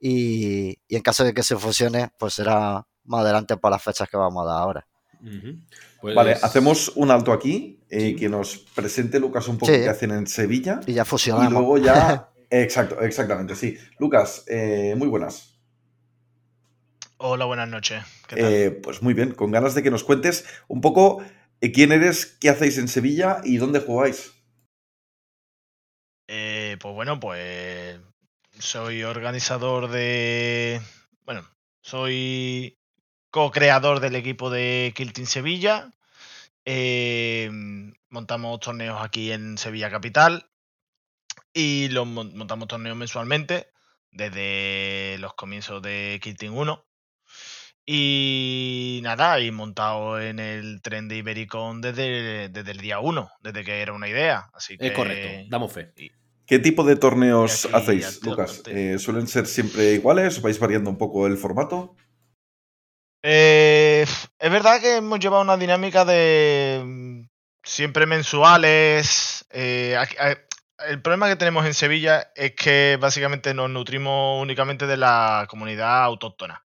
Y, 0.00 0.78
y 0.88 0.96
en 0.96 1.02
caso 1.02 1.24
de 1.24 1.34
que 1.34 1.42
se 1.42 1.56
fusione, 1.56 2.10
pues 2.18 2.34
será 2.34 2.86
más 3.04 3.20
adelante 3.22 3.56
para 3.58 3.76
las 3.76 3.82
fechas 3.84 4.08
que 4.08 4.16
vamos 4.16 4.44
a 4.44 4.50
dar 4.50 4.62
ahora. 4.62 4.88
Pues 6.00 6.14
vale, 6.14 6.32
hacemos 6.32 6.92
un 6.94 7.10
alto 7.10 7.32
aquí, 7.32 7.80
eh, 7.90 8.14
que 8.16 8.28
nos 8.28 8.58
presente 8.58 9.18
Lucas 9.20 9.48
un 9.48 9.58
poco 9.58 9.72
Sí. 9.72 9.80
qué 9.80 9.88
hacen 9.88 10.10
en 10.12 10.26
Sevilla. 10.26 10.80
Y 10.86 10.94
ya 10.94 11.04
fusionamos. 11.04 11.50
Y 11.50 11.54
luego 11.54 11.78
ya. 11.78 12.30
Exacto, 12.50 13.00
exactamente, 13.02 13.54
sí. 13.54 13.76
Lucas, 13.98 14.44
eh, 14.46 14.94
muy 14.96 15.06
buenas. 15.08 15.58
Hola, 17.18 17.44
buenas 17.44 17.68
noches. 17.68 18.02
¿Qué 18.26 18.36
tal? 18.36 18.52
Eh, 18.52 18.70
pues 18.70 19.02
muy 19.02 19.12
bien, 19.12 19.32
con 19.32 19.50
ganas 19.50 19.74
de 19.74 19.82
que 19.82 19.90
nos 19.90 20.02
cuentes 20.04 20.46
un 20.66 20.80
poco 20.80 21.22
eh, 21.60 21.72
quién 21.72 21.92
eres, 21.92 22.24
qué 22.40 22.48
hacéis 22.48 22.78
en 22.78 22.88
Sevilla 22.88 23.40
y 23.44 23.58
dónde 23.58 23.80
jugáis. 23.80 24.32
Eh, 26.28 26.76
pues 26.80 26.94
bueno, 26.94 27.20
pues 27.20 27.98
soy 28.58 29.02
organizador 29.02 29.90
de... 29.90 30.80
Bueno, 31.24 31.42
soy 31.82 32.77
co-creador 33.30 34.00
del 34.00 34.14
equipo 34.16 34.50
de 34.50 34.92
Kill 34.96 35.12
Team 35.12 35.26
Sevilla. 35.26 35.90
Eh, 36.64 37.50
montamos 38.10 38.60
torneos 38.60 39.00
aquí 39.02 39.32
en 39.32 39.56
Sevilla 39.58 39.90
Capital 39.90 40.50
y 41.52 41.88
los 41.88 42.06
mon- 42.06 42.36
montamos 42.36 42.68
torneos 42.68 42.96
mensualmente 42.96 43.68
desde 44.10 45.16
los 45.18 45.34
comienzos 45.34 45.82
de 45.82 46.18
Kill 46.22 46.36
Team 46.36 46.56
1. 46.56 46.84
Y 47.90 49.00
nada, 49.02 49.40
y 49.40 49.50
montado 49.50 50.20
en 50.20 50.38
el 50.38 50.82
tren 50.82 51.08
de 51.08 51.16
Ibericon 51.16 51.80
desde, 51.80 52.50
desde 52.50 52.70
el 52.72 52.78
día 52.78 52.98
1, 53.00 53.30
desde 53.40 53.64
que 53.64 53.80
era 53.80 53.94
una 53.94 54.08
idea. 54.08 54.50
Así 54.52 54.76
que 54.76 54.88
Es 54.88 54.92
correcto, 54.92 55.28
damos 55.48 55.72
fe. 55.72 55.92
¿Qué 56.46 56.58
tipo 56.58 56.84
de 56.84 56.96
torneos 56.96 57.64
aquí 57.66 57.74
hacéis, 57.74 58.22
Lucas? 58.22 58.62
Eh, 58.66 58.98
¿Suelen 58.98 59.26
ser 59.26 59.46
siempre 59.46 59.94
iguales? 59.94 60.42
¿Vais 60.42 60.58
variando 60.58 60.90
un 60.90 60.98
poco 60.98 61.26
el 61.26 61.38
formato? 61.38 61.94
Eh, 63.22 64.06
es 64.38 64.50
verdad 64.50 64.80
que 64.80 64.96
hemos 64.96 65.18
llevado 65.18 65.42
una 65.42 65.56
dinámica 65.56 66.04
de 66.04 66.82
mm, 66.84 67.22
siempre 67.62 68.06
mensuales. 68.06 69.44
eh, 69.50 69.96
aquí- 69.98 70.16
eh, 70.20 70.36
el 70.88 71.02
problema 71.02 71.28
que 71.28 71.36
tenemos 71.36 71.66
en 71.66 71.74
Sevilla 71.74 72.30
es 72.36 72.52
que 72.52 72.96
básicamente 73.00 73.52
nos 73.54 73.68
nutrimos 73.70 74.40
únicamente 74.40 74.86
de 74.86 74.96
la 74.96 75.46
comunidad 75.48 76.04
autóctona. 76.04 76.64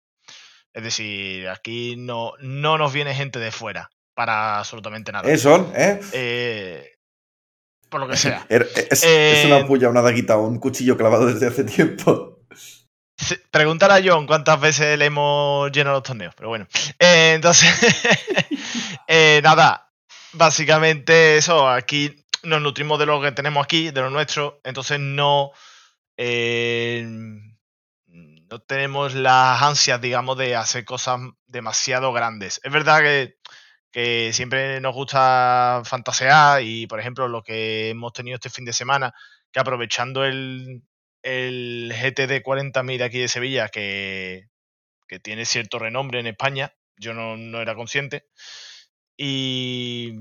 Es 0.74 0.84
decir, 0.84 1.48
aquí 1.50 1.96
no, 1.98 2.34
no 2.40 2.78
nos 2.78 2.94
viene 2.94 3.16
gente 3.16 3.40
de 3.40 3.52
fuera 3.52 3.90
para 4.14 4.60
absolutamente 4.60 5.12
nada. 5.12 5.28
Eso, 5.30 5.72
¿eh? 5.76 6.00
Eh, 6.12 6.92
por 7.90 8.02
lo 8.02 8.08
que 8.08 8.18
sea. 8.18 8.46
Er- 8.50 8.68
Es, 8.92 9.04
Eh, 9.04 9.40
es 9.40 9.46
una 9.46 9.66
puya, 9.66 9.90
una 9.90 10.02
daguita 10.04 10.38
o 10.38 10.46
un 10.46 10.60
cuchillo 10.60 10.98
clavado 10.98 11.26
desde 11.26 11.48
hace 11.48 11.64
tiempo. 11.64 12.35
Preguntar 13.50 13.92
a 13.92 14.02
John 14.04 14.28
cuántas 14.28 14.60
veces 14.60 14.98
le 15.00 15.06
hemos 15.06 15.72
llenado 15.72 15.98
los 15.98 16.04
torneos, 16.04 16.34
pero 16.36 16.50
bueno. 16.50 16.68
Eh, 17.00 17.34
entonces, 17.36 17.70
eh, 19.08 19.40
nada, 19.44 19.90
básicamente 20.34 21.38
eso, 21.38 21.70
aquí 21.70 22.26
nos 22.44 22.62
nutrimos 22.62 23.00
de 23.00 23.06
lo 23.06 23.22
que 23.22 23.32
tenemos 23.32 23.64
aquí, 23.64 23.92
de 23.92 24.02
lo 24.02 24.10
nuestro, 24.10 24.60
entonces 24.64 25.00
no, 25.00 25.52
eh, 26.18 27.06
no 28.08 28.60
tenemos 28.60 29.14
las 29.14 29.62
ansias, 29.62 30.02
digamos, 30.02 30.38
de 30.38 30.56
hacer 30.56 30.84
cosas 30.86 31.22
demasiado 31.48 32.12
grandes. 32.12 32.60
Es 32.64 32.72
verdad 32.72 33.00
que, 33.00 33.38
que 33.92 34.32
siempre 34.34 34.82
nos 34.82 34.94
gusta 34.94 35.82
fantasear 35.86 36.62
y, 36.62 36.86
por 36.86 37.00
ejemplo, 37.00 37.28
lo 37.30 37.44
que 37.44 37.90
hemos 37.90 38.14
tenido 38.14 38.36
este 38.36 38.50
fin 38.50 38.66
de 38.66 38.74
semana, 38.74 39.14
que 39.52 39.60
aprovechando 39.60 40.26
el, 40.26 40.84
el 41.26 41.92
GTD 41.92 42.44
40.000 42.44 43.02
aquí 43.02 43.20
de 43.20 43.28
Sevilla, 43.28 43.70
que, 43.70 44.48
que 45.08 45.20
tiene 45.20 45.46
cierto 45.46 45.80
renombre 45.80 46.20
en 46.20 46.28
España, 46.28 46.76
yo 46.98 47.16
no, 47.16 47.36
no 47.36 47.62
era 47.62 47.74
consciente, 47.74 48.28
y, 49.18 50.14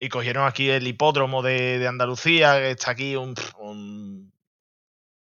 y 0.00 0.08
cogieron 0.08 0.46
aquí 0.48 0.68
el 0.68 0.86
hipódromo 0.88 1.42
de, 1.42 1.78
de 1.78 1.86
Andalucía, 1.86 2.58
que 2.58 2.72
está 2.72 2.90
aquí 2.90 3.14
un, 3.14 4.32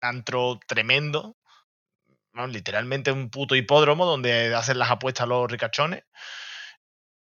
antro 0.01 0.57
tremendo, 0.65 1.35
literalmente 2.47 3.11
un 3.11 3.29
puto 3.29 3.57
hipódromo 3.57 4.05
donde 4.05 4.55
hacen 4.55 4.79
las 4.79 4.89
apuestas 4.89 5.27
los 5.27 5.51
ricachones. 5.51 6.05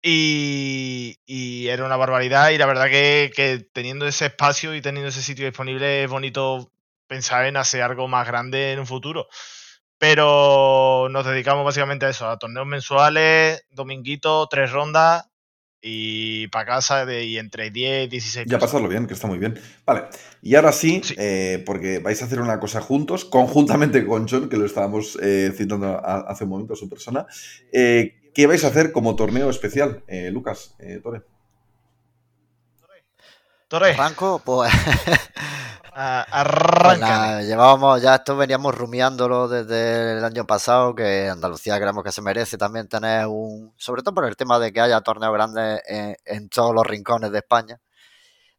Y, 0.00 1.18
y 1.26 1.66
era 1.66 1.84
una 1.84 1.96
barbaridad 1.96 2.50
y 2.50 2.58
la 2.58 2.66
verdad 2.66 2.86
que, 2.86 3.32
que 3.34 3.68
teniendo 3.72 4.06
ese 4.06 4.26
espacio 4.26 4.76
y 4.76 4.80
teniendo 4.80 5.08
ese 5.08 5.22
sitio 5.22 5.46
disponible 5.46 6.04
es 6.04 6.08
bonito 6.08 6.70
pensar 7.08 7.46
en 7.46 7.56
hacer 7.56 7.82
algo 7.82 8.06
más 8.06 8.26
grande 8.26 8.72
en 8.72 8.78
un 8.78 8.86
futuro. 8.86 9.26
Pero 9.98 11.08
nos 11.10 11.26
dedicamos 11.26 11.64
básicamente 11.64 12.06
a 12.06 12.10
eso, 12.10 12.28
a 12.28 12.38
torneos 12.38 12.66
mensuales, 12.66 13.64
dominguito, 13.70 14.46
tres 14.48 14.70
rondas 14.70 15.24
y 15.80 16.46
para 16.48 16.66
casa 16.66 17.04
de, 17.06 17.24
y 17.24 17.38
entre 17.38 17.70
10 17.70 18.04
y 18.06 18.08
16 18.08 18.46
Ya 18.48 18.58
pasarlo 18.58 18.88
bien, 18.88 19.06
que 19.08 19.14
está 19.14 19.26
muy 19.26 19.38
bien. 19.38 19.60
Vale, 19.84 20.04
y 20.42 20.54
ahora 20.54 20.70
sí, 20.72 21.02
eh, 21.16 21.62
porque 21.66 21.98
vais 21.98 22.20
a 22.22 22.26
hacer 22.26 22.40
una 22.40 22.60
cosa 22.60 22.80
juntos, 22.80 23.24
conjuntamente 23.24 24.06
con 24.06 24.28
John, 24.28 24.48
que 24.48 24.56
lo 24.56 24.66
estábamos 24.66 25.18
eh, 25.22 25.52
citando 25.56 25.86
a- 25.86 26.20
hace 26.28 26.44
un 26.44 26.50
momento 26.50 26.74
a 26.74 26.76
su 26.76 26.88
persona. 26.88 27.26
Eh, 27.72 28.30
¿Qué 28.34 28.46
vais 28.46 28.62
a 28.64 28.68
hacer 28.68 28.92
como 28.92 29.16
torneo 29.16 29.50
especial, 29.50 30.04
eh, 30.06 30.30
Lucas, 30.30 30.76
eh, 30.78 31.00
Tore? 31.02 31.22
Torre. 33.68 33.92
Arranco, 33.92 34.40
pues. 34.44 34.72
Pues 36.80 36.94
arranca. 36.94 36.96
nada, 36.96 37.42
llevábamos, 37.42 38.00
ya 38.00 38.14
esto 38.14 38.36
veníamos 38.36 38.72
rumiándolo 38.72 39.48
desde 39.48 40.18
el 40.18 40.24
año 40.24 40.46
pasado, 40.46 40.94
que 40.94 41.28
Andalucía 41.28 41.76
creemos 41.76 42.04
que 42.04 42.12
se 42.12 42.22
merece 42.22 42.56
también 42.56 42.88
tener 42.88 43.26
un, 43.26 43.72
sobre 43.76 44.02
todo 44.02 44.14
por 44.14 44.24
el 44.26 44.36
tema 44.36 44.60
de 44.60 44.72
que 44.72 44.80
haya 44.80 45.00
torneos 45.00 45.32
grandes 45.34 45.82
en, 45.88 46.16
en 46.24 46.48
todos 46.48 46.72
los 46.72 46.86
rincones 46.86 47.32
de 47.32 47.38
España. 47.38 47.80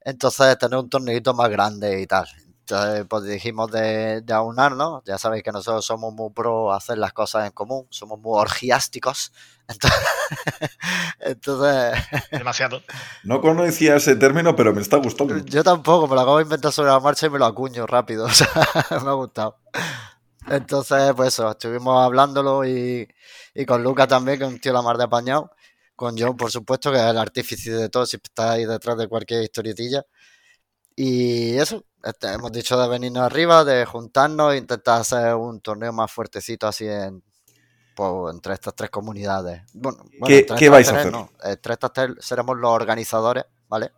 Entonces, 0.01 0.57
tener 0.57 0.79
un 0.79 0.89
torneito 0.89 1.33
más 1.33 1.49
grande 1.49 2.01
y 2.01 2.07
tal. 2.07 2.27
Entonces, 2.69 3.05
pues 3.09 3.23
dijimos 3.23 3.71
de, 3.71 4.21
de 4.21 4.33
aunarnos. 4.33 5.01
Ya 5.03 5.17
sabéis 5.17 5.41
que 5.41 5.51
nosotros 5.51 5.83
somos 5.83 6.13
muy 6.13 6.29
pro 6.29 6.71
hacer 6.71 6.99
las 6.99 7.13
cosas 7.13 7.47
en 7.47 7.51
común, 7.51 7.87
somos 7.89 8.19
muy 8.19 8.39
orgiásticos. 8.39 9.33
Entonces, 9.67 9.99
entonces 11.19 11.95
Demasiado. 12.31 12.83
No 13.23 13.41
conocía 13.41 13.95
ese 13.95 14.15
término, 14.15 14.55
pero 14.55 14.71
me 14.71 14.81
está 14.81 14.97
gustando. 14.97 15.35
yo 15.37 15.63
tampoco, 15.63 16.07
me 16.07 16.13
lo 16.13 16.21
acabo 16.21 16.37
de 16.37 16.43
inventar 16.43 16.71
sobre 16.71 16.91
la 16.91 16.99
marcha 16.99 17.25
y 17.25 17.31
me 17.31 17.39
lo 17.39 17.45
acuño 17.45 17.87
rápido. 17.87 18.25
O 18.29 18.29
sea, 18.29 18.47
me 19.03 19.09
ha 19.09 19.13
gustado. 19.13 19.57
Entonces, 20.47 21.13
pues 21.15 21.29
eso, 21.29 21.49
estuvimos 21.49 21.99
hablándolo 21.99 22.65
y, 22.65 23.07
y 23.55 23.65
con 23.65 23.83
Lucas 23.83 24.07
también, 24.07 24.37
que 24.37 24.45
es 24.45 24.49
un 24.51 24.59
tío 24.59 24.73
la 24.73 24.83
mar 24.83 24.97
de 24.97 25.05
apañado. 25.05 25.51
Con 25.95 26.15
John, 26.19 26.37
por 26.37 26.51
supuesto, 26.51 26.91
que 26.91 26.97
es 26.99 27.03
el 27.03 27.17
artífice 27.17 27.71
de 27.71 27.89
todo, 27.89 28.05
siempre 28.05 28.29
está 28.29 28.51
ahí 28.51 28.65
detrás 28.65 28.95
de 28.95 29.07
cualquier 29.07 29.41
historietilla. 29.41 30.05
Y 31.05 31.57
eso, 31.57 31.85
este, 32.03 32.33
hemos 32.33 32.51
dicho 32.51 32.77
de 32.79 32.87
venirnos 32.89 33.23
arriba, 33.23 33.63
de 33.63 33.85
juntarnos 33.85 34.53
e 34.53 34.57
intentar 34.57 34.99
hacer 35.01 35.33
un 35.35 35.61
torneo 35.61 35.93
más 35.93 36.11
fuertecito 36.11 36.67
así 36.67 36.85
en, 36.87 37.23
pues, 37.95 38.33
entre 38.35 38.53
estas 38.55 38.75
tres 38.75 38.89
comunidades. 38.91 39.63
Bueno, 39.73 40.05
bueno, 40.19 40.37
¿Qué- 40.37 40.39
entre 40.39 40.57
qué 40.57 40.65
estas 40.65 40.69
vais 40.69 40.91
a 40.93 40.95
tres 40.95 41.01
hacer? 41.01 41.13
no, 41.13 41.31
entre 41.43 41.73
estas 41.73 41.93
tres 41.93 42.11
seremos 42.19 42.57
los 42.57 42.71
organizadores, 42.71 43.45
¿vale? 43.69 43.91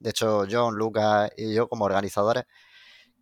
De 0.00 0.10
hecho, 0.10 0.44
John, 0.50 0.76
Lucas 0.76 1.30
y 1.36 1.54
yo 1.54 1.68
como 1.68 1.84
organizadores. 1.86 2.44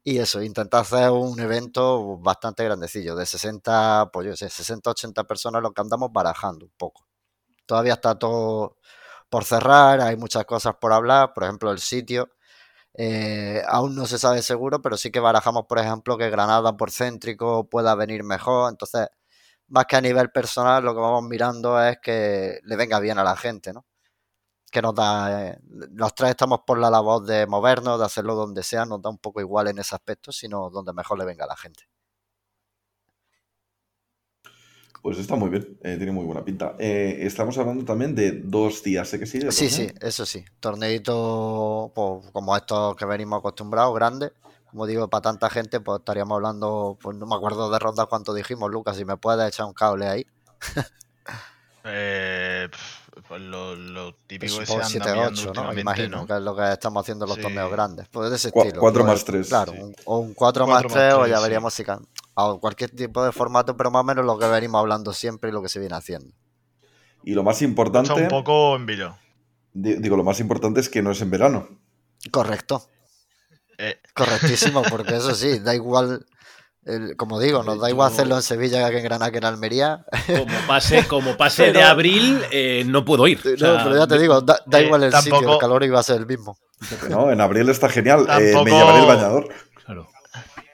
Y 0.05 0.19
eso, 0.19 0.43
intentar 0.43 0.81
hacer 0.83 1.11
un 1.11 1.39
evento 1.41 2.19
bastante 2.19 2.65
grandecillo, 2.65 3.15
de 3.15 3.25
60, 3.27 4.11
pues 4.13 4.27
yo 4.27 4.37
sé, 4.37 4.49
60, 4.49 4.91
80 4.91 5.25
personas, 5.25 5.63
lo 5.63 5.73
que 5.73 5.81
andamos 5.81 6.13
barajando 6.13 6.67
un 6.67 6.73
poco. 6.77 7.07
Todavía 7.67 7.95
está 7.95 8.19
todo 8.19 8.79
por 9.31 9.45
cerrar, 9.45 10.01
hay 10.03 10.17
muchas 10.17 10.45
cosas 10.47 10.75
por 10.81 10.93
hablar, 10.93 11.35
por 11.35 11.45
ejemplo, 11.45 11.73
el 11.73 11.81
sitio. 11.81 12.31
Eh, 12.95 13.63
aún 13.69 13.95
no 13.97 14.07
se 14.07 14.19
sabe 14.19 14.43
seguro, 14.43 14.83
pero 14.83 14.97
sí 14.97 15.11
que 15.11 15.21
barajamos, 15.21 15.65
por 15.67 15.79
ejemplo, 15.79 16.19
que 16.19 16.31
Granada 16.31 16.77
por 16.77 16.91
céntrico 16.91 17.69
pueda 17.69 17.95
venir 17.95 18.23
mejor. 18.25 18.71
Entonces, 18.71 19.09
más 19.69 19.87
que 19.87 19.97
a 19.97 20.01
nivel 20.03 20.31
personal, 20.33 20.85
lo 20.85 20.95
que 20.95 21.01
vamos 21.01 21.25
mirando 21.25 21.83
es 21.83 21.99
que 22.03 22.61
le 22.65 22.77
venga 22.77 23.01
bien 23.01 23.19
a 23.19 23.25
la 23.25 23.37
gente, 23.37 23.73
¿no? 23.73 23.87
Que 24.73 24.83
nos 24.83 24.95
da. 24.95 25.51
eh, 25.51 25.59
los 25.93 26.15
tres 26.15 26.31
estamos 26.31 26.61
por 26.67 26.79
la 26.79 26.91
labor 26.91 27.25
de 27.25 27.47
movernos, 27.47 27.99
de 28.01 28.07
hacerlo 28.07 28.35
donde 28.35 28.63
sea, 28.65 28.87
nos 28.87 29.03
da 29.03 29.11
un 29.11 29.19
poco 29.19 29.41
igual 29.41 29.69
en 29.69 29.79
ese 29.79 29.95
aspecto, 29.95 30.33
sino 30.33 30.71
donde 30.71 30.93
mejor 30.95 31.19
le 31.19 31.25
venga 31.27 31.45
a 31.45 31.49
la 31.49 31.57
gente. 31.57 31.85
Pues 35.03 35.19
está 35.19 35.35
muy 35.35 35.51
bien, 35.51 35.77
eh, 35.83 35.97
tiene 35.97 36.13
muy 36.13 36.25
buena 36.25 36.45
pinta. 36.45 36.77
Eh, 36.79 37.19
estamos 37.23 37.59
hablando 37.59 37.85
también 37.85 38.15
de 38.15 38.31
dos 38.45 38.85
días, 38.85 39.09
¿sé 39.09 39.19
que 39.19 39.27
sí? 39.27 39.41
de 39.41 39.51
Sí, 39.51 39.69
sí, 39.69 39.89
eso 40.01 40.25
sí. 40.25 40.45
Torneito 40.61 41.91
pues, 41.93 42.31
como 42.33 42.57
estos 42.57 42.95
que 42.95 43.05
venimos 43.05 43.41
acostumbrados, 43.41 43.93
grandes. 43.97 44.31
Como 44.71 44.87
digo, 44.87 45.09
para 45.09 45.23
tanta 45.23 45.51
gente, 45.51 45.81
pues 45.81 45.99
estaríamos 45.99 46.37
hablando, 46.37 46.97
pues 47.03 47.17
no 47.17 47.27
me 47.27 47.35
acuerdo 47.35 47.69
de 47.71 47.79
rondas 47.81 48.07
cuánto 48.07 48.33
dijimos, 48.33 48.71
Lucas, 48.71 48.97
si 48.97 49.05
me 49.05 49.17
puedes 49.17 49.47
echar 49.49 49.67
un 49.67 49.75
cable 49.75 50.07
ahí. 50.09 50.27
Eh, 51.85 52.69
pues 53.27 53.41
lo, 53.43 53.75
lo 53.75 54.15
típico 54.29 54.53
Supongo 54.55 54.85
anda 54.85 55.15
mirando 55.15 55.43
7-8, 55.53 55.55
¿no? 55.75 55.81
Imagino 55.81 56.17
¿no? 56.19 56.27
que 56.29 56.35
es 56.35 56.41
lo 56.41 56.55
que 56.55 56.71
estamos 56.73 57.03
haciendo 57.03 57.25
en 57.25 57.29
los 57.31 57.37
Sí. 57.39 57.43
torneos 57.43 57.73
grandes. 57.73 58.07
Pues 58.09 58.31
de 58.31 58.37
ese 58.37 58.49
estilo. 58.49 58.79
cuatro 58.81 59.03
pues, 59.05 59.15
más 59.15 59.25
tres, 59.25 59.49
Claro, 59.49 59.73
sí. 59.73 59.79
un- 59.81 59.95
o 60.05 60.19
un 60.19 60.33
4 60.33 60.65
Cuatro 60.65 60.67
más 60.69 60.85
más 60.85 60.93
3 60.93 61.15
o 61.15 61.19
tres, 61.23 61.31
ya 61.31 61.37
sí. 61.39 61.43
veríamos 61.43 61.75
si 61.75 61.83
can- 61.83 62.07
o 62.35 62.61
cualquier 62.61 62.91
tipo 62.91 63.23
de 63.25 63.33
formato, 63.33 63.77
pero 63.77 63.91
más 63.91 64.01
o 64.01 64.05
menos 64.05 64.25
lo 64.25 64.39
que 64.39 64.47
venimos 64.47 64.79
hablando 64.81 65.13
siempre 65.13 65.51
y 65.51 65.53
lo 65.53 65.63
que 65.63 65.69
se 65.69 65.79
viene 65.81 65.95
haciendo. 65.97 66.35
Y 67.25 67.35
lo 67.35 67.43
más 67.43 67.57
Está 67.57 67.65
importante, 67.67 68.13
un 68.15 68.29
poco 68.29 68.75
en 68.77 68.87
vilo. 68.87 69.17
di- 69.73 69.95
digo, 69.97 70.17
lo 70.17 70.25
más 70.25 70.41
importante 70.41 70.81
es 70.81 70.89
que 70.89 71.03
no 71.03 71.11
es 71.13 71.21
en 71.21 71.31
verano. 71.31 71.69
Correcto. 72.31 72.89
Eh, 73.79 74.01
Correctísimo, 74.15 74.83
porque 74.91 75.17
eso 75.17 75.35
sí, 75.35 75.59
da 75.61 75.75
igual, 75.75 76.27
el- 76.85 77.17
como 77.17 77.39
digo, 77.39 77.63
nos 77.63 77.81
da 77.81 77.89
igual 77.91 78.13
hacerlo 78.13 78.37
en 78.37 78.43
Sevilla 78.43 78.91
que 78.91 78.99
en 78.99 79.05
Granada 79.05 79.31
que 79.31 79.39
en 79.39 79.45
Almería. 79.45 80.05
Como 80.27 80.57
pase, 80.67 81.07
como 81.09 81.37
pase 81.37 81.73
de 81.73 81.83
abril, 81.83 82.43
eh, 82.51 82.83
no 82.87 83.05
puedo 83.05 83.27
ir. 83.29 83.39
O 83.39 83.57
sea, 83.59 83.75
No, 83.79 83.85
pero 83.85 83.97
ya 83.99 84.07
te 84.07 84.19
digo, 84.19 84.41
da, 84.41 84.59
da 84.67 84.81
eh, 84.81 84.85
igual 84.87 85.03
el 85.05 85.13
sitio, 85.13 85.53
el 85.53 85.59
calor 85.59 85.85
iba 85.85 86.01
a 86.01 86.03
ser 86.03 86.17
el 86.17 86.27
mismo. 86.27 86.57
No, 87.09 87.31
en 87.31 87.41
abril 87.41 87.69
está 87.69 87.89
genial. 87.89 88.27
eh, 88.41 88.55
me 88.65 88.71
llevaré 88.71 88.99
el 89.01 89.07
bañador. 89.07 89.49
claro. 89.85 90.09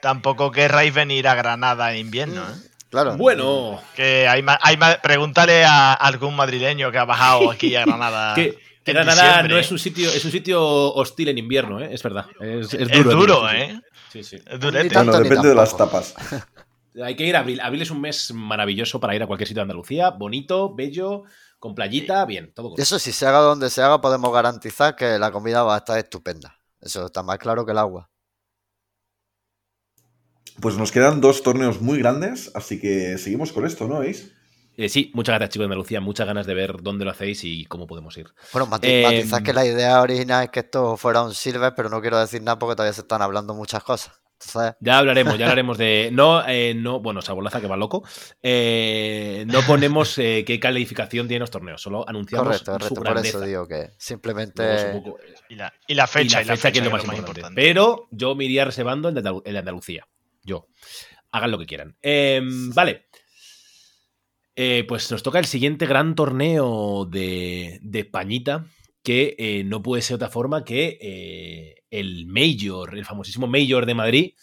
Tampoco 0.01 0.51
querráis 0.51 0.93
venir 0.93 1.27
a 1.27 1.35
Granada 1.35 1.91
en 1.93 1.99
invierno, 1.99 2.41
¿eh? 2.41 2.55
Claro. 2.89 3.17
Bueno, 3.17 3.79
Que 3.95 4.27
hay 4.27 4.43
hay 4.61 4.77
pregúntale 5.03 5.63
a 5.63 5.93
algún 5.93 6.35
madrileño 6.35 6.91
que 6.91 6.97
ha 6.97 7.05
bajado 7.05 7.51
aquí 7.51 7.75
a 7.75 7.85
Granada. 7.85 8.33
que, 8.35 8.57
que 8.83 8.93
Granada 8.93 9.23
diciembre. 9.23 9.53
no 9.53 9.59
es 9.59 9.71
un 9.71 9.77
sitio, 9.77 10.09
es 10.09 10.25
un 10.25 10.31
sitio 10.31 10.93
hostil 10.95 11.27
en 11.29 11.37
invierno, 11.37 11.79
¿eh? 11.79 11.89
es 11.93 12.01
verdad. 12.01 12.25
Es, 12.39 12.73
es 12.73 12.89
Es 12.89 13.03
duro. 13.03 13.11
duro. 13.15 13.49
¿eh? 13.51 13.79
Sí, 14.11 14.23
sí. 14.23 14.37
Es 14.43 14.59
durete. 14.59 14.95
Bueno, 14.95 15.19
depende 15.19 15.49
de 15.49 15.55
las 15.55 15.77
tapas. 15.77 16.15
Hay 17.03 17.15
que 17.15 17.25
ir 17.25 17.35
a 17.35 17.41
abril. 17.41 17.61
Abril 17.61 17.83
es 17.83 17.91
un 17.91 18.01
mes 18.01 18.31
maravilloso 18.33 18.99
para 18.99 19.15
ir 19.15 19.21
a 19.21 19.27
cualquier 19.27 19.47
sitio 19.47 19.59
de 19.59 19.65
Andalucía. 19.65 20.09
Bonito, 20.09 20.73
bello, 20.73 21.23
con 21.59 21.75
playita, 21.75 22.25
bien, 22.25 22.51
todo. 22.55 22.73
Eso 22.77 22.97
sí, 22.97 23.11
se 23.11 23.27
haga 23.27 23.39
donde 23.39 23.69
se 23.69 23.83
haga, 23.83 24.01
podemos 24.01 24.33
garantizar 24.33 24.95
que 24.95 25.19
la 25.19 25.31
comida 25.31 25.61
va 25.61 25.75
a 25.75 25.77
estar 25.77 25.97
estupenda. 25.99 26.57
Eso 26.81 27.05
está 27.05 27.21
más 27.21 27.37
claro 27.37 27.65
que 27.65 27.71
el 27.73 27.77
agua. 27.77 28.09
Pues 30.61 30.77
nos 30.77 30.91
quedan 30.91 31.21
dos 31.21 31.41
torneos 31.43 31.81
muy 31.81 31.99
grandes, 31.99 32.51
así 32.53 32.79
que 32.79 33.17
seguimos 33.17 33.51
con 33.53 33.65
esto, 33.65 33.87
¿no 33.87 33.99
veis? 33.99 34.33
Eh, 34.77 34.87
sí, 34.87 35.11
muchas 35.13 35.33
gracias, 35.33 35.49
chicos 35.53 35.63
de 35.63 35.65
Andalucía. 35.65 35.99
Muchas 35.99 36.25
ganas 36.25 36.45
de 36.45 36.53
ver 36.53 36.81
dónde 36.81 37.03
lo 37.03 37.11
hacéis 37.11 37.43
y 37.43 37.65
cómo 37.65 37.85
podemos 37.85 38.15
ir. 38.17 38.27
Bueno, 38.53 38.67
mati- 38.67 38.87
Eh, 38.87 39.03
matizar 39.03 39.43
que 39.43 39.51
la 39.53 39.65
idea 39.65 40.01
original 40.01 40.45
es 40.45 40.49
que 40.51 40.61
esto 40.61 40.95
fuera 40.95 41.21
un 41.21 41.33
silver, 41.33 41.73
pero 41.75 41.89
no 41.89 41.99
quiero 42.01 42.17
decir 42.17 42.41
nada 42.41 42.57
porque 42.59 42.75
todavía 42.77 42.93
se 42.93 43.01
están 43.01 43.21
hablando 43.21 43.53
muchas 43.53 43.83
cosas. 43.83 44.13
Entonces, 44.41 44.75
Ya 44.79 44.97
hablaremos, 44.99 45.37
ya 45.37 45.45
hablaremos 45.59 45.77
de. 45.77 46.11
No, 46.13 46.47
eh, 46.47 46.73
no, 46.73 47.01
bueno, 47.01 47.21
Sabolaza 47.21 47.59
que 47.59 47.67
va 47.67 47.75
loco. 47.75 48.03
Eh, 48.41 49.43
no 49.47 49.61
ponemos 49.63 50.17
eh, 50.17 50.45
qué 50.47 50.61
calificación 50.61 51.27
tienen 51.27 51.41
los 51.41 51.51
torneos, 51.51 51.81
solo 51.81 52.07
anunciamos 52.07 52.47
correcto, 52.47 52.71
su 52.71 52.71
correcto. 52.71 52.95
Por 52.95 53.03
grandeza. 53.03 53.37
eso 53.37 53.45
digo 53.45 53.67
que 53.67 53.89
simplemente. 53.97 54.63
Y 55.49 55.55
la, 55.55 55.73
y 55.87 55.93
la 55.93 56.07
fecha, 56.07 56.41
y 56.41 56.45
la 56.45 56.55
fecha, 56.55 56.71
que 56.71 56.79
es 56.79 56.85
lo 56.85 56.91
más, 56.91 57.03
importante. 57.03 57.51
Pero 57.53 58.07
yo 58.11 58.33
me 58.33 58.45
iría 58.45 58.63
reservando 58.63 59.09
el 59.09 59.15
de 59.15 59.59
Andalucía. 59.59 60.07
Yo. 60.43 60.67
Hagan 61.31 61.51
lo 61.51 61.59
que 61.59 61.65
quieran. 61.65 61.97
Eh, 62.01 62.41
vale. 62.73 63.07
Eh, 64.61 64.83
pues 64.85 65.09
nos 65.09 65.23
toca 65.23 65.39
el 65.39 65.45
siguiente 65.45 65.85
gran 65.85 66.15
torneo 66.15 67.05
de, 67.05 67.79
de 67.81 68.03
Pañita, 68.03 68.65
que 69.01 69.33
eh, 69.37 69.63
no 69.63 69.81
puede 69.81 70.01
ser 70.01 70.15
otra 70.15 70.27
forma 70.27 70.65
que 70.65 70.97
eh, 70.99 71.85
el 71.89 72.25
Major, 72.27 72.93
el 72.93 73.05
famosísimo 73.05 73.47
Major 73.47 73.85
de 73.85 73.95
Madrid, 73.95 74.33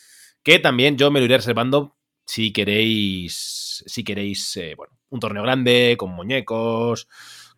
que 0.43 0.59
también 0.59 0.97
yo 0.97 1.11
me 1.11 1.21
lo 1.21 1.27
iré 1.27 1.37
reservando 1.37 1.99
si 2.25 2.51
queréis, 2.51 3.85
si 3.87 4.05
queréis, 4.05 4.59
bueno, 4.79 4.99
un 5.11 5.21
torneo 5.21 5.43
grande, 5.43 5.97
con 5.99 6.13
muñecos, 6.13 7.09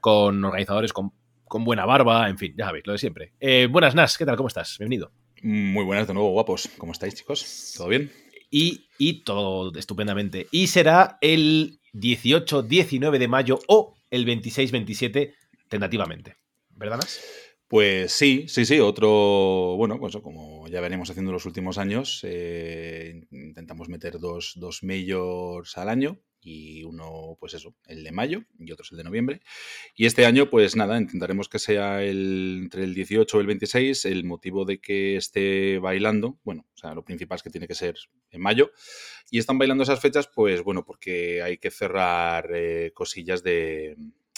con 0.01 0.45
organizadores 0.45 0.93
con, 0.93 1.13
con 1.45 1.63
buena 1.63 1.87
barba, 1.87 2.29
en 2.29 2.39
fin, 2.39 2.55
ya 2.59 2.67
sabéis, 2.67 2.89
lo 2.89 2.93
de 2.93 2.99
siempre. 2.99 3.35
Buenas, 3.71 3.95
Nas, 3.95 4.19
¿qué 4.19 4.27
tal? 4.27 4.37
¿Cómo 4.37 4.49
estás? 4.49 4.77
Bienvenido. 4.79 5.13
Muy 5.43 5.85
buenas 5.85 6.09
de 6.09 6.15
nuevo, 6.15 6.31
guapos. 6.33 6.69
¿Cómo 6.77 6.91
estáis, 6.91 7.15
chicos? 7.15 7.73
¿Todo 7.77 7.87
bien? 7.87 8.11
Y, 8.51 8.87
y 8.99 9.25
todo 9.25 9.77
estupendamente. 9.79 10.49
Y 10.51 10.69
será 10.69 11.19
el 11.21 11.81
18-19 11.95 13.19
de 13.19 13.29
mayo 13.29 13.59
o 13.69 13.95
el 14.11 14.27
26-27 14.27 15.35
tentativamente. 15.69 16.37
¿Verdad, 16.71 16.99
Nas? 16.99 17.21
Pues 17.69 18.13
sí, 18.13 18.47
sí, 18.49 18.65
sí. 18.65 18.81
Otro, 18.81 19.75
bueno, 19.77 19.99
pues 19.99 20.17
como 20.17 20.67
ya 20.69 20.81
venimos 20.81 21.11
haciendo 21.11 21.31
en 21.31 21.35
los 21.35 21.45
últimos 21.45 21.77
años, 21.77 22.21
eh, 22.23 23.27
intentamos 23.31 23.89
meter 23.89 24.19
dos, 24.19 24.55
dos 24.57 24.83
majors 24.83 25.77
al 25.77 25.91
año 25.91 26.19
y 26.41 26.85
uno, 26.85 27.37
pues 27.41 27.55
eso, 27.55 27.75
el 27.87 28.05
de 28.05 28.13
mayo 28.13 28.45
y 28.59 28.71
otro 28.73 28.85
es 28.85 28.93
el 28.93 28.99
de 28.99 29.05
noviembre. 29.05 29.41
Y 29.95 30.07
este 30.07 30.25
año, 30.27 30.49
pues 30.51 30.77
nada, 30.77 30.99
intentaremos 30.99 31.49
que 31.49 31.59
sea 31.59 32.03
el, 32.03 32.61
entre 32.63 32.85
el 32.85 32.95
18 32.95 33.37
y 33.37 33.41
el 33.41 33.47
26. 33.47 34.05
El 34.05 34.25
motivo 34.25 34.65
de 34.65 34.81
que 34.81 35.17
esté 35.17 35.79
bailando, 35.79 36.39
bueno, 36.45 36.67
o 36.75 36.79
sea, 36.79 36.95
lo 36.95 37.05
principal 37.05 37.37
es 37.37 37.43
que 37.43 37.51
tiene 37.51 37.69
que 37.69 37.75
ser 37.75 37.97
en 38.31 38.41
mayo. 38.41 38.71
Y 39.31 39.39
están 39.39 39.59
bailando 39.59 39.83
esas 39.83 40.01
fechas, 40.01 40.29
pues 40.29 40.63
bueno, 40.63 40.85
porque 40.85 41.43
hay 41.43 41.59
que 41.59 41.71
cerrar 41.71 42.51
eh, 42.55 42.93
cosillas 42.95 43.43
de, 43.43 43.97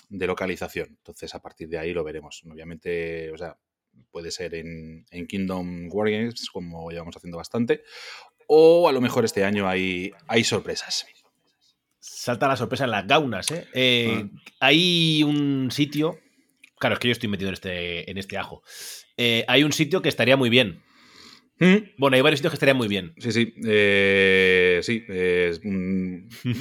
de 0.09 0.27
localización. 0.27 0.89
Entonces, 0.89 1.35
a 1.35 1.40
partir 1.40 1.68
de 1.68 1.78
ahí 1.78 1.93
lo 1.93 2.05
veremos. 2.05 2.43
Obviamente, 2.51 3.31
o 3.31 3.39
sea, 3.39 3.59
puede 4.10 4.31
ser 4.31 4.55
en, 4.55 5.06
en 5.10 5.27
Kingdom 5.27 5.89
Wargames, 5.90 6.48
como 6.51 6.90
llevamos 6.90 7.16
haciendo 7.16 7.39
bastante, 7.39 7.82
o 8.47 8.89
a 8.89 8.93
lo 8.93 9.01
mejor 9.01 9.24
este 9.24 9.44
año 9.44 9.68
hay, 9.68 10.12
hay 10.27 10.44
sorpresas. 10.44 11.06
Salta 12.01 12.48
la 12.48 12.56
sorpresa 12.56 12.85
en 12.85 12.90
las 12.93 13.06
gaunas, 13.06 13.51
¿eh? 13.51 13.66
Eh, 13.74 14.27
Hay 14.59 15.22
un 15.22 15.70
sitio. 15.70 16.18
Claro, 16.78 16.94
es 16.94 16.98
que 16.98 17.09
yo 17.09 17.12
estoy 17.12 17.28
metido 17.28 17.48
en 17.48 17.55
este, 17.55 18.10
en 18.10 18.16
este 18.16 18.39
ajo. 18.39 18.62
Eh, 19.18 19.44
hay 19.47 19.64
un 19.64 19.72
sitio 19.72 20.01
que 20.01 20.09
estaría 20.09 20.39
muy 20.39 20.48
bien. 20.48 20.82
¿Mm? 21.59 21.77
Bueno, 21.98 22.16
hay 22.16 22.22
varios 22.22 22.39
sitios 22.39 22.52
que 22.52 22.56
estarían 22.56 22.78
muy 22.78 22.89
bien. 22.89 23.12
Sí, 23.18 23.32
sí. 23.32 23.52
eh, 23.66 24.81
sí. 24.82 25.05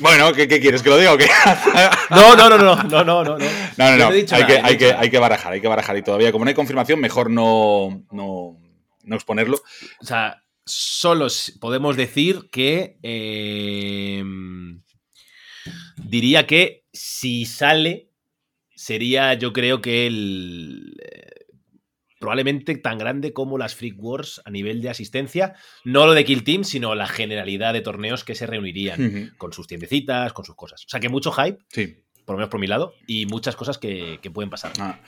bueno, 0.01 0.33
¿qué, 0.33 0.49
qué 0.49 0.59
quieres 0.59 0.83
que 0.83 0.89
lo 0.89 0.97
diga 0.97 1.13
o 1.13 1.17
qué? 1.17 1.27
No, 2.09 2.35
no, 2.35 2.49
no, 2.49 2.57
no, 2.57 2.75
no, 2.83 3.03
no, 3.05 3.23
no. 3.23 3.37
No, 3.37 3.37
No, 3.37 3.85
hay, 3.85 3.97
nada, 3.97 4.45
que, 4.45 4.57
hay, 4.57 4.77
hay 4.97 5.09
barajar, 5.09 5.53
hay 5.53 5.61
que 5.61 5.69
barajar. 5.69 5.95
Y 5.95 6.01
todavía, 6.01 6.33
como 6.33 6.43
no 6.43 6.49
hay 6.49 6.55
confirmación, 6.55 6.99
mejor 6.99 7.31
no, 7.31 8.03
no, 8.11 8.59
no 9.03 9.15
exponerlo. 9.15 9.61
O 10.01 10.05
sea, 10.05 10.43
solo 10.65 11.27
podemos 11.61 11.95
decir 11.95 12.49
que. 12.51 12.97
Diría 16.09 16.45
que 16.47 16.85
si 16.93 17.45
sale, 17.45 18.09
sería 18.75 19.33
yo 19.35 19.53
creo 19.53 19.81
que 19.81 20.07
el. 20.07 20.95
eh, 21.03 21.25
Probablemente 22.19 22.75
tan 22.75 22.97
grande 22.97 23.31
como 23.31 23.57
las 23.57 23.75
Freak 23.75 23.95
Wars 23.97 24.41
a 24.43 24.51
nivel 24.51 24.81
de 24.81 24.89
asistencia. 24.89 25.53
No 25.85 26.05
lo 26.05 26.13
de 26.13 26.25
Kill 26.25 26.43
Team, 26.43 26.65
sino 26.65 26.93
la 26.93 27.07
generalidad 27.07 27.71
de 27.71 27.79
torneos 27.79 28.25
que 28.25 28.35
se 28.35 28.45
reunirían 28.45 29.33
con 29.37 29.53
sus 29.53 29.67
tiendecitas, 29.67 30.33
con 30.33 30.43
sus 30.43 30.55
cosas. 30.57 30.83
O 30.85 30.89
sea 30.89 30.99
que 30.99 31.07
mucho 31.07 31.31
hype, 31.31 31.59
Sí. 31.69 31.95
por 32.25 32.33
lo 32.35 32.39
menos 32.39 32.49
por 32.49 32.59
mi 32.59 32.67
lado, 32.67 32.93
y 33.07 33.25
muchas 33.25 33.55
cosas 33.55 33.77
que, 33.77 34.19
que 34.21 34.29
pueden 34.31 34.49
pasar. 34.49 34.73
Ah, 34.79 34.99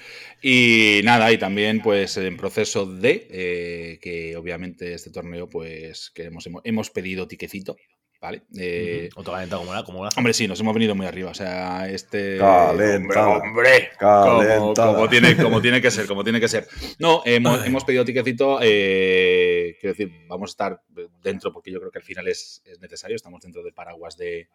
Y 0.42 1.02
nada, 1.04 1.30
y 1.34 1.38
también 1.38 1.82
pues 1.82 2.16
en 2.16 2.38
proceso 2.38 2.86
de 2.86 3.28
eh, 3.30 4.00
que 4.02 4.38
obviamente 4.38 4.94
este 4.94 5.12
torneo 5.12 5.50
pues 5.50 6.12
queremos, 6.16 6.48
hemos, 6.48 6.62
hemos 6.64 6.90
pedido 6.92 7.28
tiquecito, 7.28 7.76
¿vale? 8.22 8.44
Eh, 8.58 9.10
Ujú. 9.12 9.22
Otro 9.22 9.34
calentado 9.34 9.62
como 9.62 9.74
la, 9.74 9.84
como 9.84 10.04
la. 10.06 10.12
Hombre, 10.16 10.34
sí, 10.34 10.48
nos 10.48 10.60
hemos 10.60 10.74
venido 10.74 10.96
muy 10.96 11.06
arriba. 11.08 11.32
O 11.32 11.34
sea, 11.34 11.90
este. 11.90 12.38
Calenta. 12.38 13.28
Hombre, 13.28 13.90
hombre. 14.00 14.74
Como, 14.76 15.10
tiene, 15.10 15.36
como 15.36 15.62
tiene 15.62 15.82
que 15.82 15.92
ser, 15.92 16.06
como 16.08 16.24
tiene 16.24 16.40
que 16.40 16.48
ser. 16.48 16.68
No, 17.00 17.24
hemos, 17.26 17.66
hemos 17.66 17.84
pedido 17.84 18.06
tiquecito. 18.06 18.60
eh, 18.62 19.76
quiero 19.82 19.94
decir, 19.94 20.12
vamos 20.28 20.52
a 20.52 20.54
estar 20.54 20.82
dentro 21.24 21.52
porque 21.52 21.72
yo 21.72 21.80
creo 21.80 21.92
que 21.92 22.00
al 22.00 22.06
final 22.06 22.28
es, 22.28 22.62
es 22.66 22.80
necesario. 22.80 23.16
Estamos 23.16 23.42
dentro 23.42 23.64
del 23.64 23.74
paraguas 23.74 24.16
de, 24.16 24.48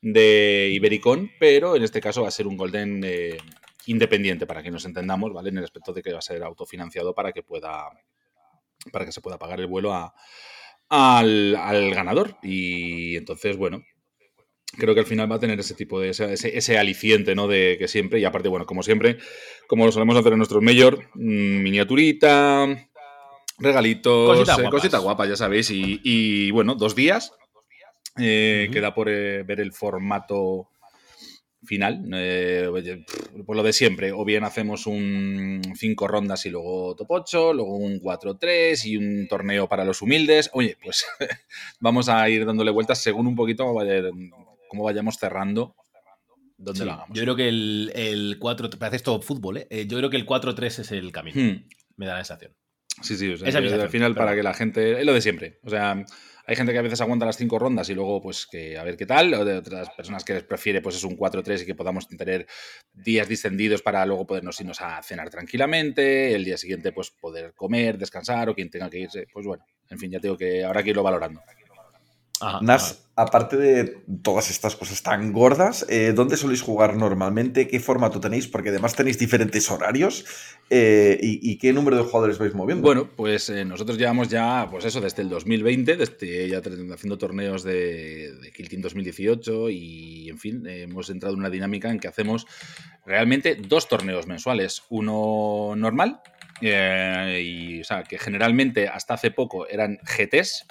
de 0.00 0.70
Ibericon, 0.72 1.30
pero 1.40 1.74
en 1.76 1.82
este 1.82 2.00
caso 2.00 2.22
va 2.22 2.28
a 2.28 2.32
ser 2.32 2.46
un 2.46 2.56
Golden 2.56 3.02
eh, 3.04 3.36
independiente 3.86 4.46
para 4.46 4.62
que 4.62 4.70
nos 4.70 4.84
entendamos, 4.84 5.32
¿vale? 5.32 5.48
En 5.48 5.58
el 5.58 5.64
aspecto 5.64 5.92
de 5.92 6.02
que 6.02 6.12
va 6.12 6.20
a 6.20 6.22
ser 6.22 6.42
autofinanciado 6.44 7.14
para 7.14 7.32
que 7.32 7.42
pueda 7.42 7.88
para 8.92 9.04
que 9.04 9.12
se 9.12 9.20
pueda 9.20 9.38
pagar 9.38 9.60
el 9.60 9.68
vuelo 9.68 9.92
a, 9.92 10.12
al, 10.92 11.56
al 11.56 11.94
ganador. 11.94 12.36
Y 12.42 13.16
entonces, 13.16 13.56
bueno, 13.56 13.82
creo 14.76 14.94
que 14.94 15.00
al 15.00 15.06
final 15.06 15.30
va 15.30 15.36
a 15.36 15.40
tener 15.40 15.58
ese 15.58 15.74
tipo 15.74 15.98
de 15.98 16.10
ese, 16.10 16.34
ese, 16.34 16.78
aliciente, 16.78 17.34
¿no? 17.34 17.48
De 17.48 17.76
que 17.78 17.88
siempre, 17.88 18.20
y 18.20 18.24
aparte, 18.24 18.48
bueno, 18.48 18.66
como 18.66 18.82
siempre, 18.82 19.18
como 19.66 19.86
lo 19.86 19.92
solemos 19.92 20.16
hacer 20.16 20.32
en 20.32 20.38
nuestros 20.38 20.62
mayor, 20.62 21.08
mm, 21.14 21.62
miniaturita, 21.62 22.88
regalitos, 23.58 24.38
Cositas 24.70 25.00
eh, 25.00 25.02
guapas, 25.02 25.28
ya 25.28 25.36
sabéis, 25.36 25.70
y, 25.70 26.00
y, 26.04 26.50
bueno, 26.50 26.74
dos 26.74 26.94
días. 26.94 27.32
Eh, 28.18 28.68
Queda 28.70 28.94
por 28.94 29.08
eh, 29.08 29.42
ver 29.42 29.60
el 29.60 29.72
formato 29.72 30.68
final. 31.64 32.04
eh, 32.14 32.66
oye, 32.70 32.98
pff, 32.98 33.44
por 33.46 33.56
lo 33.56 33.62
de 33.62 33.72
siempre, 33.72 34.12
o 34.12 34.24
bien 34.24 34.44
hacemos 34.44 34.86
un 34.86 35.60
cinco 35.76 36.08
rondas 36.08 36.44
y 36.46 36.50
luego 36.50 36.94
top 36.96 37.10
8, 37.10 37.52
luego 37.54 37.76
un 37.76 38.00
4-3 38.00 38.84
y 38.86 38.96
un 38.96 39.28
torneo 39.28 39.68
para 39.68 39.84
los 39.84 40.02
humildes. 40.02 40.50
Oye, 40.52 40.76
pues 40.82 41.04
vamos 41.80 42.08
a 42.08 42.28
ir 42.28 42.44
dándole 42.46 42.70
vueltas 42.70 42.98
según 43.02 43.26
un 43.26 43.36
poquito 43.36 43.64
cómo, 43.64 43.74
vaya- 43.74 44.10
cómo 44.68 44.82
vayamos 44.84 45.16
cerrando 45.18 45.74
donde 46.58 46.80
Sí, 46.80 46.84
lo 46.86 46.92
hagamos. 46.92 47.16
yo 47.16 47.22
creo 47.24 47.36
que 47.36 47.48
el, 47.48 47.92
el 47.94 48.36
4, 48.38 48.70
parece 48.78 48.96
esto 48.96 49.20
fútbol, 49.20 49.56
¿eh? 49.58 49.66
Eh, 49.70 49.86
Yo 49.88 49.98
creo 49.98 50.10
que 50.10 50.16
el 50.16 50.26
4-3 50.26 50.78
es 50.80 50.92
el 50.92 51.10
camino. 51.10 51.40
Hmm. 51.40 51.64
Me 51.96 52.06
da 52.06 52.14
la 52.14 52.24
sensación. 52.24 52.52
Sí, 53.00 53.16
sí, 53.16 53.32
o 53.32 53.36
sea, 53.36 53.58
al 53.58 53.88
final 53.88 54.14
para 54.14 54.34
que 54.34 54.42
la 54.42 54.54
gente. 54.54 55.00
Es 55.00 55.06
lo 55.06 55.14
de 55.14 55.20
siempre. 55.20 55.58
O 55.62 55.70
sea, 55.70 56.04
hay 56.44 56.56
gente 56.56 56.72
que 56.72 56.78
a 56.78 56.82
veces 56.82 57.00
aguanta 57.00 57.24
las 57.24 57.36
cinco 57.36 57.58
rondas 57.58 57.88
y 57.88 57.94
luego, 57.94 58.20
pues, 58.20 58.46
que 58.46 58.76
a 58.76 58.84
ver 58.84 58.96
qué 58.96 59.06
tal. 59.06 59.32
O 59.34 59.44
de 59.44 59.56
otras 59.56 59.90
personas 59.90 60.24
que 60.24 60.34
les 60.34 60.42
prefiere, 60.42 60.80
pues, 60.80 60.96
es 60.96 61.04
un 61.04 61.16
4-3 61.16 61.62
y 61.62 61.66
que 61.66 61.74
podamos 61.74 62.08
tener 62.08 62.46
días 62.92 63.28
distendidos 63.28 63.82
para 63.82 64.04
luego 64.04 64.26
podernos 64.26 64.60
irnos 64.60 64.80
a 64.80 65.02
cenar 65.02 65.30
tranquilamente. 65.30 66.34
El 66.34 66.44
día 66.44 66.58
siguiente, 66.58 66.92
pues, 66.92 67.10
poder 67.10 67.54
comer, 67.54 67.96
descansar 67.98 68.48
o 68.48 68.54
quien 68.54 68.70
tenga 68.70 68.90
que 68.90 68.98
irse. 68.98 69.26
Pues 69.32 69.46
bueno, 69.46 69.64
en 69.88 69.98
fin, 69.98 70.10
ya 70.10 70.20
tengo 70.20 70.36
que 70.36 70.64
ahora 70.64 70.82
que 70.82 70.90
irlo 70.90 71.02
valorando. 71.02 71.40
Nas, 72.60 73.02
aparte 73.14 73.56
de 73.56 74.02
todas 74.22 74.50
estas 74.50 74.74
cosas 74.74 75.02
tan 75.02 75.32
gordas, 75.32 75.84
eh, 75.88 76.12
¿dónde 76.14 76.36
soléis 76.36 76.62
jugar 76.62 76.96
normalmente? 76.96 77.68
¿Qué 77.68 77.78
formato 77.78 78.20
tenéis? 78.20 78.48
Porque 78.48 78.70
además 78.70 78.94
tenéis 78.94 79.18
diferentes 79.18 79.70
horarios. 79.70 80.24
eh, 80.70 81.18
y, 81.20 81.50
y 81.52 81.58
qué 81.58 81.72
número 81.72 81.96
de 81.98 82.04
jugadores 82.04 82.38
vais 82.38 82.54
moviendo? 82.54 82.82
Bueno, 82.82 83.10
pues 83.14 83.50
eh, 83.50 83.64
nosotros 83.64 83.98
llevamos 83.98 84.28
ya, 84.28 84.66
pues 84.70 84.84
eso, 84.86 85.00
desde 85.00 85.22
el 85.22 85.28
2020, 85.28 85.96
desde 85.96 86.48
ya 86.48 86.58
haciendo 86.58 87.18
torneos 87.18 87.62
de, 87.62 88.32
de 88.40 88.52
Kill 88.52 88.68
Team 88.68 88.82
2018 88.82 89.68
y, 89.68 90.30
en 90.30 90.38
fin, 90.38 90.66
hemos 90.66 91.10
entrado 91.10 91.34
en 91.34 91.40
una 91.40 91.50
dinámica 91.50 91.90
en 91.90 92.00
que 92.00 92.08
hacemos 92.08 92.46
realmente 93.04 93.56
dos 93.56 93.88
torneos 93.88 94.26
mensuales. 94.26 94.82
Uno 94.88 95.74
normal, 95.76 96.20
y, 96.62 97.80
o 97.80 97.84
sea, 97.84 98.04
que 98.04 98.18
generalmente 98.18 98.88
hasta 98.88 99.14
hace 99.14 99.30
poco 99.30 99.66
eran 99.68 99.98
GTs, 100.02 100.66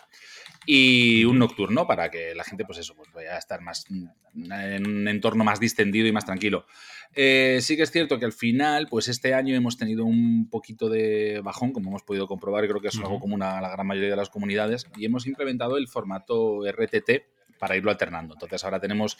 y 0.65 1.25
un 1.25 1.39
nocturno 1.39 1.87
para 1.87 2.11
que 2.11 2.35
la 2.35 2.43
gente, 2.43 2.65
pues 2.65 2.77
eso, 2.77 2.95
pues 2.95 3.11
vaya 3.11 3.35
a 3.35 3.37
estar 3.37 3.61
más 3.61 3.85
mm, 3.89 4.51
en 4.51 4.87
un 4.87 5.07
entorno 5.07 5.43
más 5.43 5.59
distendido 5.59 6.07
y 6.07 6.11
más 6.11 6.25
tranquilo. 6.25 6.65
Eh, 7.13 7.59
sí 7.61 7.75
que 7.75 7.83
es 7.83 7.91
cierto 7.91 8.19
que 8.19 8.25
al 8.25 8.33
final, 8.33 8.87
pues 8.89 9.07
este 9.07 9.33
año 9.33 9.55
hemos 9.55 9.77
tenido 9.77 10.05
un 10.05 10.49
poquito 10.49 10.89
de 10.89 11.41
bajón, 11.43 11.71
como 11.71 11.89
hemos 11.89 12.03
podido 12.03 12.27
comprobar, 12.27 12.63
y 12.63 12.67
creo 12.67 12.81
que 12.81 12.89
es 12.89 12.97
algo 12.97 13.19
común 13.19 13.41
a 13.43 13.59
la 13.59 13.69
gran 13.69 13.87
mayoría 13.87 14.11
de 14.11 14.15
las 14.15 14.29
comunidades, 14.29 14.87
y 14.95 15.05
hemos 15.05 15.25
implementado 15.27 15.77
el 15.77 15.87
formato 15.87 16.61
RTT 16.69 17.09
para 17.59 17.75
irlo 17.75 17.91
alternando. 17.91 18.35
Entonces 18.35 18.63
ahora 18.63 18.79
tenemos 18.79 19.17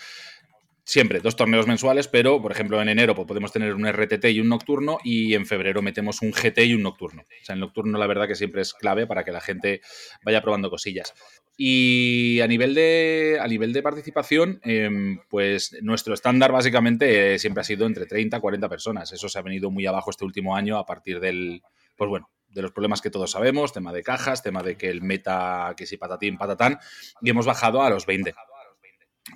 siempre 0.84 1.20
dos 1.20 1.36
torneos 1.36 1.68
mensuales, 1.68 2.08
pero 2.08 2.42
por 2.42 2.52
ejemplo 2.52 2.82
en 2.82 2.90
enero 2.90 3.16
pues, 3.16 3.28
podemos 3.28 3.52
tener 3.52 3.74
un 3.74 3.88
RTT 3.88 4.26
y 4.26 4.40
un 4.40 4.50
nocturno 4.50 4.98
y 5.04 5.36
en 5.36 5.46
febrero 5.46 5.82
metemos 5.82 6.22
un 6.22 6.32
GT 6.32 6.66
y 6.66 6.74
un 6.74 6.84
nocturno. 6.84 7.22
O 7.22 7.46
sea, 7.46 7.54
el 7.54 7.62
nocturno 7.62 7.98
la 7.98 8.08
verdad 8.08 8.28
que 8.28 8.36
siempre 8.36 8.62
es 8.62 8.74
clave 8.74 9.08
para 9.08 9.24
que 9.24 9.32
la 9.32 9.42
gente 9.42 9.82
vaya 10.24 10.42
probando 10.42 10.70
cosillas. 10.70 11.14
Y 11.58 12.40
a 12.42 12.48
nivel 12.48 12.74
de, 12.74 13.38
a 13.40 13.48
nivel 13.48 13.72
de 13.74 13.84
participación, 13.84 14.60
em, 14.64 15.20
pues 15.30 15.78
nuestro 15.82 16.14
estándar 16.14 16.52
básicamente 16.52 17.36
eh, 17.36 17.40
siempre 17.40 17.62
ha 17.62 17.66
sido 17.66 17.86
entre 17.86 18.06
30 18.06 18.38
y 18.38 18.40
40 18.40 18.70
personas. 18.70 19.12
Eso 19.12 19.30
se 19.30 19.38
ha 19.38 19.44
venido 19.44 19.70
muy 19.70 19.86
abajo 19.86 20.10
este 20.10 20.26
último 20.26 20.56
año 20.56 20.78
a 20.78 20.86
partir 20.86 21.20
del, 21.20 21.62
pues 21.96 22.10
bueno, 22.10 22.32
de 22.50 22.62
los 22.62 22.72
problemas 22.72 23.02
que 23.02 23.10
todos 23.10 23.32
sabemos, 23.32 23.74
tema 23.74 23.94
de 23.94 24.04
cajas, 24.04 24.44
tema 24.44 24.64
de 24.64 24.76
que 24.76 24.90
el 24.90 25.02
meta, 25.02 25.74
que 25.78 25.86
si 25.86 25.98
patatín, 25.98 26.38
patatán, 26.38 26.80
y 27.22 27.30
hemos 27.30 27.46
bajado 27.46 27.82
a 27.82 27.90
los 27.90 28.06
20. 28.06 28.34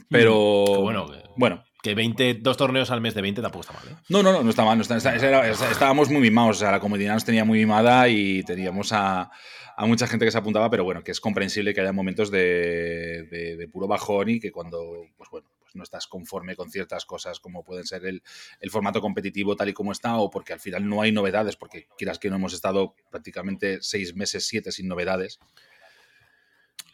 Pero 0.10 0.64
Que 0.68 0.78
bueno, 0.82 1.12
que- 1.12 1.24
bueno, 1.38 1.64
Que 1.84 1.94
20, 1.94 2.36
dos 2.42 2.58
torneos 2.58 2.90
al 2.90 3.00
mes 3.02 3.14
de 3.14 3.22
20 3.22 3.44
tampoco 3.44 3.62
está 3.62 3.74
mal, 3.74 3.88
¿eh? 3.88 3.96
no, 4.10 4.24
no, 4.24 4.32
no, 4.32 4.42
no 4.44 4.50
está 4.50 4.66
mal. 4.66 4.76
no 4.76 4.82
está- 4.82 4.98
está- 4.98 5.16
era- 5.16 5.48
está- 5.48 5.70
estábamos 5.70 6.10
muy 6.10 6.20
mimados. 6.22 6.58
O 6.58 6.60
sea, 6.62 6.72
la 6.72 6.80
comunidad 6.80 7.14
nos 7.14 7.26
tenía 7.26 7.46
muy 7.46 7.60
mimada 7.60 8.10
y 8.10 8.42
teníamos 8.44 8.92
a, 8.92 9.30
a 9.78 9.86
mucha 9.86 10.08
gente 10.08 10.26
que 10.26 10.32
se 10.32 10.38
apuntaba, 10.40 10.68
pero 10.72 10.84
bueno, 10.84 11.04
que 11.04 11.12
es 11.12 11.20
comprensible 11.22 11.76
que 11.76 11.82
haya 11.82 11.92
momentos 11.92 12.32
de, 12.32 13.28
de- 13.30 13.56
de 13.56 13.68
puro 13.68 13.88
bajón 13.88 14.30
y 14.30 14.40
que 14.40 14.52
cuando, 14.52 14.80
pues 15.16 15.30
bueno, 15.30 15.48
pues 15.60 15.76
no 15.76 15.84
estás 15.84 16.08
conforme 16.08 16.56
con 16.56 16.72
ciertas 16.72 17.06
cosas 17.06 17.40
como 17.40 17.64
pueden 17.64 17.86
ser 17.86 18.04
el, 18.08 18.24
el 18.62 18.72
formato 18.72 19.00
competitivo 19.00 19.56
tal 19.56 19.70
y 19.70 19.74
como 19.74 19.92
está 19.92 20.18
o 20.18 20.32
porque 20.32 20.54
al 20.54 20.60
final 20.60 20.88
no 20.90 21.04
hay 21.04 21.12
novedades, 21.12 21.56
porque 21.56 21.88
quieras 22.00 22.18
que 22.18 22.32
no 22.32 22.38
hemos 22.38 22.54
estado 22.54 22.96
prácticamente 23.12 23.78
seis 23.82 24.16
meses, 24.16 24.48
siete 24.48 24.72
sin 24.72 24.88
novedades. 24.88 25.38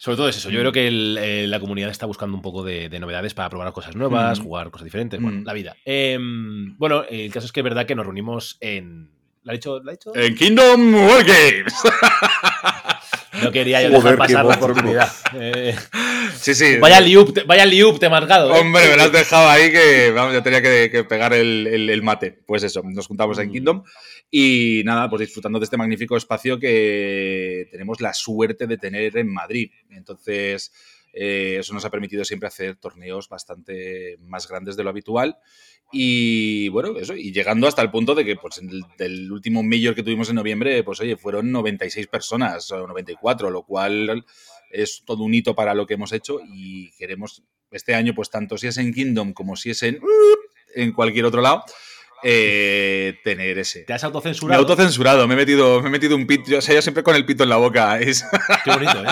Sobre 0.03 0.17
todo 0.17 0.29
es 0.29 0.37
eso. 0.37 0.49
Yo 0.49 0.57
Mm. 0.57 0.61
creo 0.61 0.71
que 0.71 0.87
el- 0.87 1.17
eh, 1.21 1.45
la 1.47 1.59
comunidad 1.59 1.91
está 1.91 2.07
buscando 2.07 2.35
un 2.35 2.41
poco 2.41 2.63
de, 2.63 2.89
de 2.89 2.99
novedades 2.99 3.35
para 3.35 3.49
probar 3.51 3.71
cosas 3.71 3.95
nuevas, 3.95 4.39
Mm. 4.39 4.43
jugar 4.43 4.71
cosas 4.71 4.85
diferentes. 4.85 5.21
Bueno, 5.21 5.41
Mm. 5.41 5.45
la 5.45 5.53
vida. 5.53 5.75
Em, 5.85 6.75
bueno, 6.79 7.03
el 7.07 7.31
caso 7.31 7.45
es 7.45 7.51
que 7.51 7.59
es 7.59 7.63
verdad 7.63 7.85
que 7.85 7.93
nos 7.93 8.03
reunimos 8.07 8.57
en. 8.61 9.11
¿La 9.43 9.51
ha 9.51 9.53
dicho? 9.53 9.79
¿La 9.83 9.91
ha 9.91 9.93
dicho? 9.93 10.11
En 10.15 10.33
Kingdom 10.35 10.95
War 10.95 11.23
Games. 11.23 11.73
No 13.43 13.51
quería 13.51 13.81
yo 13.81 13.89
dejar 13.91 14.17
pasar 14.17 14.43
la 14.45 14.55
oportunidad. 14.55 15.11
Eh, 15.35 15.75
Sí, 16.35 16.55
sí. 16.55 16.77
Vaya 16.77 16.99
liup, 16.99 17.33
te- 17.33 17.43
vaya 17.43 17.65
liup 17.65 17.99
te 17.99 18.07
he 18.07 18.09
marcado. 18.09 18.55
¿eh? 18.55 18.59
Hombre, 18.59 18.87
me 18.89 18.97
lo 18.97 19.03
has 19.03 19.11
dejado 19.11 19.47
ahí 19.49 19.71
que 19.71 20.11
vamos, 20.11 20.33
yo 20.33 20.41
tenía 20.41 20.61
que, 20.61 20.89
que 20.91 21.03
pegar 21.03 21.33
el, 21.33 21.67
el- 21.67 21.89
el 21.91 22.01
mate. 22.01 22.39
Pues 22.47 22.63
eso, 22.63 22.81
nos 22.83 23.05
juntamos 23.07 23.37
Mm. 23.37 23.41
en 23.41 23.51
Kingdom 23.51 23.83
y 24.31 24.81
nada, 24.85 25.09
pues 25.09 25.19
disfrutando 25.19 25.59
de 25.59 25.65
este 25.65 25.75
magnífico 25.75 26.15
espacio 26.15 26.57
que 26.57 27.67
tenemos 27.69 27.99
la 27.99 28.13
suerte 28.13 28.65
de 28.65 28.77
tener 28.77 29.17
en 29.17 29.31
Madrid. 29.31 29.71
Entonces, 29.89 30.71
eh, 31.13 31.57
eso 31.59 31.73
nos 31.73 31.83
ha 31.83 31.89
permitido 31.89 32.23
siempre 32.23 32.47
hacer 32.47 32.77
torneos 32.77 33.27
bastante 33.27 34.17
más 34.21 34.47
grandes 34.47 34.77
de 34.77 34.83
lo 34.85 34.89
habitual. 34.89 35.37
Y 35.91 36.69
bueno, 36.69 36.97
eso, 36.97 37.13
y 37.13 37.33
llegando 37.33 37.67
hasta 37.67 37.81
el 37.81 37.91
punto 37.91 38.15
de 38.15 38.23
que, 38.23 38.37
pues, 38.37 38.59
en 38.59 38.69
el 38.69 38.83
del 38.97 39.29
último 39.29 39.61
Major 39.63 39.93
que 39.93 40.03
tuvimos 40.03 40.29
en 40.29 40.35
noviembre, 40.35 40.81
pues 40.83 41.01
oye, 41.01 41.17
fueron 41.17 41.51
96 41.51 42.07
personas 42.07 42.71
o 42.71 42.87
94, 42.87 43.49
lo 43.49 43.63
cual 43.63 44.23
es 44.71 45.03
todo 45.05 45.23
un 45.23 45.33
hito 45.33 45.53
para 45.53 45.73
lo 45.75 45.85
que 45.85 45.95
hemos 45.95 46.13
hecho 46.13 46.39
y 46.47 46.91
queremos 46.91 47.43
este 47.71 47.93
año, 47.93 48.15
pues 48.15 48.29
tanto 48.29 48.57
si 48.57 48.67
es 48.67 48.77
en 48.77 48.93
Kingdom 48.93 49.33
como 49.33 49.57
si 49.57 49.71
es 49.71 49.83
en, 49.83 49.99
en 50.75 50.93
cualquier 50.93 51.25
otro 51.25 51.41
lado, 51.41 51.65
eh, 52.23 53.15
tener 53.23 53.57
ese. 53.57 53.81
¿Te 53.81 53.93
has 53.93 54.01
Me 54.03 54.05
he 54.05 54.07
autocensurado? 54.07 54.59
autocensurado, 54.61 55.27
me 55.27 55.33
he 55.33 55.37
metido, 55.37 55.81
me 55.81 55.89
he 55.89 55.91
metido 55.91 56.15
un 56.15 56.27
pito, 56.27 56.49
yo, 56.49 56.57
o 56.59 56.61
sea, 56.61 56.75
yo 56.75 56.81
siempre 56.81 57.03
con 57.03 57.15
el 57.15 57.25
pito 57.25 57.43
en 57.43 57.49
la 57.49 57.57
boca. 57.57 57.99
Es 57.99 58.23
Qué 58.63 58.71
bonito, 58.71 59.03
¿eh? 59.03 59.07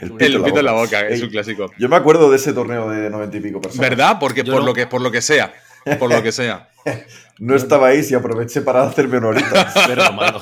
El 0.00 0.10
el 0.20 0.42
pito 0.42 0.58
en 0.58 0.64
la 0.64 0.72
boca, 0.72 1.06
es 1.06 1.22
un 1.22 1.28
clásico. 1.30 1.70
Yo 1.78 1.88
me 1.88 1.96
acuerdo 1.96 2.28
de 2.30 2.36
ese 2.36 2.52
torneo 2.52 2.88
de 2.90 3.08
noventa 3.08 3.36
y 3.36 3.40
pico 3.40 3.60
personas. 3.60 3.88
¿Verdad? 3.88 4.16
Porque 4.18 4.44
por 4.44 4.60
no. 4.60 4.66
lo 4.66 4.74
que 4.74 4.86
por 4.88 5.00
lo 5.00 5.10
que 5.12 5.20
sea, 5.22 5.52
por 5.98 6.10
lo 6.12 6.22
que 6.22 6.32
sea. 6.32 6.68
No 7.38 7.56
estaba 7.56 7.88
ahí 7.88 8.02
y 8.08 8.14
aproveché 8.14 8.60
para 8.60 8.82
hacerme 8.84 9.18
una 9.18 9.28
horita. 9.28 9.72
Pero 9.88 10.12
malo. 10.12 10.40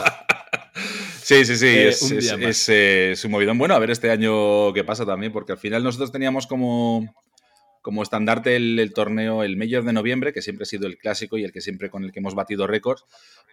Sí, 1.22 1.46
sí, 1.46 1.56
sí, 1.56 1.66
Eh, 1.66 1.88
es, 1.88 2.02
un 2.02 2.18
es- 2.18 2.24
día 2.24 2.36
más. 2.36 2.46
es, 2.48 2.68
eh, 2.68 3.10
es 3.12 3.24
un 3.24 3.30
movidón. 3.30 3.56
Bueno, 3.56 3.74
a 3.74 3.78
ver 3.78 3.90
este 3.90 4.10
año 4.10 4.72
qué 4.74 4.82
pasa 4.84 5.06
también, 5.06 5.32
porque 5.32 5.52
al 5.52 5.58
final 5.58 5.82
nosotros 5.82 6.10
teníamos 6.12 6.46
como, 6.46 7.14
como 7.82 8.02
estandarte 8.02 8.56
el, 8.56 8.78
el 8.78 8.92
torneo, 8.92 9.42
el 9.42 9.56
Major 9.56 9.84
de 9.84 9.92
noviembre, 9.92 10.32
que 10.32 10.42
siempre 10.42 10.64
ha 10.64 10.66
sido 10.66 10.86
el 10.86 10.98
clásico 10.98 11.38
y 11.38 11.44
el 11.44 11.52
que 11.52 11.60
siempre 11.60 11.88
con 11.90 12.04
el 12.04 12.12
que 12.12 12.18
hemos 12.20 12.34
batido 12.34 12.66
récords, 12.66 13.04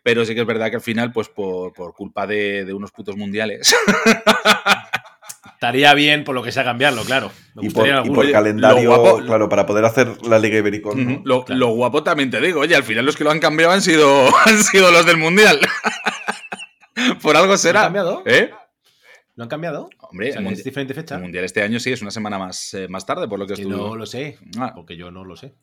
pero 0.04 0.26
sí 0.26 0.36
que 0.36 0.42
es 0.42 0.48
verdad 0.48 0.70
que 0.70 0.76
al 0.78 0.82
final, 0.82 1.12
pues 1.12 1.30
por, 1.30 1.74
por 1.74 1.94
culpa 1.94 2.28
de, 2.28 2.66
de 2.66 2.74
unos 2.74 2.92
putos 2.92 3.16
mundiales, 3.16 3.76
Estaría 5.54 5.92
bien 5.96 6.24
por 6.24 6.36
lo 6.36 6.44
que 6.44 6.52
sea 6.52 6.64
cambiarlo, 6.64 7.04
claro. 7.04 7.32
Me 7.56 7.66
Y 7.66 7.70
por, 7.72 7.88
y 7.88 7.90
algún- 7.90 8.14
por 8.14 8.26
Oye, 8.26 8.32
calendario, 8.32 8.90
guapo- 8.92 9.26
claro, 9.26 9.50
para 9.50 9.66
poder 9.66 9.86
hacer 9.86 10.08
la 10.28 10.38
Liga. 10.38 10.62
Ujú. 10.62 11.22
lo, 11.24 11.46
Claro. 11.46 11.60
lo 11.60 11.68
guapo 11.70 12.04
también 12.04 12.30
te 12.30 12.40
digo, 12.40 12.60
oye, 12.60 12.76
al 12.76 12.84
final 12.84 13.06
los 13.08 13.16
que 13.18 13.24
lo 13.24 13.32
han 13.32 13.40
cambiado 13.40 13.74
han 13.74 13.82
sido, 13.82 14.28
han 14.46 14.64
sido 14.64 14.92
los 14.92 15.04
del 15.08 15.18
mundial. 15.18 15.60
por 17.24 17.36
algo 17.36 17.48
¿Lo 17.48 17.54
han 17.54 17.58
será. 17.60 17.82
cambiado? 17.84 18.22
¿Eh? 18.28 18.52
¿Lo 19.38 19.44
han 19.44 19.50
cambiado? 19.50 19.88
Hombre, 20.00 20.30
O 20.30 20.32
sea, 20.34 20.42
el, 20.42 20.46
que 20.48 20.50
mundi- 20.52 20.58
es 20.58 20.64
diferente 20.66 20.94
fecha. 20.96 21.16
el 21.16 21.22
mundial 21.22 21.46
este 21.46 21.62
año 21.62 21.80
sí 21.80 21.92
es 21.94 22.02
una 22.02 22.10
semana 22.12 22.38
más, 22.40 22.74
eh, 22.74 22.88
más 22.90 23.06
tarde, 23.06 23.28
por 23.28 23.38
lo 23.38 23.46
que 23.48 23.54
Que 23.54 23.62
estuve. 23.62 23.78
no 23.78 23.96
lo 23.96 24.06
sé, 24.08 24.40
Ah. 24.60 24.74
porque 24.76 24.98
yo 24.98 25.12
no 25.12 25.24
lo 25.24 25.36
sé. 25.36 25.54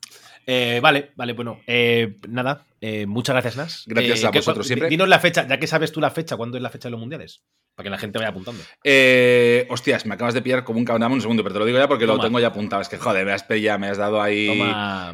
Eh, 0.47 0.81
vale, 0.83 1.13
vale, 1.17 1.33
bueno, 1.33 1.61
eh, 1.67 2.17
nada, 2.29 2.67
eh, 2.87 3.07
muchas 3.07 3.33
gracias, 3.33 3.57
Nas. 3.57 3.85
Gracias 3.87 4.23
eh, 4.23 4.27
a 4.27 4.31
vosotros 4.31 4.67
siempre. 4.67 4.91
Dinos 4.91 5.09
la 5.09 5.19
fecha, 5.19 5.49
ya 5.49 5.59
que 5.59 5.67
sabes 5.67 5.91
tú 5.91 6.03
la 6.03 6.11
fecha, 6.11 6.37
¿cuándo 6.37 6.59
es 6.59 6.63
la 6.63 6.69
fecha 6.69 6.89
de 6.89 6.91
los 6.91 7.01
mundiales? 7.01 7.43
Para 7.75 7.85
que 7.85 7.91
la 7.91 7.97
gente 7.97 8.19
vaya 8.19 8.29
apuntando. 8.29 8.63
Eh, 8.85 9.67
hostias, 9.71 10.05
me 10.05 10.15
acabas 10.15 10.35
de 10.35 10.43
pillar 10.43 10.65
como 10.65 10.81
un 10.81 10.85
cabrón, 10.85 11.11
un 11.11 11.21
segundo, 11.23 11.43
pero 11.43 11.55
te 11.55 11.59
lo 11.61 11.65
digo 11.65 11.79
ya 11.79 11.89
porque 11.89 12.05
lo 12.07 12.21
tengo 12.21 12.39
ya 12.39 12.49
apuntado. 12.49 12.83
Es 12.83 12.91
que, 12.91 12.99
joder, 12.99 13.25
me 13.25 13.33
has 13.33 13.43
pillado, 13.43 13.79
me 13.79 13.89
has 13.89 13.97
dado 13.97 14.21
ahí. 14.21 14.63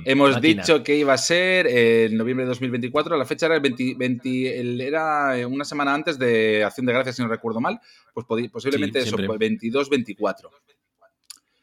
Hemos 0.04 0.40
dicho 0.40 0.82
que 0.82 0.96
iba 0.96 1.12
a 1.12 1.18
ser 1.18 1.68
en 1.68 2.16
noviembre 2.16 2.44
de 2.44 2.48
2024, 2.48 3.16
la 3.16 3.24
fecha 3.24 3.46
era 3.46 3.54
el 3.54 3.60
20, 3.62 4.60
el, 4.60 4.80
era 4.80 5.46
una 5.46 5.64
semana 5.64 5.94
antes 5.94 6.18
de 6.18 6.64
Acción 6.64 6.86
de 6.86 6.92
Gracias, 6.92 7.16
si 7.16 7.22
no 7.22 7.28
recuerdo 7.28 7.60
mal, 7.60 7.78
pues 8.12 8.26
posiblemente 8.50 9.02
sí, 9.02 9.08
eso, 9.08 9.16
22-24. 9.16 10.48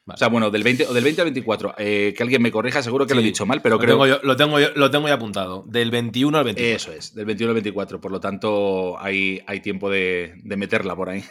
O 0.08 0.18
sea, 0.18 0.30
bueno, 0.30 0.50
del 0.50 0.64
20, 0.64 0.86
del 0.94 1.04
20 1.04 1.22
al 1.22 1.26
24. 1.26 1.76
Eh, 1.78 2.14
que 2.16 2.24
alguien 2.24 2.42
me 2.42 2.52
corrija, 2.52 2.82
seguro 2.82 3.06
que 3.06 3.14
lo 3.14 3.20
he 3.20 3.24
dicho 3.24 3.46
mal, 3.46 3.62
pero 3.62 3.78
creo. 3.78 4.06
Lo, 4.24 4.36
tengo 4.36 4.58
lo 4.60 4.92
tengo 4.92 5.08
ya 5.08 5.16
apuntado. 5.16 5.64
Del 5.68 5.92
21 5.92 6.38
al 6.38 6.44
24. 6.46 6.76
Eso 6.76 6.92
es, 6.98 7.14
del 7.14 7.26
21 7.26 7.50
al 7.50 7.56
24. 7.56 8.00
Por 8.00 8.12
lo 8.12 8.20
tanto, 8.20 8.98
hay, 9.00 9.42
hay 9.48 9.60
tiempo 9.60 9.90
de, 9.90 10.34
de 10.44 10.58
meterla 10.58 10.96
por 10.96 11.10
ahí. 11.10 11.24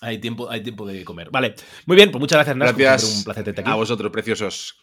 Hay 0.00 0.18
tiempo, 0.18 0.50
hay 0.50 0.62
tiempo 0.62 0.84
de 0.84 1.04
comer. 1.04 1.30
Vale. 1.30 1.54
Muy 1.86 1.96
bien, 1.96 2.10
pues 2.10 2.20
muchas 2.20 2.36
gracias, 2.36 2.56
Nas. 2.56 2.76
Gracias. 2.76 3.18
Un 3.18 3.24
placer 3.24 3.44
tenerte. 3.44 3.70
A 3.70 3.76
vosotros, 3.76 4.10
preciosos. 4.10 4.82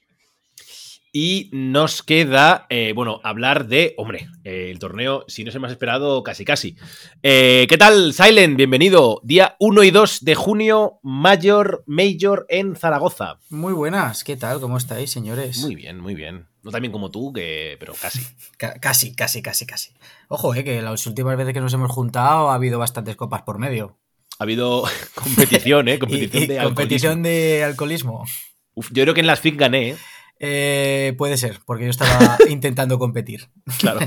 Y 1.12 1.50
nos 1.54 2.04
queda, 2.04 2.68
eh, 2.70 2.94
bueno, 2.94 3.20
hablar 3.24 3.66
de, 3.68 3.96
hombre, 3.98 4.30
eh, 4.44 4.68
el 4.70 4.78
torneo, 4.78 5.26
si 5.28 5.44
no 5.44 5.52
se 5.52 5.58
me 5.58 5.66
has 5.66 5.72
esperado, 5.74 6.22
casi 6.22 6.46
casi. 6.46 6.76
Eh, 7.24 7.66
¿Qué 7.68 7.80
tal, 7.80 8.14
Silent? 8.14 8.56
Bienvenido. 8.56 9.20
Día 9.24 9.56
1 9.60 9.84
y 9.84 9.90
2 9.90 10.24
de 10.24 10.36
junio, 10.36 11.00
Mayor, 11.02 11.84
Major 11.88 12.46
en 12.48 12.76
Zaragoza. 12.76 13.40
Muy 13.50 13.74
buenas, 13.74 14.24
¿qué 14.24 14.38
tal? 14.38 14.60
¿Cómo 14.60 14.78
estáis, 14.78 15.10
señores? 15.10 15.58
Muy 15.64 15.74
bien, 15.74 16.00
muy 16.00 16.14
bien. 16.14 16.46
No 16.62 16.70
tan 16.70 16.82
bien 16.82 16.92
como 16.92 17.10
tú, 17.10 17.34
que, 17.34 17.76
pero 17.80 17.94
casi. 18.00 18.20
Ca- 18.58 18.76
casi, 18.80 19.16
casi, 19.16 19.42
casi, 19.42 19.66
casi. 19.66 19.92
Ojo, 20.28 20.54
eh, 20.54 20.64
que 20.64 20.80
las 20.84 21.08
últimas 21.08 21.36
veces 21.38 21.56
que 21.56 21.62
nos 21.62 21.74
hemos 21.74 21.90
juntado 21.92 22.52
ha 22.52 22.54
habido 22.54 22.78
bastantes 22.78 23.16
copas 23.16 23.42
por 23.42 23.58
medio. 23.58 23.98
Ha 24.38 24.44
habido 24.44 24.84
competición, 25.16 25.88
¿eh? 25.88 25.98
Competición 26.00 26.44
Y- 26.44 26.46
y 26.46 26.48
de 26.50 26.64
competición 26.64 27.12
alcoholismo. 27.14 27.24
de 27.58 27.64
alcoholismo. 27.64 28.26
Uf, 28.76 28.90
yo 28.92 29.04
creo 29.04 29.16
que 29.16 29.22
en 29.22 29.28
las 29.28 29.40
FIC 29.40 29.58
gané, 29.58 29.90
¿eh? 29.90 29.98
Eh, 30.40 31.14
puede 31.18 31.38
ser, 31.38 31.60
porque 31.66 31.84
yo 31.86 31.90
estaba 31.90 32.38
intentando 32.50 32.98
competir. 32.98 33.50
Claro. 33.80 34.00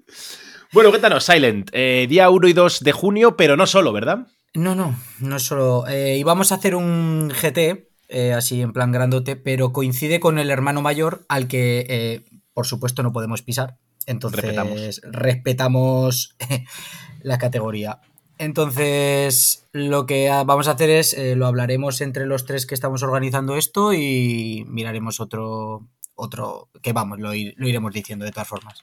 bueno, 0.72 0.90
cuéntanos, 0.90 1.24
Silent. 1.24 1.70
Eh, 1.72 2.06
día 2.08 2.30
1 2.30 2.48
y 2.48 2.52
2 2.52 2.80
de 2.80 2.92
junio, 2.92 3.36
pero 3.36 3.56
no 3.56 3.66
solo, 3.66 3.92
¿verdad? 3.92 4.26
No, 4.54 4.74
no, 4.74 4.96
no 5.20 5.38
solo. 5.38 5.86
eh, 5.86 6.16
íbamos 6.18 6.50
a 6.52 6.56
hacer 6.56 6.74
un 6.74 7.28
GT, 7.30 7.88
eh, 8.08 8.32
así 8.32 8.60
en 8.62 8.72
plan 8.72 8.90
grandote, 8.90 9.36
pero 9.36 9.72
coincide 9.72 10.18
con 10.18 10.38
el 10.38 10.50
hermano 10.50 10.82
mayor 10.82 11.24
al 11.28 11.46
que, 11.46 12.24
por 12.52 12.66
supuesto, 12.66 13.02
no 13.04 13.12
podemos 13.12 13.42
pisar. 13.42 13.78
Entonces, 14.06 14.40
Respetamos. 14.40 15.00
respetamos 15.04 16.36
la 17.22 17.38
categoría. 17.38 18.00
Entonces, 18.40 19.68
lo 19.72 20.06
que 20.06 20.28
vamos 20.30 20.66
a 20.66 20.72
hacer 20.72 20.88
es, 20.90 21.12
eh, 21.14 21.36
lo 21.36 21.46
hablaremos 21.46 22.00
entre 22.00 22.24
los 22.26 22.46
tres 22.46 22.64
que 22.66 22.74
estamos 22.74 23.02
organizando 23.02 23.54
esto 23.56 23.92
y 23.92 24.64
miraremos 24.66 25.20
otro, 25.20 25.86
otro 26.14 26.68
que 26.82 26.92
vamos, 26.92 27.20
lo, 27.20 27.34
ir- 27.34 27.54
lo 27.56 27.68
iremos 27.68 27.92
diciendo 27.92 28.24
de 28.24 28.32
todas 28.32 28.48
formas. 28.48 28.82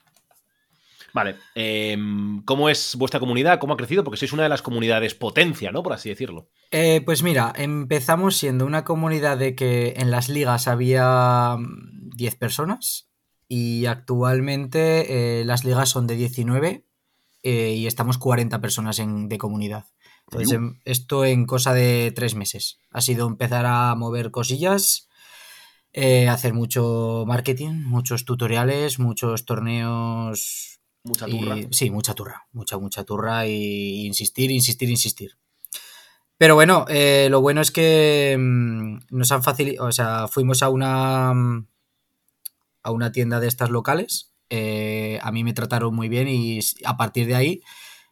Vale. 1.13 1.37
eh, 1.55 1.97
¿Cómo 2.45 2.69
es 2.69 2.95
vuestra 2.95 3.19
comunidad? 3.19 3.57
¿Cómo 3.59 3.73
ha 3.73 3.77
crecido? 3.77 4.03
Porque 4.03 4.17
sois 4.17 4.33
una 4.33 4.43
de 4.43 4.49
las 4.49 4.61
comunidades 4.61 5.15
potencia, 5.15 5.71
¿no? 5.71 5.81
Por 5.81 5.93
así 5.93 6.09
decirlo. 6.09 6.49
Eh, 6.69 7.01
pues 7.03 7.23
mira, 7.23 7.51
empezamos 7.55 8.35
siendo 8.37 8.65
una 8.65 8.83
comunidad 8.83 9.37
de 9.37 9.55
que 9.55 9.95
en 9.97 10.11
las 10.11 10.29
ligas 10.29 10.67
había 10.67 11.55
mm, 11.57 12.09
10 12.15 12.35
personas 12.35 13.09
y 13.47 13.85
actualmente 13.87 15.39
eh, 15.41 15.45
las 15.45 15.63
ligas 15.63 15.89
son 15.89 16.05
de 16.05 16.15
19 16.15 16.85
eh, 17.43 17.73
y 17.75 17.87
estamos 17.87 18.17
40 18.17 18.59
personas 18.61 18.99
en- 18.99 19.29
de 19.29 19.37
comunidad. 19.37 19.85
Entonces, 20.25 20.51
em, 20.51 20.79
esto 20.85 21.23
en 21.25 21.45
cosa 21.45 21.73
de 21.73 22.11
tres 22.15 22.35
meses. 22.35 22.79
Ha 22.91 23.01
sido 23.01 23.27
empezar 23.27 23.65
a 23.65 23.95
mover 23.95 24.31
cosillas, 24.31 25.07
eh, 25.93 26.27
hacer 26.27 26.53
mucho 26.53 27.23
marketing, 27.25 27.83
muchos 27.85 28.25
tutoriales, 28.25 28.99
muchos 28.99 29.45
torneos. 29.45 30.79
Mucha 31.03 31.27
y- 31.27 31.31
turra. 31.31 31.57
sí, 31.71 31.89
mucha 31.89 32.13
turra, 32.13 32.47
mucha, 32.51 32.77
mucha 32.77 33.03
turra 33.05 33.47
y 33.47 34.05
insistir, 34.05 34.51
insistir, 34.51 34.89
insistir. 34.89 35.37
Pero 36.37 36.53
bueno, 36.55 36.85
eh, 36.89 37.29
lo 37.31 37.41
bueno 37.41 37.61
es 37.61 37.71
que 37.71 38.35
mm, 38.37 38.99
nos 39.09 39.31
han 39.31 39.41
facilitado, 39.43 39.87
o 39.87 39.91
sea, 39.91 40.27
fuimos 40.27 40.61
a 40.61 40.69
una 40.69 41.31
a 42.83 42.91
una 42.91 43.11
tienda 43.11 43.39
de 43.39 43.47
estas 43.47 43.69
locales. 43.69 44.31
Eh, 44.49 45.19
a 45.21 45.31
mí 45.31 45.43
me 45.43 45.53
trataron 45.53 45.93
muy 45.95 46.09
bien 46.09 46.27
y 46.27 46.59
a 46.85 46.97
partir 46.97 47.27
de 47.27 47.35
ahí 47.35 47.61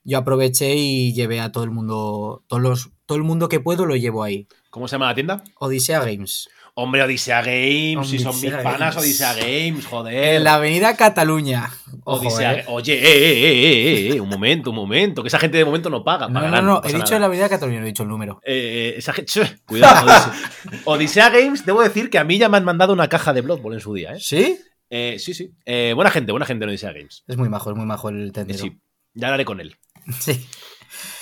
yo 0.04 0.18
aproveché 0.20 0.76
y 0.76 1.14
llevé 1.14 1.40
a 1.42 1.52
todo 1.52 1.64
el 1.64 1.72
mundo, 1.72 2.44
todos 2.48 2.62
los, 2.62 2.90
todo 3.06 3.18
el 3.18 3.24
mundo 3.24 3.50
que 3.50 3.60
puedo 3.60 3.86
lo 3.86 3.96
llevo 3.96 4.24
ahí. 4.24 4.48
¿Cómo 4.70 4.88
se 4.88 4.94
llama 4.96 5.08
la 5.08 5.16
tienda? 5.16 5.44
Odisea 5.60 6.00
Games. 6.04 6.48
Hombre, 6.78 7.02
Odisea 7.04 7.42
Games, 7.42 8.10
si 8.10 8.20
son 8.20 8.40
mis 8.42 8.52
panas. 8.52 8.98
Odisea 8.98 9.34
Games, 9.34 9.86
joder. 9.86 10.36
En 10.36 10.44
la 10.44 10.56
avenida 10.56 10.98
Cataluña. 10.98 11.70
Ojo, 12.04 12.26
Odisea- 12.26 12.60
eh. 12.60 12.66
Oye, 12.68 12.94
eh, 12.96 13.00
eh, 13.00 13.32
eh, 13.32 14.10
eh, 14.12 14.16
eh, 14.18 14.22
un 14.22 14.28
momento, 14.28 14.72
un 14.72 14.76
momento. 14.76 15.22
Que 15.24 15.30
esa 15.30 15.40
gente 15.40 15.58
de 15.58 15.64
momento 15.64 15.90
no 15.90 16.04
paga. 16.04 16.28
No, 16.28 16.34
no, 16.34 16.40
pagarán, 16.42 16.66
no, 16.66 16.72
no, 16.74 16.82
he 16.84 16.88
dicho 16.88 16.98
nada. 17.00 17.16
en 17.16 17.22
la 17.22 17.26
avenida 17.28 17.48
Cataluña, 17.50 17.80
no 17.80 17.86
he 17.86 17.88
dicho 17.88 18.04
el 18.04 18.10
número. 18.10 18.42
Eh, 18.46 18.94
esa 18.98 19.14
gente. 19.14 19.32
Cuidado, 19.66 20.04
Odisea. 20.06 20.82
Odisea 20.84 21.30
Games, 21.30 21.66
debo 21.66 21.82
decir 21.82 22.10
que 22.10 22.20
a 22.20 22.26
mí 22.26 22.38
ya 22.38 22.50
me 22.50 22.58
han 22.58 22.66
mandado 22.66 22.92
una 22.92 23.08
caja 23.08 23.32
de 23.32 23.40
Blood 23.42 23.62
Bowl 23.62 23.74
en 23.74 23.80
su 23.80 23.94
día, 23.94 24.12
¿eh? 24.14 24.20
¿Sí? 24.20 24.60
Eh, 24.98 25.20
sí, 25.20 25.34
sí. 25.34 25.52
Eh, 25.66 25.92
buena 25.94 26.10
gente, 26.10 26.32
buena 26.32 26.46
gente 26.46 26.64
en 26.64 26.70
Odisea 26.70 26.94
Games. 26.94 27.24
Es 27.28 27.36
muy 27.38 27.50
majo, 27.50 27.70
es 27.72 27.76
muy 27.76 27.86
majo 27.86 28.08
el 28.10 28.28
Eh, 28.28 28.32
tendero. 28.32 28.60
sí, 28.60 28.80
ya 29.14 29.28
hablaré 29.28 29.44
con 29.46 29.60
él. 29.60 29.76
Sí. 30.22 30.46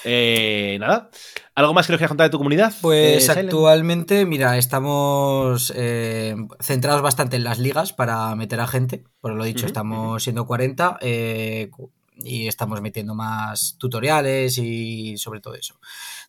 Eh, 0.03 0.77
nada. 0.79 1.09
¿Algo 1.55 1.73
más 1.73 1.87
que 1.87 1.93
nos 1.93 1.97
quieras 1.97 2.09
contar 2.09 2.27
de 2.27 2.31
tu 2.31 2.37
comunidad? 2.37 2.73
Pues 2.81 3.27
eh, 3.27 3.31
actualmente, 3.31 4.25
mira, 4.25 4.57
estamos 4.57 5.73
eh, 5.75 6.35
centrados 6.59 7.01
bastante 7.01 7.37
en 7.37 7.43
las 7.43 7.57
ligas 7.59 7.93
para 7.93 8.35
meter 8.35 8.59
a 8.59 8.67
gente. 8.67 9.03
Por 9.21 9.33
lo 9.33 9.43
dicho, 9.45 9.65
estamos 9.65 10.21
siendo 10.21 10.45
40 10.45 10.97
eh, 11.01 11.71
y 12.17 12.47
estamos 12.47 12.81
metiendo 12.81 13.15
más 13.15 13.75
tutoriales 13.79 14.57
y 14.59 15.17
sobre 15.17 15.39
todo 15.39 15.55
eso. 15.55 15.79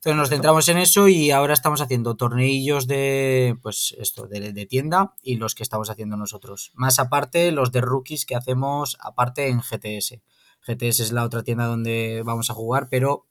Entonces 0.05 0.19
nos 0.19 0.29
centramos 0.29 0.69
en 0.69 0.77
eso 0.77 1.09
y 1.09 1.31
ahora 1.31 1.55
estamos 1.55 1.81
haciendo 1.81 2.15
torneillos 2.15 2.87
de, 2.87 3.57
pues 3.63 3.97
esto, 3.99 4.27
de, 4.27 4.53
de 4.53 4.67
tienda 4.67 5.15
y 5.23 5.37
los 5.37 5.55
que 5.55 5.63
estamos 5.63 5.89
haciendo 5.89 6.19
nosotros. 6.19 6.73
Más 6.75 6.99
aparte, 6.99 7.51
los 7.53 7.73
de 7.73 7.81
rookies 7.81 8.27
que 8.27 8.37
hacemos 8.37 8.99
aparte 9.01 9.49
en 9.49 9.61
GTS. 9.61 10.21
GTS 10.61 11.01
es 11.01 11.13
la 11.13 11.25
otra 11.25 11.43
tienda 11.43 11.65
donde 11.65 12.23
vamos 12.23 12.51
a 12.51 12.55
jugar, 12.55 12.89
pero 12.91 13.29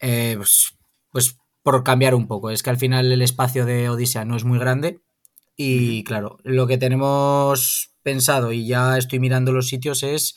eh, 0.00 0.34
pues, 0.36 0.76
pues 1.10 1.38
por 1.62 1.82
cambiar 1.82 2.14
un 2.14 2.26
poco. 2.26 2.50
Es 2.50 2.62
que 2.62 2.68
al 2.68 2.76
final 2.76 3.10
el 3.10 3.22
espacio 3.22 3.64
de 3.64 3.88
Odisea 3.88 4.26
no 4.26 4.36
es 4.36 4.44
muy 4.44 4.58
grande. 4.58 5.00
Y 5.56 6.04
claro, 6.04 6.40
lo 6.42 6.66
que 6.66 6.76
tenemos 6.76 7.94
pensado 8.02 8.52
y 8.52 8.66
ya 8.66 8.98
estoy 8.98 9.18
mirando 9.18 9.52
los 9.52 9.68
sitios 9.68 10.02
es 10.02 10.36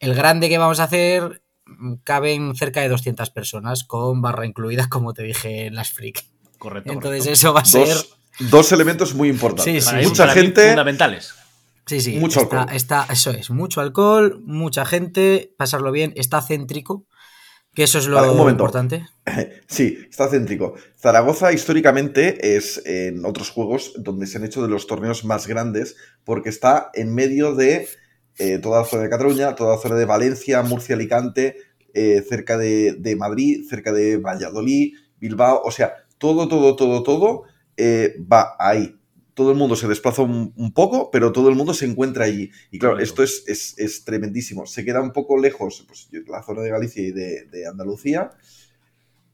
el 0.00 0.14
grande 0.14 0.50
que 0.50 0.58
vamos 0.58 0.80
a 0.80 0.84
hacer. 0.84 1.41
Caben 2.04 2.54
cerca 2.54 2.80
de 2.80 2.88
200 2.88 3.30
personas 3.30 3.84
con 3.84 4.20
barra 4.22 4.46
incluida, 4.46 4.88
como 4.88 5.14
te 5.14 5.22
dije 5.22 5.66
en 5.66 5.74
las 5.74 5.90
freak. 5.92 6.24
Correcto. 6.58 6.92
Entonces 6.92 7.20
correcto. 7.24 7.32
eso 7.32 7.52
va 7.54 7.60
a 7.60 7.64
ser. 7.64 7.96
Dos, 8.50 8.72
elementos 8.72 9.14
muy 9.14 9.28
importantes. 9.28 9.72
Sí, 9.74 9.80
sí, 9.80 9.86
Para 9.94 10.08
Mucha 10.08 10.28
gente. 10.28 10.68
Fundamentales. 10.68 11.34
Sí, 11.86 12.00
sí. 12.00 12.18
Mucho 12.18 12.42
está, 12.42 12.60
alcohol. 12.60 12.76
está- 12.76 13.06
eso 13.10 13.30
es, 13.30 13.50
mucho 13.50 13.80
alcohol, 13.80 14.40
mucha 14.44 14.84
gente, 14.84 15.52
pasarlo 15.58 15.90
bien, 15.90 16.12
está 16.16 16.40
céntrico, 16.40 17.06
que 17.74 17.82
eso 17.82 17.98
es 17.98 18.06
lo 18.06 18.16
Vale, 18.16 18.30
un 18.30 18.36
momento. 18.36 18.62
importante. 18.62 19.06
Sí, 19.66 19.98
está 20.10 20.28
céntrico. 20.28 20.74
Zaragoza 21.00 21.52
históricamente 21.52 22.56
es 22.56 22.82
en 22.84 23.24
otros 23.24 23.50
juegos 23.50 23.92
donde 23.96 24.26
se 24.26 24.38
han 24.38 24.44
hecho 24.44 24.62
de 24.62 24.68
los 24.68 24.86
torneos 24.86 25.24
más 25.24 25.46
grandes 25.46 25.96
porque 26.24 26.50
está 26.50 26.90
en 26.94 27.14
medio 27.14 27.54
de 27.54 27.88
eh, 28.38 28.58
toda 28.58 28.80
la 28.80 28.84
zona 28.86 29.02
de 29.04 29.10
Cataluña, 29.10 29.54
toda 29.54 29.76
la 29.76 29.82
zona 29.82 29.96
de 29.96 30.04
Valencia, 30.04 30.62
Murcia, 30.62 30.94
Alicante, 30.94 31.56
eh, 31.94 32.22
cerca 32.28 32.56
de, 32.58 32.94
de 32.98 33.16
Madrid, 33.16 33.64
cerca 33.68 33.92
de 33.92 34.16
Valladolid, 34.16 34.94
Bilbao, 35.20 35.62
o 35.64 35.70
sea, 35.70 35.94
todo, 36.18 36.48
todo, 36.48 36.76
todo, 36.76 37.02
todo 37.02 37.42
eh, 37.76 38.14
va 38.30 38.54
ahí. 38.58 38.96
Todo 39.34 39.50
el 39.50 39.56
mundo 39.56 39.76
se 39.76 39.88
desplaza 39.88 40.22
un, 40.22 40.52
un 40.56 40.72
poco, 40.74 41.10
pero 41.10 41.32
todo 41.32 41.48
el 41.48 41.54
mundo 41.54 41.72
se 41.72 41.86
encuentra 41.86 42.26
allí. 42.26 42.50
Y 42.70 42.78
claro, 42.78 42.98
esto 42.98 43.22
es, 43.22 43.44
es- 43.46 43.74
es 43.78 44.04
tremendísimo. 44.04 44.66
Se 44.66 44.84
queda 44.84 45.00
un 45.00 45.12
poco 45.12 45.38
lejos 45.38 45.84
pues, 45.88 46.08
la 46.26 46.42
zona 46.42 46.60
de 46.62 46.70
Galicia 46.70 47.02
y 47.02 47.12
de, 47.12 47.46
de 47.46 47.66
Andalucía, 47.66 48.30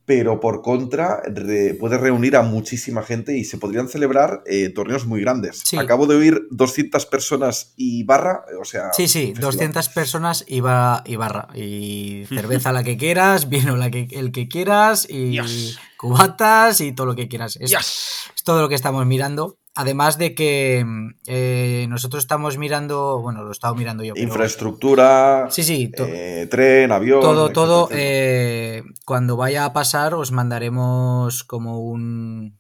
pero 0.09 0.41
por 0.41 0.63
contra 0.63 1.21
re- 1.27 1.75
puede 1.75 1.99
reunir 1.99 2.35
a 2.35 2.43
muchísima 2.43 3.03
gente 3.03 3.37
y 3.37 3.45
se 3.45 3.59
podrían 3.59 3.89
celebrar 3.89 4.43
eh, 4.47 4.71
torneos 4.71 5.07
muy 5.07 5.21
grandes. 5.21 5.61
Sí. 5.65 5.77
Acabo 5.77 6.07
de 6.07 6.17
oír 6.17 6.49
200 6.51 7.05
personas 7.05 7.75
y 7.77 8.05
barra, 8.05 8.41
o 8.59 8.65
sea... 8.65 8.91
Sí, 8.95 9.07
sí, 9.07 9.19
un 9.19 9.27
festival. 9.37 9.53
200 9.53 9.89
personas 9.91 10.45
y, 10.49 10.61
ba- 10.61 11.03
y 11.07 11.17
barra. 11.17 11.49
Y 11.55 12.25
cerveza 12.31 12.73
la 12.73 12.83
que 12.83 12.97
quieras, 12.97 13.51
vino 13.51 13.77
la 13.77 13.91
que, 13.91 14.09
el 14.13 14.33
que 14.33 14.49
quieras, 14.49 15.07
y 15.11 15.29
Dios. 15.33 15.79
cubatas 15.99 16.81
y 16.81 16.93
todo 16.93 17.07
lo 17.09 17.15
que 17.15 17.29
quieras. 17.29 17.57
Es, 17.61 17.71
Yes. 17.71 18.31
es 18.35 18.43
todo 18.45 18.63
lo 18.63 18.69
que 18.71 18.75
estamos 18.77 19.05
mirando. 19.05 19.59
Además 19.79 20.19
de 20.19 20.35
que 20.35 20.85
eh, 21.27 21.87
nosotros 21.89 22.25
estamos 22.25 22.59
mirando, 22.59 23.21
bueno, 23.21 23.43
lo 23.45 23.51
he 23.51 23.53
estado 23.53 23.75
mirando 23.77 24.03
yo. 24.03 24.15
pero- 24.15 24.27
Infraestructura, 24.27 25.47
Sí, 25.51 25.63
sí, 25.63 25.89
to- 25.89 26.05
eh, 26.07 26.49
tren, 26.51 26.91
avión. 26.93 27.21
todo, 27.21 27.45
etcétera, 27.47 27.55
todo. 27.55 27.85
etcétera. 27.85 28.03
eh, 28.05 28.83
cuando 29.07 29.37
vaya 29.37 29.65
a 29.65 29.73
pasar, 29.73 30.15
os 30.15 30.33
mandaremos 30.33 31.45
como 31.45 31.79
un 31.81 32.59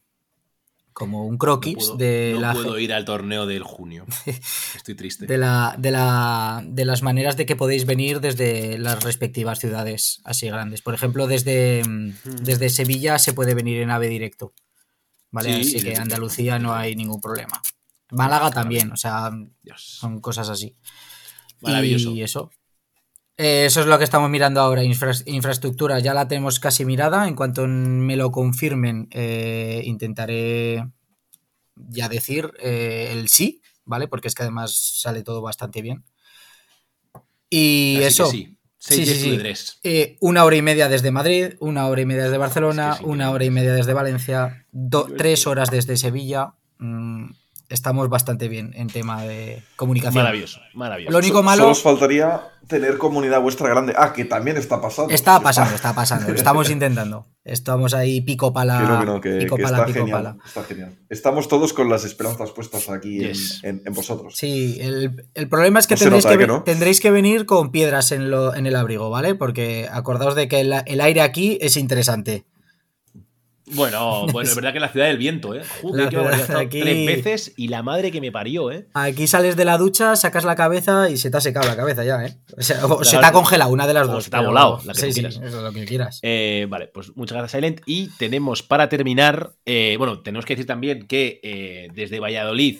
como 0.92 1.26
un 1.26 1.38
croquis 1.38 1.74
No 1.76 1.80
puedo, 1.80 1.96
de 1.96 2.30
no 2.34 2.40
la 2.40 2.52
puedo 2.54 2.76
ir 2.80 2.92
al 2.92 3.04
torneo 3.04 3.46
del 3.46 3.62
junio. 3.62 4.04
Estoy 4.74 4.96
triste. 4.96 5.26
de 5.26 5.38
la, 5.38 5.76
de 5.78 5.92
la 5.92 6.60
de 6.66 6.84
las 6.84 7.02
maneras 7.02 7.36
de 7.36 7.46
que 7.46 7.54
podéis 7.54 7.86
venir 7.86 8.20
desde 8.20 8.78
las 8.78 9.04
respectivas 9.04 9.60
ciudades 9.60 10.20
así 10.24 10.48
grandes. 10.48 10.82
Por 10.82 10.94
ejemplo, 10.94 11.28
desde, 11.28 11.82
mm, 11.88 12.14
desde 12.42 12.68
Sevilla 12.68 13.18
se 13.20 13.32
puede 13.32 13.54
venir 13.54 13.80
en 13.80 13.90
ave 13.90 14.08
directo. 14.08 14.52
¿Vale? 15.30 15.62
Sí, 15.64 15.76
así 15.76 15.84
que 15.86 15.96
Andalucía 15.96 16.58
no 16.58 16.74
hay 16.74 16.96
ningún 16.96 17.20
problema. 17.20 17.60
Málaga 18.10 18.50
también, 18.50 18.90
o 18.92 18.96
sea, 18.96 19.30
son 19.76 20.20
cosas 20.20 20.48
así. 20.48 20.74
Maravilloso. 21.60 22.10
Y 22.12 22.22
eso. 22.22 22.50
Eh, 23.36 23.66
eso 23.66 23.80
es 23.80 23.86
lo 23.86 23.98
que 23.98 24.04
estamos 24.04 24.30
mirando 24.30 24.60
ahora. 24.60 24.82
Infra- 24.82 25.12
infraestructura 25.26 25.98
ya 26.00 26.14
la 26.14 26.26
tenemos 26.26 26.58
casi 26.58 26.84
mirada. 26.84 27.28
En 27.28 27.34
cuanto 27.36 27.66
me 27.68 28.16
lo 28.16 28.30
confirmen, 28.32 29.08
eh, 29.10 29.82
intentaré 29.84 30.88
ya 31.76 32.08
decir 32.08 32.50
eh, 32.60 33.10
el 33.12 33.28
sí, 33.28 33.62
¿vale? 33.84 34.08
Porque 34.08 34.28
es 34.28 34.34
que 34.34 34.42
además 34.42 34.74
sale 34.74 35.22
todo 35.22 35.42
bastante 35.42 35.82
bien. 35.82 36.04
Y 37.50 37.96
Así 37.98 38.06
eso. 38.06 38.30
sí. 38.30 38.54
De 38.80 39.38
tres. 39.38 39.80
Eh, 39.82 40.16
una 40.20 40.44
hora 40.44 40.56
y 40.56 40.62
media 40.62 40.88
desde 40.88 41.10
Madrid, 41.10 41.54
una 41.58 41.88
hora 41.88 42.00
y 42.00 42.06
media 42.06 42.24
desde 42.24 42.38
Barcelona, 42.38 42.96
una 43.02 43.30
hora 43.32 43.44
y 43.44 43.50
media 43.50 43.72
desde 43.72 43.92
Valencia, 43.92 44.66
do- 44.78 45.08
tres 45.16 45.46
horas 45.46 45.70
desde 45.70 45.96
Sevilla. 45.96 46.52
Mm, 46.78 47.30
estamos 47.68 48.08
bastante 48.08 48.48
bien 48.48 48.72
en 48.76 48.86
tema 48.88 49.22
de 49.24 49.62
comunicación. 49.76 50.22
Maravilloso, 50.22 50.60
maravilloso. 50.74 51.12
Lo 51.12 51.18
único 51.18 51.42
malo- 51.42 51.62
Solo 51.62 51.72
os 51.72 51.82
faltaría 51.82 52.40
tener 52.66 52.96
comunidad 52.98 53.40
vuestra 53.40 53.68
grande. 53.68 53.94
Ah, 53.96 54.12
que 54.12 54.24
también 54.24 54.56
está 54.56 54.80
pasando. 54.80 55.12
Está 55.12 55.40
pasando, 55.40 55.74
está 55.74 55.94
pasando. 55.94 56.28
Lo 56.28 56.34
estamos 56.34 56.70
intentando. 56.70 57.26
Estamos 57.44 57.94
ahí 57.94 58.20
pico 58.20 58.52
pala. 58.52 58.78
Que 58.78 58.84
no, 58.86 59.00
que 59.00 59.06
no, 59.06 59.20
que, 59.20 59.30
pico 59.44 59.56
que 59.56 59.62
pala, 59.62 59.76
está 59.78 59.86
pico 59.86 59.98
genial. 60.00 60.16
pala. 60.22 60.36
Está 60.46 60.62
genial. 60.64 60.94
Estamos 61.08 61.48
todos 61.48 61.72
con 61.72 61.88
las 61.90 62.04
esperanzas 62.04 62.50
puestas 62.52 62.88
aquí 62.90 63.22
en- 63.24 63.28
Yes. 63.32 63.60
en, 63.64 63.82
en 63.84 63.92
vosotros. 63.94 64.36
Sí, 64.36 64.78
el, 64.80 65.24
el 65.34 65.48
problema 65.48 65.78
es 65.78 65.86
que, 65.86 65.94
No 65.94 66.00
tendréis, 66.00 66.24
que, 66.26 66.28
¿eh, 66.30 66.32
que 66.32 66.38
ve- 66.38 66.46
no? 66.46 66.62
tendréis 66.62 67.00
que 67.00 67.10
venir 67.10 67.46
con 67.46 67.70
piedras 67.70 68.12
en, 68.12 68.30
lo- 68.30 68.54
en 68.54 68.66
el 68.66 68.76
abrigo, 68.76 69.08
¿vale? 69.10 69.34
Porque 69.34 69.88
acordaos 69.90 70.34
de 70.34 70.46
que 70.48 70.60
el, 70.60 70.74
el 70.86 71.00
aire 71.00 71.22
aquí 71.22 71.58
es 71.62 71.76
interesante. 71.78 72.44
Bueno, 73.74 74.26
bueno, 74.32 74.48
es 74.48 74.54
verdad 74.56 74.72
que 74.72 74.80
la 74.80 74.88
ciudad 74.88 75.06
del 75.06 75.18
viento, 75.18 75.54
¿eh? 75.54 75.62
Joder, 75.82 76.12
estado 76.34 76.58
aquí- 76.60 76.80
Tres 76.80 77.06
veces 77.06 77.52
y 77.56 77.68
la 77.68 77.82
madre 77.82 78.10
que 78.10 78.20
me 78.20 78.32
parió, 78.32 78.70
¿eh? 78.70 78.86
Aquí 78.94 79.26
sales 79.26 79.56
de 79.56 79.64
la 79.64 79.78
ducha, 79.78 80.16
sacas 80.16 80.44
la 80.44 80.56
cabeza 80.56 81.10
y 81.10 81.16
se 81.16 81.30
te 81.30 81.36
ha 81.36 81.40
secado 81.40 81.66
la 81.68 81.76
cabeza 81.76 82.04
ya, 82.04 82.24
¿eh? 82.24 82.36
O, 82.56 82.62
sea, 82.62 82.84
o 82.86 83.04
se 83.04 83.18
te 83.18 83.24
ha 83.26 83.32
congelado, 83.32 83.70
una 83.70 83.86
de 83.86 83.94
las 83.94 84.08
O 84.08 84.12
dos. 84.12 84.24
se 84.24 84.30
te 84.30 84.36
ha 84.36 84.40
volado, 84.40 84.80
la 84.84 84.92
que 84.94 85.00
sí, 85.00 85.06
tú 85.08 85.12
sí, 85.12 85.20
quieras. 85.20 85.36
eso 85.36 85.56
es 85.58 85.62
lo 85.62 85.72
que 85.72 85.84
quieras. 85.84 86.18
Eh, 86.22 86.66
vale, 86.68 86.86
pues 86.88 87.14
muchas 87.16 87.38
gracias, 87.38 87.52
Silent. 87.58 87.80
Y 87.86 88.08
tenemos 88.18 88.62
para 88.62 88.88
terminar, 88.88 89.52
eh, 89.66 89.96
bueno, 89.98 90.20
tenemos 90.22 90.44
que 90.44 90.54
decir 90.54 90.66
también 90.66 91.06
que 91.06 91.40
eh, 91.42 91.88
desde 91.94 92.20
Valladolid, 92.20 92.78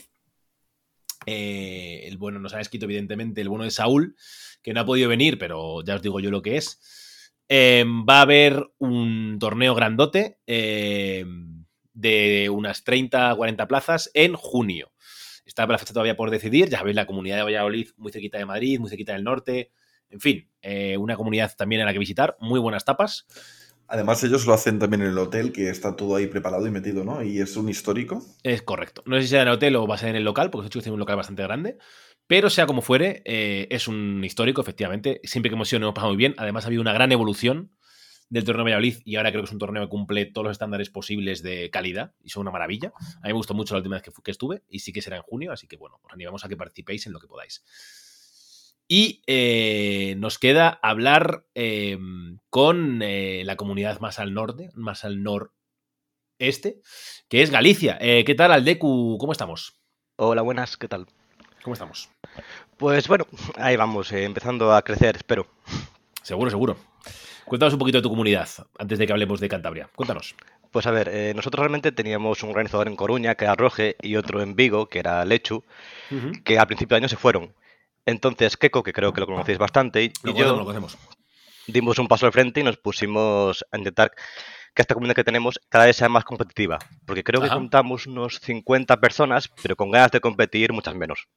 eh, 1.26 2.04
el 2.06 2.16
bueno 2.16 2.38
nos 2.38 2.54
ha 2.54 2.60
escrito, 2.60 2.86
evidentemente, 2.86 3.40
el 3.40 3.48
bueno 3.48 3.64
de 3.64 3.70
Saúl, 3.70 4.16
que 4.62 4.72
no 4.72 4.80
ha 4.80 4.86
podido 4.86 5.08
venir, 5.08 5.38
pero 5.38 5.82
ya 5.84 5.96
os 5.96 6.02
digo 6.02 6.20
yo 6.20 6.30
lo 6.30 6.42
que 6.42 6.56
es. 6.56 6.80
Eh, 7.48 7.84
va 8.08 8.18
a 8.18 8.22
haber 8.22 8.70
un 8.78 9.38
torneo 9.40 9.74
grandote 9.74 10.38
eh, 10.46 11.24
de 11.94 12.50
unas 12.50 12.84
30 12.84 13.34
40 13.34 13.66
plazas 13.66 14.10
en 14.14 14.34
junio. 14.34 14.92
Está 15.46 15.66
la 15.66 15.78
fecha 15.78 15.94
todavía 15.94 16.16
por 16.16 16.30
decidir. 16.30 16.68
Ya 16.68 16.78
sabéis, 16.78 16.94
la 16.94 17.06
comunidad 17.06 17.36
de 17.36 17.42
Valladolid, 17.42 17.88
muy 17.96 18.12
cerquita 18.12 18.36
de 18.36 18.44
Madrid, 18.44 18.78
muy 18.78 18.90
cerquita 18.90 19.14
del 19.14 19.24
norte. 19.24 19.72
En 20.10 20.20
fin, 20.20 20.48
eh, 20.60 20.96
una 20.98 21.16
comunidad 21.16 21.54
también 21.56 21.80
a 21.82 21.84
la 21.86 21.92
que 21.92 21.98
visitar. 21.98 22.36
Muy 22.38 22.60
buenas 22.60 22.84
tapas. 22.84 23.26
Además, 23.86 24.22
ellos 24.22 24.44
lo 24.44 24.52
hacen 24.52 24.78
también 24.78 25.00
en 25.00 25.08
el 25.08 25.18
hotel, 25.18 25.50
que 25.50 25.70
está 25.70 25.96
todo 25.96 26.16
ahí 26.16 26.26
preparado 26.26 26.66
y 26.66 26.70
metido, 26.70 27.04
¿no? 27.04 27.22
Y 27.22 27.40
es 27.40 27.56
un 27.56 27.70
histórico. 27.70 28.22
Es 28.42 28.60
correcto. 28.60 29.02
No 29.06 29.16
sé 29.16 29.22
si 29.22 29.28
será 29.28 29.42
en 29.42 29.48
el 29.48 29.54
hotel 29.54 29.76
o 29.76 29.86
va 29.86 29.94
a 29.94 29.98
ser 29.98 30.10
en 30.10 30.16
el 30.16 30.24
local, 30.24 30.50
porque 30.50 30.66
estos 30.66 30.72
chicos 30.74 30.84
tienen 30.84 30.94
un 30.94 31.00
local 31.00 31.16
bastante 31.16 31.42
grande. 31.42 31.78
Pero 32.28 32.50
sea 32.50 32.66
como 32.66 32.82
fuere, 32.82 33.22
eh, 33.24 33.66
es 33.70 33.88
un 33.88 34.22
histórico, 34.22 34.60
efectivamente. 34.60 35.20
Siempre 35.24 35.48
que 35.48 35.54
hemos 35.54 35.72
ido 35.72 35.80
nos 35.80 35.86
hemos 35.86 35.94
pasado 35.94 36.12
muy 36.12 36.18
bien. 36.18 36.34
Además, 36.36 36.64
ha 36.64 36.68
habido 36.68 36.82
una 36.82 36.92
gran 36.92 37.10
evolución 37.10 37.72
del 38.28 38.44
torneo 38.44 38.66
de 38.66 38.72
Valladolid 38.72 38.98
y 39.06 39.16
ahora 39.16 39.30
creo 39.30 39.42
que 39.42 39.46
es 39.46 39.52
un 39.52 39.58
torneo 39.58 39.82
que 39.82 39.88
cumple 39.88 40.26
todos 40.26 40.44
los 40.44 40.52
estándares 40.52 40.90
posibles 40.90 41.42
de 41.42 41.70
calidad 41.70 42.12
y 42.22 42.28
son 42.28 42.42
una 42.42 42.50
maravilla. 42.50 42.92
A 42.98 43.20
mí 43.22 43.28
me 43.28 43.32
gustó 43.32 43.54
mucho 43.54 43.72
la 43.72 43.78
última 43.78 43.96
vez 43.96 44.02
que, 44.02 44.10
que 44.22 44.30
estuve 44.30 44.62
y 44.68 44.80
sí 44.80 44.92
que 44.92 45.00
será 45.00 45.16
en 45.16 45.22
junio, 45.22 45.52
así 45.52 45.66
que 45.66 45.78
bueno, 45.78 46.00
os 46.04 46.12
animamos 46.12 46.44
a 46.44 46.48
que 46.50 46.56
participéis 46.58 47.06
en 47.06 47.14
lo 47.14 47.18
que 47.18 47.28
podáis. 47.28 47.64
Y 48.86 49.22
eh, 49.26 50.14
nos 50.18 50.38
queda 50.38 50.78
hablar 50.82 51.46
eh, 51.54 51.96
con 52.50 52.98
la 52.98 53.56
comunidad 53.56 54.00
más 54.00 54.18
al 54.18 54.34
norte, 54.34 54.68
más 54.74 55.06
al 55.06 55.22
noreste, 55.22 56.82
que 57.30 57.40
es 57.40 57.50
Galicia. 57.50 57.96
¿Qué 57.98 58.34
tal, 58.36 58.52
Aldecu? 58.52 59.16
¿Cómo 59.18 59.32
estamos? 59.32 59.80
Hola, 60.16 60.42
buenas, 60.42 60.76
¿qué 60.76 60.88
tal? 60.88 61.06
¿Cómo 61.62 61.74
estamos? 61.74 62.08
Pues 62.76 63.08
bueno, 63.08 63.26
ahí 63.56 63.76
vamos, 63.76 64.12
eh, 64.12 64.24
empezando 64.24 64.72
a 64.72 64.82
crecer, 64.82 65.16
espero. 65.16 65.46
Seguro, 66.22 66.50
seguro. 66.50 66.76
Cuéntanos 67.44 67.72
un 67.72 67.78
poquito 67.78 67.98
de 67.98 68.02
tu 68.02 68.10
comunidad 68.10 68.48
antes 68.78 68.98
de 68.98 69.06
que 69.06 69.12
hablemos 69.12 69.40
de 69.40 69.48
Cantabria. 69.48 69.88
Cuéntanos. 69.96 70.34
Pues 70.70 70.86
a 70.86 70.90
ver, 70.90 71.08
eh, 71.08 71.32
nosotros 71.34 71.60
realmente 71.60 71.92
teníamos 71.92 72.42
un 72.42 72.50
organizador 72.50 72.88
en 72.88 72.96
Coruña, 72.96 73.34
que 73.34 73.46
era 73.46 73.54
Roge, 73.54 73.96
y 74.02 74.16
otro 74.16 74.42
en 74.42 74.54
Vigo, 74.54 74.88
que 74.88 74.98
era 74.98 75.24
Lechu, 75.24 75.64
que 76.44 76.58
al 76.58 76.66
principio 76.66 76.94
de 76.94 76.98
año 76.98 77.08
se 77.08 77.16
fueron. 77.16 77.54
Entonces, 78.04 78.56
Keko, 78.56 78.82
que 78.82 78.92
creo 78.92 79.12
que 79.12 79.20
lo 79.20 79.26
conocéis 79.26 79.56
bastante, 79.58 80.02
y, 80.02 80.08
Lo 80.22 80.30
y 80.30 80.34
conocemos, 80.34 80.50
yo 80.52 80.56
lo 80.56 80.64
conocemos. 80.64 80.98
dimos 81.66 81.98
un 81.98 82.06
paso 82.06 82.26
al 82.26 82.32
frente 82.32 82.60
y 82.60 82.64
nos 82.64 82.76
pusimos 82.76 83.64
a 83.72 83.78
intentar 83.78 84.12
que 84.74 84.82
esta 84.82 84.94
comunidad 84.94 85.16
que 85.16 85.24
tenemos 85.24 85.58
cada 85.70 85.86
vez 85.86 85.96
sea 85.96 86.08
más 86.10 86.24
competitiva. 86.24 86.78
Porque 87.06 87.24
creo 87.24 87.40
que 87.40 87.48
contamos 87.48 88.06
unos 88.06 88.38
50 88.40 89.00
personas, 89.00 89.50
pero 89.62 89.74
con 89.74 89.90
ganas 89.90 90.10
de 90.10 90.20
competir 90.20 90.72
muchas 90.72 90.94
menos. 90.94 91.28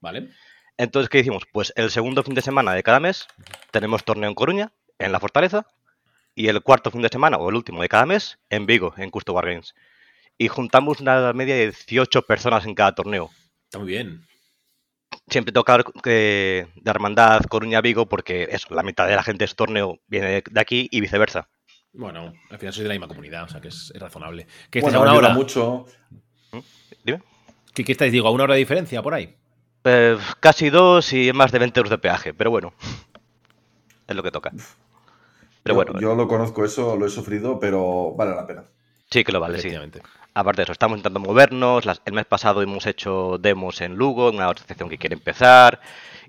¿Vale? 0.00 0.30
Entonces, 0.76 1.08
¿qué 1.10 1.18
hicimos? 1.20 1.44
Pues 1.52 1.72
el 1.76 1.90
segundo 1.90 2.22
fin 2.22 2.34
de 2.34 2.42
semana 2.42 2.72
de 2.72 2.82
cada 2.82 3.00
mes 3.00 3.26
tenemos 3.70 4.04
torneo 4.04 4.28
en 4.28 4.34
Coruña, 4.34 4.72
en 4.98 5.12
la 5.12 5.20
Fortaleza, 5.20 5.66
y 6.34 6.48
el 6.48 6.62
cuarto 6.62 6.90
fin 6.90 7.02
de 7.02 7.08
semana, 7.08 7.36
o 7.36 7.50
el 7.50 7.56
último 7.56 7.82
de 7.82 7.88
cada 7.88 8.06
mes, 8.06 8.38
en 8.48 8.66
Vigo, 8.66 8.94
en 8.96 9.10
Custo 9.10 9.34
War 9.34 9.46
Games. 9.46 9.74
Y 10.38 10.48
juntamos 10.48 11.00
una 11.00 11.32
media 11.34 11.54
de 11.54 11.66
18 11.66 12.22
personas 12.22 12.64
en 12.64 12.74
cada 12.74 12.94
torneo. 12.94 13.30
Está 13.64 13.78
muy 13.78 13.88
bien. 13.88 14.26
Siempre 15.28 15.52
toca 15.52 15.84
eh, 16.06 16.66
de 16.74 16.90
Hermandad 16.90 17.42
Coruña-Vigo 17.42 18.08
porque 18.08 18.48
eso, 18.50 18.74
la 18.74 18.82
mitad 18.82 19.06
de 19.06 19.16
la 19.16 19.22
gente 19.22 19.40
de 19.40 19.44
ese 19.46 19.54
torneo 19.54 20.00
viene 20.06 20.42
de, 20.42 20.60
aquí 20.60 20.88
y 20.90 21.00
viceversa. 21.00 21.48
Bueno, 21.92 22.32
al 22.48 22.58
final 22.58 22.72
sois 22.72 22.84
de 22.84 22.88
la 22.88 22.94
misma 22.94 23.08
comunidad, 23.08 23.44
o 23.44 23.48
sea 23.48 23.60
que 23.60 23.68
es, 23.68 23.92
es 23.94 24.00
razonable. 24.00 24.46
¿Qué 24.70 24.78
estáis 24.78 24.94
Bueno, 24.94 25.00
a 25.00 25.02
una 25.02 25.18
hora? 25.18 25.34
mucho. 25.34 25.84
Dime. 27.04 27.22
¿Qué, 27.74 27.84
qué 27.84 27.92
estáis, 27.92 28.12
digo, 28.12 28.28
a 28.28 28.30
una 28.30 28.44
hora 28.44 28.54
de 28.54 28.60
diferencia 28.60 29.02
por 29.02 29.14
ahí? 29.14 29.36
Eh, 29.84 30.18
casi 30.40 30.70
dos 30.70 31.12
y 31.12 31.32
más 31.32 31.52
de 31.52 31.58
20 31.58 31.80
euros 31.80 31.90
de 31.90 31.98
peaje, 31.98 32.34
pero 32.34 32.50
bueno. 32.50 32.72
Es 34.06 34.16
lo 34.16 34.22
que 34.22 34.30
toca. 34.30 34.50
Pero 35.62 35.74
yo, 35.74 35.74
bueno, 35.74 36.00
yo 36.00 36.14
lo 36.14 36.26
conozco 36.28 36.64
eso, 36.64 36.96
lo 36.96 37.06
he 37.06 37.10
sufrido, 37.10 37.58
pero 37.60 38.12
vale 38.14 38.34
la 38.34 38.46
pena. 38.46 38.64
Sí, 39.10 39.24
que 39.24 39.32
lo 39.32 39.40
vale, 39.40 39.60
sí. 39.60 39.70
Aparte 40.34 40.58
de 40.60 40.62
eso, 40.64 40.72
estamos 40.72 40.98
intentando 40.98 41.20
movernos. 41.28 41.84
las- 41.84 42.00
el 42.04 42.12
mes 42.12 42.24
pasado 42.26 42.62
hemos 42.62 42.86
hecho 42.86 43.38
demos 43.38 43.80
en 43.80 43.94
Lugo, 43.96 44.28
en 44.28 44.36
una 44.36 44.48
asociación 44.48 44.88
que 44.88 44.98
quiere 44.98 45.14
empezar. 45.14 45.80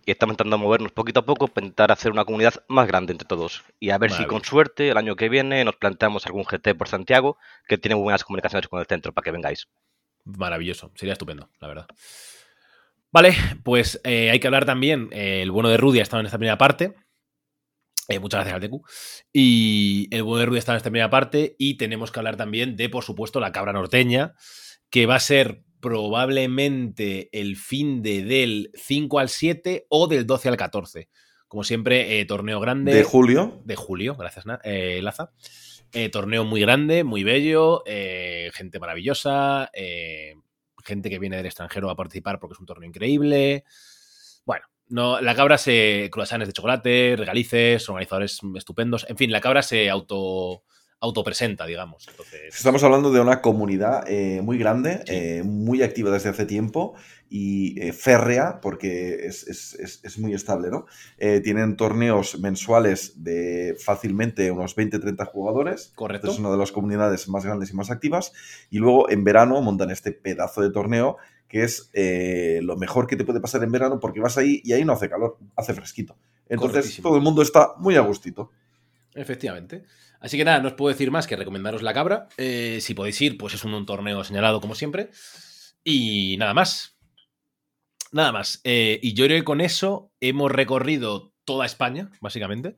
Y 0.03 0.09
estamos 0.11 0.33
intentando 0.33 0.57
movernos 0.57 0.91
poquito 0.91 1.19
a 1.19 1.25
poco 1.25 1.47
para 1.47 1.65
intentar 1.65 1.91
hacer 1.91 2.11
una 2.11 2.25
comunidad 2.25 2.55
más 2.67 2.87
grande 2.87 3.11
entre 3.13 3.27
todos. 3.27 3.63
Y 3.79 3.91
a 3.91 3.99
ver 3.99 4.09
si 4.11 4.23
con 4.29 4.43
suerte 4.43 4.89
el 4.89 4.97
año 4.97 5.15
que 5.15 5.29
viene 5.29 5.63
nos 5.63 5.75
planteamos 5.75 6.25
algún 6.25 6.43
GT 6.43 6.73
por 6.73 6.87
Santiago 6.87 7.37
que 7.67 7.77
tiene 7.77 7.93
buenas 7.93 8.23
comunicaciones 8.23 8.67
con 8.67 8.79
el 8.79 8.87
centro 8.87 9.13
para 9.13 9.23
que 9.23 9.31
vengáis. 9.31 9.67
Maravilloso, 10.25 10.91
sería 10.95 11.13
estupendo, 11.13 11.49
la 11.59 11.67
verdad. 11.67 11.87
Vale, 13.11 13.35
pues 13.63 13.99
eh, 14.05 14.29
hay 14.29 14.39
que 14.39 14.47
hablar 14.47 14.65
también. 14.65 15.09
eh, 15.11 15.41
el 15.41 15.51
bueno 15.51 15.69
de 15.69 15.77
Rudy 15.77 15.99
ha 15.99 16.03
estado 16.03 16.21
en 16.21 16.27
esta 16.27 16.38
primera 16.38 16.57
parte. 16.57 16.93
Eh, 18.07 18.19
muchas 18.19 18.39
gracias, 18.39 18.55
Altecu. 18.55 18.83
Y 19.33 20.07
el 20.11 20.23
bueno 20.23 20.39
de 20.39 20.45
Rudy 20.45 20.57
ha 20.57 20.59
estado 20.59 20.75
en 20.75 20.77
esta 20.77 20.89
primera 20.89 21.09
parte. 21.09 21.55
Y 21.59 21.75
tenemos 21.75 22.11
que 22.11 22.19
hablar 22.19 22.38
también 22.38 22.77
de, 22.77 22.89
por 22.89 23.03
supuesto, 23.03 23.39
la 23.39 23.51
cabra 23.51 23.73
norteña, 23.73 24.33
que 24.89 25.05
va 25.05 25.15
a 25.15 25.19
ser 25.19 25.63
probablemente 25.81 27.29
el 27.38 27.57
fin 27.57 28.01
de 28.01 28.23
del 28.23 28.71
5 28.75 29.19
al 29.19 29.29
7 29.29 29.88
o 29.89 30.07
del 30.07 30.25
12 30.25 30.49
al 30.49 30.57
14. 30.57 31.09
Como 31.47 31.65
siempre, 31.65 32.23
torneo 32.25 32.61
grande. 32.61 32.93
¿De 32.93 33.03
julio? 33.03 33.61
De 33.65 33.75
julio, 33.75 34.15
gracias, 34.15 34.45
eh, 34.63 35.01
Laza. 35.01 35.31
Torneo 36.13 36.45
muy 36.45 36.61
grande, 36.61 37.03
muy 37.03 37.25
bello, 37.25 37.83
gente 37.85 38.79
maravillosa, 38.79 39.69
eh, 39.73 40.35
gente 40.83 41.09
que 41.09 41.19
viene 41.19 41.37
del 41.37 41.45
extranjero 41.45 41.89
a 41.89 41.95
participar 41.95 42.39
porque 42.39 42.53
es 42.53 42.59
un 42.59 42.65
torneo 42.65 42.87
increíble. 42.87 43.63
Bueno, 44.45 44.65
no, 44.87 45.21
la 45.21 45.35
cabra 45.35 45.57
se. 45.57 46.09
croissants 46.11 46.47
de 46.47 46.53
chocolate, 46.53 47.15
regalices, 47.17 47.87
organizadores 47.89 48.39
estupendos. 48.55 49.05
En 49.09 49.17
fin, 49.17 49.31
la 49.31 49.41
cabra 49.41 49.61
se 49.61 49.89
auto 49.89 50.63
autopresenta, 51.03 51.65
digamos. 51.65 52.07
Entonces, 52.07 52.55
Estamos 52.55 52.83
hablando 52.83 53.11
de 53.11 53.19
una 53.19 53.41
comunidad 53.41 54.03
eh, 54.07 54.41
muy 54.43 54.57
grande, 54.57 55.03
eh, 55.07 55.41
muy 55.43 55.81
activa 55.81 56.11
desde 56.11 56.29
hace 56.29 56.45
tiempo 56.45 56.93
y 57.27 57.79
eh, 57.81 57.91
férrea, 57.91 58.61
porque 58.61 59.25
es, 59.25 59.47
es- 59.47 59.73
es- 59.79 59.99
es 60.03 60.19
muy 60.19 60.33
estable, 60.33 60.69
¿no? 60.69 60.85
Tienen 61.43 61.75
torneos 61.75 62.39
mensuales 62.39 63.23
de 63.23 63.75
fácilmente 63.83 64.51
unos 64.51 64.75
20-30 64.75 65.25
jugadores. 65.25 65.91
Correcto. 65.95 66.29
Es 66.31 66.37
una 66.39 66.51
de 66.51 66.57
las 66.57 66.71
comunidades 66.71 67.27
más 67.27 67.43
grandes 67.45 67.71
y 67.71 67.73
más 67.75 67.89
activas. 67.89 68.31
Y 68.69 68.77
luego 68.77 69.09
en 69.09 69.23
verano 69.23 69.59
montan 69.61 69.89
este 69.89 70.11
pedazo 70.11 70.61
de 70.61 70.69
torneo 70.71 71.17
que 71.47 71.63
es 71.63 71.89
lo 72.63 72.77
mejor 72.77 73.07
que 73.07 73.17
te 73.17 73.25
puede 73.25 73.41
pasar 73.41 73.61
en 73.63 73.71
verano 73.73 73.99
porque 73.99 74.21
vas 74.21 74.37
ahí 74.37 74.61
y 74.63 74.71
ahí 74.71 74.85
no 74.85 74.93
hace 74.93 75.09
calor, 75.09 75.37
hace 75.57 75.73
fresquito. 75.73 76.15
Entonces 76.47 76.75
Correctísimo. 76.77 77.07
todo 77.09 77.17
el 77.17 77.23
mundo 77.23 77.41
está 77.41 77.73
muy 77.77 77.95
a 77.97 78.01
gustito. 78.01 78.51
Efectivamente. 79.13 79.83
Así 80.22 80.38
que 80.38 80.45
nada, 80.45 80.60
no 80.61 80.68
os 80.69 80.76
puedo 80.76 80.93
decir 80.93 81.11
más 81.11 81.27
que 81.27 81.35
recomendaros 81.35 81.81
la 81.81 81.93
cabra. 81.93 82.30
Eh, 82.38 82.77
si 82.80 82.93
podéis 82.93 83.19
ir, 83.22 83.38
pues 83.38 83.53
es 83.56 83.64
un, 83.65 83.73
un 83.73 83.85
torneo 83.85 84.23
señalado 84.23 84.61
como 84.61 84.76
siempre. 84.76 85.10
Y 85.84 86.38
nada 86.38 86.53
más. 86.53 86.95
Nada 88.11 88.31
más. 88.31 88.61
Eh, 88.64 88.99
y 89.02 89.14
yo 89.14 89.26
creo 89.26 89.39
que 89.39 89.43
con 89.45 89.61
eso 89.61 90.11
hemos 90.19 90.52
recorrido 90.52 91.34
toda 91.43 91.65
España, 91.65 92.11
básicamente. 92.22 92.76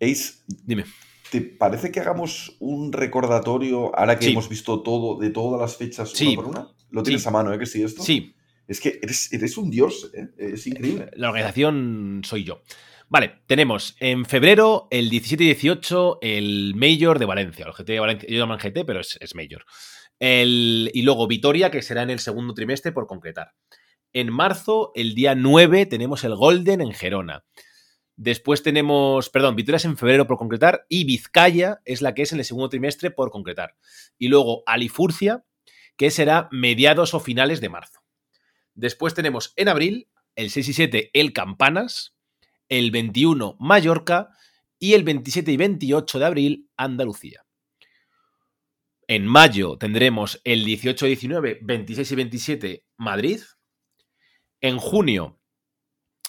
Ace, 0.00 0.34
dime. 0.46 0.84
¿Te 1.30 1.40
parece 1.40 1.90
que 1.92 2.00
hagamos 2.00 2.56
un 2.58 2.92
recordatorio 2.92 3.96
ahora 3.96 4.18
que 4.18 4.26
Sí. 4.26 4.32
hemos 4.32 4.48
visto 4.48 4.82
todo, 4.82 5.18
de 5.18 5.30
todas 5.30 5.60
las 5.60 5.76
fechas 5.76 6.10
Sí. 6.10 6.28
una 6.28 6.36
por 6.36 6.46
una? 6.46 6.68
Lo 6.90 7.02
tienes 7.02 7.22
Sí. 7.22 7.28
a 7.28 7.30
mano, 7.30 7.52
¿eh? 7.54 7.58
Que 7.58 7.66
sí, 7.66 7.82
esto. 7.82 8.02
Sí. 8.02 8.34
Es 8.66 8.80
que 8.80 8.98
eres, 9.02 9.32
eres 9.32 9.56
un 9.56 9.70
dios, 9.70 10.10
¿eh? 10.12 10.28
Es 10.36 10.66
increíble. 10.66 11.10
La 11.14 11.28
organización 11.30 12.22
soy 12.24 12.44
yo. 12.44 12.62
Vale, 13.12 13.42
tenemos 13.48 13.96
en 13.98 14.24
febrero, 14.24 14.86
el 14.92 15.10
17 15.10 15.42
y 15.42 15.46
18, 15.46 16.18
el 16.22 16.74
Major 16.76 17.18
de 17.18 17.26
Valencia. 17.26 17.66
El 17.66 17.72
GT 17.72 17.92
de 17.92 17.98
Valencia, 17.98 18.28
yo 18.28 18.38
llaman 18.38 18.58
GT, 18.58 18.84
pero 18.86 19.00
es, 19.00 19.18
es 19.20 19.34
Major. 19.34 19.64
El- 20.20 20.92
y 20.94 21.02
luego 21.02 21.26
Vitoria, 21.26 21.72
que 21.72 21.82
será 21.82 22.02
en 22.02 22.10
el 22.10 22.20
segundo 22.20 22.54
trimestre 22.54 22.92
por 22.92 23.08
concretar. 23.08 23.52
En 24.12 24.32
marzo, 24.32 24.92
el 24.94 25.16
día 25.16 25.34
9, 25.34 25.86
tenemos 25.86 26.22
el 26.22 26.36
Golden 26.36 26.80
en 26.80 26.92
Gerona. 26.92 27.44
Después 28.14 28.62
tenemos, 28.62 29.28
perdón, 29.28 29.56
Vitoria 29.56 29.78
es 29.78 29.84
en 29.86 29.96
febrero 29.96 30.28
por 30.28 30.36
concretar 30.36 30.84
y 30.88 31.02
Vizcaya 31.04 31.80
es 31.84 32.02
la 32.02 32.14
que 32.14 32.22
es 32.22 32.32
en 32.32 32.38
el 32.38 32.44
segundo 32.44 32.68
trimestre 32.68 33.10
por 33.10 33.32
concretar. 33.32 33.74
Y 34.18 34.28
luego 34.28 34.62
Alifurcia, 34.66 35.44
que 35.96 36.12
será 36.12 36.48
mediados 36.52 37.12
o 37.14 37.18
finales 37.18 37.60
de 37.60 37.70
marzo. 37.70 38.00
Después 38.74 39.14
tenemos 39.14 39.52
en 39.56 39.68
abril, 39.68 40.08
el 40.36 40.50
6 40.50 40.68
y 40.68 40.72
7, 40.74 41.10
el 41.12 41.32
Campanas, 41.32 42.14
el 42.70 42.90
21, 42.90 43.56
Mallorca 43.60 44.30
y 44.78 44.94
el 44.94 45.04
27 45.04 45.52
y 45.52 45.56
28 45.58 46.18
de 46.18 46.24
abril, 46.24 46.70
Andalucía. 46.76 47.44
En 49.06 49.26
mayo 49.26 49.76
tendremos 49.76 50.40
el 50.44 50.64
18 50.64 51.04
y 51.04 51.08
19, 51.08 51.58
26 51.62 52.12
y 52.12 52.14
27, 52.14 52.86
Madrid. 52.96 53.40
En 54.60 54.78
junio, 54.78 55.40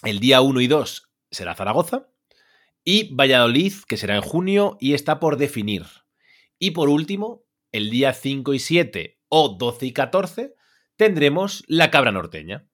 el 0.02 0.18
día 0.18 0.40
1 0.40 0.60
y 0.60 0.66
2 0.66 1.10
será 1.30 1.54
Zaragoza. 1.54 2.08
Y 2.84 3.14
Valladolid, 3.14 3.74
que 3.86 3.96
será 3.96 4.16
en 4.16 4.22
junio 4.22 4.76
y 4.80 4.94
está 4.94 5.20
por 5.20 5.36
definir. 5.36 5.86
Y 6.58 6.72
por 6.72 6.88
último, 6.88 7.44
el 7.70 7.88
día 7.88 8.12
5 8.12 8.52
y 8.52 8.58
7 8.58 9.20
o 9.28 9.50
12 9.50 9.86
y 9.86 9.92
14 9.92 10.54
tendremos 10.96 11.62
la 11.68 11.92
cabra 11.92 12.10
norteña. 12.10 12.68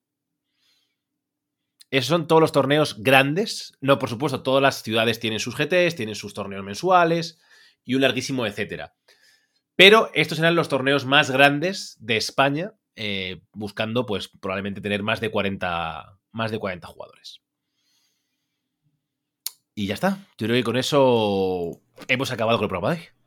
Esos 1.91 2.07
son 2.07 2.27
todos 2.27 2.41
los 2.41 2.51
torneos 2.51 3.01
grandes. 3.01 3.73
No, 3.81 3.97
por 3.97 4.09
supuesto, 4.09 4.43
todas 4.43 4.61
las 4.61 4.83
ciudades 4.83 5.19
tienen 5.19 5.39
sus 5.39 5.55
GTs, 5.55 5.95
tienen 5.95 6.15
sus 6.15 6.33
torneos 6.33 6.63
mensuales 6.63 7.39
y 7.83 7.95
un 7.95 8.01
larguísimo 8.01 8.45
etcétera. 8.45 8.93
Pero 9.75 10.11
estos 10.13 10.37
serán 10.37 10.55
los 10.55 10.69
torneos 10.69 11.05
más 11.05 11.31
grandes 11.31 11.97
de 11.99 12.17
España, 12.17 12.73
eh, 12.95 13.41
buscando, 13.53 14.05
pues, 14.05 14.27
probablemente 14.27 14.81
tener 14.81 15.03
más 15.03 15.21
de 15.21 15.31
40, 15.31 16.19
más 16.31 16.51
de 16.51 16.59
40 16.59 16.87
jugadores. 16.87 17.41
Y 19.73 19.87
ya 19.87 19.93
está. 19.93 20.27
Yo 20.37 20.47
creo 20.47 20.57
que 20.57 20.63
con 20.65 20.75
eso 20.75 21.81
hemos 22.09 22.31
acabado 22.31 22.57
con 22.57 22.65
el 22.65 22.69
programa 22.69 22.95
de 22.95 23.01
hoy. 23.01 23.18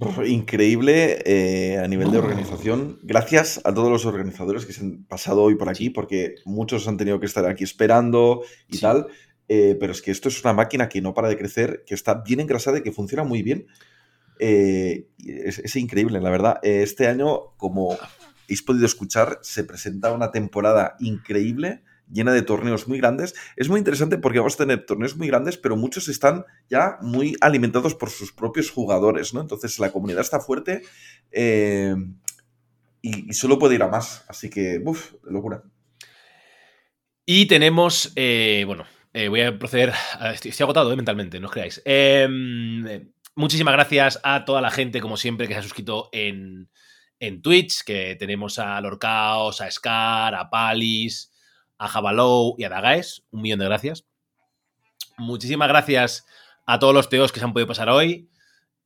Increíble 0.26 1.22
eh, 1.24 1.78
a 1.78 1.86
nivel 1.86 2.10
de 2.10 2.18
organización. 2.18 2.98
Gracias 3.02 3.60
a 3.64 3.74
todos 3.74 3.90
los 3.90 4.06
organizadores 4.06 4.66
que 4.66 4.72
se 4.72 4.82
han 4.82 5.04
pasado 5.04 5.42
hoy 5.42 5.56
por 5.56 5.68
aquí, 5.68 5.90
porque 5.90 6.36
muchos 6.44 6.88
han 6.88 6.96
tenido 6.96 7.20
que 7.20 7.26
estar 7.26 7.46
aquí 7.46 7.64
esperando 7.64 8.42
y 8.68 8.78
tal. 8.78 9.08
Eh, 9.48 9.76
pero 9.80 9.92
es 9.92 10.00
que 10.00 10.12
esto 10.12 10.28
es 10.28 10.42
una 10.44 10.52
máquina 10.52 10.88
que 10.88 11.00
no 11.00 11.12
para 11.12 11.28
de 11.28 11.36
crecer, 11.36 11.82
que 11.84 11.94
está 11.94 12.14
bien 12.14 12.40
engrasada 12.40 12.78
y 12.78 12.82
que 12.82 12.92
funciona 12.92 13.24
muy 13.24 13.42
bien. 13.42 13.66
Eh, 14.38 15.08
es, 15.18 15.58
es 15.58 15.76
increíble, 15.76 16.20
la 16.20 16.30
verdad. 16.30 16.58
Este 16.62 17.08
año, 17.08 17.56
como 17.56 17.98
habéis 18.44 18.62
podido 18.62 18.86
escuchar, 18.86 19.38
se 19.42 19.64
presenta 19.64 20.12
una 20.12 20.30
temporada 20.30 20.96
increíble, 21.00 21.82
llena 22.12 22.32
de 22.32 22.42
torneos 22.42 22.88
muy 22.88 22.98
grandes. 22.98 23.34
Es 23.56 23.68
muy 23.68 23.78
interesante 23.78 24.18
porque 24.18 24.38
vamos 24.38 24.54
a 24.54 24.58
tener 24.58 24.84
torneos 24.86 25.16
muy 25.16 25.28
grandes, 25.28 25.56
pero 25.56 25.76
muchos 25.76 26.08
están 26.08 26.44
ya 26.68 26.98
muy 27.00 27.36
alimentados 27.40 27.94
por 27.94 28.10
sus 28.10 28.32
propios 28.32 28.70
jugadores, 28.70 29.32
¿no? 29.34 29.40
Entonces 29.40 29.78
la 29.78 29.92
comunidad 29.92 30.22
está 30.22 30.40
fuerte 30.40 30.82
eh, 31.30 31.94
y, 33.02 33.32
solo 33.32 33.58
puede 33.58 33.76
ir 33.76 33.82
a 33.82 33.88
más. 33.88 34.24
Así 34.28 34.50
que, 34.50 34.80
uff, 34.84 35.14
locura. 35.24 35.62
Y 37.24 37.46
tenemos, 37.46 38.12
eh, 38.16 38.64
bueno, 38.66 38.86
eh, 39.12 39.28
voy 39.28 39.42
a 39.42 39.58
proceder, 39.58 39.92
estoy, 40.34 40.52
agotado 40.60 40.94
mentalmente, 40.96 41.38
no 41.38 41.46
os 41.46 41.52
creáis. 41.52 41.82
Em, 41.84 43.12
muchísimas 43.36 43.74
gracias 43.74 44.20
a 44.22 44.44
toda 44.44 44.60
la 44.60 44.70
gente, 44.70 45.00
como 45.00 45.16
siempre, 45.16 45.46
que 45.46 45.54
se 45.54 45.60
ha 45.60 45.62
suscrito 45.62 46.08
en, 46.12 46.68
en 47.20 47.42
Twitch, 47.42 47.84
que 47.84 48.16
tenemos 48.18 48.58
a 48.58 48.80
Lorcaos, 48.80 49.60
a 49.60 49.70
Scar, 49.70 50.34
a 50.34 50.50
Palis, 50.50 51.29
a 51.80 51.88
Jabalou 51.88 52.54
y 52.58 52.64
a 52.64 52.68
Dagaes. 52.68 53.24
Un 53.30 53.42
millón 53.42 53.58
de 53.58 53.64
gracias. 53.64 54.04
Muchísimas 55.16 55.68
gracias 55.68 56.26
a 56.66 56.78
todos 56.78 56.94
los 56.94 57.08
teos 57.08 57.32
que 57.32 57.40
se 57.40 57.44
han 57.46 57.52
podido 57.52 57.66
pasar 57.66 57.88
hoy. 57.88 58.28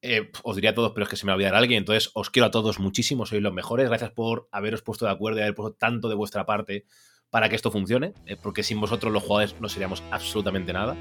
Eh, 0.00 0.30
os 0.44 0.54
diría 0.54 0.70
a 0.70 0.74
todos, 0.74 0.92
pero 0.92 1.04
es 1.04 1.10
que 1.10 1.16
se 1.16 1.26
me 1.26 1.36
va 1.36 1.48
a 1.48 1.58
alguien. 1.58 1.78
Entonces, 1.78 2.10
os 2.14 2.30
quiero 2.30 2.46
a 2.46 2.50
todos 2.50 2.78
muchísimo, 2.78 3.26
sois 3.26 3.42
los 3.42 3.52
mejores. 3.52 3.88
Gracias 3.88 4.12
por 4.12 4.48
haberos 4.52 4.82
puesto 4.82 5.06
de 5.06 5.10
acuerdo 5.10 5.40
y 5.40 5.42
haber 5.42 5.54
puesto 5.54 5.76
tanto 5.76 6.08
de 6.08 6.14
vuestra 6.14 6.46
parte 6.46 6.86
para 7.30 7.48
que 7.48 7.56
esto 7.56 7.72
funcione, 7.72 8.14
eh, 8.26 8.36
porque 8.40 8.62
sin 8.62 8.80
vosotros 8.80 9.12
los 9.12 9.24
jugadores 9.24 9.60
no 9.60 9.68
seríamos 9.68 10.04
absolutamente 10.12 10.72
nada. 10.72 10.96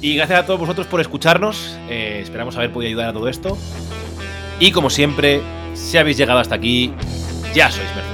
Y 0.00 0.16
gracias 0.16 0.40
a 0.40 0.46
todos 0.46 0.60
vosotros 0.60 0.86
por 0.86 1.02
escucharnos. 1.02 1.76
eh, 1.90 2.20
esperamos 2.22 2.56
haber 2.56 2.72
podido 2.72 2.88
ayudar 2.88 3.10
a 3.10 3.12
todo 3.12 3.28
esto. 3.28 3.58
Y 4.58 4.72
como 4.72 4.88
siempre, 4.88 5.42
si 5.74 5.98
habéis 5.98 6.16
llegado 6.16 6.38
hasta 6.38 6.54
aquí, 6.54 6.94
ya 7.54 7.70
sois 7.70 7.84
mercenarios. 7.88 8.09